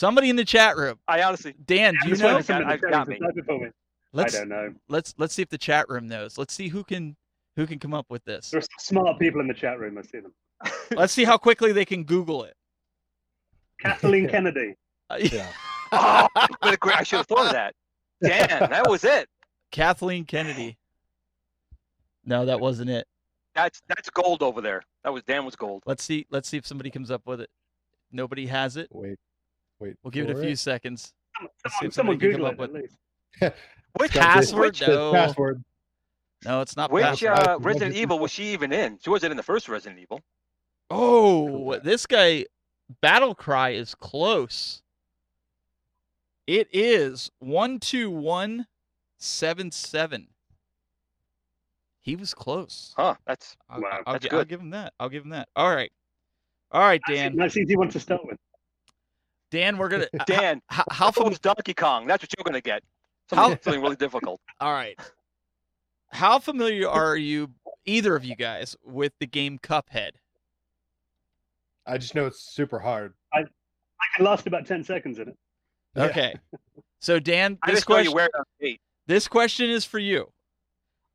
Somebody 0.00 0.30
in 0.30 0.36
the 0.36 0.46
chat 0.46 0.78
room. 0.78 0.98
I 1.08 1.22
honestly. 1.24 1.54
Dan, 1.66 1.94
do 2.02 2.08
you 2.08 2.16
know? 2.16 2.40
for 2.40 2.54
I've 2.54 2.80
got 2.80 2.90
tell 2.90 3.04
me. 3.04 3.14
me. 3.16 3.20
Type 3.20 3.36
it 3.36 3.44
for 3.44 3.60
me. 3.60 3.68
Let's 4.14 4.34
I 4.34 4.38
don't 4.38 4.48
know. 4.48 4.72
let's 4.88 5.12
let's 5.18 5.34
see 5.34 5.42
if 5.42 5.50
the 5.50 5.58
chat 5.58 5.90
room 5.90 6.08
knows. 6.08 6.38
Let's 6.38 6.54
see 6.54 6.68
who 6.68 6.82
can 6.82 7.14
who 7.54 7.66
can 7.66 7.78
come 7.78 7.92
up 7.92 8.06
with 8.08 8.24
this. 8.24 8.48
There 8.48 8.60
are 8.60 8.64
smart 8.78 9.18
people 9.18 9.42
in 9.42 9.46
the 9.46 9.52
chat 9.52 9.78
room. 9.78 9.98
I 9.98 10.02
see 10.02 10.20
them. 10.20 10.32
Let's 10.96 11.12
see 11.12 11.24
how 11.24 11.36
quickly 11.36 11.72
they 11.72 11.84
can 11.84 12.04
Google 12.04 12.44
it. 12.44 12.54
Kathleen 13.82 14.26
Kennedy. 14.30 14.74
Yeah. 15.18 15.46
Oh, 15.92 16.28
what 16.60 16.72
a 16.72 16.76
great- 16.76 17.00
I 17.00 17.02
should 17.02 17.16
have 17.16 17.26
thought 17.26 17.46
of 17.46 17.52
that. 17.52 17.74
Dan, 18.22 18.70
that 18.70 18.88
was 18.88 19.02
it. 19.02 19.28
Kathleen 19.72 20.24
Kennedy. 20.24 20.78
No, 22.24 22.46
that 22.46 22.60
wasn't 22.60 22.90
it. 22.90 23.08
That's 23.56 23.82
that's 23.88 24.08
gold 24.08 24.40
over 24.44 24.60
there. 24.60 24.82
That 25.02 25.12
was 25.12 25.24
Dan 25.24 25.44
was 25.44 25.56
gold. 25.56 25.82
Let's 25.84 26.04
see. 26.04 26.26
Let's 26.30 26.48
see 26.48 26.56
if 26.58 26.64
somebody 26.64 26.90
comes 26.90 27.10
up 27.10 27.26
with 27.26 27.40
it. 27.40 27.50
Nobody 28.12 28.46
has 28.46 28.76
it. 28.76 28.88
Wait. 28.92 29.18
Wait. 29.80 29.94
We'll 30.02 30.10
give 30.10 30.28
it 30.28 30.32
a 30.32 30.34
for 30.36 30.42
few 30.42 30.56
seconds. 30.56 31.12
Let's 31.42 31.76
Someone, 31.78 31.92
someone 31.92 32.18
Google 32.18 32.46
it 32.46 32.54
up 32.54 32.60
at 32.60 32.72
least. 32.72 32.96
Which 33.98 34.12
Password? 34.12 34.60
Which, 34.60 34.80
No. 34.82 35.12
Password. 35.12 35.64
No, 36.44 36.60
it's 36.62 36.74
not 36.76 36.90
which 36.90 37.02
password. 37.04 37.38
uh, 37.38 37.58
Resident 37.60 37.94
Evil 37.94 38.18
was 38.18 38.30
she 38.30 38.44
even 38.54 38.72
in? 38.72 38.98
She 39.02 39.10
wasn't 39.10 39.30
in 39.32 39.36
the 39.36 39.42
first 39.42 39.68
Resident 39.68 40.00
Evil. 40.00 40.22
Oh, 40.88 41.78
this 41.80 42.06
guy, 42.06 42.46
Battle 43.02 43.34
Cry 43.34 43.70
is 43.70 43.94
close. 43.94 44.80
It 46.46 46.68
is 46.72 47.30
one 47.40 47.78
two 47.78 48.10
one 48.10 48.66
seven 49.18 49.70
seven. 49.70 50.28
He 52.00 52.16
was 52.16 52.32
close. 52.32 52.94
Huh? 52.96 53.16
That's 53.26 53.54
I'll, 53.68 53.82
Wow, 53.82 54.00
I'll, 54.06 54.12
that's 54.14 54.24
I'll 54.26 54.30
good. 54.38 54.48
give 54.48 54.60
him 54.60 54.70
that. 54.70 54.94
I'll 54.98 55.10
give 55.10 55.24
him 55.24 55.30
that. 55.30 55.48
All 55.56 55.74
right, 55.74 55.92
all 56.72 56.80
right, 56.80 57.02
Dan. 57.06 57.36
Nice 57.36 57.58
easy 57.58 57.76
one 57.76 57.90
to 57.90 58.00
start 58.00 58.24
with. 58.24 58.38
Dan, 59.50 59.78
we're 59.78 59.88
gonna. 59.88 60.08
Dan. 60.26 60.62
How, 60.68 60.84
how 60.90 61.06
How 61.06 61.10
fam- 61.10 61.28
was 61.28 61.38
Donkey 61.38 61.74
Kong? 61.74 62.06
That's 62.06 62.22
what 62.22 62.30
you're 62.36 62.44
gonna 62.44 62.60
get. 62.60 62.82
How- 63.30 63.48
Something, 63.48 63.58
something 63.62 63.82
really 63.82 63.96
difficult. 63.96 64.40
All 64.60 64.72
right. 64.72 64.98
How 66.12 66.38
familiar 66.40 66.88
are 66.88 67.16
you, 67.16 67.50
either 67.84 68.16
of 68.16 68.24
you 68.24 68.34
guys, 68.34 68.76
with 68.84 69.12
the 69.20 69.26
game 69.26 69.58
Cuphead? 69.60 70.10
I 71.86 71.98
just 71.98 72.14
know 72.16 72.26
it's 72.26 72.40
super 72.40 72.78
hard. 72.80 73.14
I 73.32 73.44
can 74.16 74.24
last 74.24 74.46
about 74.46 74.66
ten 74.66 74.82
seconds 74.82 75.18
in 75.18 75.28
it. 75.28 75.36
Yeah. 75.94 76.04
Okay. 76.04 76.34
So 77.00 77.18
Dan, 77.18 77.58
this 77.66 77.76
just 77.76 77.88
know 77.88 77.96
you 77.98 78.10
question, 78.10 78.14
wear 78.14 78.26
it 78.26 78.32
on 78.36 78.44
date. 78.60 78.80
this 79.06 79.28
question 79.28 79.70
is 79.70 79.84
for 79.84 79.98
you. 79.98 80.32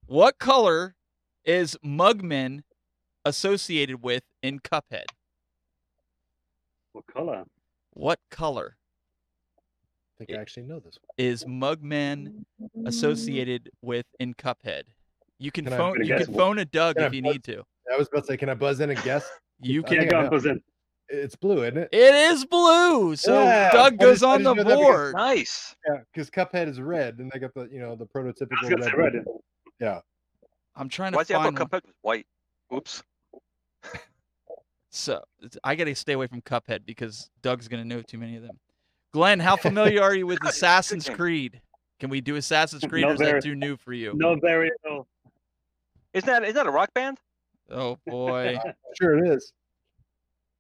What 0.07 0.37
color 0.39 0.95
is 1.43 1.77
Mugman 1.85 2.61
associated 3.25 4.01
with 4.03 4.23
in 4.41 4.59
Cuphead? 4.59 5.05
What 6.93 7.05
color? 7.07 7.43
What 7.95 8.19
color 8.29 8.77
I 9.57 10.23
think 10.25 10.37
I 10.37 10.41
actually 10.41 10.63
know 10.63 10.79
this 10.79 10.97
one. 11.01 11.09
is 11.17 11.43
Mugman 11.45 12.45
associated 12.85 13.69
with 13.81 14.05
in 14.19 14.33
Cuphead? 14.35 14.83
You 15.39 15.51
can 15.51 15.65
Can 15.65 15.73
I- 15.73 15.77
phone. 15.77 15.93
Can 15.93 16.01
I 16.03 16.05
You 16.05 16.17
guess? 16.17 16.25
can 16.27 16.35
phone 16.35 16.59
a 16.59 16.65
Doug 16.65 16.95
Can 16.95 17.03
I 17.03 17.07
if 17.07 17.13
you 17.13 17.21
buzz? 17.23 17.33
need 17.33 17.43
to. 17.45 17.63
I 17.91 17.97
was 17.97 18.07
about 18.07 18.21
to 18.21 18.27
say, 18.27 18.37
can 18.37 18.49
I 18.49 18.53
buzz 18.53 18.79
in 18.79 18.89
and 18.91 19.01
guess? 19.03 19.29
You 19.61 19.83
I 19.83 19.87
can. 19.87 19.93
Yeah, 19.95 19.99
think 20.01 20.13
I 20.13 20.17
on, 20.17 20.23
know. 20.25 20.29
buzz 20.29 20.45
in. 20.45 20.61
It's 21.09 21.35
blue, 21.35 21.63
isn't 21.63 21.77
it? 21.77 21.89
It 21.91 22.15
is 22.15 22.45
blue. 22.45 23.15
So 23.15 23.43
Yeah, 23.43 23.71
Doug 23.71 23.93
I 23.93 23.95
goes 23.97 24.19
just- 24.19 24.23
I 24.23 24.33
on 24.33 24.43
the 24.43 24.53
just 24.55 24.57
know 24.57 24.69
that 24.69 24.75
because- 24.77 24.85
board. 24.85 25.13
Nice. 25.15 25.75
Yeah, 25.87 25.97
because 26.13 26.29
Cuphead 26.29 26.67
is 26.69 26.79
red, 26.81 27.19
and 27.19 27.29
they 27.31 27.39
got 27.39 27.53
the 27.53 27.67
you 27.71 27.79
know 27.79 27.95
the 27.95 28.07
I 28.15 28.19
was 28.19 28.33
prototypical 28.35 28.61
going 28.69 28.77
to 28.77 28.83
say 28.83 28.91
red. 28.97 29.13
red. 29.81 30.01
I'm 30.77 30.89
trying 30.89 31.11
to 31.13 31.17
Why's 31.17 31.27
the 31.27 31.35
apple 31.35 31.51
find. 31.51 31.59
one. 31.59 31.67
Cuphead 31.69 31.81
white? 32.01 32.27
Oops. 32.73 33.03
So 34.95 35.21
I 35.63 35.75
got 35.75 35.85
to 35.85 35.95
stay 35.95 36.13
away 36.13 36.27
from 36.27 36.41
Cuphead 36.41 36.85
because 36.85 37.29
Doug's 37.41 37.67
gonna 37.67 37.85
know 37.85 38.01
too 38.01 38.17
many 38.17 38.37
of 38.37 38.43
them. 38.43 38.57
Glen, 39.11 39.39
how 39.39 39.55
familiar 39.55 40.01
are 40.01 40.15
you 40.15 40.25
with 40.25 40.39
Good, 40.39 40.45
good 40.47 40.53
Assassin's. 40.53 41.09
Creed? 41.09 41.61
Can 41.99 42.09
we 42.09 42.21
do 42.21 42.35
Assassin's 42.35 42.83
Creed, 42.85 43.03
Not 43.03 43.11
or 43.11 43.13
is 43.13 43.19
that 43.19 43.43
too 43.43 43.55
new 43.55 43.77
for 43.77 43.93
you? 43.93 44.13
No, 44.15 44.35
very 44.35 44.71
at. 44.85 45.05
Isn't 46.13 46.27
that 46.27 46.43
is 46.43 46.53
that 46.53 46.65
a 46.65 46.71
rock 46.71 46.93
band? 46.93 47.19
Oh 47.69 47.97
boy, 48.05 48.57
Sure, 48.99 49.17
it 49.17 49.27
is 49.27 49.51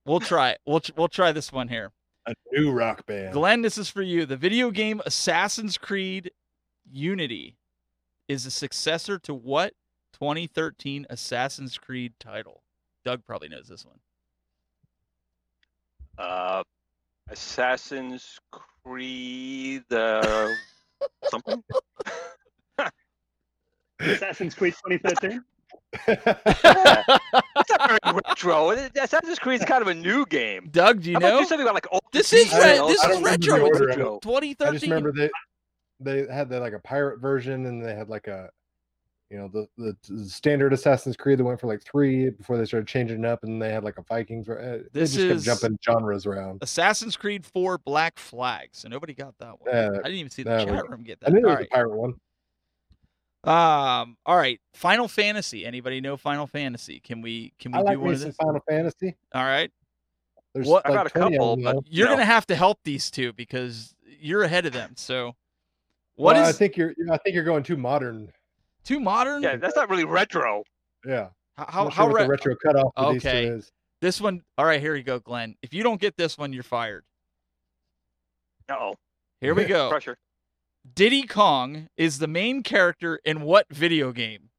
we'll 0.05 0.19
try 0.19 0.51
it. 0.51 0.59
We'll 0.65 0.81
we'll 0.95 1.07
try 1.07 1.31
this 1.31 1.51
one 1.51 1.67
here. 1.67 1.91
a 2.27 2.33
new 2.51 2.71
rock 2.71 3.05
band. 3.05 3.33
Glen, 3.33 3.61
this 3.61 3.77
is 3.77 3.89
for 3.89 4.01
you. 4.01 4.25
The 4.25 4.37
video 4.37 4.71
game 4.71 5.01
Assassin's 5.05 5.77
Creed 5.77 6.31
Unity 6.89 7.57
is 8.27 8.45
a 8.45 8.51
successor 8.51 9.17
to 9.19 9.33
what 9.33 9.73
2013 10.13 11.05
Assassin's 11.09 11.77
Creed 11.77 12.13
title? 12.19 12.63
Doug 13.03 13.25
probably 13.25 13.49
knows 13.49 13.67
this 13.67 13.85
one. 13.85 13.99
Uh, 16.17 16.63
Assassin's 17.29 18.39
Creed. 18.85 19.83
Uh, 19.91 20.47
something. 21.29 21.63
Assassin's 23.99 24.53
Creed 24.53 24.73
2013. 24.87 25.43
That's 26.05 26.25
not 27.69 27.87
very 27.87 27.99
retro. 28.27 28.71
Assassin's 28.71 29.39
Creed 29.39 29.61
is 29.61 29.65
kind 29.65 29.81
of 29.81 29.87
a 29.87 29.93
new 29.93 30.25
game. 30.25 30.69
Doug, 30.71 31.01
do 31.01 31.11
you 31.11 31.15
How 31.15 31.19
about 31.19 31.29
know? 31.29 31.39
do 31.39 31.45
something 31.45 31.65
about 31.65 31.73
like 31.75 31.87
old 31.91 32.01
This 32.11 32.31
is 32.33 32.47
PC, 32.47 32.59
re- 32.59 32.87
this 32.87 33.03
is 33.03 33.19
don't 33.21 33.23
remember 33.23 33.37
the 33.37 33.47
retro. 33.47 33.55
It's 33.55 33.63
order 33.63 33.75
of 33.75 33.81
it. 33.81 33.87
retro. 33.97 34.19
2013. 34.21 34.67
I 34.67 34.71
just 34.73 34.83
remember 34.83 35.11
they 35.13 35.29
they 36.01 36.33
had 36.33 36.49
the, 36.49 36.59
like 36.59 36.73
a 36.73 36.79
pirate 36.79 37.19
version, 37.21 37.65
and 37.65 37.83
they 37.83 37.95
had 37.95 38.09
like 38.09 38.27
a 38.27 38.49
you 39.31 39.37
know 39.37 39.47
the, 39.51 39.67
the 39.77 39.97
the 40.07 40.25
standard 40.29 40.71
Assassin's 40.71 41.17
Creed 41.17 41.39
that 41.39 41.43
went 41.43 41.59
for 41.59 41.67
like 41.67 41.83
three 41.83 42.29
before 42.29 42.57
they 42.57 42.65
started 42.65 42.87
changing 42.87 43.23
it 43.23 43.25
up, 43.25 43.43
and 43.43 43.59
they 43.61 43.71
had 43.71 43.83
like 43.83 43.97
a 43.97 44.03
Vikings. 44.03 44.47
uh, 44.47 44.83
This 44.93 45.15
is- 45.15 45.43
jumping 45.43 45.77
genres 45.83 46.25
around. 46.25 46.59
Assassin's 46.61 47.17
Creed 47.17 47.45
4 47.45 47.79
Black 47.79 48.19
Flag. 48.19 48.69
So 48.73 48.87
nobody 48.87 49.13
got 49.13 49.33
that 49.39 49.59
one. 49.59 49.69
Yeah, 49.73 49.89
I 49.89 50.03
didn't 50.03 50.13
even 50.19 50.29
see 50.31 50.43
the 50.43 50.63
chat 50.63 50.89
room 50.89 51.03
get 51.03 51.17
I 51.23 51.29
that. 51.29 51.33
knew 51.33 51.41
there 51.41 51.49
All 51.49 51.55
was 51.55 51.59
right. 51.59 51.67
a 51.71 51.73
pirate 51.75 51.95
one. 51.95 52.13
Um 53.43 54.17
all 54.25 54.37
right. 54.37 54.59
Final 54.73 55.07
Fantasy. 55.07 55.65
Anybody 55.65 56.01
know 56.01 56.17
Final 56.17 56.47
Fantasy? 56.47 56.99
Can 56.99 57.21
we 57.21 57.53
can 57.59 57.71
we 57.73 57.77
I 57.77 57.81
like 57.81 57.95
do 57.97 57.99
one 58.01 58.13
of 58.13 58.19
this? 58.19 58.35
Final 58.37 58.61
Fantasy. 58.67 59.15
All 59.33 59.43
right. 59.43 59.71
There's 60.55 60.67
What- 60.67 60.87
I 60.87 60.93
got 60.93 61.05
a 61.05 61.09
couple, 61.11 61.51
them, 61.51 61.59
you 61.59 61.65
but- 61.65 61.75
know? 61.75 61.81
You're 61.87 62.05
No. 62.07 62.13
going 62.13 62.19
to 62.21 62.25
have 62.33 62.47
to 62.47 62.55
help 62.55 62.79
these 62.83 63.11
two 63.11 63.33
because 63.33 63.93
you're 64.19 64.43
ahead 64.43 64.65
of 64.65 64.73
them. 64.73 64.93
So 64.95 65.35
what 66.15 66.35
is 66.37 66.41
Well, 66.41 66.49
I 66.49 66.53
think 66.53 66.75
you're 66.77 66.93
I 67.11 67.17
think 67.17 67.35
you're 67.35 67.43
going 67.43 67.61
too 67.63 67.77
modern. 67.77 68.31
Too 68.85 68.99
modern? 68.99 69.41
Yeah, 69.43 69.55
that's 69.57 69.75
not 69.75 69.89
really 69.89 70.05
retro. 70.05 70.63
Yeah. 71.05 71.29
how 71.57 71.65
I'm 71.65 71.73
how, 71.73 71.83
not 71.85 71.93
how 71.93 72.03
sure 72.05 72.11
what 72.11 72.17
re- 72.19 72.23
the 72.25 72.29
retro 72.29 72.55
cutoff 72.55 72.93
for 72.95 73.13
these 73.13 73.21
two 73.23 73.27
Okay. 73.29 73.45
is. 73.47 73.71
this 74.01 74.21
one 74.21 74.41
All 74.57 74.65
right, 74.65 74.79
here 74.79 74.95
you 74.95 75.03
go, 75.03 75.19
Glen. 75.19 75.55
If 75.61 75.73
you 75.73 75.81
don't 75.83 75.99
get 75.99 76.15
this 76.17 76.37
one, 76.37 76.53
you're 76.53 76.63
fired. 76.63 77.03
Uh 78.69 78.75
oh, 78.79 78.95
Here 79.41 79.53
we 79.53 79.65
go. 79.65 79.89
pressure. 79.89 80.17
Diddy 80.93 81.23
Kong 81.23 81.87
is 81.97 82.19
the 82.19 82.27
main 82.27 82.61
character 82.61 83.19
in 83.25 83.41
what 83.41 83.65
video 83.71 84.11
game? 84.11 84.49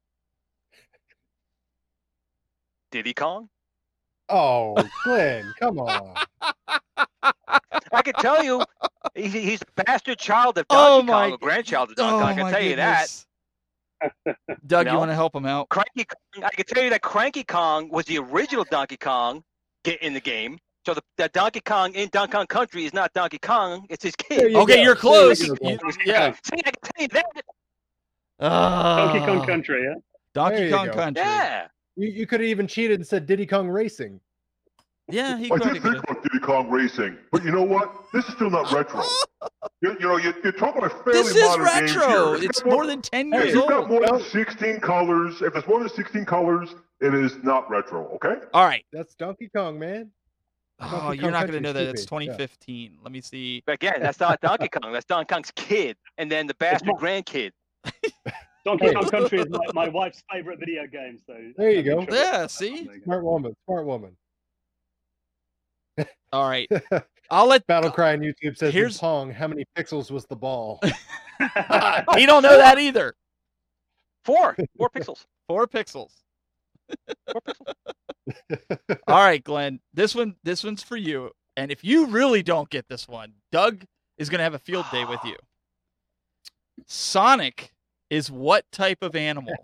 Diddy 2.91 3.13
Kong. 3.13 3.49
Oh, 4.29 4.75
Glen, 5.03 5.53
come 5.59 5.79
on. 5.79 6.15
I 7.93 8.01
can 8.01 8.13
tell 8.15 8.43
you, 8.43 8.61
he, 9.15 9.27
he's 9.29 9.61
a 9.61 9.83
bastard 9.83 10.19
child 10.19 10.57
of 10.57 10.65
Oh 10.69 10.97
Donkey 10.97 11.07
my- 11.11 11.23
Kong, 11.29 11.33
a 11.33 11.37
grandchild 11.37 11.89
of 11.91 11.95
Donkey 11.95 12.15
Oh 12.15 12.19
Kong. 12.19 12.27
I 12.29 12.33
can 12.33 12.43
my 12.43 12.51
tell 12.51 12.61
you 12.61 12.75
that. 12.77 13.25
Goodness. 14.01 14.59
Doug, 14.67 14.85
you 14.87 14.93
No. 14.93 14.99
want 14.99 15.11
to 15.11 15.15
help 15.15 15.35
him 15.35 15.45
out? 15.45 15.69
Cranky 15.69 16.05
Kong, 16.05 16.43
I 16.43 16.49
can 16.49 16.65
tell 16.65 16.83
you 16.83 16.89
that 16.91 17.01
Cranky 17.01 17.43
Kong 17.43 17.89
was 17.89 18.05
the 18.05 18.17
original 18.19 18.65
Donkey 18.69 18.97
Kong 18.97 19.43
get 19.83 20.01
in 20.01 20.13
the 20.13 20.19
game. 20.19 20.57
So 20.85 20.93
the, 20.93 21.01
the 21.17 21.27
Donkey 21.29 21.59
Kong 21.61 21.93
in 21.95 22.07
Donkey 22.09 22.31
Kong 22.33 22.47
Country 22.47 22.85
is 22.85 22.93
not 22.93 23.11
Donkey 23.13 23.39
Kong; 23.39 23.85
it's 23.89 24.03
his 24.03 24.15
kid. 24.15 24.51
you 24.51 24.57
Okay, 24.59 24.77
go. 24.77 24.81
you're 24.83 24.95
close. 24.95 25.45
you 25.45 25.55
yeah. 26.05 26.31
See, 26.43 26.59
I 26.65 26.71
can 26.71 26.73
tell 26.83 27.01
you 27.01 27.07
that. 27.09 27.25
Donkey 28.39 29.19
Kong 29.25 29.39
Ah, 29.41 29.45
Country, 29.45 29.83
yeah. 29.83 29.95
Donkey 30.33 30.69
Kong 30.71 30.85
go. 30.87 30.93
Country. 30.93 31.23
Yeah. 31.23 31.67
You, 31.95 32.07
you 32.09 32.27
could 32.27 32.39
have 32.41 32.47
even 32.49 32.67
cheated 32.67 32.99
and 32.99 33.07
said 33.07 33.25
Diddy 33.25 33.45
Kong 33.45 33.67
Racing. 33.67 34.19
Yeah, 35.09 35.37
he 35.37 35.45
I 35.45 35.57
could 35.57 35.73
did 35.73 35.83
think 35.83 35.97
about 36.03 36.21
Diddy 36.23 36.39
Kong 36.39 36.69
Racing, 36.69 37.17
but 37.31 37.43
you 37.43 37.51
know 37.51 37.63
what? 37.63 37.93
This 38.13 38.27
is 38.27 38.33
still 38.35 38.49
not 38.49 38.71
retro. 38.71 39.01
You, 39.81 39.91
you 39.99 40.07
know, 40.07 40.17
you, 40.17 40.33
you're 40.43 40.53
talking 40.53 40.83
about 40.83 41.03
fairly 41.05 41.21
This 41.21 41.35
is 41.35 41.43
modern 41.43 41.65
games 41.65 41.95
retro. 41.95 42.07
here. 42.07 42.35
If 42.37 42.43
It's 42.45 42.59
you've 42.65 42.73
more 42.73 42.87
than 42.87 42.99
10 43.03 43.27
If 43.31 43.43
years 43.43 43.53
you've 43.53 43.67
got 43.67 43.87
more 43.87 44.01
than 44.07 44.19
16 44.19 44.79
colors, 44.79 45.41
if 45.43 45.55
it's 45.55 45.67
more 45.67 45.79
than 45.79 45.89
16 45.89 46.25
colors, 46.25 46.73
it 46.99 47.13
is 47.13 47.37
not 47.43 47.69
retro. 47.69 48.07
Okay. 48.15 48.37
All 48.55 48.65
right. 48.65 48.83
That's 48.91 49.13
Donkey 49.13 49.49
Kong, 49.55 49.77
man. 49.77 50.09
Oh, 50.79 50.89
Donkey 50.89 51.19
you're 51.21 51.29
not 51.31 51.41
going 51.41 51.53
to 51.53 51.59
know 51.61 51.73
that. 51.73 51.89
It's 51.89 52.05
be, 52.07 52.15
yeah. 52.25 52.31
2015. 52.31 52.97
Let 53.03 53.11
me 53.11 53.21
see. 53.21 53.61
But 53.67 53.73
again, 53.75 53.97
that's 53.99 54.19
not 54.19 54.41
Donkey 54.41 54.69
Kong. 54.69 54.91
That's 54.91 55.05
Donkey 55.05 55.31
Kong's 55.31 55.51
kid, 55.55 55.95
and 56.17 56.31
then 56.31 56.47
the 56.47 56.55
bastard 56.55 56.87
not. 56.87 56.99
grandkid. 56.99 57.51
Donkey 58.65 58.87
Hey. 58.87 58.93
Kong 58.95 59.09
Country 59.09 59.39
is 59.41 59.49
my, 59.49 59.59
my 59.73 59.89
wife's 59.89 60.23
favorite 60.31 60.57
video 60.59 60.87
game. 60.87 61.19
So 61.27 61.35
There 61.55 61.69
you 61.69 61.83
go. 61.83 62.03
sure 62.03 62.15
Yeah, 62.15 62.47
see? 62.47 62.83
there 62.85 62.95
you 62.95 62.99
go. 62.99 63.03
Smart 63.03 63.23
woman. 63.23 63.55
Smart 63.65 63.85
woman. 63.85 64.17
All 66.31 66.49
right. 66.49 66.69
I'll 67.29 67.47
let 67.47 67.67
Battle 67.67 67.91
Cry 67.91 68.13
on 68.13 68.19
YouTube 68.19 68.57
says 68.57 68.73
Here's- 68.73 68.95
in 68.95 68.99
Pong, 68.99 69.31
how 69.31 69.47
many 69.47 69.65
pixels 69.77 70.11
was 70.11 70.25
the 70.25 70.35
ball? 70.35 70.79
he 72.15 72.25
don't 72.25 72.43
know 72.43 72.57
that 72.57 72.79
either. 72.79 73.15
Four, 74.23 74.55
four 74.77 74.89
pixels. 74.89 75.25
Four 75.47 75.65
pixels. 75.67 76.09
Four 77.31 77.41
pixels. 77.41 78.97
All 79.07 79.23
right, 79.23 79.41
Glen. 79.41 79.79
This 79.93 80.13
one 80.13 80.35
this 80.43 80.61
one's 80.61 80.83
for 80.83 80.97
you. 80.97 81.31
And 81.55 81.71
if 81.71 81.85
you 81.85 82.07
really 82.07 82.43
don't 82.43 82.69
get 82.69 82.89
this 82.89 83.07
one, 83.07 83.33
Doug 83.51 83.85
is 84.17 84.29
going 84.29 84.39
to 84.39 84.43
have 84.43 84.53
a 84.53 84.59
field 84.59 84.85
day 84.91 85.05
with 85.05 85.23
you. 85.23 85.37
Sonic 86.85 87.71
is 88.09 88.29
what 88.29 88.65
type 88.71 88.99
of 89.01 89.15
animal? 89.15 89.55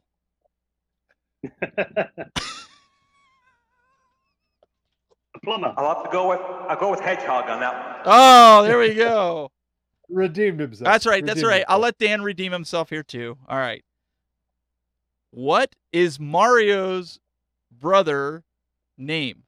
A 5.44 5.46
plumber. 5.46 5.74
I'll 5.78 5.96
have 5.96 6.04
to 6.04 6.10
go 6.10 6.30
with 6.30 6.40
I'll 6.42 6.80
go 6.80 6.92
with 6.92 7.00
hedgehog 7.00 7.50
on 7.50 7.60
that 7.60 7.74
one. 7.74 8.02
Oh, 8.06 8.64
there 8.64 8.80
we 8.80 8.94
go. 8.94 9.52
Redeemed 10.10 10.60
himself. 10.60 10.86
That's 10.86 11.06
right. 11.06 11.26
That's 11.26 11.38
Redeemed 11.38 11.50
right. 11.50 11.66
I'll 11.68 11.80
let 11.80 11.98
Dan 11.98 12.22
redeem 12.22 12.52
himself 12.52 12.90
here 12.90 13.04
too. 13.04 13.38
All 13.48 13.58
right. 13.58 13.84
What 15.32 15.76
is 15.92 16.20
Mario's 16.20 17.20
brother 17.72 18.44
name? 18.98 19.44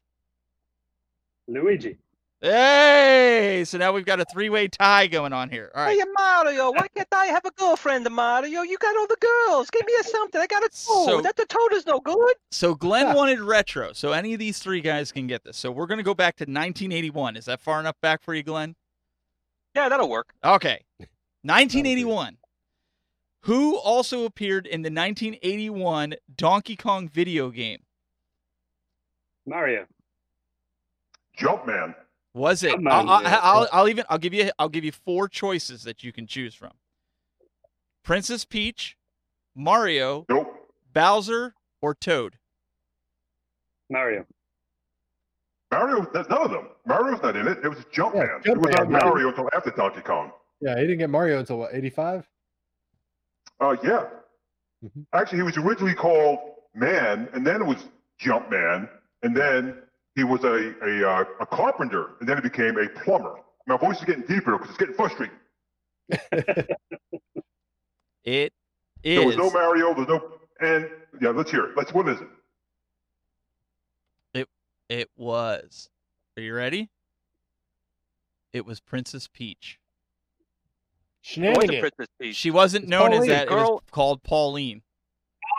Luigi. 1.48 1.98
Hey, 2.46 3.64
so 3.66 3.80
now 3.80 3.92
we've 3.92 4.06
got 4.06 4.20
a 4.20 4.26
three-way 4.26 4.68
tie 4.68 5.08
going 5.08 5.34
on 5.34 5.50
here. 5.50 5.72
All 5.74 5.84
right. 5.84 5.98
Hey, 5.98 6.06
Mario, 6.16 6.70
why 6.74 6.88
can't 6.94 7.08
I 7.12 7.26
have 7.26 7.44
a 7.44 7.50
girlfriend, 7.50 8.08
Mario? 8.12 8.62
You 8.62 8.78
got 8.78 8.96
all 8.96 9.08
the 9.08 9.18
girls. 9.20 9.68
Give 9.72 9.84
me 9.84 9.94
a 10.00 10.04
something. 10.04 10.40
I 10.40 10.46
got 10.46 10.64
a 10.64 10.70
toad. 10.70 11.08
So- 11.08 11.22
that 11.22 11.38
the 11.38 11.48
toad 11.48 11.74
is 11.74 11.88
no 11.88 12.00
good. 12.00 12.36
So 12.52 12.76
Glen 12.76 13.08
ah. 13.08 13.16
wanted 13.16 13.40
retro. 13.40 13.94
So 13.94 14.12
any 14.12 14.34
of 14.34 14.40
these 14.40 14.60
three 14.60 14.80
guys 14.80 15.12
can 15.12 15.26
get 15.26 15.44
this. 15.44 15.58
So 15.58 15.72
we're 15.72 15.88
going 15.88 15.98
to 15.98 16.04
go 16.04 16.14
back 16.14 16.36
to 16.36 16.44
1981. 16.44 17.36
Is 17.36 17.46
that 17.46 17.62
far 17.62 17.80
enough 17.80 18.00
back 18.00 18.22
for 18.22 18.36
you, 18.36 18.44
Glen? 18.44 18.76
Yeah, 19.74 19.90
that'll 19.90 20.08
work. 20.08 20.32
Okay. 20.44 20.84
1981. 21.42 22.38
Who 23.46 23.76
also 23.76 24.24
appeared 24.24 24.68
in 24.68 24.84
the 24.84 24.92
1981 24.92 26.14
Donkey 26.36 26.76
Kong 26.76 27.10
video 27.10 27.50
game? 27.50 27.80
Mario. 29.48 29.88
Jumpman. 31.40 31.96
Was 32.36 32.64
it? 32.64 32.76
I'll, 32.86 33.10
I'll. 33.10 33.26
I'll, 33.26 33.68
I'll 33.72 33.90
even 33.90 34.04
I'll 34.10 34.18
give 34.18 34.34
you 34.34 34.52
I'll 34.60 34.68
give 34.70 34.84
you 34.84 34.92
four 34.92 35.30
choices 35.30 35.84
that 35.84 36.04
you 36.04 36.12
can 36.12 36.28
choose 36.28 36.54
from. 36.54 36.72
Princess 38.04 38.44
Peach, 38.44 38.98
Mario, 39.56 40.26
Nope. 40.28 40.54
Bowser, 40.94 41.56
or 41.82 41.96
Toad. 41.96 42.38
Mario. 43.90 44.26
Mario, 45.72 46.06
there's 46.14 46.28
none 46.30 46.42
of 46.42 46.52
them. 46.52 46.68
Mario's 46.86 47.22
not 47.24 47.36
in 47.38 47.48
it. 47.48 47.60
It 47.64 47.70
was 47.70 47.80
Jumpman. 47.94 48.28
Yeah, 48.46 48.52
it 48.52 48.58
was 48.58 48.70
not 48.72 48.88
Jumpman. 48.88 48.92
Mario 49.04 49.30
until 49.30 49.50
after 49.56 49.72
Donkey 49.72 50.02
Kong. 50.02 50.32
Yeah, 50.60 50.76
he 50.76 50.82
didn't 50.82 51.00
get 51.00 51.10
Mario 51.10 51.40
until 51.40 51.58
what, 51.60 51.74
85? 51.74 52.28
Uh, 53.60 53.76
yeah. 53.84 54.06
Mhm. 54.84 55.06
Actually, 55.14 55.40
he 55.40 55.44
was 55.44 55.58
originally 55.58 55.96
called 55.96 56.40
Man, 56.74 57.28
and 57.34 57.46
then 57.48 57.62
it 57.62 57.66
was 57.66 57.88
Jumpman, 58.22 58.90
and 59.24 59.36
then 59.36 59.78
he 60.16 60.24
was 60.24 60.44
a 60.44 60.74
a, 60.84 61.10
uh, 61.10 61.24
a 61.42 61.46
carpenter, 61.46 62.12
and 62.20 62.28
then 62.30 62.38
he 62.38 62.42
became 62.42 62.78
a 62.78 62.88
plumber. 63.04 63.36
My 63.68 63.78
voice 63.78 63.98
is 64.00 64.06
getting 64.06 64.24
deeper 64.26 64.54
because 64.54 64.70
it's 64.70 64.78
getting 64.78 64.96
frustrating. 64.96 65.36
It 68.28 68.54
There 69.04 69.20
is 69.22 69.26
was 69.26 69.38
no 69.38 69.52
Mario. 69.52 69.94
There's 69.94 70.08
no. 70.08 70.20
And 70.60 70.90
yeah, 71.22 71.30
let's 71.30 71.52
hear 71.52 71.66
it. 71.66 71.78
Let's. 71.78 71.94
What 71.94 72.08
is 72.10 72.20
it? 72.22 72.28
it 74.34 74.50
it 74.90 75.10
was. 75.16 75.90
Are 76.36 76.42
you 76.42 76.56
ready? 76.56 76.90
It 78.52 78.66
was 78.66 78.80
Princess 78.80 79.28
Peach. 79.32 79.80
It 81.36 81.56
wasn't 81.56 81.80
Princess 81.82 82.08
Peach. 82.20 82.36
She 82.36 82.50
wasn't 82.50 82.84
It's 82.86 82.90
known 82.90 83.12
as 83.14 83.18
Pauline. 83.20 83.30
that. 83.30 83.48
It 83.48 83.52
was 83.52 83.82
called 83.92 84.24
Pauline. 84.24 84.82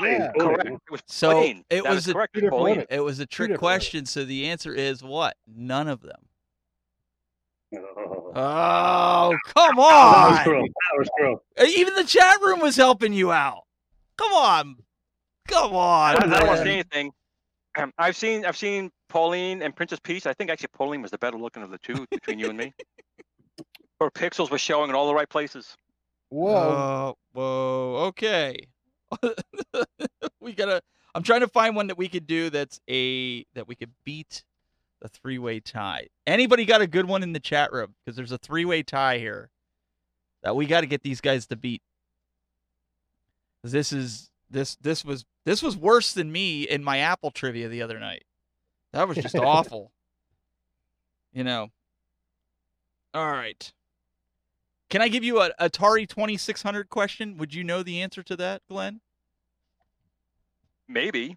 Yeah. 0.00 0.30
Correct. 0.38 0.66
It 0.66 0.80
was 0.90 1.02
So 1.06 1.32
Pauline. 1.32 1.64
it 1.70 1.82
That 1.84 1.92
was 1.94 2.08
a- 2.08 2.12
correct. 2.12 2.34
Two 2.34 2.40
different 2.42 2.86
It 2.90 3.00
was 3.00 3.18
a 3.20 3.26
trick 3.26 3.48
different 3.48 3.60
question, 3.60 4.06
so 4.06 4.24
the 4.24 4.48
answer 4.48 4.74
is 4.74 5.02
what? 5.02 5.36
None 5.46 5.88
of 5.88 6.02
them. 6.02 6.28
Oh, 7.74 8.32
Oh, 8.38 9.36
come 9.54 9.76
that 9.76 10.28
was 10.30 10.38
on! 10.38 10.44
cruel. 10.44 10.62
That 10.66 10.98
was 10.98 11.08
cruel. 11.16 11.42
Even 11.66 11.94
the 11.94 12.04
chat 12.04 12.40
room 12.42 12.60
was 12.60 12.76
helping 12.76 13.12
you 13.12 13.32
out. 13.32 13.62
Come 14.18 14.32
on, 14.32 14.76
come 15.48 15.74
on. 15.74 16.14
don't, 16.16 16.32
I 16.32 16.38
don't 16.38 16.46
want 16.48 16.58
to 16.60 16.64
man. 16.64 16.66
say 16.66 16.72
anything. 16.74 17.12
Um, 17.78 17.92
I've 17.98 18.16
seen 18.16 18.44
I've 18.44 18.56
seen 18.56 18.90
Pauline 19.08 19.62
and 19.62 19.74
Princess 19.74 19.98
Peach. 20.02 20.26
I 20.26 20.32
think 20.34 20.50
actually 20.50 20.68
Pauline 20.72 21.02
was 21.02 21.10
the 21.10 21.18
better 21.18 21.38
looking 21.38 21.62
of 21.62 21.70
the 21.70 21.78
two 21.78 22.06
between 22.10 22.38
you 22.38 22.48
and 22.48 22.58
me. 22.58 22.72
Her 24.00 24.10
pixels 24.10 24.50
were 24.50 24.58
showing 24.58 24.90
in 24.90 24.96
all 24.96 25.06
the 25.06 25.14
right 25.14 25.28
places. 25.28 25.74
Whoa. 26.28 26.52
Oh, 26.54 27.14
whoa. 27.32 27.94
Okay. 28.08 28.58
we 30.40 30.52
gotta. 30.52 30.82
I'm 31.14 31.22
trying 31.22 31.40
to 31.40 31.48
find 31.48 31.74
one 31.74 31.86
that 31.86 31.96
we 31.96 32.08
could 32.08 32.26
do 32.26 32.50
that's 32.50 32.80
a 32.88 33.44
that 33.54 33.66
we 33.66 33.74
could 33.74 33.90
beat 34.04 34.44
the 35.00 35.08
three 35.08 35.38
way 35.38 35.60
tie. 35.60 36.08
Anybody 36.26 36.64
got 36.64 36.80
a 36.80 36.86
good 36.86 37.06
one 37.06 37.22
in 37.22 37.32
the 37.32 37.40
chat 37.40 37.72
room? 37.72 37.94
Because 38.04 38.16
there's 38.16 38.32
a 38.32 38.38
three 38.38 38.64
way 38.64 38.82
tie 38.82 39.18
here 39.18 39.50
that 40.42 40.56
we 40.56 40.66
got 40.66 40.82
to 40.82 40.86
get 40.86 41.02
these 41.02 41.20
guys 41.20 41.46
to 41.46 41.56
beat. 41.56 41.82
This 43.62 43.92
is 43.92 44.30
this 44.50 44.76
this 44.76 45.04
was 45.04 45.24
this 45.44 45.62
was 45.62 45.76
worse 45.76 46.12
than 46.12 46.30
me 46.30 46.62
in 46.62 46.84
my 46.84 46.98
Apple 46.98 47.30
trivia 47.30 47.68
the 47.68 47.82
other 47.82 47.98
night. 47.98 48.24
That 48.92 49.08
was 49.08 49.16
just 49.16 49.36
awful. 49.36 49.92
You 51.32 51.44
know. 51.44 51.70
All 53.14 53.30
right. 53.30 53.72
Can 54.88 55.02
I 55.02 55.08
give 55.08 55.24
you 55.24 55.40
a 55.40 55.50
Atari 55.60 56.08
2600 56.08 56.88
question? 56.88 57.36
Would 57.38 57.52
you 57.52 57.64
know 57.64 57.82
the 57.82 58.02
answer 58.02 58.22
to 58.22 58.36
that, 58.36 58.62
Glen? 58.68 59.00
Maybe. 60.88 61.36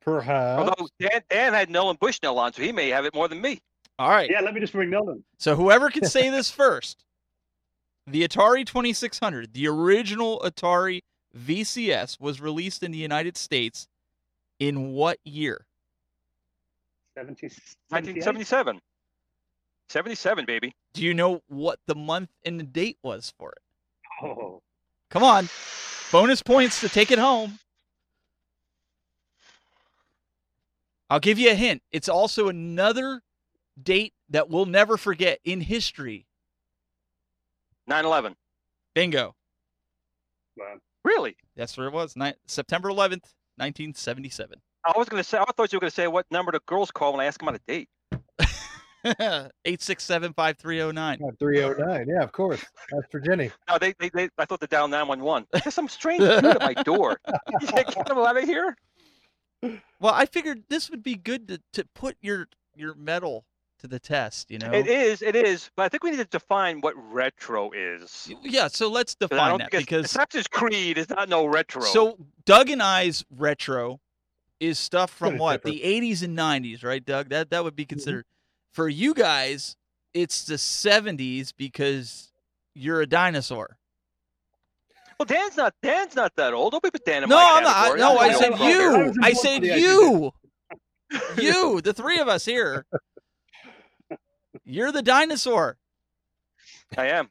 Perhaps. 0.00 0.58
Although 0.58 0.88
Dan, 0.98 1.22
Dan 1.30 1.52
had 1.52 1.70
Nolan 1.70 1.96
Bushnell 2.00 2.38
on, 2.38 2.52
so 2.52 2.62
he 2.62 2.72
may 2.72 2.88
have 2.88 3.04
it 3.04 3.14
more 3.14 3.28
than 3.28 3.40
me. 3.40 3.60
All 3.98 4.10
right. 4.10 4.28
Yeah, 4.30 4.40
let 4.40 4.54
me 4.54 4.60
just 4.60 4.72
bring 4.72 4.90
Nolan. 4.90 5.22
So 5.38 5.54
whoever 5.54 5.90
can 5.90 6.04
say 6.04 6.30
this 6.30 6.50
first, 6.50 7.04
the 8.06 8.26
Atari 8.26 8.66
2600, 8.66 9.52
the 9.52 9.68
original 9.68 10.40
Atari 10.40 11.02
VCS, 11.36 12.20
was 12.20 12.40
released 12.40 12.82
in 12.82 12.90
the 12.90 12.98
United 12.98 13.36
States 13.36 13.86
in 14.58 14.92
what 14.92 15.18
year? 15.24 15.66
70, 17.16 17.46
1977. 17.90 18.80
77, 19.88 20.44
baby. 20.44 20.74
Do 20.92 21.02
you 21.02 21.14
know 21.14 21.42
what 21.48 21.78
the 21.86 21.94
month 21.94 22.30
and 22.44 22.58
the 22.60 22.64
date 22.64 22.98
was 23.02 23.32
for 23.38 23.52
it? 23.52 23.62
Oh, 24.22 24.62
Come 25.10 25.22
on. 25.22 25.48
Bonus 26.12 26.42
points 26.42 26.80
to 26.80 26.88
take 26.88 27.10
it 27.10 27.18
home. 27.18 27.58
I'll 31.10 31.20
give 31.20 31.38
you 31.38 31.50
a 31.50 31.54
hint. 31.54 31.82
It's 31.92 32.08
also 32.08 32.48
another 32.48 33.22
date 33.82 34.12
that 34.30 34.50
we'll 34.50 34.66
never 34.66 34.96
forget 34.96 35.38
in 35.44 35.60
history. 35.60 36.26
9 37.86 38.04
11. 38.04 38.36
Bingo. 38.94 39.34
wow. 40.56 40.74
Really? 41.04 41.36
That's 41.56 41.76
where 41.78 41.86
it 41.86 41.92
was. 41.94 42.16
Ni- 42.16 42.34
September 42.46 42.90
11th, 42.90 43.32
1977. 43.56 44.60
I 44.84 44.92
was 44.98 45.08
going 45.08 45.22
to 45.22 45.28
say, 45.28 45.38
I 45.38 45.44
thought 45.56 45.72
you 45.72 45.76
were 45.76 45.80
going 45.80 45.90
to 45.90 45.94
say 45.94 46.06
what 46.08 46.26
number 46.30 46.52
the 46.52 46.60
girls 46.66 46.90
call 46.90 47.12
when 47.12 47.20
I 47.20 47.24
ask 47.24 47.38
them 47.38 47.48
on 47.48 47.54
a 47.54 47.60
date. 47.66 47.88
867 49.04 50.32
5309. 50.32 51.18
Yeah, 51.20 51.30
309. 51.38 52.06
Yeah, 52.08 52.22
of 52.22 52.32
course. 52.32 52.64
That's 52.90 53.06
for 53.10 53.20
Jenny. 53.20 53.50
No, 53.68 53.78
they, 53.78 53.94
they, 53.98 54.08
they 54.08 54.28
I 54.38 54.44
thought 54.44 54.60
they 54.60 54.66
dialed 54.66 54.90
911. 54.90 55.46
There's 55.52 55.74
some 55.74 55.88
strange 55.88 56.20
dude 56.22 56.44
at 56.44 56.60
my 56.60 56.74
door. 56.74 57.20
Get 57.60 58.06
them 58.06 58.18
out 58.18 58.36
of 58.36 58.44
here. 58.44 58.76
Well, 60.00 60.14
I 60.14 60.26
figured 60.26 60.64
this 60.68 60.90
would 60.90 61.02
be 61.02 61.16
good 61.16 61.48
to, 61.48 61.60
to 61.74 61.84
put 61.94 62.16
your 62.22 62.48
your 62.74 62.94
mettle 62.94 63.44
to 63.80 63.86
the 63.86 63.98
test, 63.98 64.50
you 64.50 64.58
know? 64.58 64.72
It 64.72 64.86
is, 64.86 65.22
it 65.22 65.36
is. 65.36 65.70
But 65.76 65.84
I 65.84 65.88
think 65.88 66.02
we 66.02 66.10
need 66.10 66.18
to 66.18 66.24
define 66.24 66.80
what 66.80 66.94
retro 67.12 67.70
is. 67.72 68.30
Yeah, 68.42 68.68
so 68.68 68.90
let's 68.90 69.14
define 69.14 69.50
don't 69.50 69.58
that 69.58 69.70
think 69.70 69.82
it's- 69.82 69.84
because 69.84 70.04
Assassin's 70.06 70.48
Creed 70.48 70.98
is 70.98 71.08
not 71.08 71.28
no 71.28 71.46
retro. 71.46 71.82
So 71.82 72.16
Doug 72.44 72.70
and 72.70 72.82
I's 72.82 73.24
retro 73.30 74.00
is 74.60 74.78
stuff 74.78 75.10
from 75.10 75.38
what 75.38 75.62
different. 75.62 75.82
the 75.82 76.00
80s 76.00 76.22
and 76.22 76.36
90s, 76.36 76.84
right, 76.84 77.04
Doug? 77.04 77.28
That 77.28 77.50
that 77.50 77.64
would 77.64 77.76
be 77.76 77.84
mm-hmm. 77.84 77.90
considered. 77.90 78.24
For 78.72 78.88
you 78.88 79.14
guys, 79.14 79.76
it's 80.14 80.44
the 80.44 80.54
70s 80.54 81.52
because 81.56 82.32
you're 82.74 83.00
a 83.00 83.06
dinosaur. 83.06 83.76
well, 85.18 85.26
Dan's 85.26 85.56
not 85.56 85.74
Dan's 85.82 86.14
not 86.14 86.34
that 86.36 86.54
old. 86.54 86.72
Don't 86.72 86.82
be 86.82 86.90
put 86.90 87.04
Dan 87.04 87.24
in 87.24 87.28
No, 87.28 87.36
my 87.36 87.52
I'm 87.56 87.62
not. 87.64 87.98
No, 87.98 88.18
I'm 88.18 88.30
I 88.30 88.32
the 88.32 88.38
said 88.38 88.58
you. 88.60 89.14
I 89.22 89.32
said 89.32 89.56
in 89.56 89.62
the 89.62 89.72
idea. 89.72 89.86
you. 89.88 90.32
You, 91.38 91.80
the 91.80 91.94
three 91.94 92.18
of 92.18 92.28
us 92.28 92.44
here. 92.44 92.84
You're 94.64 94.92
the 94.92 95.00
dinosaur. 95.02 95.78
I 96.98 97.08
am. 97.08 97.30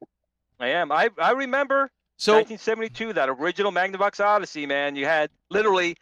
I 0.60 0.70
am. 0.70 0.92
I 0.92 1.10
I 1.22 1.32
remember 1.34 1.92
So 2.18 2.34
1972, 2.34 3.14
that 3.14 3.30
original 3.30 3.72
Magnavox 3.72 4.20
Odyssey, 4.20 4.66
man. 4.66 4.96
You 4.96 5.06
had 5.06 5.30
literally 5.52 5.96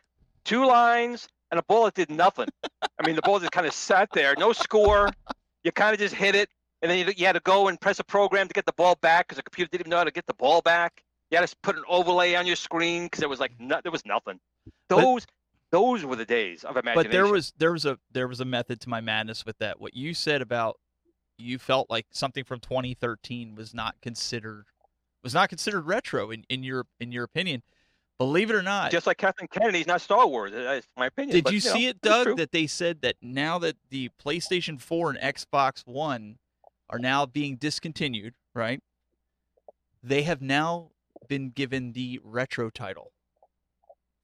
two 0.45 0.65
lines, 0.65 1.27
and 1.51 1.59
a 1.59 1.63
ball 1.63 1.89
did 1.89 2.09
nothing. 2.09 2.47
I 2.63 3.05
mean, 3.05 3.15
the 3.15 3.21
ball 3.21 3.39
just 3.39 3.51
kind 3.51 3.67
of 3.67 3.73
sat 3.73 4.09
there, 4.13 4.35
no 4.37 4.53
score. 4.53 5.09
You 5.63 5.71
kind 5.71 5.93
of 5.93 5.99
just 5.99 6.13
hit 6.15 6.35
it, 6.35 6.49
and 6.81 6.91
then 6.91 6.99
you, 7.07 7.13
you 7.17 7.25
had 7.25 7.33
to 7.33 7.39
go 7.41 7.67
and 7.67 7.79
press 7.79 7.99
a 7.99 8.03
program 8.03 8.47
to 8.47 8.53
get 8.53 8.65
the 8.65 8.73
ball 8.73 8.95
back 9.01 9.27
because 9.27 9.37
the 9.37 9.43
computer 9.43 9.69
didn't 9.71 9.81
even 9.87 9.89
know 9.91 9.97
how 9.97 10.03
to 10.03 10.11
get 10.11 10.25
the 10.27 10.33
ball 10.35 10.61
back. 10.61 11.03
You 11.31 11.37
had 11.39 11.47
to 11.47 11.55
put 11.63 11.75
an 11.75 11.83
overlay 11.89 12.35
on 12.35 12.45
your 12.45 12.55
screen 12.55 13.05
because 13.05 13.19
there 13.19 13.29
was 13.29 13.39
like 13.39 13.51
no, 13.59 13.79
there 13.81 13.91
was 13.91 14.05
nothing. 14.05 14.39
But- 14.89 15.01
Those 15.01 15.25
those 15.71 16.05
were 16.05 16.15
the 16.15 16.25
days 16.25 16.63
of 16.63 16.77
imagination. 16.77 17.09
But 17.09 17.11
there 17.11 17.27
was 17.27 17.53
there 17.57 17.71
was 17.73 17.85
a 17.85 17.97
there 18.11 18.27
was 18.27 18.39
a 18.39 18.45
method 18.45 18.79
to 18.81 18.89
my 18.89 19.01
madness 19.01 19.45
with 19.45 19.57
that. 19.57 19.81
What 19.81 19.95
you 19.95 20.13
said 20.13 20.41
about 20.41 20.79
you 21.37 21.57
felt 21.59 21.89
like 21.89 22.05
something 22.11 22.43
from 22.45 22.59
2013 22.59 23.55
was 23.55 23.73
not 23.73 23.95
considered 24.01 24.65
was 25.23 25.33
not 25.33 25.49
considered 25.49 25.81
retro 25.81 26.29
in, 26.31 26.45
in 26.49 26.63
your 26.63 26.85
in 26.99 27.11
your 27.11 27.23
opinion. 27.23 27.63
Believe 28.17 28.49
it 28.49 28.55
or 28.55 28.61
not, 28.61 28.91
just 28.91 29.07
like 29.07 29.17
Kathleen 29.17 29.47
Kennedy's 29.49 29.87
not 29.87 29.99
Star 29.99 30.25
Wars. 30.25 30.51
That's 30.53 30.87
my 30.97 31.07
opinion. 31.07 31.35
did 31.35 31.43
but, 31.43 31.53
you 31.53 31.59
know, 31.59 31.73
see 31.73 31.87
it, 31.87 32.01
Doug? 32.01 32.37
That 32.37 32.51
they 32.51 32.65
said 32.65 33.01
that 33.01 33.15
now 33.21 33.59
that 33.59 33.75
the 33.89 34.09
PlayStation 34.23 34.79
4 34.79 35.11
and 35.11 35.19
Xbox 35.19 35.85
One 35.85 36.37
are 36.89 36.99
now 36.99 37.25
being 37.25 37.57
discontinued, 37.57 38.33
right? 38.53 38.81
They 40.01 40.21
have 40.23 40.41
now 40.41 40.91
been 41.27 41.49
given 41.49 41.91
the 41.91 42.21
retro 42.23 42.69
title. 42.69 43.11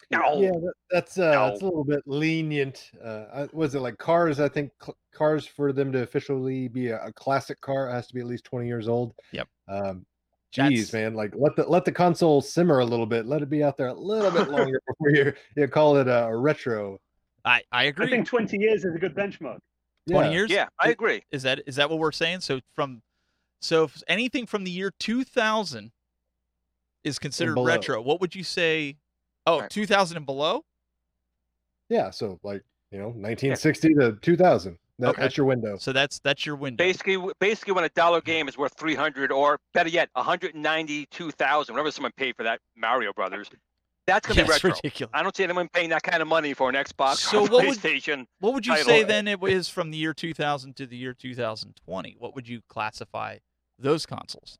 No. 0.09 0.41
Yeah, 0.41 0.51
that, 0.51 0.73
that's 0.89 1.17
uh, 1.17 1.31
No. 1.31 1.47
that's 1.49 1.61
a 1.61 1.65
little 1.65 1.83
bit 1.85 2.03
lenient. 2.05 2.91
Uh, 3.03 3.47
was 3.53 3.75
it 3.75 3.79
like 3.79 3.97
cars? 3.97 4.39
I 4.39 4.49
think 4.49 4.71
cl- 4.81 4.97
cars 5.13 5.45
for 5.45 5.71
them 5.71 5.91
to 5.93 6.03
officially 6.03 6.67
be 6.67 6.89
a, 6.89 7.01
a 7.03 7.13
classic 7.13 7.59
car 7.61 7.89
has 7.89 8.07
to 8.07 8.13
be 8.13 8.19
at 8.19 8.27
least 8.27 8.43
twenty 8.43 8.67
years 8.67 8.87
old. 8.89 9.13
Yep. 9.31 9.47
Um, 9.69 10.05
That's- 10.55 10.69
geez, 10.71 10.93
man, 10.93 11.13
like 11.13 11.33
let 11.35 11.55
the 11.55 11.63
let 11.63 11.85
the 11.85 11.91
console 11.91 12.41
simmer 12.41 12.79
a 12.79 12.85
little 12.85 13.05
bit. 13.05 13.25
Let 13.25 13.41
it 13.41 13.49
be 13.49 13.63
out 13.63 13.77
there 13.77 13.87
a 13.87 13.93
little 13.93 14.31
bit 14.31 14.49
longer 14.51 14.81
before 14.87 15.09
you 15.11 15.33
you 15.55 15.67
call 15.67 15.97
it 15.97 16.07
a, 16.07 16.29
retro. 16.35 16.99
I 17.45 17.61
I 17.71 17.85
agree. 17.85 18.07
I 18.07 18.09
think 18.09 18.27
20 18.27 18.57
years 18.57 18.83
is 18.85 18.95
a 18.95 18.99
good 18.99 19.15
benchmark. 19.15 19.59
20 20.09 20.27
Yeah. 20.27 20.31
years? 20.31 20.51
Yeah, 20.51 20.67
I 20.79 20.89
agree. 20.89 21.23
Is 21.31 21.43
that 21.43 21.61
is 21.65 21.75
that 21.77 21.89
what 21.89 21.99
we're 21.99 22.11
saying? 22.11 22.41
So 22.41 22.59
from 22.75 23.01
so 23.61 23.83
if 23.85 24.01
anything 24.07 24.45
from 24.45 24.63
the 24.63 24.71
year 24.71 24.91
2000 24.99 25.91
is 27.03 27.17
considered 27.19 27.57
retro, 27.57 28.01
what 28.01 28.19
would 28.21 28.35
you 28.35 28.43
say? 28.43 28.97
Oh, 29.47 29.61
Right. 29.61 29.69
2000 29.69 30.17
and 30.17 30.25
below? 30.25 30.65
Yeah, 31.89 32.09
so 32.11 32.39
like 32.43 32.63
you 32.91 32.99
know, 32.99 33.05
1960 33.07 33.93
to 33.95 34.17
2000. 34.21 34.77
That, 35.01 35.09
Okay. 35.09 35.21
That's 35.23 35.35
your 35.37 35.45
window. 35.47 35.77
So 35.77 35.91
that's 35.91 36.19
that's 36.19 36.45
your 36.45 36.55
window. 36.55 36.83
Basically, 36.83 37.17
basically, 37.39 37.73
when 37.73 37.83
a 37.83 37.89
dollar 37.89 38.21
game 38.21 38.47
is 38.47 38.57
worth 38.57 38.73
three 38.77 38.95
hundred, 38.95 39.31
or 39.31 39.59
better 39.73 39.89
yet, 39.89 40.09
one 40.13 40.23
hundred 40.25 40.55
ninety-two 40.55 41.31
thousand, 41.31 41.73
whatever 41.75 41.91
someone 41.91 42.11
paid 42.17 42.35
for 42.37 42.43
that 42.43 42.59
Mario 42.77 43.11
Brothers, 43.13 43.49
that's 44.05 44.27
gonna 44.27 44.39
Yeah, 44.41 44.45
be 44.47 44.53
it's 44.53 44.63
retro. 44.63 44.75
ridiculous. 44.77 45.11
I 45.13 45.23
don't 45.23 45.35
see 45.35 45.43
anyone 45.43 45.67
paying 45.73 45.89
that 45.89 46.03
kind 46.03 46.21
of 46.21 46.27
money 46.27 46.53
for 46.53 46.69
an 46.69 46.75
Xbox 46.75 47.15
So 47.17 47.39
or 47.39 47.41
what 47.47 47.51
would- 47.65 47.77
PlayStation. 47.79 48.25
What 48.39 48.53
would 48.53 48.65
you 48.65 48.73
title. 48.73 48.87
say 48.87 49.03
then 49.03 49.27
it 49.27 49.39
is 49.43 49.69
from 49.69 49.91
the 49.91 49.97
year 49.97 50.13
2000 50.13 50.75
to 50.77 50.85
the 50.85 50.95
year 50.97 51.13
2020? 51.13 52.15
What 52.19 52.35
would 52.35 52.47
you 52.47 52.61
classify 52.69 53.37
those 53.79 54.05
consoles? 54.05 54.57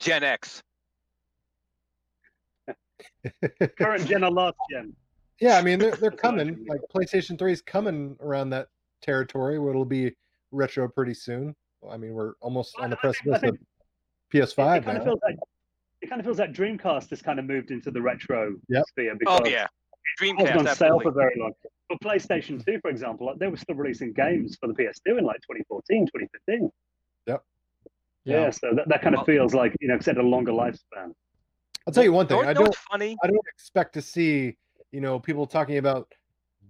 Gen 0.00 0.24
X. 0.24 0.62
Current 3.78 4.06
gen 4.06 4.24
or 4.24 4.30
last 4.30 4.56
gen. 4.70 4.94
Yeah, 5.40 5.58
I 5.58 5.62
mean 5.62 5.78
they're 5.78 5.92
they're 5.96 6.10
coming. 6.10 6.64
Like 6.68 6.80
PlayStation 6.94 7.38
3 7.38 7.52
is 7.52 7.62
coming 7.62 8.16
around 8.20 8.50
that 8.50 8.68
territory 9.00 9.58
where 9.58 9.70
it'll 9.70 9.84
be 9.84 10.14
retro 10.50 10.88
pretty 10.88 11.14
soon. 11.14 11.54
I 11.88 11.96
mean, 11.96 12.12
we're 12.12 12.34
almost 12.40 12.76
on 12.78 12.90
the 12.90 12.96
I 12.96 13.00
precipice 13.00 13.40
think 13.40 13.56
of 13.56 13.58
PS5 14.32 14.82
it 14.82 14.84
kind 14.84 14.96
now. 14.96 15.02
of 15.02 15.04
feels 15.04 15.20
like 15.22 15.36
it 16.02 16.08
kind 16.08 16.20
of 16.20 16.24
feels 16.26 16.38
like 16.38 16.52
Dreamcast 16.52 17.10
has 17.10 17.22
kind 17.22 17.38
of 17.38 17.44
moved 17.44 17.70
into 17.70 17.90
the 17.90 18.00
retro 18.00 18.54
Yep. 18.68 18.84
sphere 18.88 19.16
because 19.18 19.40
Oh 19.44 19.48
yeah, 19.48 19.66
it 20.20 20.36
was 20.36 20.50
Dreamcast. 20.50 20.58
on 20.58 20.76
sale 20.76 21.00
for 21.00 21.12
very 21.12 21.34
long. 21.38 21.52
But 21.88 22.00
PlayStation 22.00 22.64
2, 22.64 22.78
for 22.80 22.90
example, 22.90 23.26
like, 23.26 23.38
they 23.38 23.48
were 23.48 23.56
still 23.56 23.74
releasing 23.74 24.12
games 24.12 24.56
for 24.60 24.68
the 24.68 24.74
PS2 24.74 25.18
in 25.18 25.24
like 25.24 25.40
2014, 25.42 26.06
2015. 26.06 26.70
Yeah, 27.26 27.36
yeah 28.24 28.50
so 28.50 28.72
that, 28.74 28.88
that 28.88 29.02
kind 29.02 29.14
of 29.14 29.24
feels 29.26 29.54
like 29.54 29.74
you 29.80 29.88
know, 29.88 29.94
it's 29.94 30.06
had 30.06 30.18
a 30.18 30.22
longer 30.22 30.52
lifespan. 30.52 31.12
I'll 31.86 31.92
tell 31.92 32.04
you 32.04 32.12
one 32.12 32.26
thing. 32.26 32.38
Don't 32.38 32.48
I 32.48 32.52
don't 32.52 32.74
funny? 32.90 33.16
I 33.22 33.26
don't 33.26 33.46
expect 33.54 33.94
to 33.94 34.02
see, 34.02 34.56
you 34.92 35.00
know, 35.00 35.18
people 35.18 35.46
talking 35.46 35.78
about 35.78 36.12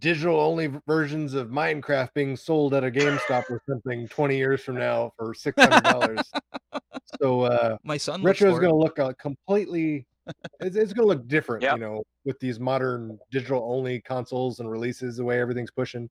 digital 0.01 0.41
only 0.41 0.71
versions 0.87 1.35
of 1.35 1.49
Minecraft 1.49 2.13
being 2.15 2.37
sold 2.37 2.75
at 2.75 2.85
a 2.85 2.91
GameStop 2.91 3.45
or 3.51 3.61
something 3.69 4.09
20 4.09 4.37
years 4.37 4.63
from 4.63 4.77
now 4.77 5.13
for 5.17 5.35
$600. 5.35 6.25
so 7.21 7.43
uh 7.43 7.77
My 7.85 7.97
son 7.97 8.23
looks 8.23 8.41
retro 8.41 8.55
is 8.55 8.59
going 8.59 8.73
to 8.73 8.77
look 8.77 8.99
uh, 8.99 9.13
completely 9.21 10.07
it's, 10.61 10.77
it's 10.77 10.93
going 10.93 11.09
to 11.09 11.15
look 11.15 11.27
different, 11.29 11.63
Yep. 11.63 11.75
you 11.75 11.81
know, 11.81 12.03
with 12.25 12.39
these 12.41 12.61
modern 12.61 13.19
digital 13.31 13.63
only 13.73 14.01
consoles 14.01 14.61
and 14.61 14.71
releases 14.71 15.17
the 15.17 15.25
way 15.25 15.41
everything's 15.41 15.71
pushing. 15.71 16.09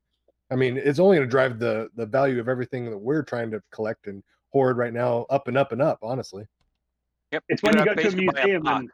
I 0.52 0.56
mean, 0.56 0.78
it's 0.78 1.00
only 1.00 1.18
going 1.18 1.28
to 1.28 1.32
drive 1.32 1.60
the 1.60 1.90
the 1.96 2.06
value 2.06 2.40
of 2.40 2.50
everything 2.50 2.86
that 2.90 2.98
we're 2.98 3.24
trying 3.24 3.52
to 3.52 3.62
collect 3.72 4.08
and 4.08 4.24
hoard 4.52 4.78
right 4.78 4.94
now 4.94 5.26
up 5.30 5.48
and 5.48 5.58
up 5.58 5.72
and 5.72 5.82
up, 5.82 6.00
honestly. 6.02 6.46
Yep. 7.32 7.44
It's 7.50 7.62
when 7.64 7.78
you 7.78 7.86
go 7.86 7.94
to 7.94 8.08
a 8.08 8.12
museum 8.12 8.64
box. 8.64 8.80
and 8.80 8.90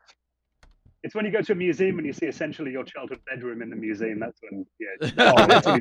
it's 1.06 1.14
when 1.14 1.24
you 1.24 1.30
go 1.32 1.40
to 1.40 1.52
a 1.52 1.56
museum 1.56 2.00
and 2.00 2.08
you 2.08 2.12
see 2.14 2.26
essentially 2.26 2.72
your 2.72 2.84
childhood 2.84 3.20
bedroom 3.30 3.62
in 3.62 3.70
the 3.70 3.76
museum. 3.76 4.20
That's 4.20 4.40
when, 4.42 4.66
yeah, 4.80 5.12
Oh, 5.20 5.46
that's 5.46 5.68
when 5.68 5.80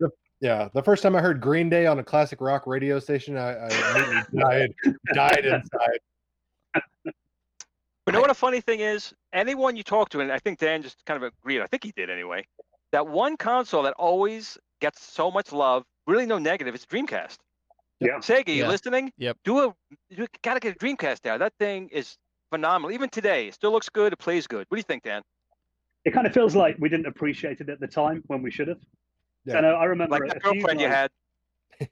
you. 0.00 0.10
Yeah, 0.40 0.68
the 0.72 0.82
first 0.82 1.02
time 1.02 1.14
I 1.14 1.20
heard 1.20 1.42
Green 1.42 1.68
Day 1.68 1.84
on 1.86 1.98
a 1.98 2.02
classic 2.02 2.40
rock 2.40 2.66
radio 2.66 2.98
station, 3.00 3.36
I, 3.36 3.66
I 3.66 3.68
died, 4.34 4.74
died 5.12 5.44
inside. 5.44 5.98
But 6.72 6.84
you 8.06 8.12
know 8.12 8.20
what 8.22 8.30
a 8.30 8.34
funny 8.34 8.62
thing 8.62 8.80
is? 8.80 9.12
Anyone 9.34 9.76
you 9.76 9.82
talk 9.82 10.08
to, 10.10 10.20
and 10.20 10.32
I 10.32 10.38
think 10.38 10.58
Dan 10.58 10.80
just 10.80 11.04
kind 11.04 11.22
of 11.22 11.30
agreed. 11.42 11.60
I 11.60 11.66
think 11.66 11.84
he 11.84 11.92
did 11.94 12.08
anyway. 12.08 12.46
That 12.92 13.06
one 13.06 13.36
console 13.36 13.82
that 13.82 13.92
always 13.98 14.56
gets 14.80 15.04
so 15.04 15.30
much 15.30 15.52
love, 15.52 15.84
really 16.06 16.24
no 16.24 16.38
negative, 16.38 16.74
is 16.74 16.86
Dreamcast. 16.86 17.36
Yeah. 18.00 18.18
Sega, 18.20 18.48
you 18.48 18.62
Yeah. 18.62 18.68
listening? 18.68 19.12
Yep. 19.18 19.36
Do 19.44 19.58
a 19.58 19.74
you 20.08 20.26
gotta 20.42 20.60
get 20.60 20.76
a 20.76 20.78
Dreamcast 20.78 21.26
out. 21.26 21.40
That 21.40 21.52
thing 21.58 21.90
is 21.92 22.16
phenomenal. 22.50 22.92
Even 22.92 23.08
today, 23.08 23.48
it 23.48 23.54
still 23.54 23.72
looks 23.72 23.88
good. 23.88 24.12
It 24.12 24.18
plays 24.18 24.46
good. 24.46 24.66
What 24.68 24.76
do 24.76 24.78
you 24.78 24.82
think, 24.84 25.02
Dan? 25.02 25.22
It 26.04 26.12
kind 26.12 26.26
of 26.26 26.32
feels 26.32 26.54
like 26.54 26.76
we 26.78 26.88
didn't 26.88 27.06
appreciate 27.06 27.60
it 27.60 27.68
at 27.68 27.80
the 27.80 27.86
time 27.86 28.22
when 28.26 28.42
we 28.42 28.50
should 28.50 28.68
have. 28.68 28.78
Yeah. 29.44 29.58
I 29.60 29.70
I 29.70 29.84
remember 29.84 30.12
Like 30.18 30.22
a 30.24 30.26
that 30.34 30.42
few 30.42 30.52
girlfriend 30.54 30.80
you 30.80 30.88
had. 30.88 31.10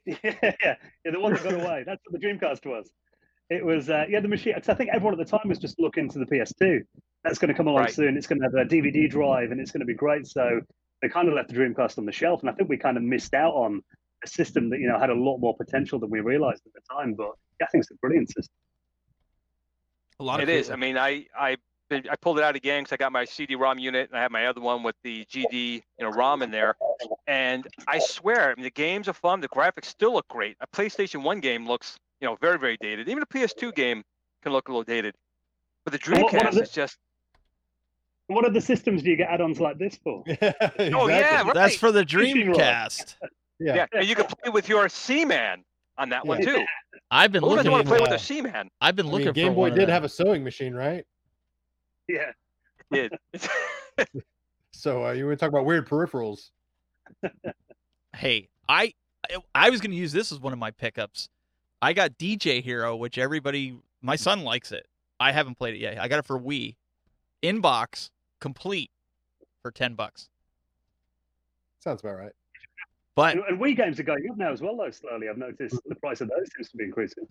yeah, 0.05 0.15
yeah, 0.33 0.51
yeah, 0.63 1.11
the 1.11 1.19
one 1.19 1.33
that 1.33 1.43
got 1.43 1.53
away. 1.61 1.83
That's 1.85 2.01
what 2.07 2.19
the 2.19 2.25
Dreamcast 2.27 2.65
was. 2.65 2.91
It 3.49 3.63
was, 3.63 3.89
uh, 3.89 4.05
yeah, 4.09 4.19
the 4.19 4.27
machine. 4.27 4.53
'cause 4.55 4.67
I 4.69 4.73
think 4.73 4.89
everyone 4.93 5.17
at 5.19 5.25
the 5.25 5.37
time 5.37 5.47
was 5.47 5.57
just 5.59 5.79
looking 5.79 6.09
to 6.09 6.19
the 6.19 6.25
PS2. 6.25 6.81
That's 7.23 7.39
going 7.39 7.47
to 7.49 7.53
come 7.53 7.67
along 7.67 7.83
Right. 7.83 7.93
soon. 7.93 8.17
It's 8.17 8.27
going 8.27 8.39
to 8.41 8.45
have 8.45 8.53
a 8.53 8.65
DVD 8.69 9.09
drive, 9.09 9.51
and 9.51 9.61
it's 9.61 9.71
going 9.71 9.79
to 9.79 9.85
be 9.85 9.93
great. 9.93 10.27
So 10.27 10.59
they 11.01 11.07
kind 11.09 11.27
of 11.29 11.33
left 11.33 11.49
the 11.49 11.55
Dreamcast 11.55 11.97
on 11.97 12.05
the 12.05 12.11
shelf, 12.11 12.41
and 12.41 12.49
I 12.49 12.53
think 12.53 12.69
we 12.69 12.77
kind 12.77 12.97
of 12.97 13.03
missed 13.03 13.33
out 13.33 13.53
on 13.53 13.81
a 14.23 14.27
system 14.27 14.69
that 14.71 14.79
you 14.79 14.87
know 14.87 14.99
had 14.99 15.09
a 15.11 15.13
lot 15.15 15.37
more 15.37 15.55
potential 15.55 15.97
than 15.99 16.09
we 16.09 16.19
realized 16.19 16.63
at 16.65 16.73
the 16.73 16.81
time. 16.93 17.13
But 17.13 17.31
yeah, 17.59 17.67
I 17.67 17.69
think 17.69 17.83
it's 17.83 17.91
a 17.91 17.95
brilliant 17.95 18.27
system. 18.29 18.53
A 20.19 20.23
lot 20.23 20.41
of 20.41 20.49
It 20.49 20.53
is. 20.53 20.69
I 20.69 20.75
mean, 20.75 20.97
I 20.97 21.25
I 21.37 21.57
I 21.91 22.15
pulled 22.21 22.37
it 22.37 22.43
out 22.43 22.55
again 22.55 22.83
because 22.83 22.93
I 22.93 22.97
got 22.97 23.11
my 23.13 23.23
CD-ROM 23.23 23.79
unit 23.79 24.09
and 24.09 24.17
I 24.19 24.21
have 24.21 24.31
my 24.31 24.47
other 24.47 24.59
one 24.59 24.83
with 24.83 24.95
the 25.03 25.25
GD 25.25 25.53
you 25.53 25.81
know 26.01 26.09
ROM 26.09 26.41
in 26.41 26.51
there. 26.51 26.75
And 27.27 27.65
I 27.87 27.99
swear, 27.99 28.51
I 28.51 28.55
mean, 28.55 28.63
the 28.63 28.71
games 28.71 29.07
are 29.07 29.13
fun. 29.13 29.39
The 29.39 29.47
graphics 29.49 29.85
still 29.85 30.13
look 30.13 30.27
great. 30.27 30.57
A 30.59 30.67
PlayStation 30.67 31.23
One 31.23 31.39
game 31.39 31.65
looks 31.67 31.97
you 32.21 32.27
know 32.27 32.35
very 32.41 32.57
very 32.59 32.77
dated. 32.81 33.07
Even 33.09 33.23
a 33.23 33.27
PS2 33.27 33.73
game 33.75 34.03
can 34.43 34.51
look 34.51 34.67
a 34.67 34.71
little 34.71 34.83
dated. 34.83 35.15
But 35.85 35.93
the 35.93 36.11
And 36.13 36.23
what- 36.23 36.33
what 36.33 36.43
Dreamcast 36.43 36.53
the- 36.55 36.61
is 36.63 36.71
just 36.71 36.97
What 38.27 38.43
other 38.43 38.59
systems 38.59 39.03
do 39.03 39.09
you 39.11 39.15
get 39.15 39.29
add-ons 39.29 39.59
like 39.61 39.77
this 39.77 39.97
for? 40.03 40.23
Oh, 40.27 41.07
yeah, 41.07 41.17
Exactly. 41.17 41.51
That's 41.53 41.77
for 41.77 41.93
the 41.93 42.03
Dreamcast. 42.03 43.15
yeah. 43.59 43.75
yeah. 43.75 43.85
and 43.93 44.05
you 44.05 44.15
can 44.15 44.25
play 44.25 44.49
with 44.51 44.67
your 44.67 44.89
Seaman 44.89 45.63
on 45.97 46.09
that 46.09 46.25
one 46.25 46.41
too. 46.43 46.63
I've 47.11 47.31
been 47.31 47.43
Who 47.43 47.55
doesn't 47.55 47.71
looking. 47.71 47.71
want 47.71 47.85
to 47.85 47.89
play 47.89 47.97
For, 47.97 48.01
with 48.03 48.09
a 48.09 48.11
their 48.11 48.19
Seaman? 48.19 48.69
I've 48.81 48.95
been 48.95 49.07
I 49.07 49.09
looking 49.09 49.25
mean, 49.27 49.33
Game 49.33 49.47
for 49.51 49.55
Boy 49.55 49.69
did 49.71 49.89
have 49.89 50.03
a 50.03 50.09
sewing 50.09 50.43
machine, 50.43 50.73
right? 50.73 51.05
Yeah, 52.07 52.31
Did. 52.91 53.13
So 54.71 55.07
uh, 55.07 55.11
you 55.11 55.25
were 55.25 55.35
talking 55.35 55.55
about 55.55 55.65
weird 55.65 55.89
peripherals. 55.89 56.51
Hey, 58.15 58.47
I 58.69 58.93
I 59.55 59.71
was 59.71 59.81
going 59.81 59.89
to 59.91 59.97
use 59.97 60.11
this 60.11 60.31
as 60.31 60.39
one 60.39 60.53
of 60.53 60.59
my 60.59 60.69
pickups. 60.69 61.29
I 61.81 61.93
got 61.93 62.17
DJ 62.19 62.61
Hero, 62.61 62.95
which 62.95 63.17
everybody, 63.17 63.79
my 64.03 64.15
son 64.15 64.43
likes 64.43 64.71
it. 64.71 64.85
I 65.19 65.31
haven't 65.31 65.57
played 65.57 65.73
it 65.73 65.79
yet. 65.79 65.99
I 65.99 66.07
got 66.07 66.19
it 66.19 66.25
for 66.25 66.39
Wii, 66.39 66.75
inbox, 67.41 68.11
complete, 68.39 68.91
for 69.63 69.71
ten 69.71 69.95
bucks. 69.95 70.29
Sounds 71.79 72.01
about 72.01 72.17
right. 72.17 72.33
But 73.17 73.35
and, 73.35 73.43
and 73.49 73.59
Wii 73.59 73.75
games 73.75 73.99
are 73.99 74.03
going 74.03 74.29
up 74.29 74.37
now 74.37 74.51
as 74.51 74.61
well. 74.61 74.77
Though 74.77 74.91
slowly, 74.91 75.27
I've 75.27 75.39
noticed 75.39 75.79
the 75.87 75.95
price 75.95 76.21
of 76.21 76.29
those 76.29 76.47
seems 76.55 76.69
to 76.69 76.77
be 76.77 76.83
increasing. 76.83 77.27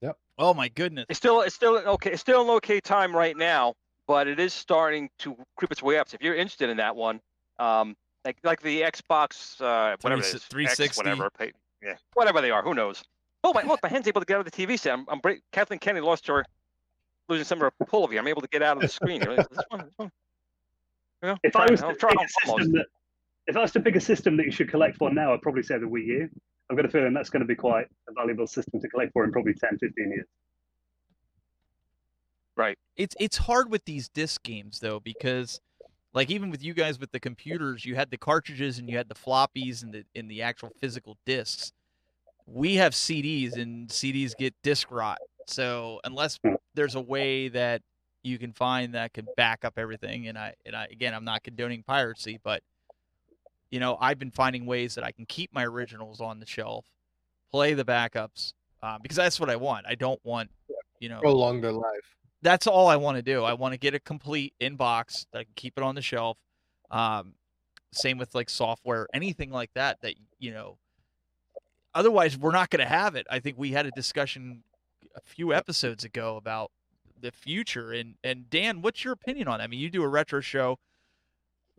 Yep. 0.00 0.16
Oh 0.38 0.54
my 0.54 0.68
goodness, 0.68 1.04
It's 1.10 1.18
still 1.18 1.42
it's 1.42 1.54
still 1.54 1.76
okay. 1.76 2.12
It's 2.12 2.22
still 2.22 2.40
an 2.42 2.48
okay 2.56 2.80
time 2.80 3.14
right 3.14 3.36
now, 3.36 3.74
but 4.06 4.26
it 4.26 4.40
is 4.40 4.54
starting 4.54 5.10
to 5.18 5.36
creep 5.56 5.70
its 5.70 5.82
way 5.82 5.98
up. 5.98 6.08
So 6.08 6.14
if 6.14 6.22
you're 6.22 6.34
interested 6.34 6.70
in 6.70 6.78
that 6.78 6.96
one, 6.96 7.20
um, 7.58 7.94
like 8.24 8.38
like 8.42 8.62
the 8.62 8.80
Xbox, 8.80 9.60
uh, 9.60 9.96
whatever 10.00 10.22
it 10.22 10.28
is, 10.28 10.36
X, 10.36 10.44
360. 10.46 10.98
whatever, 10.98 11.28
pay, 11.38 11.52
yeah, 11.82 11.96
whatever 12.14 12.40
they 12.40 12.50
are, 12.50 12.62
who 12.62 12.72
knows? 12.72 13.04
Oh 13.44 13.52
my, 13.52 13.62
look, 13.64 13.80
my 13.82 13.90
hand's 13.90 14.08
able 14.08 14.22
to 14.22 14.26
get 14.26 14.38
out 14.38 14.46
of 14.46 14.50
the 14.50 14.66
TV 14.66 14.78
set. 14.78 14.94
I'm, 14.94 15.04
I'm 15.10 15.18
break, 15.20 15.42
Kathleen 15.52 15.78
Kennedy 15.78 16.06
lost 16.06 16.26
her, 16.28 16.42
losing 17.28 17.44
some 17.44 17.58
of 17.58 17.70
her 17.78 17.84
pull 17.86 18.02
of 18.02 18.14
you. 18.14 18.18
I'm 18.18 18.28
able 18.28 18.40
to 18.40 18.48
get 18.48 18.62
out 18.62 18.78
of 18.78 18.82
the 18.82 18.88
screen. 18.88 19.20
This 19.20 19.46
one, 19.68 19.80
this 19.84 19.92
one. 19.98 20.10
Yeah, 21.22 21.36
If 21.44 21.54
I 21.54 21.70
was 21.70 21.82
I'll 21.82 21.92
to 21.92 21.96
try 21.98 22.10
pick 22.10 22.18
a 22.18 22.48
almost. 22.48 22.62
system 22.64 22.72
that, 22.72 22.86
if 23.48 23.56
I 23.56 23.60
was 23.60 23.72
to 23.72 23.80
pick 23.80 23.96
a 23.96 24.00
system 24.00 24.36
that 24.36 24.44
you 24.44 24.52
should 24.52 24.70
collect 24.70 24.98
for 24.98 25.10
now, 25.10 25.32
I'd 25.32 25.40
probably 25.40 25.62
say 25.62 25.78
the 25.78 25.86
Wii 25.86 26.06
U. 26.06 26.28
I've 26.70 26.76
got 26.76 26.84
a 26.84 26.90
feeling 26.90 27.14
that's 27.14 27.30
going 27.30 27.40
to 27.40 27.46
be 27.46 27.54
quite 27.54 27.86
a 28.08 28.12
valuable 28.12 28.46
system 28.46 28.78
to 28.80 28.88
collect 28.88 29.12
for 29.14 29.24
in 29.24 29.32
probably 29.32 29.54
10, 29.54 29.78
15 29.78 30.10
years. 30.10 30.26
Right. 32.56 32.76
It's 32.96 33.16
it's 33.18 33.36
hard 33.36 33.70
with 33.70 33.84
these 33.84 34.08
disc 34.08 34.42
games 34.42 34.80
though 34.80 34.98
because 34.98 35.60
like 36.12 36.28
even 36.28 36.50
with 36.50 36.62
you 36.62 36.74
guys 36.74 36.98
with 36.98 37.12
the 37.12 37.20
computers, 37.20 37.84
you 37.86 37.94
had 37.94 38.10
the 38.10 38.18
cartridges 38.18 38.78
and 38.78 38.90
you 38.90 38.96
had 38.96 39.08
the 39.08 39.14
floppies 39.14 39.82
and 39.82 39.94
the 39.94 40.04
in 40.14 40.28
the 40.28 40.42
actual 40.42 40.70
physical 40.80 41.16
discs. 41.24 41.72
We 42.46 42.74
have 42.74 42.92
CDs 42.92 43.56
and 43.56 43.88
CDs 43.88 44.36
get 44.36 44.54
disc 44.62 44.90
rot. 44.90 45.18
So 45.46 46.00
unless 46.04 46.38
hmm. 46.44 46.54
there's 46.74 46.96
a 46.96 47.00
way 47.00 47.48
that 47.48 47.80
you 48.24 48.38
can 48.38 48.52
find 48.52 48.94
that 48.94 49.14
can 49.14 49.28
back 49.36 49.64
up 49.64 49.74
everything 49.78 50.26
and 50.26 50.36
I 50.36 50.54
and 50.66 50.74
I 50.74 50.86
again 50.90 51.14
I'm 51.14 51.24
not 51.24 51.44
condoning 51.44 51.84
piracy, 51.84 52.40
but 52.42 52.62
you 53.70 53.80
know, 53.80 53.96
I've 54.00 54.18
been 54.18 54.30
finding 54.30 54.66
ways 54.66 54.94
that 54.94 55.04
I 55.04 55.12
can 55.12 55.26
keep 55.26 55.52
my 55.52 55.64
originals 55.64 56.20
on 56.20 56.40
the 56.40 56.46
shelf, 56.46 56.86
play 57.50 57.74
the 57.74 57.84
backups, 57.84 58.52
uh, 58.82 58.98
because 59.02 59.16
that's 59.16 59.38
what 59.40 59.50
I 59.50 59.56
want. 59.56 59.86
I 59.88 59.94
don't 59.94 60.20
want, 60.24 60.50
you 61.00 61.08
know, 61.08 61.20
Prolong 61.20 61.60
their 61.60 61.72
life. 61.72 62.16
that's 62.42 62.66
all 62.66 62.88
I 62.88 62.96
want 62.96 63.16
to 63.16 63.22
do. 63.22 63.44
I 63.44 63.52
want 63.54 63.72
to 63.74 63.78
get 63.78 63.94
a 63.94 64.00
complete 64.00 64.54
inbox 64.60 65.26
that 65.32 65.40
I 65.40 65.44
can 65.44 65.52
keep 65.56 65.74
it 65.76 65.82
on 65.82 65.94
the 65.94 66.02
shelf. 66.02 66.38
Um, 66.90 67.34
same 67.92 68.18
with 68.18 68.34
like 68.34 68.48
software, 68.50 69.06
anything 69.12 69.50
like 69.50 69.70
that. 69.74 70.00
That 70.02 70.14
you 70.38 70.52
know, 70.52 70.78
otherwise 71.94 72.36
we're 72.38 72.52
not 72.52 72.70
going 72.70 72.80
to 72.80 72.88
have 72.88 73.14
it. 73.14 73.26
I 73.30 73.38
think 73.40 73.58
we 73.58 73.72
had 73.72 73.86
a 73.86 73.90
discussion 73.90 74.62
a 75.14 75.20
few 75.20 75.52
episodes 75.52 76.04
ago 76.04 76.36
about 76.36 76.70
the 77.20 77.32
future. 77.32 77.92
And 77.92 78.14
and 78.22 78.48
Dan, 78.48 78.82
what's 78.82 79.04
your 79.04 79.12
opinion 79.12 79.48
on? 79.48 79.58
That? 79.58 79.64
I 79.64 79.66
mean, 79.66 79.80
you 79.80 79.90
do 79.90 80.02
a 80.02 80.08
retro 80.08 80.40
show. 80.40 80.78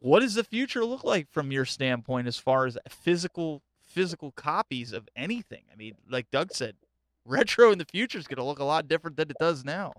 What 0.02 0.22
does 0.22 0.36
the 0.36 0.44
future 0.44 0.86
look 0.86 1.04
like 1.04 1.30
from 1.30 1.52
your 1.52 1.66
standpoint 1.66 2.28
as 2.28 2.38
far 2.38 2.66
as 2.66 2.78
physical 2.88 3.62
physical 3.86 4.32
copies 4.32 4.94
of 4.94 5.10
anything? 5.16 5.64
I 5.72 5.76
mean, 5.76 5.96
like 6.10 6.32
Doug 6.32 6.54
said, 6.54 6.76
retro 7.26 7.72
in 7.72 7.78
the 7.78 7.86
future 7.86 8.18
is 8.18 8.28
going 8.28 8.38
to 8.38 8.44
look 8.44 8.60
a 8.60 8.64
lot 8.64 8.88
different 8.88 9.18
than 9.18 9.30
it 9.30 9.38
does 9.40 9.66
now. 9.66 9.94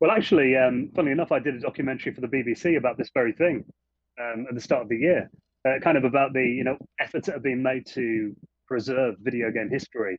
Well, 0.00 0.10
actually, 0.10 0.56
um, 0.56 0.90
funnily 0.94 1.12
enough, 1.12 1.30
I 1.30 1.38
did 1.38 1.54
a 1.54 1.60
documentary 1.60 2.12
for 2.12 2.22
the 2.22 2.28
BBC 2.28 2.76
about 2.76 2.98
this 2.98 3.10
very 3.14 3.32
thing 3.32 3.64
um, 4.20 4.46
at 4.48 4.54
the 4.54 4.60
start 4.60 4.82
of 4.82 4.88
the 4.88 4.96
year, 4.96 5.30
uh, 5.66 5.78
kind 5.80 5.96
of 5.96 6.04
about 6.04 6.32
the 6.32 6.44
you 6.44 6.64
know 6.64 6.76
efforts 6.98 7.26
that 7.26 7.34
have 7.34 7.42
been 7.42 7.62
made 7.62 7.86
to 7.88 8.34
preserve 8.66 9.16
video 9.20 9.50
game 9.50 9.68
history. 9.70 10.18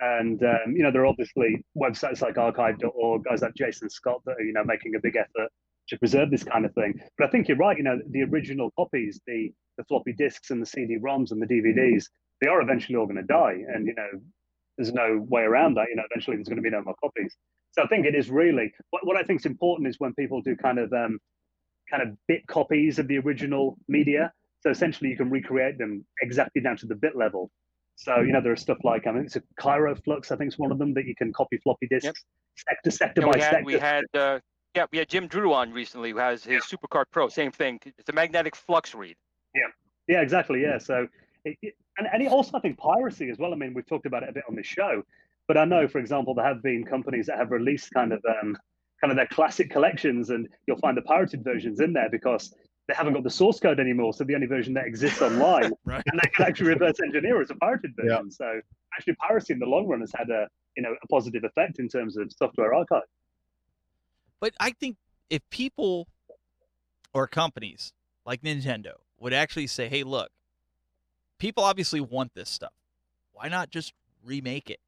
And 0.00 0.42
um, 0.42 0.74
you 0.74 0.82
know, 0.82 0.90
there 0.90 1.02
are 1.02 1.06
obviously 1.06 1.62
websites 1.76 2.22
like 2.22 2.38
Archive.org, 2.38 3.24
guys 3.24 3.42
like 3.42 3.54
Jason 3.54 3.90
Scott 3.90 4.22
that 4.24 4.36
are 4.38 4.42
you 4.42 4.54
know 4.54 4.64
making 4.64 4.94
a 4.94 5.00
big 5.00 5.16
effort 5.16 5.50
to 5.90 5.98
preserve 5.98 6.30
this 6.30 6.42
kind 6.44 6.64
of 6.64 6.72
thing. 6.74 6.94
But 7.18 7.28
I 7.28 7.30
think 7.30 7.48
you're 7.48 7.56
right. 7.56 7.76
You 7.76 7.84
know, 7.84 7.98
the 8.10 8.22
original 8.22 8.70
copies, 8.76 9.20
the 9.26 9.52
the 9.76 9.84
floppy 9.84 10.12
disks 10.12 10.50
and 10.50 10.60
the 10.60 10.66
CD-ROMs 10.66 11.30
and 11.30 11.40
the 11.40 11.46
DVDs, 11.46 12.04
they 12.40 12.48
are 12.48 12.60
eventually 12.60 12.96
all 12.96 13.06
going 13.06 13.16
to 13.16 13.22
die, 13.22 13.56
and 13.74 13.86
you 13.86 13.94
know, 13.94 14.10
there's 14.76 14.92
no 14.92 15.24
way 15.28 15.42
around 15.42 15.74
that. 15.74 15.86
You 15.90 15.96
know, 15.96 16.02
eventually 16.10 16.36
there's 16.36 16.48
going 16.48 16.56
to 16.56 16.62
be 16.62 16.70
no 16.70 16.82
more 16.82 16.94
copies. 17.02 17.34
So 17.72 17.82
I 17.82 17.86
think 17.86 18.06
it 18.06 18.14
is 18.14 18.30
really 18.30 18.72
what, 18.90 19.06
what 19.06 19.16
I 19.16 19.22
think 19.22 19.40
is 19.40 19.46
important 19.46 19.88
is 19.88 19.96
when 19.98 20.14
people 20.14 20.40
do 20.42 20.56
kind 20.56 20.78
of 20.78 20.92
um, 20.92 21.18
kind 21.90 22.02
of 22.02 22.16
bit 22.28 22.46
copies 22.46 22.98
of 22.98 23.08
the 23.08 23.18
original 23.18 23.76
media. 23.88 24.32
So 24.62 24.70
essentially, 24.70 25.10
you 25.10 25.16
can 25.16 25.30
recreate 25.30 25.78
them 25.78 26.04
exactly 26.22 26.60
down 26.62 26.76
to 26.78 26.86
the 26.86 26.94
bit 26.94 27.16
level. 27.16 27.50
So 27.96 28.20
you 28.20 28.32
know 28.32 28.40
there 28.40 28.52
are 28.52 28.56
stuff 28.56 28.78
like 28.82 29.06
I 29.06 29.12
mean 29.12 29.24
it's 29.24 29.36
a 29.36 29.42
KryoFlux 29.60 30.32
I 30.32 30.36
think 30.36 30.48
is 30.52 30.58
one 30.58 30.72
of 30.72 30.78
them 30.78 30.94
that 30.94 31.04
you 31.04 31.14
can 31.16 31.32
copy 31.34 31.58
floppy 31.62 31.86
disks 31.88 32.06
Yep. 32.06 32.14
sector 32.56 32.90
sector 32.90 33.20
Yeah, 33.20 33.26
by 33.26 33.32
we 33.36 33.40
had 33.42 33.50
sector. 33.50 33.64
we 33.66 33.78
had 33.78 34.04
uh, 34.14 34.38
yeah 34.74 34.86
we 34.92 34.98
had 34.98 35.08
Jim 35.08 35.26
Drew 35.26 35.52
on 35.52 35.72
recently 35.72 36.10
who 36.10 36.18
has 36.18 36.44
his 36.44 36.64
Supercard 36.64 37.04
Pro. 37.10 37.28
Same 37.28 37.50
thing. 37.52 37.80
It's 37.84 38.08
a 38.08 38.12
magnetic 38.12 38.54
flux 38.56 38.94
read. 38.94 39.16
Yeah, 39.54 39.62
Yeah, 40.06 40.20
exactly. 40.22 40.62
Yeah. 40.62 40.78
So, 40.78 41.06
it, 41.44 41.56
it, 41.62 41.74
and, 41.98 42.06
and 42.12 42.22
it 42.22 42.28
also, 42.30 42.56
I 42.56 42.60
think, 42.60 42.78
piracy 42.78 43.30
as 43.30 43.38
well. 43.38 43.52
I 43.52 43.56
mean, 43.56 43.74
we've 43.74 43.86
talked 43.86 44.06
about 44.06 44.22
it 44.22 44.28
a 44.28 44.32
bit 44.32 44.44
on 44.48 44.54
this 44.54 44.66
show, 44.66 45.02
but 45.48 45.56
I 45.56 45.64
know, 45.64 45.88
for 45.88 45.98
example, 45.98 46.34
there 46.34 46.44
have 46.44 46.62
been 46.62 46.84
companies 46.84 47.26
that 47.26 47.36
have 47.38 47.50
released 47.50 47.90
kind 47.92 48.12
of 48.12 48.22
um, 48.24 48.56
kind 49.00 49.10
of 49.10 49.16
their 49.16 49.26
classic 49.26 49.70
collections, 49.70 50.30
and 50.30 50.48
you'll 50.66 50.78
find 50.78 50.96
the 50.96 51.02
pirated 51.02 51.42
versions 51.42 51.80
in 51.80 51.92
there 51.92 52.08
because 52.10 52.54
they 52.86 52.94
haven't 52.94 53.14
got 53.14 53.24
the 53.24 53.30
source 53.30 53.58
code 53.58 53.80
anymore. 53.80 54.12
So 54.12 54.24
the 54.24 54.34
only 54.34 54.46
version 54.46 54.74
that 54.74 54.86
exists 54.86 55.20
online, 55.22 55.72
Right. 55.84 56.02
and 56.06 56.20
they 56.22 56.28
can 56.30 56.46
actually 56.46 56.68
reverse 56.68 57.00
engineer 57.04 57.40
as 57.42 57.50
a 57.50 57.54
pirated 57.56 57.92
Yeah. 57.98 58.16
version. 58.16 58.30
So 58.30 58.60
actually, 58.96 59.14
piracy 59.16 59.52
in 59.54 59.58
the 59.58 59.66
long 59.66 59.86
run 59.88 60.00
has 60.00 60.12
had 60.16 60.30
a 60.30 60.46
you 60.76 60.82
know 60.82 60.94
a 61.02 61.06
positive 61.08 61.42
effect 61.44 61.78
in 61.80 61.88
terms 61.88 62.16
of 62.16 62.30
software 62.32 62.72
archive. 62.74 63.02
But 64.40 64.54
I 64.58 64.70
think 64.70 64.96
if 65.28 65.42
people 65.50 66.08
or 67.12 67.26
companies 67.26 67.92
like 68.24 68.42
Nintendo 68.42 68.94
would 69.18 69.32
actually 69.32 69.66
say, 69.66 69.88
"Hey, 69.88 70.02
look, 70.02 70.30
people 71.38 71.62
obviously 71.62 72.00
want 72.00 72.34
this 72.34 72.48
stuff. 72.48 72.72
Why 73.32 73.48
not 73.48 73.70
just 73.70 73.92
remake 74.24 74.70
it 74.70 74.80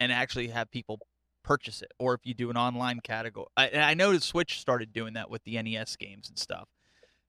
and 0.00 0.10
actually 0.10 0.48
have 0.48 0.70
people 0.70 1.00
purchase 1.42 1.82
it?" 1.82 1.92
Or 1.98 2.14
if 2.14 2.20
you 2.24 2.34
do 2.34 2.50
an 2.50 2.56
online 2.56 3.00
category, 3.00 3.46
I, 3.56 3.66
and 3.68 3.82
I 3.82 3.94
know 3.94 4.16
Switch 4.18 4.58
started 4.58 4.92
doing 4.92 5.14
that 5.14 5.30
with 5.30 5.44
the 5.44 5.60
NES 5.62 5.96
games 5.96 6.28
and 6.28 6.38
stuff, 6.38 6.68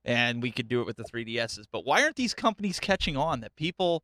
and 0.05 0.41
we 0.41 0.51
could 0.51 0.67
do 0.69 0.81
it 0.81 0.85
with 0.85 0.97
the 0.97 1.03
3DSs. 1.03 1.65
But 1.71 1.85
why 1.85 2.03
aren't 2.03 2.15
these 2.15 2.33
companies 2.33 2.79
catching 2.79 3.17
on 3.17 3.41
that 3.41 3.55
people? 3.55 4.03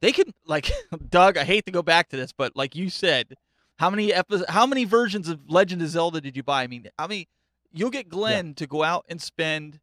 They 0.00 0.12
can 0.12 0.32
like 0.46 0.72
Doug. 1.10 1.36
I 1.36 1.44
hate 1.44 1.66
to 1.66 1.72
go 1.72 1.82
back 1.82 2.08
to 2.08 2.16
this, 2.16 2.32
but 2.32 2.56
like 2.56 2.74
you 2.74 2.90
said, 2.90 3.36
how 3.82 3.90
many 3.90 4.14
episodes, 4.14 4.48
how 4.48 4.64
many 4.64 4.84
versions 4.84 5.28
of 5.28 5.40
Legend 5.50 5.82
of 5.82 5.88
Zelda 5.88 6.20
did 6.20 6.36
you 6.36 6.44
buy? 6.44 6.62
I 6.62 6.68
mean, 6.68 6.86
I 6.96 7.08
mean, 7.08 7.26
you'll 7.72 7.90
get 7.90 8.08
Glen 8.08 8.54
to 8.54 8.66
go 8.68 8.84
out 8.84 9.04
and 9.08 9.20
spend 9.20 9.80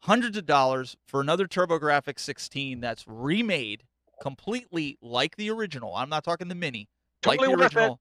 hundreds 0.00 0.36
of 0.36 0.44
dollars 0.44 0.96
for 1.06 1.20
another 1.20 1.46
TurboGrafx 1.46 2.18
16 2.18 2.80
that's 2.80 3.04
remade 3.06 3.84
completely 4.20 4.98
like 5.00 5.36
the 5.36 5.50
original. 5.50 5.94
I'm 5.94 6.08
not 6.08 6.24
talking 6.24 6.48
the 6.48 6.56
mini, 6.56 6.88
Totally 7.20 7.46
like 7.46 7.56
the 7.56 7.62
worth 7.62 7.72
it. 7.72 7.76
original. 7.76 8.00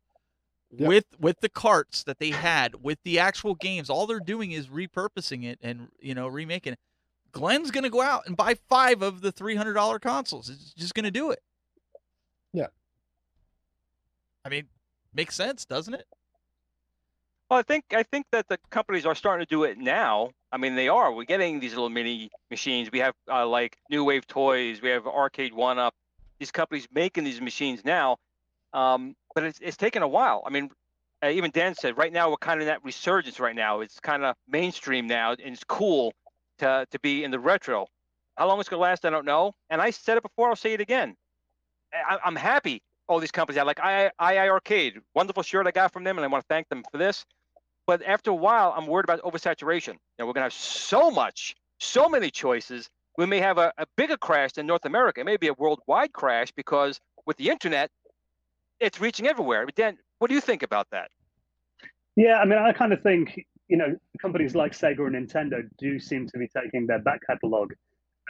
Yep. 0.72 0.88
With 0.90 1.06
with 1.20 1.40
the 1.42 1.50
carts 1.50 2.02
that 2.06 2.18
they 2.18 2.32
had, 2.32 2.82
with 2.82 2.98
the 3.04 3.20
actual 3.20 3.54
games, 3.54 3.92
all 3.92 4.08
they're 4.08 4.20
doing 4.20 4.54
is 4.54 4.70
repurposing 4.70 5.44
it 5.44 5.60
and 5.62 5.90
you 6.00 6.16
know 6.16 6.28
remaking 6.28 6.74
it. 6.74 6.80
Glen's 7.32 7.70
gonna 7.70 7.92
go 7.92 8.02
out 8.02 8.24
and 8.26 8.36
buy 8.36 8.56
five 8.70 9.04
of 9.04 9.22
the 9.22 9.32
three 9.32 9.56
hundred 9.56 9.74
dollar 9.74 10.00
consoles. 10.00 10.50
It's 10.50 10.74
just 10.74 10.96
gonna 10.96 11.12
do 11.12 11.30
it. 11.30 11.44
Yeah. 12.54 12.68
I 14.44 14.50
mean, 14.50 14.68
makes 15.14 15.36
sense, 15.36 15.66
doesn't 15.66 15.94
it? 15.94 16.06
Well, 17.50 17.60
I 17.60 17.64
think 17.64 17.86
I 17.92 18.04
think 18.04 18.28
that 18.32 18.48
the 18.48 18.58
companies 18.70 19.06
are 19.06 19.14
starting 19.14 19.46
to 19.46 19.50
do 19.50 19.66
it 19.66 19.78
now. 19.78 20.32
I 20.54 20.58
mean, 20.58 20.76
they 20.76 20.88
are. 20.88 21.12
We're 21.12 21.26
getting 21.26 21.60
these 21.60 21.74
little 21.74 21.90
mini 21.90 22.30
machines. 22.50 22.90
We 22.92 23.00
have 23.00 23.14
uh, 23.30 23.46
like 23.46 23.78
New 23.90 24.06
Wave 24.06 24.26
Toys. 24.26 24.82
We 24.82 24.90
have 24.90 25.06
Arcade 25.06 25.54
One 25.54 25.78
Up. 25.78 25.94
These 26.40 26.52
companies 26.52 26.88
making 26.94 27.26
these 27.26 27.42
machines 27.42 27.84
now, 27.84 28.18
um, 28.74 29.16
but 29.36 29.44
it's 29.44 29.60
it's 29.62 29.78
taken 29.78 30.02
a 30.02 30.08
while. 30.08 30.44
I 30.46 30.50
mean, 30.50 30.70
uh, 31.22 31.28
even 31.28 31.52
Dan 31.52 31.76
said 31.76 31.98
right 31.98 32.14
now 32.14 32.30
we're 32.30 32.38
kind 32.38 32.62
of 32.62 32.68
that 32.68 32.84
resurgence 32.86 33.40
right 33.40 33.56
now. 33.56 33.82
It's 33.82 34.00
kind 34.00 34.24
of 34.24 34.36
mainstream 34.48 35.08
now, 35.08 35.32
and 35.32 35.42
it's 35.42 35.64
cool 35.66 36.14
to 36.60 36.88
to 36.90 37.00
be 37.00 37.26
in 37.26 37.32
the 37.32 37.40
retro. 37.40 37.86
How 38.38 38.48
long 38.48 38.60
it's 38.62 38.70
gonna 38.70 38.82
last, 38.82 39.04
I 39.04 39.10
don't 39.10 39.26
know. 39.26 39.54
And 39.70 39.82
I 39.82 39.92
said 39.92 40.16
it 40.18 40.24
before. 40.24 40.50
I'll 40.50 40.56
say 40.56 40.74
it 40.74 40.82
again. 40.82 41.18
I, 41.94 42.18
I'm 42.24 42.38
happy. 42.38 42.82
All 43.12 43.20
these 43.20 43.30
companies, 43.30 43.60
I 43.60 43.64
like 43.64 43.78
II, 43.86 44.10
II 44.22 44.38
Arcade, 44.38 45.02
wonderful 45.14 45.44
shirt 45.44 45.68
I 45.68 45.72
got 45.72 45.92
from 45.92 46.06
them, 46.06 46.18
and 46.18 46.24
I 46.24 46.30
want 46.30 46.46
to 46.46 46.48
thank 46.48 46.70
them 46.70 46.82
for 46.90 46.98
this. 46.98 47.26
But 47.86 48.02
after 48.04 48.32
a 48.32 48.36
while, 48.36 48.74
I'm 48.74 48.88
worried 48.88 49.04
about 49.04 49.22
oversaturation. 49.24 49.98
Know, 50.18 50.26
we're 50.26 50.32
going 50.32 50.36
to 50.36 50.44
have 50.44 50.54
so 50.54 51.12
much, 51.12 51.54
so 51.78 52.08
many 52.08 52.32
choices. 52.32 52.90
We 53.18 53.26
may 53.26 53.40
have 53.40 53.58
a, 53.58 53.74
a 53.78 53.86
bigger 53.98 54.16
crash 54.16 54.54
than 54.54 54.66
North 54.66 54.86
America. 54.86 55.20
It 55.20 55.26
may 55.26 55.36
be 55.36 55.50
a 55.50 55.54
worldwide 55.54 56.14
crash 56.14 56.52
because 56.52 57.02
with 57.26 57.36
the 57.36 57.50
internet, 57.50 57.92
it's 58.80 59.02
reaching 59.02 59.28
everywhere. 59.28 59.66
But 59.66 59.76
Dan, 59.76 59.98
what 60.20 60.30
do 60.30 60.34
you 60.34 60.40
think 60.40 60.64
about 60.64 60.88
that? 60.92 61.12
Yeah, 62.16 62.38
I 62.38 62.46
mean, 62.46 62.60
I 62.60 62.72
kind 62.72 62.94
of 62.94 63.02
think 63.02 63.46
you 63.68 63.76
know 63.76 63.98
companies 64.22 64.56
like 64.56 64.72
Sega 64.72 65.06
and 65.06 65.30
Nintendo 65.30 65.68
do 65.78 66.00
seem 66.00 66.28
to 66.30 66.38
be 66.38 66.48
taking 66.48 66.88
their 66.88 67.00
back 67.00 67.20
catalog 67.28 67.74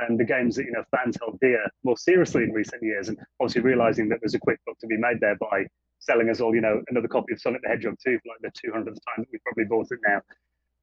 and 0.02 0.20
the 0.20 0.26
games 0.26 0.56
that 0.56 0.66
you 0.66 0.72
know 0.72 0.84
fans 0.96 1.18
held 1.20 1.40
dear 1.40 1.64
more 1.84 1.98
seriously 1.98 2.44
in 2.44 2.52
recent 2.52 2.82
years, 2.84 3.10
and 3.10 3.18
obviously 3.40 3.62
realizing 3.62 4.10
that 4.10 4.20
there's 4.22 4.36
a 4.36 4.40
quick 4.40 4.60
buck 4.66 4.78
to 4.80 4.88
be 4.88 4.98
made 4.98 5.20
there 5.20 5.36
by 5.36 5.66
selling 6.02 6.30
us 6.30 6.42
all, 6.42 6.54
you 6.54 6.62
know, 6.62 6.82
another 6.90 7.08
copy 7.08 7.32
of 7.34 7.40
Sonic 7.40 7.62
the 7.62 7.70
Hedgehog 7.70 7.96
2 8.04 8.20
for 8.20 8.30
like 8.30 8.42
the 8.42 8.70
200th 8.70 8.86
time 8.86 9.20
that 9.20 9.28
we 9.32 9.40
probably 9.44 9.66
bought 9.66 9.88
it 9.92 10.00
now. 10.06 10.20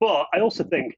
But 0.01 0.27
I 0.33 0.41
also 0.41 0.63
think 0.65 0.97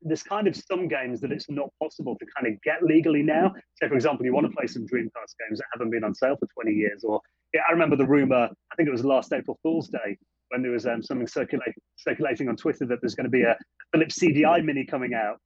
there's 0.00 0.22
kind 0.22 0.48
of 0.48 0.56
some 0.56 0.88
games 0.88 1.20
that 1.20 1.30
it's 1.30 1.48
not 1.48 1.68
possible 1.80 2.16
to 2.18 2.26
kind 2.36 2.52
of 2.52 2.60
get 2.62 2.82
legally 2.82 3.22
now. 3.22 3.52
Say, 3.80 3.88
for 3.88 3.94
example, 3.94 4.24
you 4.24 4.34
want 4.34 4.50
to 4.50 4.56
play 4.56 4.66
some 4.66 4.82
Dreamcast 4.82 5.34
games 5.46 5.58
that 5.58 5.66
haven't 5.72 5.90
been 5.90 6.02
on 6.02 6.14
sale 6.14 6.36
for 6.36 6.48
20 6.54 6.74
years, 6.74 7.04
or 7.04 7.20
yeah, 7.52 7.60
I 7.68 7.72
remember 7.72 7.96
the 7.96 8.06
rumor. 8.06 8.48
I 8.72 8.74
think 8.74 8.88
it 8.88 8.92
was 8.92 9.04
last 9.04 9.32
April 9.32 9.58
Fool's 9.62 9.88
Day 9.88 10.16
when 10.48 10.62
there 10.62 10.72
was 10.72 10.86
um, 10.86 11.02
something 11.02 11.26
circulating 11.26 11.74
circulating 11.96 12.48
on 12.48 12.56
Twitter 12.56 12.86
that 12.86 13.00
there's 13.00 13.14
going 13.14 13.24
to 13.24 13.30
be 13.30 13.42
a 13.42 13.56
Philips 13.92 14.18
CDI 14.18 14.64
Mini 14.64 14.84
coming 14.84 15.14
out, 15.14 15.38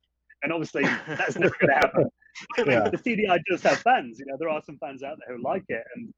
and 0.46 0.52
obviously 0.52 0.82
that's 1.08 1.36
never 1.36 1.54
going 1.60 1.70
to 1.70 1.74
happen. 1.74 2.04
I 2.58 2.62
mean, 2.62 2.70
Yeah. 2.70 2.88
the 2.88 2.98
CDI 2.98 3.40
does 3.50 3.62
have 3.62 3.78
fans. 3.78 4.20
You 4.20 4.26
know, 4.26 4.36
there 4.38 4.48
are 4.48 4.62
some 4.62 4.78
fans 4.78 5.02
out 5.02 5.16
there 5.26 5.36
who 5.36 5.42
like 5.42 5.64
it, 5.68 5.82
and 5.96 6.14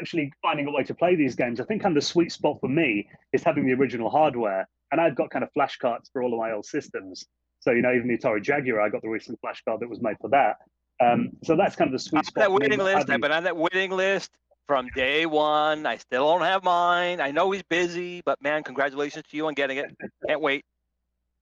actually 0.00 0.32
finding 0.42 0.68
a 0.68 0.70
way 0.70 0.84
to 0.84 0.94
play 0.94 1.16
these 1.16 1.34
games. 1.34 1.60
I 1.60 1.64
think 1.64 1.82
kind 1.82 1.96
of 1.96 2.00
the 2.00 2.06
sweet 2.06 2.30
spot 2.30 2.58
for 2.60 2.68
me 2.68 3.08
is 3.32 3.42
having 3.42 3.66
the 3.66 3.72
original 3.72 4.10
hardware, 4.10 4.68
and 4.92 5.00
I've 5.00 5.16
got 5.16 5.30
kind 5.30 5.42
of 5.42 5.50
flash 5.52 5.76
carts 5.78 6.08
for 6.12 6.22
all 6.22 6.32
of 6.32 6.38
my 6.38 6.52
old 6.52 6.66
systems. 6.66 7.24
So 7.60 7.72
you 7.72 7.82
know, 7.82 7.92
even 7.92 8.06
the 8.06 8.16
Atari 8.16 8.40
Jaguar, 8.42 8.80
I 8.80 8.88
got 8.88 9.02
the 9.02 9.08
recent 9.08 9.40
flash 9.40 9.60
card 9.66 9.80
that 9.80 9.88
was 9.90 10.00
made 10.00 10.16
for 10.20 10.30
that. 10.30 10.56
Um, 11.00 11.30
so 11.42 11.56
that's 11.56 11.74
kind 11.74 11.88
of 11.88 11.92
the 11.92 11.98
sweet 11.98 12.18
I'm 12.18 12.24
spot. 12.24 12.44
on 12.46 12.52
that 12.52 12.54
for 12.54 12.60
me, 12.60 12.64
waiting 12.66 12.78
not 12.78 12.84
list. 12.84 13.10
I've 13.10 13.20
been 13.20 13.32
on 13.32 13.44
that 13.44 13.56
waiting 13.56 13.90
list 13.90 14.30
from 14.68 14.88
day 14.94 15.26
one. 15.26 15.86
I 15.86 15.96
still 15.96 16.26
don't 16.28 16.42
have 16.42 16.62
mine. 16.62 17.20
I 17.20 17.30
know 17.32 17.50
he's 17.50 17.62
busy, 17.64 18.22
but 18.24 18.40
man, 18.42 18.62
congratulations 18.62 19.24
to 19.30 19.36
you 19.36 19.46
on 19.46 19.54
getting 19.54 19.78
it. 19.78 19.86
Can't 20.28 20.40
wait. 20.40 20.64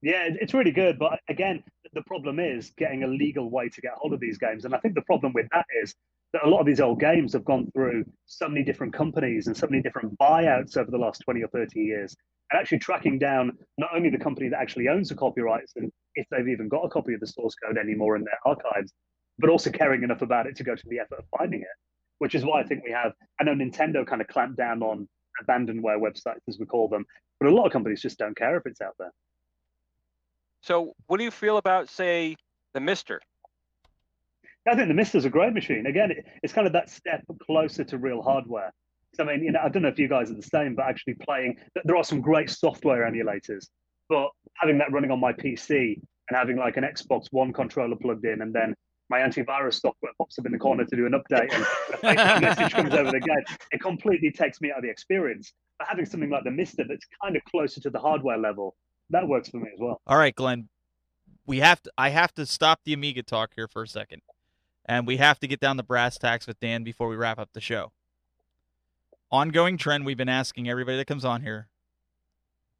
Yeah, 0.01 0.29
it's 0.29 0.53
really 0.53 0.71
good. 0.71 0.99
But 0.99 1.19
again, 1.27 1.63
the 1.93 2.03
problem 2.03 2.39
is 2.39 2.71
getting 2.77 3.03
a 3.03 3.07
legal 3.07 3.49
way 3.49 3.69
to 3.69 3.81
get 3.81 3.93
hold 3.95 4.13
of 4.13 4.19
these 4.19 4.37
games. 4.37 4.65
And 4.65 4.75
I 4.75 4.79
think 4.79 4.95
the 4.95 5.01
problem 5.01 5.33
with 5.33 5.47
that 5.51 5.65
is 5.81 5.95
that 6.33 6.45
a 6.45 6.49
lot 6.49 6.59
of 6.59 6.65
these 6.65 6.79
old 6.79 6.99
games 6.99 7.33
have 7.33 7.45
gone 7.45 7.71
through 7.71 8.05
so 8.25 8.47
many 8.47 8.63
different 8.63 8.93
companies 8.93 9.47
and 9.47 9.57
so 9.57 9.67
many 9.67 9.81
different 9.81 10.17
buyouts 10.19 10.77
over 10.77 10.91
the 10.91 10.97
last 10.97 11.21
20 11.25 11.41
or 11.43 11.47
30 11.47 11.79
years. 11.79 12.15
And 12.51 12.61
actually 12.61 12.79
tracking 12.79 13.17
down 13.17 13.57
not 13.77 13.89
only 13.93 14.09
the 14.09 14.17
company 14.17 14.49
that 14.49 14.59
actually 14.59 14.87
owns 14.87 15.09
the 15.09 15.15
copyrights 15.15 15.73
and 15.75 15.91
if 16.15 16.27
they've 16.29 16.47
even 16.47 16.69
got 16.69 16.85
a 16.85 16.89
copy 16.89 17.13
of 17.13 17.19
the 17.19 17.27
source 17.27 17.55
code 17.55 17.77
anymore 17.77 18.15
in 18.15 18.23
their 18.23 18.39
archives, 18.45 18.93
but 19.39 19.49
also 19.49 19.71
caring 19.71 20.03
enough 20.03 20.21
about 20.21 20.47
it 20.47 20.55
to 20.57 20.63
go 20.63 20.75
to 20.75 20.83
the 20.87 20.99
effort 20.99 21.19
of 21.19 21.25
finding 21.37 21.61
it, 21.61 21.67
which 22.19 22.35
is 22.35 22.45
why 22.45 22.61
I 22.61 22.63
think 22.63 22.83
we 22.83 22.91
have, 22.91 23.13
I 23.39 23.43
know 23.43 23.53
Nintendo 23.53 24.05
kind 24.05 24.21
of 24.21 24.27
clamped 24.27 24.57
down 24.57 24.81
on 24.81 25.07
abandonware 25.43 25.99
websites, 25.99 26.41
as 26.47 26.57
we 26.59 26.65
call 26.65 26.87
them, 26.87 27.05
but 27.39 27.49
a 27.49 27.53
lot 27.53 27.65
of 27.65 27.71
companies 27.71 28.01
just 28.01 28.17
don't 28.17 28.35
care 28.35 28.57
if 28.57 28.65
it's 28.65 28.81
out 28.81 28.95
there. 28.97 29.11
So, 30.67 30.91
what 31.05 31.15
do 31.15 31.23
you 31.23 31.31
feel 31.31 31.55
about, 31.55 31.87
say, 31.87 32.35
the 32.73 32.81
Mister? 32.81 33.21
I 34.69 34.75
think 34.75 34.89
the 34.89 34.93
Mister's 34.93 35.23
a 35.23 35.29
great 35.29 35.53
machine. 35.53 35.85
Again, 35.85 36.11
it's 36.43 36.51
kind 36.51 36.67
of 36.67 36.73
that 36.73 36.89
step 36.89 37.23
closer 37.41 37.85
to 37.85 37.97
real 37.97 38.21
hardware. 38.21 38.73
I 39.17 39.23
mean, 39.23 39.45
you 39.45 39.53
know, 39.53 39.61
I 39.63 39.69
don't 39.69 39.83
know 39.83 39.87
if 39.87 39.97
you 39.97 40.09
guys 40.09 40.29
are 40.29 40.33
the 40.33 40.41
same, 40.41 40.75
but 40.75 40.83
actually 40.83 41.13
playing, 41.25 41.55
there 41.85 41.95
are 41.95 42.03
some 42.03 42.19
great 42.19 42.49
software 42.49 43.09
emulators, 43.09 43.67
but 44.09 44.27
having 44.55 44.77
that 44.79 44.91
running 44.91 45.09
on 45.09 45.21
my 45.21 45.31
PC 45.31 46.01
and 46.27 46.37
having 46.37 46.57
like 46.57 46.75
an 46.75 46.83
Xbox 46.83 47.27
One 47.31 47.53
controller 47.53 47.95
plugged 47.95 48.25
in, 48.25 48.41
and 48.41 48.53
then 48.53 48.75
my 49.09 49.19
antivirus 49.19 49.79
software 49.79 50.11
pops 50.17 50.37
up 50.37 50.47
in 50.47 50.51
the 50.51 50.59
corner 50.59 50.83
to 50.83 50.95
do 50.97 51.05
an 51.05 51.13
update, 51.13 51.53
and 51.53 51.65
a 52.03 52.41
message 52.41 52.73
comes 52.73 52.93
over 52.93 53.11
the 53.11 53.21
gate, 53.21 53.57
it 53.71 53.79
completely 53.79 54.31
takes 54.31 54.59
me 54.59 54.71
out 54.71 54.79
of 54.79 54.83
the 54.83 54.89
experience. 54.89 55.53
But 55.79 55.87
having 55.87 56.05
something 56.05 56.29
like 56.29 56.43
the 56.43 56.51
Mister 56.51 56.83
that's 56.85 57.05
kind 57.23 57.37
of 57.37 57.41
closer 57.45 57.79
to 57.79 57.89
the 57.89 57.99
hardware 57.99 58.37
level, 58.37 58.75
that 59.09 59.27
works 59.27 59.49
for 59.49 59.57
me 59.57 59.69
as 59.73 59.79
well. 59.79 60.01
All 60.07 60.17
right, 60.17 60.35
Glen. 60.35 60.69
We 61.45 61.59
have 61.59 61.81
to. 61.83 61.91
I 61.97 62.09
have 62.09 62.33
to 62.35 62.45
stop 62.45 62.81
the 62.83 62.93
Amiga 62.93 63.23
talk 63.23 63.51
here 63.55 63.67
for 63.67 63.83
a 63.83 63.87
second, 63.87 64.21
and 64.85 65.07
we 65.07 65.17
have 65.17 65.39
to 65.39 65.47
get 65.47 65.59
down 65.59 65.77
the 65.77 65.83
brass 65.83 66.17
tacks 66.17 66.45
with 66.45 66.59
Dan 66.59 66.83
before 66.83 67.07
we 67.07 67.15
wrap 67.15 67.39
up 67.39 67.49
the 67.53 67.61
show. 67.61 67.91
Ongoing 69.31 69.77
trend 69.77 70.05
we've 70.05 70.17
been 70.17 70.29
asking 70.29 70.69
everybody 70.69 70.97
that 70.97 71.07
comes 71.07 71.25
on 71.25 71.41
here. 71.41 71.67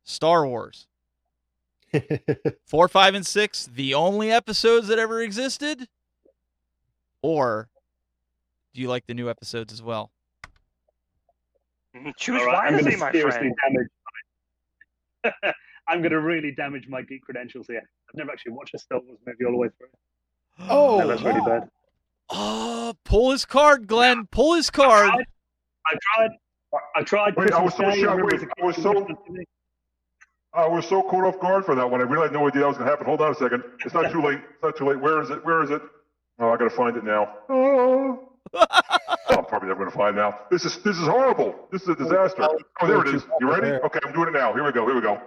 Star 0.04 0.48
Wars 0.48 0.88
four, 2.66 2.88
five, 2.88 3.16
and 3.16 3.26
six, 3.26 3.68
the 3.74 3.94
only 3.94 4.32
episodes 4.32 4.88
that 4.88 5.00
ever 5.00 5.22
existed, 5.22 5.88
or 7.22 7.70
do 8.74 8.82
you 8.82 8.90
like 8.90 9.06
the 9.08 9.14
new 9.14 9.30
episodes 9.30 9.74
as 9.74 9.82
well? 9.82 10.12
Choose 12.18 12.40
All 12.40 12.48
right, 12.48 12.68
I'm 12.68 12.74
wisely, 12.74 12.96
my 12.98 13.12
friend. 13.12 13.56
damage. 15.88 15.96
I'm 15.96 16.02
going 16.02 16.12
to 16.12 16.20
really 16.26 16.52
damage 16.52 16.88
my 16.88 17.02
geek 17.02 17.22
credentials 17.24 17.68
here. 17.68 17.82
I've 18.10 18.16
never 18.16 18.32
actually 18.32 18.54
watched 18.54 18.74
a 18.76 18.80
Star 18.80 19.00
Wars 19.00 19.18
movie 19.26 19.46
all 19.46 19.52
the 19.52 19.58
way 19.58 19.70
through. 19.78 19.88
Oh, 20.70 21.00
No, 21.00 21.08
that's 21.08 21.22
really 21.22 21.42
bad. 21.42 21.70
Oh, 22.30 22.94
pull 23.06 23.32
his 23.32 23.46
card, 23.46 23.88
Glen. 23.88 24.28
Pull 24.32 24.56
his 24.56 24.70
card. 24.70 25.10
I 25.12 25.94
tried. 26.16 26.32
I 26.96 27.04
tried. 27.04 27.36
Wait, 27.38 27.52
I 27.52 27.62
was 27.62 27.76
so 27.76 27.84
Day, 27.84 28.02
shocked. 28.02 28.18
remember 28.18 28.26
Wait, 28.26 28.34
as 28.36 28.44
a 28.44 28.48
I 28.62 28.66
was 28.66 28.76
so- 28.76 28.92
it 28.92 29.08
was 29.08 29.18
funny. 29.28 29.46
I 30.54 30.68
was 30.68 30.88
so 30.88 31.04
caught 31.04 31.24
off 31.24 31.40
guard 31.40 31.66
for 31.66 31.76
that 31.76 31.90
one. 31.90 32.02
I 32.02 32.06
really 32.06 32.24
had 32.24 32.34
no 32.34 32.48
idea 32.48 32.62
that 32.62 32.68
was 32.70 32.78
going 32.78 32.88
to 32.88 32.92
happen. 32.92 33.06
Hold 33.06 33.22
on 33.22 33.32
a 33.32 33.36
second. 33.36 33.64
It's 33.86 33.94
not 33.94 34.12
too 34.12 34.22
late. 34.22 34.40
It's 34.40 34.64
not 34.64 34.76
too 34.76 34.86
late. 34.90 35.00
Where 35.00 35.22
is 35.22 35.30
it? 35.30 35.46
Where 35.46 35.62
is 35.64 35.70
it? 35.70 35.82
Oh, 36.40 36.50
I 36.50 36.58
got 36.58 36.64
to 36.64 36.70
find 36.72 36.98
it 36.98 37.04
now. 37.04 37.34
Oh. 37.50 38.24
I'm 39.30 39.44
probably 39.46 39.68
never 39.68 39.82
going 39.82 39.92
to 39.92 39.96
find 39.98 40.16
it 40.18 40.20
now. 40.22 40.40
This 40.50 40.64
is 40.66 40.78
this 40.78 40.98
is 40.98 41.06
horrible. 41.06 41.68
This 41.72 41.82
is 41.84 41.90
a 41.90 41.96
disaster. 41.96 42.48
Oh, 42.82 42.88
there 42.88 43.02
it 43.06 43.14
is. 43.14 43.24
You 43.42 43.52
ready? 43.52 43.68
Okay, 43.84 44.00
I'm 44.06 44.14
doing 44.14 44.30
it 44.30 44.32
now. 44.34 44.54
Here 44.54 44.64
we 44.64 44.72
go. 44.72 44.86
Here 44.86 44.96
we 44.96 45.02
go. 45.02 45.22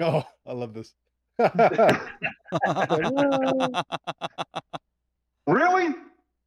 Oh, 0.00 0.24
I 0.46 0.52
love 0.52 0.74
this. 0.74 0.94
Really? 5.46 5.94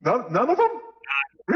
None, 0.01 0.31
none 0.31 0.49
of 0.49 0.57
them? 0.57 0.69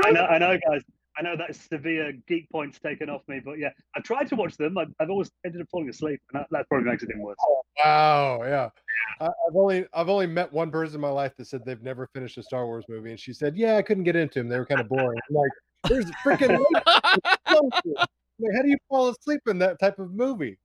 I 0.04 0.12
know, 0.12 0.26
I 0.26 0.38
know, 0.38 0.58
guys. 0.70 0.82
I 1.18 1.24
know 1.24 1.36
that 1.38 1.56
severe 1.56 2.14
geek 2.28 2.50
points 2.52 2.80
taken 2.80 3.10
off 3.10 3.22
me, 3.28 3.40
but 3.44 3.58
yeah, 3.58 3.70
I 3.96 4.02
tried 4.02 4.28
to 4.30 4.36
watch 4.36 4.56
them. 4.58 4.78
I've, 4.78 4.94
I've 5.00 5.10
always 5.10 5.32
ended 5.46 5.62
up 5.62 5.68
falling 5.72 5.90
asleep, 5.90 6.20
and 6.32 6.42
that, 6.42 6.48
that 6.52 6.68
probably 6.70 6.92
makes 6.92 7.02
it 7.04 7.10
even 7.10 7.22
worse. 7.22 7.38
Oh, 7.42 7.62
wow, 7.84 8.44
yeah. 8.44 8.70
I, 9.20 9.26
I've 9.26 9.56
only 9.56 9.86
I've 9.94 10.10
only 10.10 10.28
met 10.28 10.54
one 10.54 10.70
person 10.70 10.96
in 10.96 11.02
my 11.02 11.10
life 11.10 11.36
that 11.38 11.48
said 11.48 11.66
they've 11.66 11.82
never 11.82 12.08
finished 12.14 12.38
a 12.38 12.44
Star 12.44 12.68
Wars 12.68 12.86
movie, 12.88 13.10
and 13.10 13.20
she 13.20 13.34
said, 13.34 13.58
"Yeah, 13.58 13.78
I 13.78 13.82
couldn't 13.82 14.04
get 14.04 14.16
into 14.16 14.40
them. 14.40 14.50
They 14.50 14.60
were 14.60 14.66
kind 14.66 14.82
of 14.82 14.90
boring." 14.90 15.20
I'm 15.30 15.36
like, 15.36 15.52
"There's 15.88 16.12
freaking 16.24 16.64
how 17.46 18.62
do 18.62 18.70
you 18.70 18.78
fall 18.90 19.10
asleep 19.10 19.42
in 19.48 19.58
that 19.60 19.80
type 19.80 19.98
of 19.98 20.14
movie?" 20.14 20.60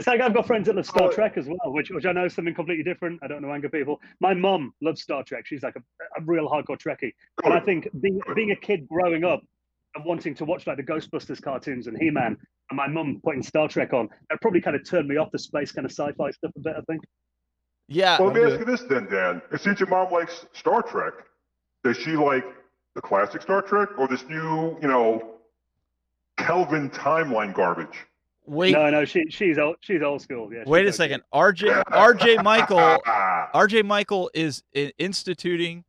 It's 0.00 0.06
like 0.06 0.22
I've 0.22 0.32
got 0.32 0.46
friends 0.46 0.64
that 0.64 0.76
love 0.76 0.86
Star 0.86 1.08
Oh. 1.08 1.12
Trek 1.12 1.36
as 1.36 1.46
well, 1.46 1.74
which 1.74 1.90
which 1.90 2.06
I 2.06 2.12
know 2.12 2.24
is 2.24 2.32
something 2.32 2.54
completely 2.54 2.82
different. 2.82 3.20
I 3.22 3.26
don't 3.26 3.42
know 3.42 3.52
anger 3.52 3.68
people. 3.68 4.00
My 4.18 4.32
mum 4.32 4.72
loves 4.80 5.02
Star 5.02 5.22
Trek. 5.22 5.46
She's 5.46 5.62
like 5.62 5.76
a, 5.76 5.80
a 6.18 6.24
real 6.24 6.48
hardcore 6.48 6.78
Trekkie. 6.78 7.12
And 7.44 7.52
I 7.52 7.60
think 7.60 7.86
being 8.00 8.18
being 8.34 8.52
a 8.52 8.56
kid 8.56 8.88
growing 8.88 9.24
up 9.24 9.42
and 9.94 10.02
wanting 10.06 10.34
to 10.36 10.46
watch 10.46 10.66
like 10.66 10.78
the 10.78 10.82
Ghostbusters 10.82 11.42
cartoons 11.42 11.86
and 11.86 11.98
He 11.98 12.08
Man, 12.08 12.38
and 12.70 12.76
my 12.78 12.88
mum 12.88 13.20
putting 13.22 13.42
Star 13.42 13.68
Trek 13.68 13.92
on, 13.92 14.08
that 14.30 14.40
probably 14.40 14.62
kind 14.62 14.74
of 14.74 14.88
turned 14.88 15.06
me 15.06 15.18
off 15.18 15.30
the 15.32 15.38
space 15.38 15.70
kind 15.70 15.84
of 15.84 15.92
sci-fi 15.92 16.30
stuff 16.30 16.52
a 16.56 16.60
bit. 16.60 16.76
I 16.78 16.80
think. 16.90 17.02
yeah. 17.88 18.18
Well, 18.18 18.28
let 18.28 18.42
me 18.42 18.50
ask 18.50 18.58
you 18.58 18.64
this 18.64 18.80
then, 18.88 19.06
Dan. 19.10 19.42
Since 19.58 19.80
your 19.80 19.90
mom 19.90 20.10
likes 20.10 20.46
Star 20.54 20.82
Trek, 20.82 21.12
does 21.84 21.98
she 21.98 22.12
like 22.12 22.46
the 22.94 23.02
classic 23.02 23.42
Star 23.42 23.60
Trek 23.60 23.90
or 23.98 24.08
this 24.08 24.26
new, 24.30 24.78
you 24.80 24.88
know, 24.88 25.34
Kelvin 26.38 26.88
timeline 26.88 27.52
garbage? 27.52 28.06
Wait. 28.46 28.72
No, 28.72 28.90
no, 28.90 29.04
she 29.04 29.24
she's 29.30 29.58
old 29.58 29.76
she's 29.80 30.02
old 30.02 30.22
school. 30.22 30.52
Yeah. 30.52 30.64
Wait 30.66 30.84
a 30.84 30.88
okay. 30.88 30.96
second. 30.96 31.22
RJ 31.32 31.84
RJ 31.84 32.42
Michael 32.42 32.78
RJ 33.54 33.84
Michael 33.84 34.30
is 34.34 34.62
instituting. 34.98 35.84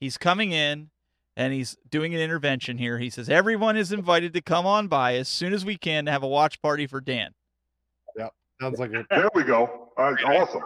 He's 0.00 0.16
coming 0.16 0.52
in 0.52 0.90
and 1.36 1.52
he's 1.52 1.76
doing 1.90 2.14
an 2.14 2.20
intervention 2.20 2.78
here. 2.78 2.98
He 2.98 3.10
says 3.10 3.28
everyone 3.28 3.76
is 3.76 3.92
invited 3.92 4.32
to 4.34 4.40
come 4.40 4.64
on 4.64 4.88
by 4.88 5.16
as 5.16 5.28
soon 5.28 5.52
as 5.52 5.64
we 5.64 5.76
can 5.76 6.06
to 6.06 6.10
have 6.10 6.22
a 6.22 6.28
watch 6.28 6.62
party 6.62 6.86
for 6.86 7.00
Dan. 7.00 7.32
Yeah. 8.16 8.28
Sounds 8.60 8.78
like 8.78 8.92
it. 8.92 9.06
there 9.10 9.28
we 9.34 9.44
go. 9.44 9.90
Uh, 9.96 10.14
awesome. 10.26 10.62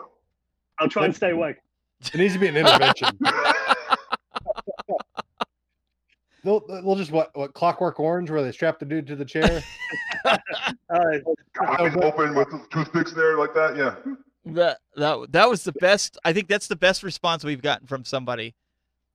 I'll 0.78 0.88
try 0.88 1.06
and 1.06 1.14
stay 1.14 1.30
awake. 1.30 1.56
it 2.00 2.14
needs 2.14 2.34
to 2.34 2.38
be 2.38 2.48
an 2.48 2.56
intervention. 2.56 3.08
they'll, 6.44 6.60
they'll 6.66 6.96
just 6.96 7.12
what 7.12 7.30
what 7.36 7.54
Clockwork 7.54 7.98
Orange, 8.00 8.30
where 8.30 8.42
they 8.42 8.52
strap 8.52 8.78
the 8.78 8.84
dude 8.84 9.06
to 9.06 9.16
the 9.16 9.24
chair. 9.24 9.62
Uh, 10.24 11.18
Eyes 11.60 11.96
open 12.02 12.34
with 12.34 12.48
toothpicks 12.70 13.12
there 13.12 13.36
like 13.38 13.52
that. 13.54 13.76
Yeah. 13.76 13.96
That 14.44 14.78
that 14.96 15.32
that 15.32 15.48
was 15.48 15.64
the 15.64 15.72
best. 15.72 16.18
I 16.24 16.32
think 16.32 16.48
that's 16.48 16.68
the 16.68 16.76
best 16.76 17.02
response 17.02 17.44
we've 17.44 17.62
gotten 17.62 17.86
from 17.86 18.04
somebody. 18.04 18.54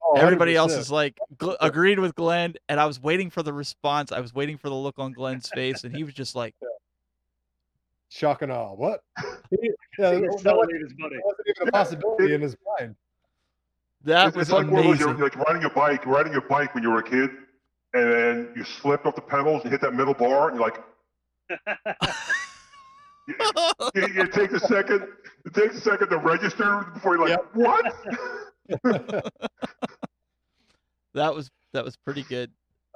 Oh, 0.04 0.16
Everybody 0.18 0.56
else 0.56 0.74
100%. 0.74 0.78
is 0.80 0.92
like 0.92 1.18
gl- 1.38 1.56
agreed 1.62 2.00
with 2.00 2.16
Glen, 2.16 2.56
and 2.68 2.80
I 2.80 2.86
was 2.86 3.02
waiting 3.02 3.30
for 3.30 3.44
the 3.44 3.54
response. 3.54 4.12
I 4.12 4.20
was 4.20 4.34
waiting 4.34 4.58
for 4.58 4.70
the 4.70 4.76
look 4.76 4.96
on 4.98 5.14
Glen's 5.14 5.50
face, 5.50 5.84
and 5.84 5.96
he 5.96 6.04
was 6.04 6.14
just 6.14 6.36
like, 6.36 6.56
shock 8.10 8.42
and 8.42 8.52
awe. 8.52 8.74
What? 8.74 9.02
yeah, 9.52 9.60
he 9.62 9.70
that, 10.00 10.22
gets 10.22 10.44
that 10.44 10.52
so 10.52 10.58
wasn't 10.58 10.76
in 10.78 10.82
his 10.84 10.94
body. 10.94 11.16
even 11.48 11.68
a 11.68 11.72
possibility 11.72 12.34
in 12.34 12.42
his 12.42 12.56
mind. 12.80 12.96
"That 14.04 14.28
It's, 14.30 14.38
was 14.38 14.48
it's 14.50 14.54
like 14.54 14.68
one 14.68 14.80
of 14.80 14.86
those, 14.86 15.02
amazing." 15.02 15.18
you're 15.18 15.30
like 15.30 15.36
riding 15.48 15.64
a 15.64 15.70
bike, 15.70 16.06
riding 16.06 16.32
your 16.34 16.42
bike 16.42 16.74
when 16.76 16.84
you 16.84 16.90
were 16.92 17.00
a 17.00 17.04
kid, 17.04 17.30
and 17.94 18.12
then 18.14 18.54
you 18.56 18.64
slipped 18.64 19.06
off 19.06 19.16
the 19.16 19.22
pedals 19.22 19.64
and 19.64 19.72
hit 19.72 19.82
that 19.82 19.94
middle 19.94 20.14
bar, 20.14 20.50
and 20.50 20.58
you're 20.60 20.68
like, 20.68 20.84
you, 23.28 23.36
you, 23.96 24.08
you 24.14 24.28
take 24.28 24.52
a 24.52 24.60
second, 24.60 25.08
it 25.46 25.54
takes 25.54 25.76
a 25.76 25.82
second 25.82 26.10
to 26.10 26.18
register 26.18 26.86
before 26.94 27.18
you're 27.18 27.30
like, 27.30 27.56
what? 27.56 27.86
that 31.14 31.34
was 31.34 31.50
that 31.74 31.84
was 31.84 31.96
pretty 31.98 32.24
good. 32.24 32.52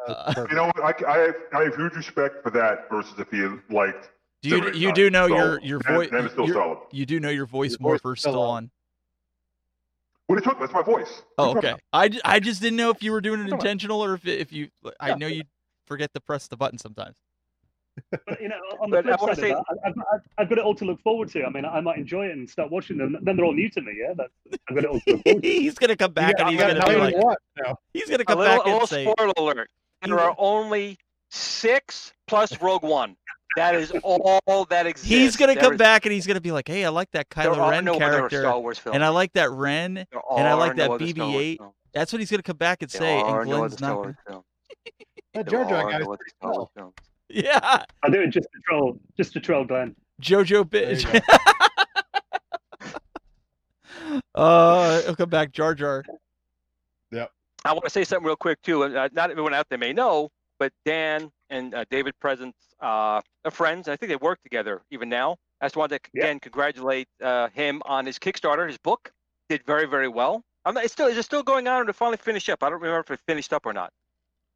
Uh. 0.07 0.45
You 0.49 0.55
know 0.55 0.65
what? 0.75 0.81
I, 1.05 1.11
I, 1.11 1.17
have, 1.19 1.35
I 1.53 1.63
have 1.63 1.75
huge 1.75 1.93
respect 1.93 2.41
for 2.43 2.49
that 2.51 2.89
versus 2.89 3.13
if 3.19 3.31
you 3.31 3.61
liked. 3.69 4.09
Do 4.41 4.49
you 4.49 4.71
you 4.73 4.91
do 4.93 5.09
know 5.11 5.27
So, 5.27 5.35
your 5.35 5.61
your 5.61 5.79
that- 5.79 5.93
voice? 5.93 6.09
That 6.09 6.25
is 6.25 6.31
still 6.31 6.47
solid. 6.47 6.79
You 6.91 7.05
do 7.05 7.19
know 7.19 7.29
your 7.29 7.45
voice 7.45 7.71
Your 7.71 7.77
voice 7.77 7.97
is 7.97 8.03
morpher's 8.03 8.19
still 8.21 8.31
still 8.33 8.41
on. 8.41 8.71
On. 10.31 10.35
What 10.35 10.37
are 10.37 10.39
you 10.39 10.43
talking 10.43 10.63
about? 10.63 10.73
That's 10.73 10.87
my 10.87 10.93
voice. 10.93 11.23
Oh, 11.37 11.47
What 11.53 11.63
are 11.65 11.69
okay. 11.73 11.81
I, 11.93 12.09
I 12.25 12.39
just 12.39 12.61
didn't 12.61 12.77
know 12.77 12.89
if 12.89 13.01
you 13.03 13.11
were 13.11 13.21
doing 13.21 13.41
it 13.41 13.49
intentional 13.51 14.03
or 14.03 14.13
if 14.15 14.25
if 14.27 14.51
you. 14.51 14.69
I 14.99 15.15
know 15.15 15.27
you 15.27 15.43
forget 15.87 16.13
to 16.13 16.21
press 16.21 16.47
the 16.47 16.57
button 16.57 16.77
sometimes. 16.77 17.15
But 18.09 18.41
you 18.41 18.47
know, 18.47 18.55
on 18.79 18.89
the 18.89 19.01
But 19.03 19.05
I 19.13 19.17
flip 19.17 19.21
wanna 19.21 19.35
side 19.35 19.41
say- 19.41 19.51
of 19.51 19.65
that, 19.69 19.77
I- 19.83 19.89
I've, 19.89 19.93
I've, 20.13 20.21
I've 20.37 20.49
got 20.49 20.57
it 20.59 20.63
all 20.63 20.73
to 20.75 20.85
look 20.85 21.01
forward 21.01 21.29
to. 21.31 21.43
I 21.43 21.49
mean, 21.49 21.65
I 21.65 21.81
might 21.81 21.97
enjoy 21.97 22.27
it 22.27 22.31
and 22.31 22.49
start 22.49 22.71
watching 22.71 22.97
them. 22.97 23.17
Then 23.21 23.35
they're 23.35 23.43
all 23.45 23.53
new 23.53 23.69
to 23.69 23.81
me. 23.81 23.91
Yeah, 23.97 24.13
That's, 24.15 24.31
I've 24.69 24.75
got 24.75 24.83
it 24.85 24.89
all 24.89 24.99
to 25.01 25.11
look 25.11 25.23
forward 25.23 25.43
to. 25.43 25.47
he's 25.59 25.75
gonna 25.75 25.95
come 25.97 26.13
back 26.13 26.35
You 26.39 26.45
and 26.47 26.47
got- 26.47 26.51
he's 26.51 26.59
you 26.59 26.67
gonna 26.67 26.79
got 26.79 26.89
be 26.89 26.95
like, 26.95 27.15
to 27.67 27.75
he's 27.93 28.09
gonna 28.09 28.21
A 28.21 28.25
come 28.25 28.39
little, 28.39 28.57
back 28.57 28.65
a 28.65 28.69
and 28.69 28.73
little 28.73 28.87
say, 28.87 29.03
spoiler 29.05 29.33
alert. 29.37 29.69
There 30.03 30.19
are 30.19 30.33
only 30.37 30.97
six 31.29 32.13
plus 32.27 32.59
Rogue 32.61 32.83
One. 32.83 33.15
That 33.57 33.75
is 33.75 33.91
all 34.03 34.65
that 34.69 34.85
exists. 34.87 35.09
He's 35.09 35.35
gonna 35.35 35.53
There 35.55 35.63
come 35.63 35.73
is- 35.73 35.77
back 35.77 36.05
and 36.05 36.13
he's 36.13 36.25
gonna 36.25 36.39
be 36.41 36.51
like, 36.51 36.67
"Hey, 36.67 36.85
I 36.85 36.89
like 36.89 37.11
that 37.11 37.27
there 37.35 37.45
Kylo 37.51 37.57
are 37.57 37.71
Ren 37.71 37.83
no 37.85 37.95
other 37.95 37.99
character, 37.99 38.41
Star 38.41 38.59
Wars 38.59 38.77
films. 38.79 38.95
and 38.95 39.03
I 39.03 39.09
like 39.09 39.33
that 39.33 39.51
Ren." 39.51 39.93
There 39.95 40.05
and 40.37 40.47
I 40.47 40.53
like 40.53 40.75
that 40.77 40.87
no 40.89 40.95
other 40.95 41.05
BB-8. 41.05 41.59
That's 41.93 42.13
what 42.13 42.19
he's 42.19 42.31
gonna 42.31 42.43
come 42.43 42.57
back 42.57 42.81
and 42.81 42.89
There 42.89 43.01
say, 43.01 43.19
are 43.19 43.41
and 43.41 43.49
no 43.49 43.57
Glen's 43.57 43.81
other 43.81 43.85
not. 44.05 44.15
Gonna... 44.27 44.41
That 45.33 45.45
There 45.49 45.63
Jar 45.63 45.69
Jar 45.69 45.83
are 45.87 45.91
guy's 45.91 46.01
no 46.05 46.07
other 46.13 46.17
pretty 46.17 46.31
Star 46.37 46.51
Wars 46.51 46.55
well. 46.57 46.71
films. 46.75 46.93
Yeah, 47.29 47.83
I'll 48.03 48.11
do 48.11 48.21
it 48.21 48.27
just 48.29 48.47
to 48.53 48.59
troll, 48.67 48.99
just 49.17 49.33
to 49.33 49.39
troll 49.39 49.63
Glen. 49.65 49.95
JoJo 50.21 50.65
bitch. 50.65 51.21
uh, 54.35 55.01
he'll 55.01 55.15
come 55.15 55.29
back, 55.29 55.51
Jar 55.51 55.73
Jar. 55.75 56.03
Yep. 57.11 57.31
I 57.65 57.73
want 57.73 57.83
to 57.85 57.89
say 57.89 58.03
something 58.03 58.25
real 58.25 58.35
quick 58.35 58.61
too. 58.61 58.83
Uh, 58.83 59.09
not 59.13 59.31
everyone 59.31 59.53
out 59.53 59.67
there 59.69 59.77
may 59.77 59.93
know, 59.93 60.29
but 60.61 60.71
Dan 60.85 61.31
and 61.49 61.73
uh, 61.73 61.85
David 61.89 62.13
Pleasance 62.21 62.55
uh, 62.83 63.19
are 63.45 63.51
friends. 63.51 63.87
I 63.87 63.95
think 63.95 64.11
they 64.11 64.15
work 64.15 64.39
together 64.43 64.83
even 64.91 65.09
now. 65.09 65.37
I 65.59 65.65
just 65.65 65.75
wanted 65.75 66.03
to 66.03 66.09
Yeah. 66.13 66.25
again 66.25 66.39
congratulate 66.39 67.07
uh, 67.19 67.47
him 67.49 67.81
on 67.85 68.05
his 68.05 68.19
Kickstarter. 68.19 68.67
His 68.67 68.77
book 68.77 69.11
did 69.49 69.65
very 69.65 69.87
very 69.87 70.07
well. 70.07 70.43
I'm 70.65 70.75
not, 70.75 70.83
it's 70.83 70.93
still 70.93 71.07
is 71.07 71.17
it 71.17 71.23
still 71.23 71.41
going 71.41 71.67
on 71.67 71.81
or 71.81 71.85
to 71.85 71.93
finally 71.93 72.17
finish 72.17 72.47
up? 72.47 72.61
I 72.61 72.69
don't 72.69 72.79
remember 72.79 72.99
if 72.99 73.09
it 73.09 73.19
finished 73.25 73.51
up 73.53 73.65
or 73.65 73.73
not. 73.73 73.91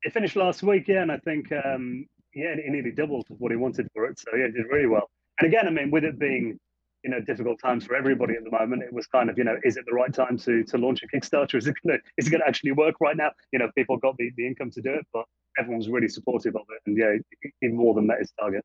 It 0.03 0.13
finished 0.13 0.35
last 0.35 0.61
week, 0.61 0.87
yeah, 0.87 1.01
and 1.01 1.11
I 1.11 1.17
think 1.27 1.51
um, 1.51 2.05
yeah, 2.35 2.53
he 2.63 2.69
nearly 2.69 2.91
doubled 2.91 3.25
what 3.29 3.49
he 3.51 3.57
wanted 3.57 3.87
for 3.95 4.05
it. 4.05 4.19
So 4.19 4.29
yeah, 4.37 4.45
it 4.45 4.53
did 4.53 4.67
really 4.71 4.85
well. 4.95 5.09
And 5.39 5.47
again, 5.51 5.65
I 5.67 5.71
mean, 5.71 5.89
with 5.89 6.03
it 6.03 6.19
being 6.19 6.59
you 7.03 7.09
know 7.09 7.19
difficult 7.31 7.57
times 7.67 7.83
for 7.87 7.95
everybody 7.95 8.35
at 8.35 8.43
the 8.43 8.51
moment, 8.51 8.83
it 8.83 8.93
was 8.93 9.07
kind 9.07 9.27
of 9.31 9.39
you 9.39 9.43
know, 9.43 9.57
is 9.63 9.75
it 9.79 9.85
the 9.89 9.95
right 10.01 10.13
time 10.13 10.37
to 10.45 10.63
to 10.65 10.77
launch 10.77 11.01
a 11.01 11.07
Kickstarter? 11.07 11.55
Is 11.61 11.65
it 11.65 11.75
gonna 11.83 11.97
is 12.19 12.27
it 12.27 12.29
gonna 12.29 12.45
actually 12.51 12.73
work 12.73 12.95
right 13.07 13.17
now? 13.17 13.31
You 13.51 13.57
know, 13.57 13.69
people 13.75 13.97
got 13.97 14.15
the, 14.17 14.29
the 14.37 14.45
income 14.45 14.69
to 14.77 14.81
do 14.81 14.93
it, 14.93 15.07
but 15.11 15.25
everyone's 15.57 15.89
really 15.89 16.07
supportive 16.07 16.55
of 16.55 16.63
it, 16.69 16.81
and 16.85 16.97
yeah, 16.97 17.13
he- 17.41 17.53
he 17.61 17.67
more 17.67 17.93
than 17.93 18.07
met 18.07 18.19
his 18.19 18.31
target. 18.39 18.63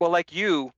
Well, 0.00 0.10
like 0.10 0.34
you, 0.34 0.70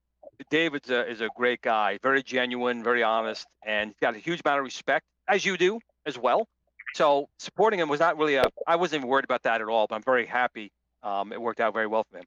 David's 0.51 0.91
a, 0.91 1.09
is 1.11 1.21
a 1.21 1.29
great 1.37 1.62
guy, 1.62 1.99
very 2.03 2.23
genuine, 2.23 2.83
very 2.83 3.03
honest, 3.03 3.47
and 3.64 3.91
he's 3.91 3.99
got 4.01 4.14
a 4.14 4.19
huge 4.19 4.43
amount 4.45 4.59
of 4.59 4.64
respect, 4.64 5.07
as 5.29 5.45
you 5.45 5.57
do 5.57 5.81
as 6.05 6.19
well. 6.19 6.47
So 6.95 7.29
supporting 7.39 7.81
him 7.81 7.89
was 7.89 8.01
not 8.01 8.17
really 8.17 8.37
a. 8.37 8.45
I 8.67 8.77
wasn't 8.77 9.01
even 9.01 9.09
worried 9.09 9.25
about 9.25 9.43
that 9.43 9.61
at 9.61 9.69
all. 9.69 9.87
But 9.87 9.97
I'm 9.97 10.03
very 10.03 10.25
happy. 10.25 10.71
Um, 11.03 11.33
it 11.33 11.41
worked 11.41 11.61
out 11.61 11.75
very 11.75 11.87
well 11.87 12.05
for 12.11 12.19
him. 12.19 12.25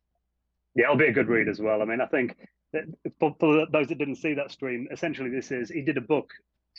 Yeah, 0.76 0.86
it'll 0.86 0.96
be 0.98 1.08
a 1.08 1.12
good 1.12 1.28
read 1.28 1.48
as 1.48 1.60
well. 1.60 1.82
I 1.82 1.86
mean, 1.86 2.02
I 2.02 2.06
think 2.06 2.38
that 2.74 2.84
for, 3.20 3.36
for 3.40 3.66
those 3.72 3.88
that 3.88 3.98
didn't 3.98 4.18
see 4.18 4.36
that 4.36 4.52
stream, 4.52 4.88
essentially 4.92 5.30
this 5.30 5.52
is 5.52 5.70
he 5.70 5.82
did 5.82 5.98
a 5.98 6.02
book 6.02 6.30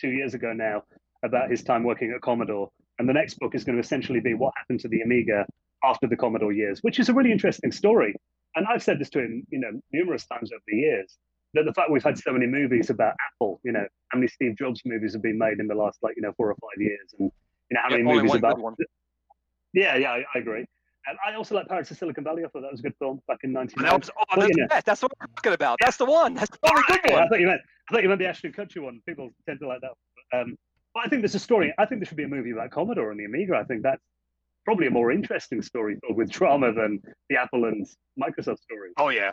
two 0.01 0.11
years 0.11 0.35
ago 0.35 0.53
now 0.53 0.85
about 1.25 1.51
his 1.51 1.63
time 1.65 1.83
working 1.83 2.13
at 2.15 2.21
Commodore, 2.21 2.71
and 2.99 3.09
the 3.09 3.13
next 3.13 3.39
book 3.41 3.55
is 3.55 3.65
going 3.65 3.77
to 3.77 3.83
essentially 3.83 4.21
be 4.21 4.35
what 4.35 4.53
happened 4.57 4.81
to 4.81 4.89
the 4.89 5.01
Amiga 5.01 5.45
after 5.85 6.07
the 6.07 6.17
Commodore 6.17 6.53
years, 6.53 6.81
which 6.83 6.99
is 6.99 7.09
a 7.09 7.15
really 7.15 7.33
interesting 7.33 7.73
story. 7.73 8.15
And 8.57 8.67
I've 8.67 8.83
said 8.83 8.99
this 8.99 9.11
to 9.11 9.21
him, 9.21 9.47
you 9.51 9.59
know, 9.61 9.81
numerous 9.93 10.27
times 10.27 10.53
over 10.53 10.63
the 10.67 10.77
years. 10.77 11.17
That 11.55 11.65
the 11.65 11.73
fact 11.73 11.91
we've 11.91 12.03
had 12.03 12.17
so 12.17 12.33
many 12.33 12.47
movies 12.47 12.91
about 12.91 13.15
Apple, 13.35 13.61
you 13.65 13.73
know, 13.73 13.85
how 14.11 14.19
many 14.19 14.29
Steve 14.29 14.57
Jobs 14.57 14.83
movies 14.85 15.15
have 15.15 15.23
been 15.23 15.37
made 15.39 15.59
in 15.59 15.67
the 15.67 15.75
last 15.75 15.99
like 16.01 16.15
you 16.17 16.23
know 16.23 16.33
four 16.37 16.49
or 16.49 16.55
five 16.55 16.81
years, 16.81 17.13
and 17.19 17.33
you 17.71 17.75
know 17.75 17.81
how 17.83 17.91
Yeah, 17.91 17.97
many 17.97 18.05
movies 18.05 18.35
about 18.37 18.61
one. 18.61 18.77
yeah, 19.73 19.97
yeah, 19.97 20.13
I, 20.13 20.25
I 20.35 20.39
agree. 20.39 20.65
And 21.07 21.19
I 21.27 21.35
also 21.35 21.55
like 21.57 21.67
Pirates 21.67 21.91
of 21.91 21.97
Silicon 21.97 22.23
Valley. 22.23 22.45
I 22.45 22.49
thought 22.49 22.63
that 22.63 22.71
was 22.71 22.81
a 22.81 22.83
good 22.85 22.95
film 23.01 23.21
back 23.27 23.39
in 23.43 23.53
But 23.53 23.61
'99. 23.79 23.85
that 23.85 23.99
was, 24.01 24.11
oh, 24.17 24.41
that's 24.41 24.57
you 24.57 24.63
the 24.63 24.69
best. 24.69 24.87
That's 24.87 25.03
what 25.03 25.13
I'm 25.21 25.29
talking 25.37 25.53
about. 25.55 25.79
That's 25.81 25.97
the 25.97 26.05
one. 26.05 26.35
That's 26.35 26.51
the 26.51 26.59
only 26.71 26.83
good 26.87 27.01
Yeah, 27.07 27.15
I 27.15 27.19
one. 27.21 27.29
thought 27.31 27.41
you 27.41 27.47
meant 27.47 27.61
I 27.89 27.95
thought 27.95 28.03
you 28.03 28.09
meant 28.09 28.21
the 28.21 28.27
Ashton 28.29 28.53
Kutcher 28.53 28.83
one. 28.83 29.01
People 29.09 29.31
tend 29.47 29.59
to 29.61 29.67
like 29.67 29.81
that. 29.81 29.91
One. 30.33 30.41
Um, 30.43 30.57
but 30.95 31.07
I 31.07 31.09
think 31.09 31.23
there's 31.23 31.35
a 31.35 31.41
story. 31.41 31.75
I 31.79 31.87
think 31.87 32.01
there 32.01 32.07
should 32.07 32.17
be 32.17 32.25
a 32.25 32.29
movie 32.29 32.51
about 32.51 32.71
Commodore 32.71 33.11
and 33.11 33.19
the 33.19 33.25
Amiga. 33.25 33.57
I 33.57 33.65
think 33.65 33.83
that's 33.83 34.03
probably 34.65 34.87
a 34.87 34.91
more 34.91 35.11
interesting 35.11 35.63
story 35.63 35.97
filled 36.05 36.17
with 36.17 36.31
drama 36.31 36.73
than 36.73 37.01
the 37.29 37.37
Apple 37.37 37.65
and 37.65 37.87
Microsoft 38.21 38.59
story. 38.61 38.91
Oh 38.99 39.09
yeah. 39.09 39.33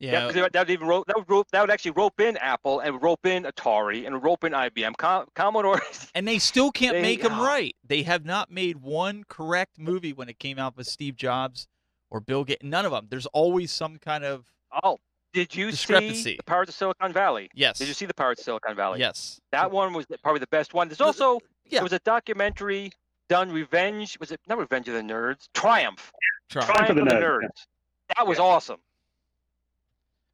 Yeah, 0.00 0.12
Yeah, 0.12 0.20
'cause 0.26 0.34
that 0.34 0.52
that 0.52 0.60
would 0.60 0.70
even 0.70 0.86
rope, 0.86 1.06
that 1.08 1.16
would 1.16 1.28
rope, 1.28 1.48
that 1.50 1.60
would 1.60 1.70
actually 1.70 1.90
rope 1.92 2.20
in 2.20 2.36
Apple 2.36 2.78
and 2.80 3.02
rope 3.02 3.26
in 3.26 3.42
Atari 3.44 4.06
and 4.06 4.22
rope 4.22 4.44
in 4.44 4.52
IBM. 4.52 4.96
Com- 4.96 5.26
Commodore. 5.34 5.80
and 6.14 6.26
they 6.28 6.38
still 6.38 6.70
can't 6.70 6.94
They- 6.94 7.02
make 7.02 7.22
them 7.22 7.32
oh. 7.32 7.42
Uh, 7.42 7.46
right. 7.46 7.76
They 7.84 8.02
have 8.04 8.24
not 8.24 8.48
made 8.50 8.76
one 8.76 9.24
correct 9.28 9.78
movie 9.78 10.12
when 10.12 10.28
it 10.28 10.38
came 10.38 10.58
out 10.58 10.76
with 10.76 10.86
Steve 10.86 11.16
Jobs 11.16 11.66
or 12.10 12.20
Bill 12.20 12.44
Gates. 12.44 12.62
None 12.62 12.84
of 12.86 12.92
them. 12.92 13.08
There's 13.10 13.26
always 13.26 13.72
some 13.72 13.98
kind 13.98 14.22
of 14.24 14.46
Oh, 14.84 14.98
did 15.32 15.52
you 15.56 15.72
see 15.72 16.36
the 16.36 16.42
Pirates 16.46 16.70
of 16.70 16.76
Silicon 16.76 17.12
Valley? 17.12 17.50
yes, 17.54 17.78
Did 17.78 17.88
you 17.88 17.94
see 17.94 18.06
the 18.06 18.14
Pirates 18.14 18.40
of 18.42 18.44
Silicon 18.44 18.76
Valley? 18.76 19.00
yes, 19.00 19.40
That 19.50 19.70
one 19.72 19.92
was 19.94 20.06
probably 20.22 20.38
the 20.40 20.46
best 20.46 20.74
one. 20.74 20.88
There's 20.88 21.00
also 21.00 21.40
yeah. 21.64 21.78
there 21.78 21.82
was 21.82 21.92
a 21.92 21.98
documentary 22.00 22.92
done 23.28 23.50
Revenge. 23.52 24.18
Was 24.20 24.32
it 24.32 24.40
not 24.48 24.58
Revenge 24.58 24.88
of 24.88 24.94
the 24.94 25.00
Nerds? 25.02 25.48
Triumph. 25.54 26.12
Triumph 26.50 26.70
Triumph 26.70 26.90
of 26.90 26.96
of 26.98 27.04
the 27.04 27.10
the 27.14 27.20
Nerds, 27.20 27.40
Nerds. 27.42 27.66
That 28.16 28.26
was 28.26 28.38
Yeah. 28.38 28.44
awesome. 28.44 28.78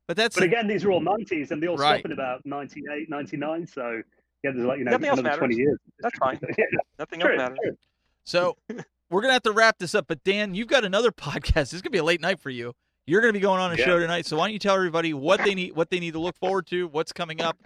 But 0.06 0.16
that's 0.16 0.34
But 0.34 0.44
again, 0.44 0.66
these 0.66 0.84
are 0.84 0.90
all 0.92 1.00
90s, 1.00 1.50
and 1.50 1.62
they 1.62 1.66
all 1.66 1.76
Right. 1.76 1.98
stop 2.00 2.04
in 2.06 2.12
about 2.12 2.44
98, 2.44 3.08
99. 3.08 3.66
So 3.66 4.02
yeah, 4.42 4.50
there's 4.52 4.66
like 4.66 4.78
you 4.78 4.84
know 4.84 4.92
Nothing 4.92 5.08
else 5.08 5.18
another 5.20 5.38
20 5.38 5.54
matters. 5.54 5.58
years. 5.58 5.78
That's 6.00 6.18
fine. 6.18 6.38
yeah, 6.58 6.64
Nothing 6.98 7.20
true, 7.20 7.30
else 7.32 7.38
matters. 7.38 7.58
true. 7.62 7.76
so. 8.24 8.56
We're 9.10 9.20
gonna 9.20 9.34
have 9.34 9.42
to 9.42 9.52
wrap 9.52 9.78
this 9.78 9.94
up. 9.94 10.06
But 10.08 10.24
Dan, 10.24 10.54
you've 10.54 10.66
got 10.66 10.84
another 10.84 11.12
podcast. 11.12 11.54
This 11.54 11.74
is 11.74 11.82
gonna 11.82 11.90
be 11.92 11.98
a 11.98 12.04
late 12.04 12.20
night 12.22 12.40
for 12.40 12.50
you. 12.50 12.72
You're 13.06 13.20
gonna 13.20 13.34
be 13.34 13.38
going 13.38 13.60
on 13.60 13.70
a 13.70 13.76
Yeah. 13.76 13.84
show 13.84 13.98
tonight. 14.00 14.24
So 14.26 14.36
why 14.38 14.46
don't 14.46 14.54
you 14.54 14.58
tell 14.58 14.74
everybody 14.74 15.12
what 15.14 15.44
they 15.44 15.54
need, 15.54 15.76
what 15.76 15.90
they 15.90 16.00
need 16.00 16.14
to 16.14 16.18
look 16.18 16.36
forward 16.38 16.66
to, 16.68 16.88
what's 16.88 17.12
coming 17.12 17.40
up 17.40 17.56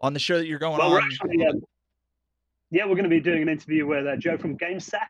on 0.00 0.12
the 0.12 0.18
show 0.18 0.36
that 0.36 0.46
you're 0.46 0.58
going 0.58 0.76
Well, 0.78 0.90
we're 0.90 0.96
on? 1.00 1.04
actually, 1.04 1.46
um, 1.46 1.62
yeah, 2.70 2.84
we're 2.84 2.94
going 2.94 3.04
to 3.04 3.10
be 3.10 3.20
doing 3.20 3.42
an 3.42 3.48
interview 3.48 3.86
with 3.86 4.06
uh, 4.06 4.16
Joe 4.16 4.36
from 4.36 4.58
GameSack, 4.58 5.08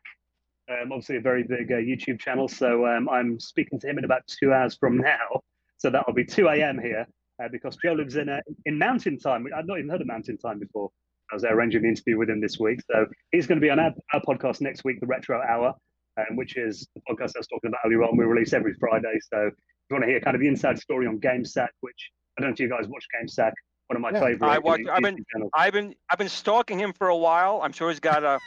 um, 0.69 0.91
obviously 0.91 1.17
a 1.17 1.21
very 1.21 1.43
big 1.43 1.71
uh, 1.71 1.75
YouTube 1.75 2.19
channel. 2.19 2.47
So 2.47 2.85
um, 2.85 3.09
I'm 3.09 3.39
speaking 3.39 3.79
to 3.79 3.89
him 3.89 3.97
in 3.97 4.03
about 4.03 4.21
two 4.27 4.53
hours 4.53 4.75
from 4.75 4.97
now. 4.97 5.41
So 5.77 5.89
that'll 5.89 6.13
be 6.13 6.25
2 6.25 6.47
a.m. 6.49 6.79
here 6.79 7.05
uh, 7.41 7.47
because 7.51 7.77
Joe 7.77 7.93
lives 7.93 8.15
in 8.15 8.29
uh, 8.29 8.41
in 8.65 8.77
Mountain 8.77 9.19
Time. 9.19 9.45
I'd 9.55 9.67
not 9.67 9.77
even 9.77 9.89
heard 9.89 10.01
of 10.01 10.07
Mountain 10.07 10.37
Time 10.37 10.59
before. 10.59 10.89
I 11.31 11.35
was 11.35 11.43
arranging 11.43 11.81
the 11.81 11.89
interview 11.89 12.17
with 12.17 12.29
him 12.29 12.39
this 12.39 12.57
week. 12.59 12.79
So 12.89 13.05
he's 13.31 13.47
going 13.47 13.59
to 13.59 13.65
be 13.65 13.69
on 13.69 13.79
our, 13.79 13.91
our 14.13 14.21
podcast 14.21 14.61
next 14.61 14.83
week, 14.85 14.99
the 15.01 15.07
Retro 15.07 15.41
Hour, 15.41 15.73
um, 16.17 16.37
which 16.37 16.55
is 16.55 16.87
the 16.95 17.01
podcast 17.01 17.31
I 17.35 17.39
was 17.39 17.47
talking 17.47 17.67
about 17.67 17.81
earlier 17.85 18.03
on. 18.03 18.17
We 18.17 18.23
release 18.25 18.53
every 18.53 18.73
Friday. 18.79 19.19
So 19.33 19.47
if 19.47 19.53
you 19.89 19.95
want 19.95 20.03
to 20.03 20.09
hear 20.09 20.21
kind 20.21 20.35
of 20.35 20.41
the 20.41 20.47
inside 20.47 20.79
story 20.79 21.05
on 21.05 21.19
GameSack, 21.19 21.69
which 21.81 22.11
I 22.37 22.41
don't 22.41 22.51
know 22.51 22.53
if 22.53 22.59
you 22.59 22.69
guys 22.69 22.87
watch 22.87 23.05
GameSack, 23.13 23.51
one 23.87 23.95
of 23.97 24.01
my 24.01 24.11
Yeah. 24.11 24.19
favorite. 24.19 24.47
I 24.47 24.57
watch, 24.59 24.81
I've 24.91 25.01
been- 25.01 25.23
channels. 25.31 25.51
I've 25.53 25.73
been 25.73 25.95
I've 26.09 26.17
been 26.17 26.29
stalking 26.29 26.79
him 26.79 26.93
for 26.93 27.07
a 27.07 27.15
while. 27.17 27.61
I'm 27.63 27.71
sure 27.71 27.89
he's 27.89 27.99
got 27.99 28.23
a, 28.23 28.39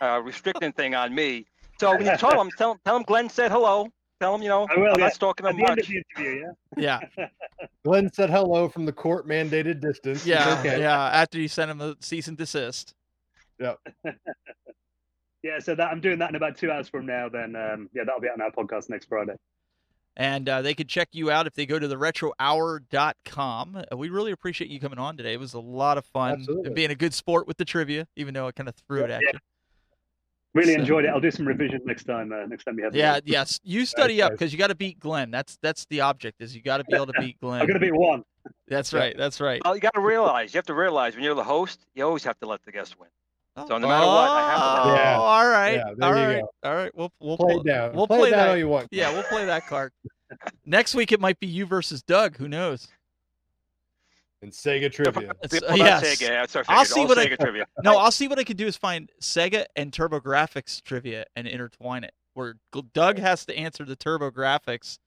a 0.00 0.22
restricting 0.22 0.72
thing 0.72 0.94
on 0.94 1.14
me. 1.14 1.46
So 1.80 1.90
when 1.96 2.04
you 2.06 2.16
tell 2.16 2.40
him, 2.40 2.50
tell 2.58 2.72
him, 2.72 2.78
tell 2.84 2.96
him 2.96 3.02
Glen 3.02 3.28
said 3.28 3.50
hello. 3.50 3.88
Tell 4.20 4.36
him, 4.36 4.42
you 4.42 4.48
know, 4.48 4.68
I 4.70 4.76
will, 4.78 4.86
I'm 4.92 4.98
yeah. 5.00 5.06
not 5.06 5.14
stalking 5.14 5.46
him 5.46 5.56
much. 5.58 5.90
interview, 5.90 6.02
yeah. 6.76 7.00
Yeah, 7.16 7.26
Glen 7.84 8.08
said 8.12 8.30
hello 8.30 8.68
from 8.68 8.86
the 8.86 8.92
court 8.92 9.26
mandated 9.26 9.80
distance. 9.80 10.24
Yeah, 10.24 10.58
okay. 10.60 10.80
yeah. 10.80 11.06
After 11.08 11.40
you 11.40 11.48
send 11.48 11.72
him 11.72 11.80
a 11.80 11.96
cease 11.98 12.28
and 12.28 12.36
desist. 12.38 12.94
Yep. 13.58 13.78
yeah, 15.42 15.58
so 15.58 15.74
that 15.74 15.88
I'm 15.88 16.00
doing 16.00 16.20
that 16.20 16.28
in 16.30 16.36
about 16.36 16.56
two 16.56 16.70
hours 16.70 16.88
from 16.88 17.04
now. 17.04 17.28
Then, 17.28 17.56
um, 17.56 17.88
yeah, 17.92 18.04
that'll 18.04 18.20
be 18.20 18.28
on 18.28 18.40
our 18.40 18.52
podcast 18.52 18.88
next 18.90 19.06
Friday. 19.08 19.34
And 20.16 20.46
uh, 20.48 20.60
they 20.62 20.74
could 20.74 20.88
check 20.88 21.08
you 21.12 21.30
out 21.30 21.46
if 21.46 21.54
they 21.54 21.64
go 21.64 21.78
to 21.78 21.88
the 21.88 21.96
retrohour.com. 21.96 23.82
Uh, 23.90 23.96
we 23.96 24.10
really 24.10 24.32
appreciate 24.32 24.70
you 24.70 24.78
coming 24.78 24.98
on 24.98 25.16
today. 25.16 25.32
It 25.32 25.40
was 25.40 25.54
a 25.54 25.60
lot 25.60 25.96
of 25.98 26.04
fun 26.04 26.32
Absolutely. 26.40 26.70
being 26.74 26.90
a 26.90 26.94
good 26.94 27.14
sport 27.14 27.46
with 27.46 27.56
the 27.56 27.64
trivia, 27.64 28.06
even 28.16 28.34
though 28.34 28.46
I 28.46 28.52
kind 28.52 28.68
of 28.68 28.74
threw 28.86 29.04
it 29.04 29.10
at 29.10 29.22
Yeah. 29.22 29.30
you. 29.32 29.38
Really 30.54 30.74
So- 30.74 30.80
enjoyed 30.80 31.04
it. 31.06 31.08
I'll 31.08 31.18
do 31.20 31.30
some 31.30 31.48
revision 31.48 31.80
next 31.86 32.04
time. 32.04 32.30
Uh, 32.30 32.44
next 32.44 32.64
time 32.64 32.76
we 32.76 32.82
have. 32.82 32.94
Yeah, 32.94 33.14
guest. 33.20 33.26
yes. 33.26 33.60
You 33.64 33.86
study 33.86 34.20
up 34.20 34.32
because 34.32 34.52
you 34.52 34.58
got 34.58 34.66
to 34.66 34.74
beat 34.74 35.00
Glen. 35.00 35.30
That's 35.30 35.56
that's 35.62 35.86
the 35.86 36.02
object 36.02 36.42
is 36.42 36.54
you 36.54 36.60
got 36.60 36.76
to 36.76 36.84
be 36.84 36.94
able 36.94 37.06
to 37.06 37.14
beat 37.18 37.38
Glen. 37.40 37.62
I'm 37.62 37.66
gonna 37.66 37.78
be 37.78 37.90
one. 37.90 38.22
That's 38.68 38.92
right. 38.92 39.16
That's 39.16 39.40
right. 39.40 39.62
Well, 39.64 39.74
you 39.74 39.80
got 39.80 39.94
to 39.94 40.00
realize, 40.00 40.52
you 40.52 40.58
have 40.58 40.66
to 40.66 40.74
realize 40.74 41.14
when 41.14 41.24
you're 41.24 41.34
the 41.34 41.42
host, 41.44 41.86
you 41.94 42.04
always 42.04 42.24
have 42.24 42.38
to 42.40 42.46
let 42.46 42.62
the 42.64 42.72
guest 42.72 42.98
win. 43.00 43.08
Oh, 43.54 43.68
So 43.68 43.78
no 43.78 43.88
matter 43.88 44.06
what, 44.06 44.30
I 44.30 44.50
have 44.50 44.58
to 44.58 44.64
let 44.64 44.80
Oh, 44.80 44.86
them- 44.88 44.96
Yeah. 44.96 45.18
Oh, 45.18 45.22
all 45.22 45.48
right. 45.48 45.74
Yeah, 45.74 45.84
there 45.96 46.08
all 46.14 46.20
you 46.20 46.26
right. 46.26 46.42
go. 46.62 46.68
All 46.70 46.74
right. 46.74 46.94
We'll 46.94 47.12
we'll 47.20 47.36
Play 47.36 47.52
pl- 47.54 47.60
it 47.60 47.66
down. 47.66 47.92
We'll 47.94 48.06
play, 48.06 48.18
play 48.18 48.30
that. 48.30 48.48
all 48.48 48.56
you 48.56 48.68
want. 48.68 48.88
Yeah, 48.90 49.12
we'll 49.12 49.22
play 49.24 49.44
that 49.44 49.66
card. 49.66 49.92
Next 50.64 50.94
week 50.94 51.12
it 51.12 51.20
might 51.20 51.38
be 51.38 51.46
you 51.46 51.66
versus 51.66 52.02
Doug. 52.02 52.38
Who 52.38 52.48
knows? 52.48 52.88
And 54.40 54.50
Sega 54.50 54.90
trivia. 54.90 55.32
It's- 55.44 55.62
uh, 55.62 55.66
Well, 55.68 55.76
yes. 55.78 56.02
Sega. 56.02 56.28
That's 56.28 56.56
I'll 56.68 56.84
see 56.84 57.00
all 57.02 57.08
what 57.08 57.18
I- 57.18 57.26
trivia. 57.36 57.66
No, 57.84 57.98
I'll 57.98 58.10
see 58.10 58.26
what 58.26 58.38
I 58.38 58.44
can 58.44 58.56
do 58.56 58.66
is 58.66 58.76
find 58.76 59.10
Sega 59.20 59.66
and 59.76 59.92
TurboGrafx 59.92 60.82
trivia 60.82 61.26
and 61.36 61.46
intertwine 61.46 62.04
it. 62.04 62.14
Where 62.34 62.54
Doug 62.94 63.18
has 63.18 63.44
to 63.46 63.56
answer 63.56 63.84
the 63.84 63.94
TurboGrafx, 63.96 64.98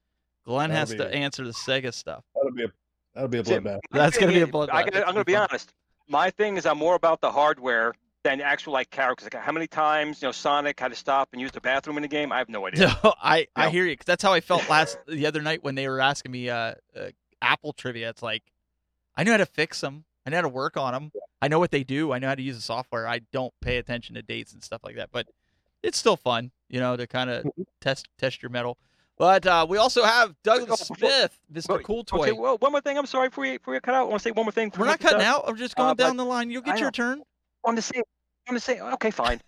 Glen 0.44 0.70
That'll 0.70 0.78
has 0.78 0.90
to 0.94 1.08
it. 1.08 1.14
answer 1.14 1.44
the 1.44 1.50
Sega 1.50 1.92
stuff. 1.92 2.22
That'll 2.36 2.52
be 2.52 2.62
a 2.64 2.68
that'll 3.14 3.28
be 3.28 3.38
a 3.38 3.42
bloodbath. 3.42 3.80
That's 3.90 4.16
gonna 4.16 4.30
be 4.32 4.40
a 4.42 4.44
is- 4.44 4.50
bloodbath. 4.50 4.70
I 4.72 4.82
gotta, 4.84 4.90
That's 4.92 5.08
I'm 5.08 5.14
gonna 5.14 5.24
be 5.24 5.32
be 5.32 5.36
honest. 5.36 5.74
My 6.08 6.30
thing 6.30 6.56
is 6.56 6.64
I'm 6.66 6.78
more 6.78 6.94
about 6.94 7.20
the 7.20 7.32
hardware 7.32 7.94
than 8.26 8.40
actual 8.40 8.72
like 8.72 8.90
characters. 8.90 9.28
Like 9.32 9.42
how 9.42 9.52
many 9.52 9.66
times 9.68 10.20
you 10.20 10.26
know 10.28 10.32
Sonic 10.32 10.80
had 10.80 10.88
to 10.88 10.96
stop 10.96 11.28
and 11.32 11.40
use 11.40 11.52
the 11.52 11.60
bathroom 11.60 11.96
in 11.96 12.02
the 12.02 12.08
game? 12.08 12.32
I 12.32 12.38
have 12.38 12.48
no 12.48 12.66
idea. 12.66 12.88
No, 13.02 13.14
I 13.22 13.46
I 13.54 13.64
No. 13.66 13.70
hear 13.70 13.86
you 13.86 13.96
'cause 13.96 14.04
that's 14.06 14.22
how 14.22 14.32
I 14.32 14.40
felt 14.40 14.68
last 14.68 14.98
the 15.06 15.26
other 15.26 15.42
night 15.42 15.62
when 15.62 15.74
they 15.76 15.88
were 15.88 16.00
asking 16.00 16.32
me 16.32 16.50
uh, 16.50 16.74
uh 16.96 17.10
Apple 17.40 17.72
trivia. 17.72 18.08
It's 18.10 18.22
like 18.22 18.42
I 19.16 19.22
know 19.24 19.30
how 19.30 19.36
to 19.38 19.46
fix 19.46 19.80
them. 19.80 20.04
I 20.26 20.30
know 20.30 20.38
how 20.38 20.42
to 20.42 20.48
work 20.48 20.76
on 20.76 20.92
them. 20.92 21.12
I 21.40 21.48
know 21.48 21.58
what 21.60 21.70
they 21.70 21.84
do. 21.84 22.12
I 22.12 22.18
know 22.18 22.28
how 22.28 22.34
to 22.34 22.42
use 22.42 22.56
the 22.56 22.62
software. 22.62 23.06
I 23.06 23.20
don't 23.32 23.54
pay 23.60 23.76
attention 23.78 24.14
to 24.16 24.22
dates 24.22 24.52
and 24.52 24.62
stuff 24.64 24.82
like 24.82 24.96
that, 24.96 25.10
but 25.12 25.28
it's 25.82 25.96
still 25.96 26.16
fun, 26.16 26.50
you 26.68 26.80
know, 26.80 26.96
to 26.96 27.06
kind 27.06 27.30
of 27.30 27.46
test 27.80 28.08
test 28.18 28.42
your 28.42 28.50
mettle. 28.50 28.76
But 29.18 29.46
uh, 29.46 29.66
we 29.68 29.78
also 29.78 30.02
have 30.04 30.34
Douglas 30.42 30.90
Oh, 30.90 30.94
Smith, 30.96 31.38
Mr. 31.50 31.76
Wait, 31.76 31.84
Cool 31.84 32.04
Toy. 32.04 32.18
Okay, 32.22 32.32
well, 32.32 32.58
one 32.58 32.72
more 32.72 32.80
thing. 32.82 32.98
I'm 32.98 33.06
sorry 33.06 33.30
for 33.30 33.46
you, 33.46 33.58
for 33.62 33.72
you 33.72 33.80
cut 33.80 33.94
out. 33.94 34.00
I 34.00 34.10
want 34.10 34.20
to 34.20 34.22
say 34.24 34.30
one 34.32 34.44
more 34.44 34.52
thing. 34.52 34.70
We're 34.76 34.84
not 34.86 35.00
cutting 35.00 35.22
out. 35.22 35.44
I'm 35.46 35.56
just 35.56 35.76
going 35.76 35.90
Uh, 35.90 35.94
down 35.94 36.16
the 36.18 36.24
line. 36.24 36.50
You'll 36.50 36.60
get 36.62 36.80
your 36.80 36.90
turn. 36.90 37.20
I 37.64 37.68
want 37.68 37.78
to 37.78 37.82
say. 38.60 38.78
I 38.78 38.84
want 38.84 39.00
to 39.00 39.00
say. 39.00 39.08
Okay, 39.08 39.10
fine. 39.10 39.40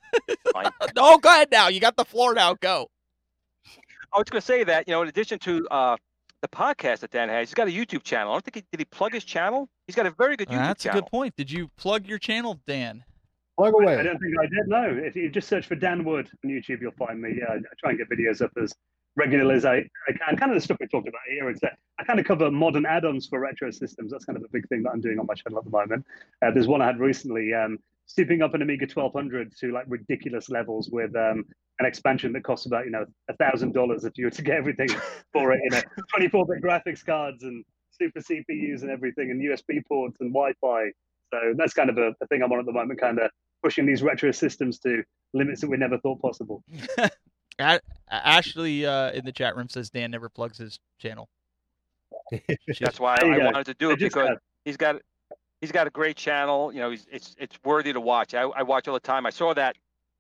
fine. 0.53 0.71
Oh, 0.97 1.19
go 1.19 1.29
ahead 1.29 1.49
now. 1.51 1.69
You 1.69 1.81
got 1.81 1.97
the 1.97 2.05
floor 2.05 2.35
now. 2.35 2.55
Go. 2.55 2.89
I 4.13 4.19
was 4.19 4.25
going 4.31 4.41
to 4.41 4.47
say 4.47 4.65
that 4.65 4.89
you 4.89 4.95
know, 4.95 5.03
in 5.03 5.09
addition 5.09 5.39
to 5.41 5.67
uh, 5.71 5.97
the 6.41 6.49
podcast 6.49 7.01
that 7.01 7.11
Dan 7.11 7.29
has, 7.29 7.49
he's 7.49 7.55
got 7.55 7.69
a 7.69 7.71
YouTube 7.71 8.03
channel. 8.03 8.33
I 8.33 8.37
don't 8.37 8.45
think 8.45 8.57
he 8.57 8.65
did 8.73 8.81
he 8.81 8.85
plug 8.87 9.13
his 9.13 9.25
channel. 9.25 9.69
He's 9.87 9.97
got 9.97 10.07
a 10.07 10.11
very 10.13 10.37
good 10.37 10.49
YouTube 10.49 10.53
channel. 10.53 10.67
That's 10.69 10.87
a 10.87 10.91
good 10.91 11.07
point. 11.07 11.35
Did 11.37 11.51
you 11.51 11.69
plug 11.77 12.07
your 12.07 12.19
channel, 12.19 12.59
Dan? 12.67 13.05
Plug 13.59 13.75
away. 13.75 13.97
I 13.97 14.03
don't 14.03 14.19
think 14.19 14.35
I 14.41 14.47
did. 14.47 14.69
No, 14.69 15.01
if 15.05 15.17
you 15.17 15.29
just 15.31 15.49
search 15.49 15.67
for 15.67 15.75
Dan 15.75 16.05
Wood 16.05 16.29
on 16.45 16.51
YouTube, 16.51 16.81
you'll 16.81 16.93
find 16.93 17.21
me. 17.21 17.35
Yeah, 17.39 17.55
I 17.55 17.59
try 17.79 17.91
and 17.91 17.99
get 17.99 18.09
videos 18.09 18.41
up 18.41 18.53
as 18.63 18.73
regularly 19.17 19.57
as 19.57 19.65
I, 19.65 19.79
I 20.09 20.13
can. 20.13 20.37
Kind 20.37 20.53
of 20.53 20.57
the 20.57 20.61
stuff 20.61 20.79
we 20.81 20.87
talked 20.87 21.09
about 21.09 21.21
here. 21.29 21.51
It's 21.51 21.61
that 21.61 21.77
I 21.99 22.05
kind 22.05 22.21
of 22.21 22.25
cover 22.25 22.51
modern 22.51 22.87
add-ons 22.87 23.27
for 23.27 23.41
retro 23.41 23.71
systems. 23.73 24.13
That's 24.13 24.25
kind 24.25 24.37
of 24.37 24.45
a 24.45 24.49
big 24.53 24.69
thing 24.69 24.85
that 24.85 24.91
I'm 24.91 25.01
doing 25.01 25.19
on 25.19 25.27
my 25.27 25.35
channel 25.35 25.59
at 25.59 25.65
the 25.65 25.71
moment. 25.71 26.07
Uh, 26.41 26.53
there's 26.53 26.69
one 26.69 26.81
I 26.81 26.87
had 26.87 27.01
recently, 27.01 27.53
um, 27.53 27.79
stepping 28.09 28.43
up 28.43 28.55
an 28.55 28.63
Amiga 28.63 28.87
1200 28.93 29.55
to 29.59 29.71
like 29.71 29.85
ridiculous 29.87 30.49
levels 30.49 30.89
with 30.91 31.15
um, 31.15 31.45
an 31.79 31.87
expansion 31.87 32.33
that 32.33 32.43
costs 32.43 32.67
about 32.67 32.85
you 32.85 32.91
know 32.91 33.05
a 33.29 33.37
thousand 33.37 33.73
dollars 33.73 34.05
if 34.05 34.13
you 34.17 34.25
were 34.25 34.31
to 34.31 34.43
get 34.43 34.57
everything 34.57 34.89
for 35.33 35.53
it. 35.53 35.61
You 35.63 35.71
know, 35.71 35.83
24-bit 36.19 36.63
graphics 36.63 37.05
cards 37.05 37.45
and 37.45 37.65
super 37.93 38.21
CPUs 38.21 38.83
and 38.83 38.91
everything, 38.91 39.31
and 39.31 39.41
USB 39.41 39.85
ports 39.87 40.17
and 40.21 40.33
Wi-Fi. 40.33 40.91
So 41.31 41.55
that's 41.57 41.75
kind 41.75 41.91
of 41.91 41.99
a, 41.99 42.15
a 42.21 42.27
thing 42.29 42.43
I'm 42.43 42.51
on 42.51 42.59
at 42.59 42.67
the 42.67 42.73
moment, 42.73 42.99
kind 43.01 43.19
of 43.19 43.31
pushing 43.63 43.87
these 43.87 44.03
retro 44.03 44.33
systems 44.33 44.79
to 44.81 45.03
limits 45.35 45.61
that 45.61 45.69
we 45.69 45.77
never 45.77 45.99
thought 45.99 46.21
possible. 46.21 46.65
Ashley 48.11 48.87
uh, 48.87 49.11
in 49.13 49.25
the 49.25 49.33
chat 49.33 49.57
room 49.57 49.69
says 49.69 49.91
Dan 49.91 50.11
never 50.11 50.29
plugs 50.29 50.59
his 50.59 50.79
channel. 50.99 51.29
That's 52.81 52.99
why 52.99 53.17
I 53.21 53.37
go. 53.37 53.45
wanted 53.45 53.67
to 53.67 53.75
do 53.75 53.91
it 53.91 53.99
because 53.99 54.29
got- 54.29 54.39
he's 54.65 54.77
got 54.77 54.97
he's 55.61 55.73
got 55.73 55.87
a 55.87 55.91
great 55.91 56.17
channel. 56.17 56.73
You 56.73 56.81
know, 56.81 56.91
he's 56.91 57.07
it's 57.11 57.35
it's 57.39 57.59
worthy 57.65 57.93
to 57.93 58.01
watch. 58.01 58.35
I, 58.35 58.43
I 58.43 58.63
watch 58.63 58.89
all 58.89 58.95
the 58.95 59.01
time. 59.01 59.27
I 59.27 59.31
saw 59.31 59.55
that 59.55 59.77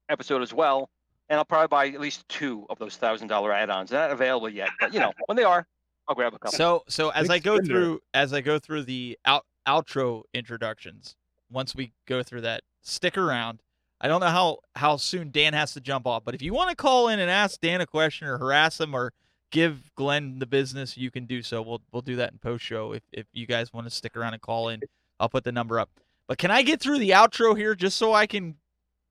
episode 0.08 0.42
as 0.42 0.52
well, 0.52 0.90
and 1.28 1.38
I'll 1.38 1.44
probably 1.44 1.68
buy 1.68 1.88
at 1.88 2.00
least 2.00 2.28
two 2.28 2.66
of 2.70 2.78
those 2.78 2.96
thousand 2.96 3.28
dollar 3.28 3.52
add-ons. 3.52 3.90
They're 3.90 4.00
not 4.00 4.10
available 4.10 4.48
yet, 4.48 4.70
but 4.80 4.92
you 4.92 5.00
know, 5.00 5.12
when 5.26 5.36
they 5.36 5.44
are, 5.44 5.66
I'll 6.08 6.14
grab 6.14 6.34
a 6.34 6.38
couple. 6.38 6.56
So 6.56 6.84
so 6.88 7.10
as 7.10 7.28
Big 7.28 7.30
I 7.32 7.38
go 7.38 7.56
spender. 7.56 7.72
through 7.72 8.00
as 8.14 8.32
I 8.32 8.40
go 8.40 8.58
through 8.58 8.84
the 8.84 9.18
out, 9.24 9.44
outro 9.66 10.22
introductions, 10.34 11.16
once 11.50 11.74
we 11.74 11.92
go 12.06 12.22
through 12.22 12.42
that, 12.42 12.62
stick 12.82 13.16
around. 13.16 13.60
I 14.00 14.06
don't 14.06 14.20
know 14.20 14.28
how 14.28 14.58
how 14.76 14.96
soon 14.96 15.30
Dan 15.30 15.54
has 15.54 15.72
to 15.74 15.80
jump 15.80 16.06
off, 16.06 16.24
but 16.24 16.34
if 16.34 16.42
you 16.42 16.54
want 16.54 16.70
to 16.70 16.76
call 16.76 17.08
in 17.08 17.18
and 17.18 17.30
ask 17.30 17.60
Dan 17.60 17.80
a 17.80 17.86
question 17.86 18.28
or 18.28 18.38
harass 18.38 18.80
him 18.80 18.94
or 18.94 19.12
give 19.50 19.92
Glen 19.96 20.38
the 20.38 20.46
business, 20.46 20.96
you 20.96 21.10
can 21.10 21.26
do 21.26 21.42
so. 21.42 21.62
We'll 21.62 21.82
we'll 21.92 22.02
do 22.02 22.16
that 22.16 22.32
in 22.32 22.38
post 22.38 22.64
show 22.64 22.92
if 22.92 23.02
if 23.12 23.26
you 23.32 23.46
guys 23.46 23.72
want 23.72 23.86
to 23.86 23.90
stick 23.90 24.16
around 24.16 24.34
and 24.34 24.42
call 24.42 24.68
in. 24.68 24.80
I'll 25.20 25.28
put 25.28 25.44
the 25.44 25.52
number 25.52 25.78
up. 25.78 25.90
But 26.26 26.38
can 26.38 26.50
I 26.50 26.62
get 26.62 26.80
through 26.80 26.98
the 26.98 27.10
outro 27.10 27.56
here 27.56 27.74
just 27.74 27.96
so 27.96 28.12
I 28.12 28.26
can 28.26 28.56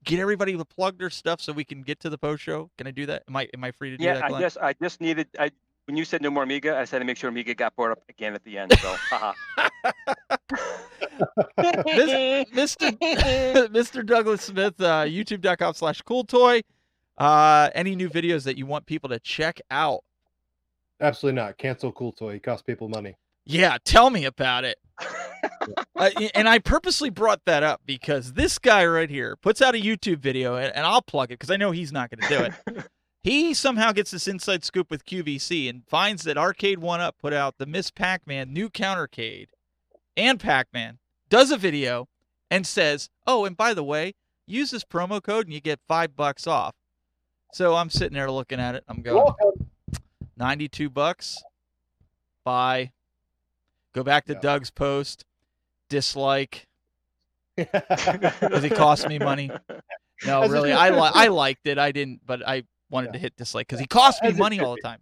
get 0.04 0.20
everybody 0.20 0.56
to 0.56 0.66
plug 0.66 1.00
their 1.00 1.10
stuff 1.10 1.42
so 1.42 1.52
we 1.52 1.64
can 1.64 1.82
get 1.82 2.00
to 2.02 2.10
the 2.10 2.18
post 2.18 2.44
show? 2.44 2.70
Can 2.78 2.88
I 2.88 2.92
do 2.92 3.06
that? 3.08 3.24
Am 3.28 3.36
I 3.36 3.50
am 3.54 3.64
I 3.64 3.72
free 3.72 3.92
to 3.92 3.98
do 3.98 4.04
yeah, 4.04 4.16
that, 4.16 4.30
Yeah, 4.30 4.38
I 4.38 4.42
just 4.42 4.58
I 4.58 4.74
just 4.82 5.02
needed 5.02 5.28
I 5.40 5.52
when 5.86 5.98
you 5.98 6.06
said 6.06 6.22
no 6.22 6.30
more 6.30 6.44
Amiga, 6.44 6.78
I 6.78 6.86
said 6.86 7.00
to 7.00 7.06
make 7.06 7.18
sure 7.18 7.30
Amiga 7.30 7.56
got 7.56 7.76
brought 7.76 7.92
up 7.92 8.04
again 8.10 8.34
at 8.36 8.44
the 8.44 8.58
end. 8.58 8.74
So, 8.74 8.94
haha. 9.10 9.34
Mr. 11.58 12.92
Mr. 13.70 14.06
Douglas 14.06 14.42
Smith, 14.42 14.80
uh, 14.82 15.04
youtube.com 15.04 15.74
slash 15.74 16.02
cool 16.02 16.26
toy. 16.26 16.62
Uh, 17.18 17.70
any 17.74 17.96
new 17.96 18.10
videos 18.10 18.44
that 18.44 18.58
you 18.58 18.66
want 18.66 18.86
people 18.86 19.10
to 19.10 19.20
check 19.20 19.62
out? 19.72 20.04
Absolutely 21.00 21.42
not. 21.42 21.58
Cancel 21.58 21.92
Cool 21.92 22.12
Toy. 22.12 22.34
He 22.34 22.40
costs 22.40 22.64
people 22.64 22.90
money. 22.90 23.16
Yeah, 23.46 23.78
tell 23.84 24.10
me 24.10 24.26
about 24.26 24.66
it. 24.66 24.78
Uh, 25.96 26.10
and 26.34 26.48
I 26.48 26.60
purposely 26.60 27.10
brought 27.10 27.42
that 27.46 27.64
up 27.64 27.82
because 27.86 28.34
this 28.34 28.58
guy 28.58 28.86
right 28.86 29.10
here 29.10 29.36
puts 29.36 29.62
out 29.62 29.76
a 29.76 29.82
YouTube 29.82 30.20
video, 30.20 30.56
and, 30.56 30.74
and 30.76 30.86
I'll 30.86 31.02
plug 31.02 31.32
it 31.32 31.40
because 31.40 31.52
I 31.52 31.58
know 31.58 31.72
he's 31.72 31.92
not 31.92 32.10
going 32.10 32.22
to 32.22 32.38
do 32.38 32.76
it. 32.76 32.86
he 33.24 33.54
somehow 33.54 33.92
gets 33.92 34.12
this 34.12 34.28
inside 34.28 34.64
scoop 34.64 34.90
with 34.90 35.06
QVC 35.06 35.70
and 35.70 35.86
finds 35.88 36.24
that 36.24 36.38
Arcade 36.38 36.80
One 36.80 37.02
Up 37.02 37.18
put 37.20 37.34
out 37.34 37.58
the 37.58 37.66
Ms. 37.66 37.92
Pac-Man 37.92 38.54
new 38.54 38.70
countercade 38.70 39.48
and 40.18 40.40
Pac-Man 40.40 40.98
does 41.30 41.52
a 41.52 41.58
video 41.58 42.10
and 42.50 42.66
says, 42.66 43.10
"Oh, 43.26 43.46
and 43.46 43.56
by 43.56 43.74
the 43.74 43.84
way, 43.84 44.16
use 44.46 44.72
this 44.72 44.84
promo 44.84 45.22
code 45.22 45.46
and 45.46 45.54
you 45.54 45.62
get 45.62 45.80
five 45.88 46.16
bucks 46.16 46.48
off." 46.48 46.76
So 47.54 47.76
I'm 47.76 47.90
sitting 47.90 48.16
there 48.16 48.32
looking 48.32 48.60
at 48.60 48.76
it. 48.76 48.84
I'm 48.88 49.02
going. 49.02 49.34
92 50.36 50.90
bucks. 50.90 51.42
Buy. 52.44 52.92
Go 53.98 54.04
back 54.04 54.26
to 54.26 54.34
Yeah. 54.34 54.40
Doug's 54.42 54.70
post. 54.70 55.26
Dislike 55.90 56.68
because 57.56 58.62
he 58.62 58.70
cost 58.70 59.08
me 59.10 59.18
money. 59.18 59.50
No, 60.24 60.44
As 60.44 60.52
really, 60.52 60.72
I 60.72 60.92
li- 60.92 61.12
I 61.16 61.30
liked 61.30 61.66
it. 61.66 61.80
I 61.80 61.92
didn't, 61.92 62.22
but 62.24 62.48
I 62.48 62.62
wanted 62.92 63.14
to 63.14 63.20
hit 63.20 63.36
dislike 63.38 63.66
because 63.68 63.80
he 63.80 63.88
cost 63.88 64.22
me 64.22 64.30
As 64.30 64.38
money 64.38 64.60
all 64.60 64.76
the 64.76 64.82
time. 64.82 65.00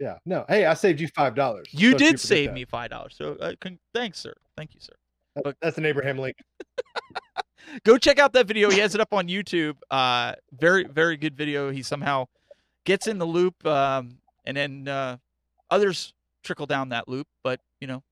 yeah. 0.00 0.16
No. 0.24 0.46
Hey, 0.48 0.64
I 0.64 0.72
saved 0.72 1.00
you 1.00 1.08
five 1.08 1.34
dollars. 1.34 1.66
You 1.70 1.94
did 1.98 2.18
save 2.18 2.54
me 2.54 2.64
five 2.64 2.88
dollars, 2.88 3.14
so 3.14 3.34
uh, 3.34 3.52
con- 3.60 3.78
thanks, 3.92 4.18
sir. 4.18 4.32
Thank 4.56 4.72
you, 4.74 4.80
sir. 4.80 4.94
But- 5.44 5.56
That's 5.60 5.76
an 5.76 5.84
Abraham 5.84 6.16
Lincoln. 6.16 6.46
Go 7.84 7.98
check 7.98 8.18
out 8.18 8.32
that 8.32 8.46
video. 8.46 8.70
He 8.70 8.78
has 8.78 8.94
it 8.94 9.02
up 9.02 9.12
on 9.12 9.28
YouTube. 9.28 9.76
Uh, 9.90 10.32
very 10.58 10.84
very 10.84 11.18
good 11.18 11.36
video. 11.36 11.70
He 11.70 11.82
somehow 11.82 12.24
gets 12.84 13.06
in 13.06 13.18
the 13.18 13.26
loop, 13.26 13.66
um, 13.66 14.16
and 14.46 14.56
then 14.56 14.88
uh, 14.88 15.18
others 15.70 16.14
trickle 16.48 16.66
down 16.66 16.88
that 16.88 17.08
loop. 17.08 17.28
But 17.44 17.60
you 17.80 17.86
know, 17.86 18.02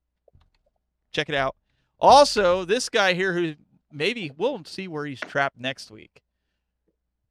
check 1.11 1.27
it 1.27 1.35
out. 1.35 1.55
Also, 1.99 2.63
this 2.63 2.87
guy 2.87 3.13
here 3.13 3.33
who 3.33 3.55
maybe 3.91 4.31
we'll 4.37 4.63
see 4.63 4.87
where 4.87 5.05
he's 5.05 5.19
trapped 5.19 5.59
next 5.59 5.89
week. 5.91 6.21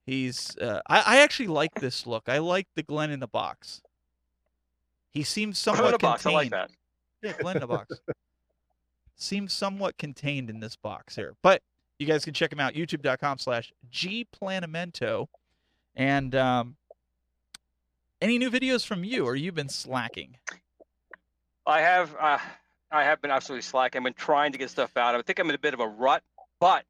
He's 0.04 0.56
uh, 0.58 0.80
I, 0.88 1.02
I 1.06 1.18
actually 1.20 1.46
like 1.46 1.74
this 1.76 2.06
look. 2.06 2.28
I 2.28 2.38
like 2.38 2.66
the 2.74 2.82
Glen 2.82 3.10
in 3.10 3.20
the 3.20 3.28
box. 3.28 3.80
He 5.12 5.22
seems 5.22 5.62
Put 5.62 5.70
it 5.70 5.72
in 5.72 5.76
somewhat 5.76 5.94
a 5.94 5.98
box. 5.98 6.26
I 6.26 6.30
contained. 6.30 6.52
like 6.52 6.68
that. 6.68 6.70
Yeah, 7.22 7.32
Glen 7.40 7.56
in 7.56 7.62
a 7.62 7.66
box. 7.66 8.00
Seems 9.18 9.54
somewhat 9.54 9.96
contained 9.96 10.50
in 10.50 10.60
this 10.60 10.76
box 10.76 11.16
here. 11.16 11.34
But 11.40 11.62
you 11.98 12.06
guys 12.06 12.22
can 12.22 12.34
check 12.34 12.52
him 12.52 12.60
out, 12.60 12.74
youtube.com 12.74 13.38
slash 13.38 13.72
gplanamento. 13.90 15.26
And 15.94 16.34
um, 16.34 16.76
any 18.20 18.38
new 18.38 18.50
videos 18.50 18.86
from 18.86 19.04
you, 19.04 19.24
or 19.24 19.34
you've 19.34 19.54
been 19.54 19.70
slacking? 19.70 20.36
I 21.66 21.80
have 21.80 22.14
uh, 22.18 22.38
I 22.90 23.04
have 23.04 23.20
been 23.20 23.30
absolutely 23.30 23.62
slack. 23.62 23.96
I've 23.96 24.02
been 24.02 24.12
trying 24.14 24.52
to 24.52 24.58
get 24.58 24.70
stuff 24.70 24.96
out. 24.96 25.14
I 25.14 25.22
think 25.22 25.38
I'm 25.38 25.48
in 25.48 25.54
a 25.54 25.58
bit 25.58 25.74
of 25.74 25.80
a 25.80 25.86
rut, 25.88 26.22
but 26.60 26.84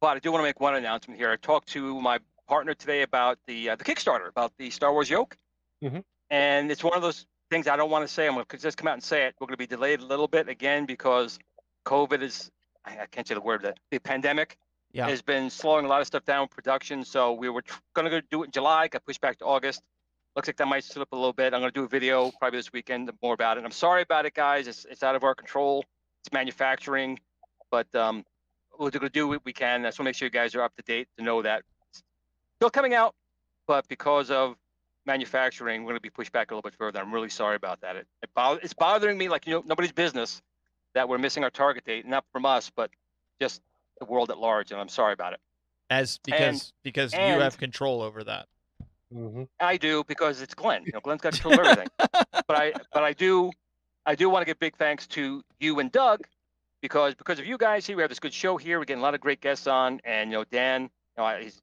but 0.00 0.16
I 0.16 0.18
do 0.20 0.30
want 0.32 0.40
to 0.42 0.46
make 0.46 0.60
one 0.60 0.74
announcement 0.74 1.18
here. 1.18 1.30
I 1.30 1.36
talked 1.36 1.68
to 1.68 2.00
my 2.00 2.18
partner 2.48 2.74
today 2.74 3.02
about 3.02 3.38
the 3.46 3.70
uh, 3.70 3.76
the 3.76 3.84
Kickstarter 3.84 4.28
about 4.28 4.52
the 4.58 4.70
Star 4.70 4.92
Wars 4.92 5.08
yoke, 5.08 5.36
Mhm. 5.82 6.04
and 6.30 6.70
it's 6.70 6.84
one 6.84 6.94
of 6.94 7.02
those 7.02 7.26
things 7.50 7.66
I 7.66 7.76
don't 7.76 7.90
want 7.90 8.06
to 8.06 8.12
say. 8.12 8.26
I'm 8.26 8.34
going 8.34 8.44
to 8.46 8.58
just 8.58 8.76
come 8.76 8.88
out 8.88 8.94
and 8.94 9.02
say 9.02 9.26
it. 9.26 9.34
We're 9.40 9.46
going 9.46 9.54
to 9.54 9.58
be 9.58 9.66
delayed 9.66 10.00
a 10.00 10.04
little 10.06 10.28
bit 10.28 10.48
again 10.48 10.84
because 10.86 11.38
COVID 11.86 12.22
is 12.22 12.50
I, 12.84 13.06
can't 13.10 13.26
say 13.26 13.34
the 13.34 13.40
word 13.40 13.62
that 13.62 13.78
the 13.90 13.98
pandemic 13.98 14.56
Yeah. 14.92 15.06
has 15.08 15.20
been 15.22 15.50
slowing 15.50 15.84
a 15.84 15.88
lot 15.88 16.00
of 16.00 16.06
stuff 16.06 16.24
down 16.24 16.42
with 16.42 16.50
production. 16.50 17.04
So 17.04 17.32
we 17.32 17.48
were 17.48 17.62
tr- 17.62 17.78
going 17.94 18.10
to 18.10 18.22
do 18.22 18.42
it 18.42 18.46
in 18.46 18.50
July, 18.52 18.88
got 18.88 19.04
pushed 19.04 19.20
back 19.20 19.38
to 19.38 19.44
August. 19.44 19.82
Looks 20.36 20.48
like 20.48 20.56
that 20.58 20.66
might 20.66 20.84
slip 20.84 21.08
a 21.12 21.16
little 21.16 21.32
bit. 21.32 21.52
I'm 21.52 21.60
going 21.60 21.72
to 21.72 21.80
do 21.80 21.84
a 21.84 21.88
video 21.88 22.30
probably 22.38 22.58
this 22.58 22.72
weekend 22.72 23.10
more 23.22 23.34
about 23.34 23.58
it. 23.58 23.64
I'm 23.64 23.70
sorry 23.72 24.02
about 24.02 24.26
it, 24.26 24.34
guys. 24.34 24.68
It's, 24.68 24.84
it's 24.84 25.02
out 25.02 25.16
of 25.16 25.24
our 25.24 25.34
control. 25.34 25.84
It's 26.22 26.32
manufacturing, 26.32 27.18
but 27.70 27.92
um, 27.94 28.24
we're 28.78 28.90
going 28.90 29.02
to 29.02 29.08
do 29.08 29.26
what 29.26 29.44
we 29.44 29.52
can. 29.52 29.84
I 29.84 29.88
just 29.88 29.98
want 29.98 30.04
to 30.06 30.08
make 30.10 30.14
sure 30.14 30.26
you 30.26 30.30
guys 30.30 30.54
are 30.54 30.62
up 30.62 30.74
to 30.76 30.82
date 30.82 31.08
to 31.18 31.24
know 31.24 31.42
that 31.42 31.62
it's 31.90 32.02
still 32.58 32.70
coming 32.70 32.94
out, 32.94 33.14
but 33.66 33.88
because 33.88 34.30
of 34.30 34.56
manufacturing, 35.06 35.82
we're 35.82 35.90
going 35.90 35.96
to 35.96 36.02
be 36.02 36.10
pushed 36.10 36.32
back 36.32 36.50
a 36.50 36.54
little 36.54 36.68
bit 36.68 36.76
further. 36.78 37.00
I'm 37.00 37.12
really 37.12 37.30
sorry 37.30 37.56
about 37.56 37.80
that. 37.80 37.96
It, 37.96 38.06
it 38.22 38.30
bo- 38.34 38.58
it's 38.62 38.74
bothering 38.74 39.18
me 39.18 39.28
like 39.28 39.46
you 39.46 39.54
know 39.54 39.62
nobody's 39.66 39.92
business 39.92 40.40
that 40.94 41.08
we're 41.08 41.18
missing 41.18 41.42
our 41.42 41.50
target 41.50 41.84
date, 41.84 42.06
not 42.06 42.24
from 42.32 42.46
us, 42.46 42.70
but 42.74 42.90
just 43.40 43.62
the 43.98 44.04
world 44.04 44.30
at 44.30 44.38
large. 44.38 44.70
And 44.70 44.80
I'm 44.80 44.88
sorry 44.88 45.12
about 45.12 45.32
it. 45.32 45.40
As 45.88 46.18
because 46.24 46.72
because 46.84 47.12
you 47.12 47.18
have 47.18 47.58
control 47.58 48.02
over 48.02 48.22
that. 48.24 48.46
Hmm 49.12 49.44
I 49.60 49.76
do 49.76 50.04
because 50.04 50.40
it's 50.40 50.54
Glen. 50.54 50.84
You 50.84 50.92
know, 50.92 51.00
Glen's 51.00 51.20
got 51.22 51.32
control 51.32 51.54
of 51.54 51.60
everything. 51.60 51.88
but 51.98 52.56
I 52.56 52.72
but 52.92 53.02
I 53.02 53.12
do 53.12 53.50
I 54.06 54.14
do 54.14 54.30
want 54.30 54.42
to 54.42 54.46
give 54.46 54.58
big 54.58 54.76
thanks 54.76 55.06
to 55.08 55.42
you 55.58 55.78
and 55.80 55.90
Doug 55.92 56.26
because 56.80 57.14
because 57.14 57.38
of 57.38 57.46
you 57.46 57.58
guys 57.58 57.86
here 57.86 57.96
we 57.96 58.02
have 58.02 58.08
this 58.10 58.20
good 58.20 58.32
show 58.34 58.56
here. 58.56 58.78
We're 58.78 58.84
getting 58.84 59.00
a 59.00 59.04
lot 59.04 59.14
of 59.14 59.20
great 59.20 59.40
guests 59.40 59.66
on, 59.66 60.00
and 60.04 60.30
you 60.30 60.38
know 60.38 60.44
Dan, 60.44 60.82
you 60.82 60.88
know 61.18 61.24
I, 61.24 61.42
he's 61.42 61.60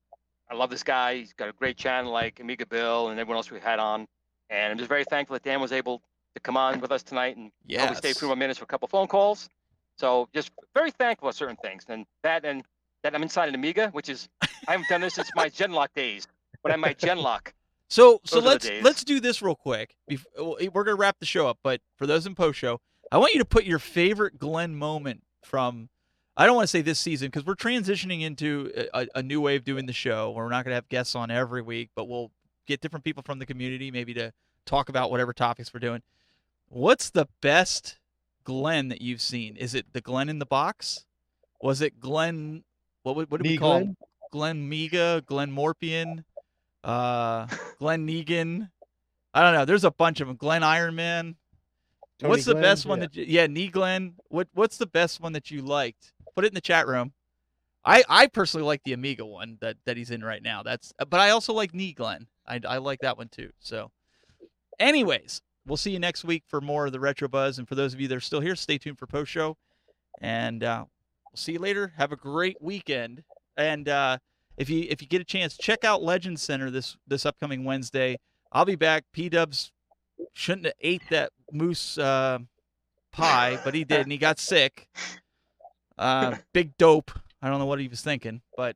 I 0.49 0.55
love 0.55 0.69
this 0.69 0.83
guy. 0.83 1.15
He's 1.17 1.33
got 1.33 1.49
a 1.49 1.53
great 1.53 1.77
channel 1.77 2.11
like 2.11 2.39
Amiga 2.39 2.65
Bill 2.65 3.09
and 3.09 3.19
everyone 3.19 3.37
else 3.37 3.49
we 3.51 3.59
had 3.59 3.79
on, 3.79 4.07
and 4.49 4.71
I'm 4.71 4.77
just 4.77 4.89
very 4.89 5.03
thankful 5.05 5.33
that 5.35 5.43
Dan 5.43 5.61
was 5.61 5.71
able 5.71 6.01
to 6.35 6.41
come 6.41 6.57
on 6.57 6.79
with 6.79 6.91
us 6.91 7.03
tonight 7.03 7.37
and 7.37 7.51
help 7.75 7.89
me 7.89 7.95
stay 7.95 8.09
Yes. 8.09 8.17
through 8.19 8.29
my 8.29 8.35
minutes 8.35 8.59
for 8.59 8.63
a 8.63 8.67
couple 8.67 8.87
phone 8.87 9.07
calls. 9.07 9.49
So 9.97 10.29
just 10.33 10.51
very 10.75 10.91
thankful 10.91 11.29
for 11.29 11.33
certain 11.33 11.57
things, 11.57 11.85
and 11.89 12.05
that 12.23 12.45
and 12.45 12.63
that 13.03 13.15
I'm 13.15 13.23
inside 13.23 13.49
an 13.49 13.55
Amiga, 13.55 13.89
which 13.89 14.09
is 14.09 14.29
I 14.67 14.71
haven't 14.73 14.89
done 14.89 15.01
this 15.01 15.15
since 15.15 15.31
my 15.35 15.49
Genlock 15.49 15.89
days 15.95 16.27
when 16.61 16.71
I 16.71 16.75
had 16.75 16.79
my 16.81 16.93
Genlock. 16.93 17.53
So 17.89 18.19
so 18.25 18.41
Those 18.41 18.43
are 18.43 18.47
let's 18.49 18.69
let's 18.83 19.03
do 19.05 19.21
this 19.21 19.41
real 19.41 19.55
quick. 19.55 19.95
Eh, 20.11 20.17
we're 20.73 20.83
gonna 20.83 20.97
wrap 20.97 21.19
the 21.19 21.25
show 21.25 21.47
up, 21.47 21.59
but 21.63 21.79
for 21.95 22.05
those 22.05 22.25
in 22.25 22.35
post 22.35 22.59
show, 22.59 22.81
I 23.13 23.17
want 23.17 23.31
you 23.33 23.39
to 23.39 23.45
put 23.45 23.63
your 23.63 23.79
favorite 23.79 24.37
Glen 24.37 24.75
moment 24.75 25.23
from. 25.45 25.87
I 26.35 26.45
don't 26.45 26.55
want 26.57 26.65
to 26.65 26.69
say 26.71 26.81
this 26.81 26.99
season 26.99 27.29
because 27.29 27.45
we're 27.45 27.55
transitioning 27.55 28.23
into 28.23 28.69
a, 28.93 29.07
a 29.15 29.23
new 29.23 29.39
way 29.39 29.55
of 29.55 29.63
doing 29.63 29.85
the 29.85 29.93
show. 29.93 30.31
Where 30.31 30.43
we're 30.43 30.51
not 30.51 30.65
gonna 30.65 30.75
have 30.75 30.89
guests 30.89 31.15
on 31.15 31.31
every 31.31 31.61
week, 31.61 31.89
but 31.95 32.09
we'll 32.09 32.29
get 32.65 32.81
different 32.81 33.05
people 33.05 33.23
from 33.23 33.39
the 33.39 33.45
community 33.45 33.89
maybe 33.89 34.13
to 34.15 34.33
talk 34.65 34.89
about 34.89 35.09
whatever 35.09 35.31
topics 35.31 35.73
we're 35.73 35.79
doing. 35.79 36.01
What's 36.67 37.09
the 37.09 37.29
best 37.39 37.99
Glen 38.43 38.89
that 38.89 39.01
you've 39.01 39.21
seen? 39.21 39.55
Is 39.55 39.73
it 39.73 39.85
the 39.93 40.01
Glen 40.01 40.27
in 40.27 40.39
the 40.39 40.45
box? 40.45 41.05
Was 41.61 41.79
it 41.79 42.01
Glen? 42.01 42.65
What 43.03 43.15
would 43.15 43.31
what 43.31 43.41
do 43.41 43.47
we 43.47 43.53
Knee 43.53 43.57
call 43.59 43.71
Glen? 43.79 43.83
him? 43.87 43.97
Glen 44.31 44.69
Miga, 44.69 45.25
Glen 45.25 45.51
Morpian, 45.55 46.25
uh, 46.87 47.47
Glen 47.79 48.07
Negan. 48.07 48.69
I 49.33 49.41
don't 49.41 49.53
know. 49.53 49.65
There's 49.65 49.83
a 49.83 49.91
bunch 49.91 50.21
of 50.21 50.27
them. 50.27 50.37
Glen 50.37 50.61
Ironman. 50.63 51.35
Tony 52.19 52.29
what's 52.29 52.45
the 52.45 52.55
best 52.55 52.85
one 52.87 52.99
Yeah. 52.99 53.05
that 53.05 53.15
you, 53.15 53.25
yeah, 53.27 53.47
Knee 53.47 53.67
Glen. 53.67 54.15
What 54.29 54.47
what's 54.53 54.77
the 54.77 54.87
best 54.87 55.21
one 55.21 55.33
that 55.33 55.51
you 55.51 55.61
liked? 55.61 56.13
Put 56.33 56.45
it 56.45 56.47
in 56.47 56.55
the 56.55 56.61
chat 56.61 56.87
room. 56.87 57.13
I 57.85 58.03
I 58.09 58.27
personally 58.27 58.65
like 58.65 58.83
the 58.83 58.93
Amiga 58.93 59.25
one 59.25 59.57
that 59.61 59.77
that 59.85 59.97
he's 59.97 60.09
in 60.09 60.23
right 60.23 60.41
now. 60.41 60.63
That's 60.63 60.93
but 60.97 61.19
I 61.19 61.29
also 61.29 61.53
like 61.53 61.75
Knee 61.75 61.93
Glen. 61.93 62.27
I 62.47 62.59
I 62.67 62.77
like 62.77 63.01
that 63.01 63.17
one 63.17 63.27
too. 63.27 63.51
So, 63.59 63.91
anyways, 64.79 65.41
we'll 65.67 65.77
see 65.77 65.91
you 65.91 65.99
next 65.99 66.23
week 66.23 66.43
for 66.47 66.59
more 66.59 66.87
of 66.87 66.91
the 66.91 66.99
Retro 66.99 67.27
Buzz. 67.27 67.59
And 67.59 67.67
for 67.67 67.75
those 67.75 67.93
of 67.93 68.01
you 68.01 68.07
that 68.07 68.15
are 68.15 68.21
still 68.21 68.41
here, 68.41 68.55
stay 68.55 68.79
tuned 68.79 68.97
for 68.97 69.05
post 69.05 69.29
show. 69.31 69.57
And 70.19 70.63
uh, 70.63 70.85
we'll 71.31 71.37
see 71.37 71.53
you 71.53 71.59
later. 71.59 71.93
Have 71.97 72.11
a 72.11 72.15
great 72.15 72.57
weekend. 72.59 73.23
And 73.55 73.87
uh, 73.87 74.17
if 74.57 74.69
you 74.69 74.87
if 74.89 75.01
you 75.01 75.07
get 75.07 75.21
a 75.21 75.25
chance, 75.25 75.55
check 75.57 75.83
out 75.83 76.03
Legend 76.03 76.39
Center 76.39 76.69
this 76.69 76.97
this 77.07 77.25
upcoming 77.25 77.63
Wednesday. 77.63 78.19
I'll 78.51 78.65
be 78.65 78.75
back. 78.75 79.05
P 79.13 79.29
Dubs 79.29 79.71
shouldn't 80.33 80.65
have 80.65 80.73
ate 80.81 81.03
that 81.09 81.31
moose 81.51 81.97
uh, 81.97 82.39
pie, 83.11 83.59
but 83.63 83.73
he 83.73 83.83
did, 83.83 84.01
and 84.01 84.11
he 84.11 84.17
got 84.17 84.39
sick. 84.39 84.89
Uh, 85.97 86.37
big 86.53 86.75
dope. 86.77 87.11
I 87.41 87.49
don't 87.49 87.59
know 87.59 87.65
what 87.65 87.79
he 87.79 87.87
was 87.87 88.01
thinking, 88.01 88.41
but 88.55 88.75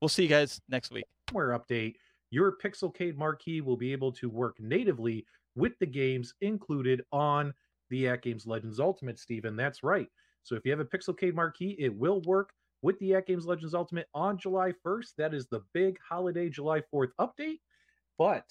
we'll 0.00 0.08
see 0.08 0.24
you 0.24 0.28
guys 0.28 0.60
next 0.68 0.90
week. 0.90 1.04
firmware 1.28 1.58
update, 1.58 1.94
your 2.30 2.56
Pixelcade 2.62 3.16
marquee 3.16 3.60
will 3.60 3.76
be 3.76 3.92
able 3.92 4.10
to 4.12 4.28
work 4.28 4.56
natively 4.58 5.24
with 5.54 5.78
the 5.78 5.86
games 5.86 6.34
included 6.40 7.02
on 7.12 7.54
the 7.90 8.04
AtGames 8.04 8.46
Legends 8.46 8.80
Ultimate, 8.80 9.18
Steven. 9.18 9.54
That's 9.54 9.82
right. 9.82 10.08
So 10.42 10.56
if 10.56 10.64
you 10.64 10.72
have 10.72 10.80
a 10.80 10.84
Pixelcade 10.84 11.34
marquee, 11.34 11.76
it 11.78 11.94
will 11.94 12.20
work 12.22 12.50
with 12.82 12.98
the 12.98 13.10
AtGames 13.12 13.46
Legends 13.46 13.74
Ultimate 13.74 14.08
on 14.14 14.36
July 14.36 14.72
1st. 14.84 15.14
That 15.18 15.34
is 15.34 15.46
the 15.46 15.62
big 15.72 15.98
holiday 16.06 16.48
July 16.48 16.82
4th 16.92 17.12
update. 17.20 17.60
But 18.18 18.44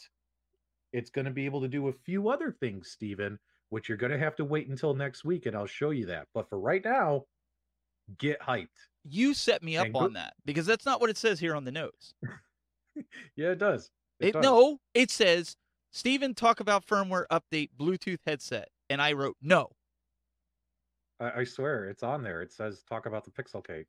it's 0.93 1.09
going 1.09 1.25
to 1.25 1.31
be 1.31 1.45
able 1.45 1.61
to 1.61 1.67
do 1.67 1.89
a 1.89 1.93
few 1.93 2.29
other 2.29 2.55
things, 2.59 2.89
Steven, 2.89 3.37
which 3.69 3.87
you're 3.87 3.97
going 3.97 4.11
to 4.11 4.17
have 4.17 4.35
to 4.37 4.45
wait 4.45 4.67
until 4.67 4.93
next 4.93 5.23
week, 5.23 5.45
and 5.45 5.55
I'll 5.55 5.65
show 5.67 5.91
you 5.91 6.07
that. 6.07 6.27
But 6.33 6.49
for 6.49 6.59
right 6.59 6.83
now, 6.83 7.25
get 8.17 8.41
hyped. 8.41 8.67
You 9.03 9.33
set 9.33 9.63
me 9.63 9.77
up 9.77 9.85
And 9.85 9.93
go- 9.93 9.99
on 10.01 10.13
that 10.13 10.33
because 10.45 10.65
that's 10.65 10.85
not 10.85 10.99
what 11.01 11.09
it 11.09 11.17
says 11.17 11.39
here 11.39 11.55
on 11.55 11.65
the 11.65 11.71
notes. 11.71 12.13
Yeah, 13.37 13.51
it 13.51 13.57
does. 13.57 13.89
It, 14.19 14.33
does. 14.33 14.43
no, 14.43 14.77
it 14.93 15.09
says 15.09 15.55
Steven 15.91 16.35
talk 16.35 16.59
about 16.59 16.85
firmware 16.85 17.23
update 17.31 17.69
Bluetooth 17.79 18.19
headset, 18.27 18.67
and 18.89 19.01
I 19.01 19.13
wrote 19.13 19.37
no. 19.41 19.69
I, 21.21 21.39
I 21.39 21.43
swear 21.45 21.85
it's 21.85 22.03
on 22.03 22.21
there. 22.21 22.41
It 22.41 22.51
says 22.51 22.83
talk 22.89 23.05
about 23.05 23.23
the 23.23 23.31
Pixelcade. 23.31 23.85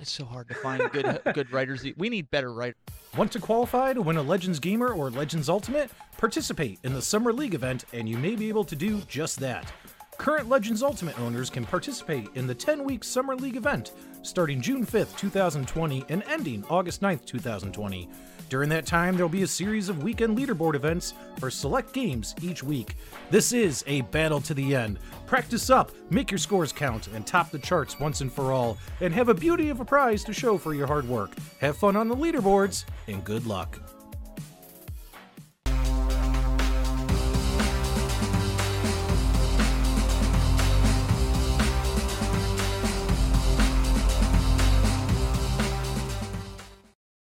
It's 0.00 0.10
so 0.10 0.24
hard 0.24 0.48
to 0.48 0.54
find 0.54 0.90
good 0.90 1.06
uh, 1.06 1.32
good 1.32 1.52
writers. 1.52 1.84
We 1.96 2.08
need 2.08 2.30
better 2.30 2.52
writers. 2.52 2.76
Want 3.16 3.30
to 3.32 3.38
qualify 3.38 3.92
to 3.92 4.02
win 4.02 4.16
a 4.16 4.22
Legends 4.22 4.58
Gamer 4.58 4.88
or 4.88 5.10
Legends 5.10 5.48
Ultimate? 5.48 5.90
Participate 6.18 6.78
in 6.82 6.92
the 6.92 7.02
Summer 7.02 7.32
League 7.32 7.54
event, 7.54 7.84
and 7.92 8.08
you 8.08 8.16
may 8.18 8.34
be 8.34 8.48
able 8.48 8.64
to 8.64 8.74
do 8.74 9.00
just 9.02 9.38
that. 9.40 9.70
Current 10.18 10.48
Legends 10.48 10.82
Ultimate 10.82 11.18
owners 11.20 11.50
can 11.50 11.64
participate 11.64 12.28
in 12.34 12.46
the 12.46 12.54
10 12.54 12.84
week 12.84 13.04
Summer 13.04 13.34
League 13.34 13.56
event 13.56 13.92
starting 14.22 14.60
June 14.60 14.86
5th, 14.86 15.16
2020, 15.16 16.04
and 16.08 16.22
ending 16.28 16.64
August 16.70 17.00
9th, 17.00 17.24
2020. 17.24 18.08
During 18.52 18.68
that 18.68 18.84
time, 18.84 19.14
there'll 19.14 19.30
be 19.30 19.44
a 19.44 19.46
series 19.46 19.88
of 19.88 20.02
weekend 20.02 20.36
leaderboard 20.36 20.74
events 20.74 21.14
for 21.38 21.50
select 21.50 21.94
games 21.94 22.34
each 22.42 22.62
week. 22.62 22.96
This 23.30 23.54
is 23.54 23.82
a 23.86 24.02
battle 24.02 24.42
to 24.42 24.52
the 24.52 24.76
end. 24.76 24.98
Practice 25.26 25.70
up, 25.70 25.90
make 26.10 26.30
your 26.30 26.36
scores 26.36 26.70
count, 26.70 27.08
and 27.14 27.26
top 27.26 27.50
the 27.50 27.58
charts 27.58 27.98
once 27.98 28.20
and 28.20 28.30
for 28.30 28.52
all, 28.52 28.76
and 29.00 29.14
have 29.14 29.30
a 29.30 29.34
beauty 29.34 29.70
of 29.70 29.80
a 29.80 29.86
prize 29.86 30.22
to 30.24 30.34
show 30.34 30.58
for 30.58 30.74
your 30.74 30.86
hard 30.86 31.08
work. 31.08 31.30
Have 31.62 31.78
fun 31.78 31.96
on 31.96 32.08
the 32.08 32.14
leaderboards, 32.14 32.84
and 33.08 33.24
good 33.24 33.46
luck. 33.46 33.78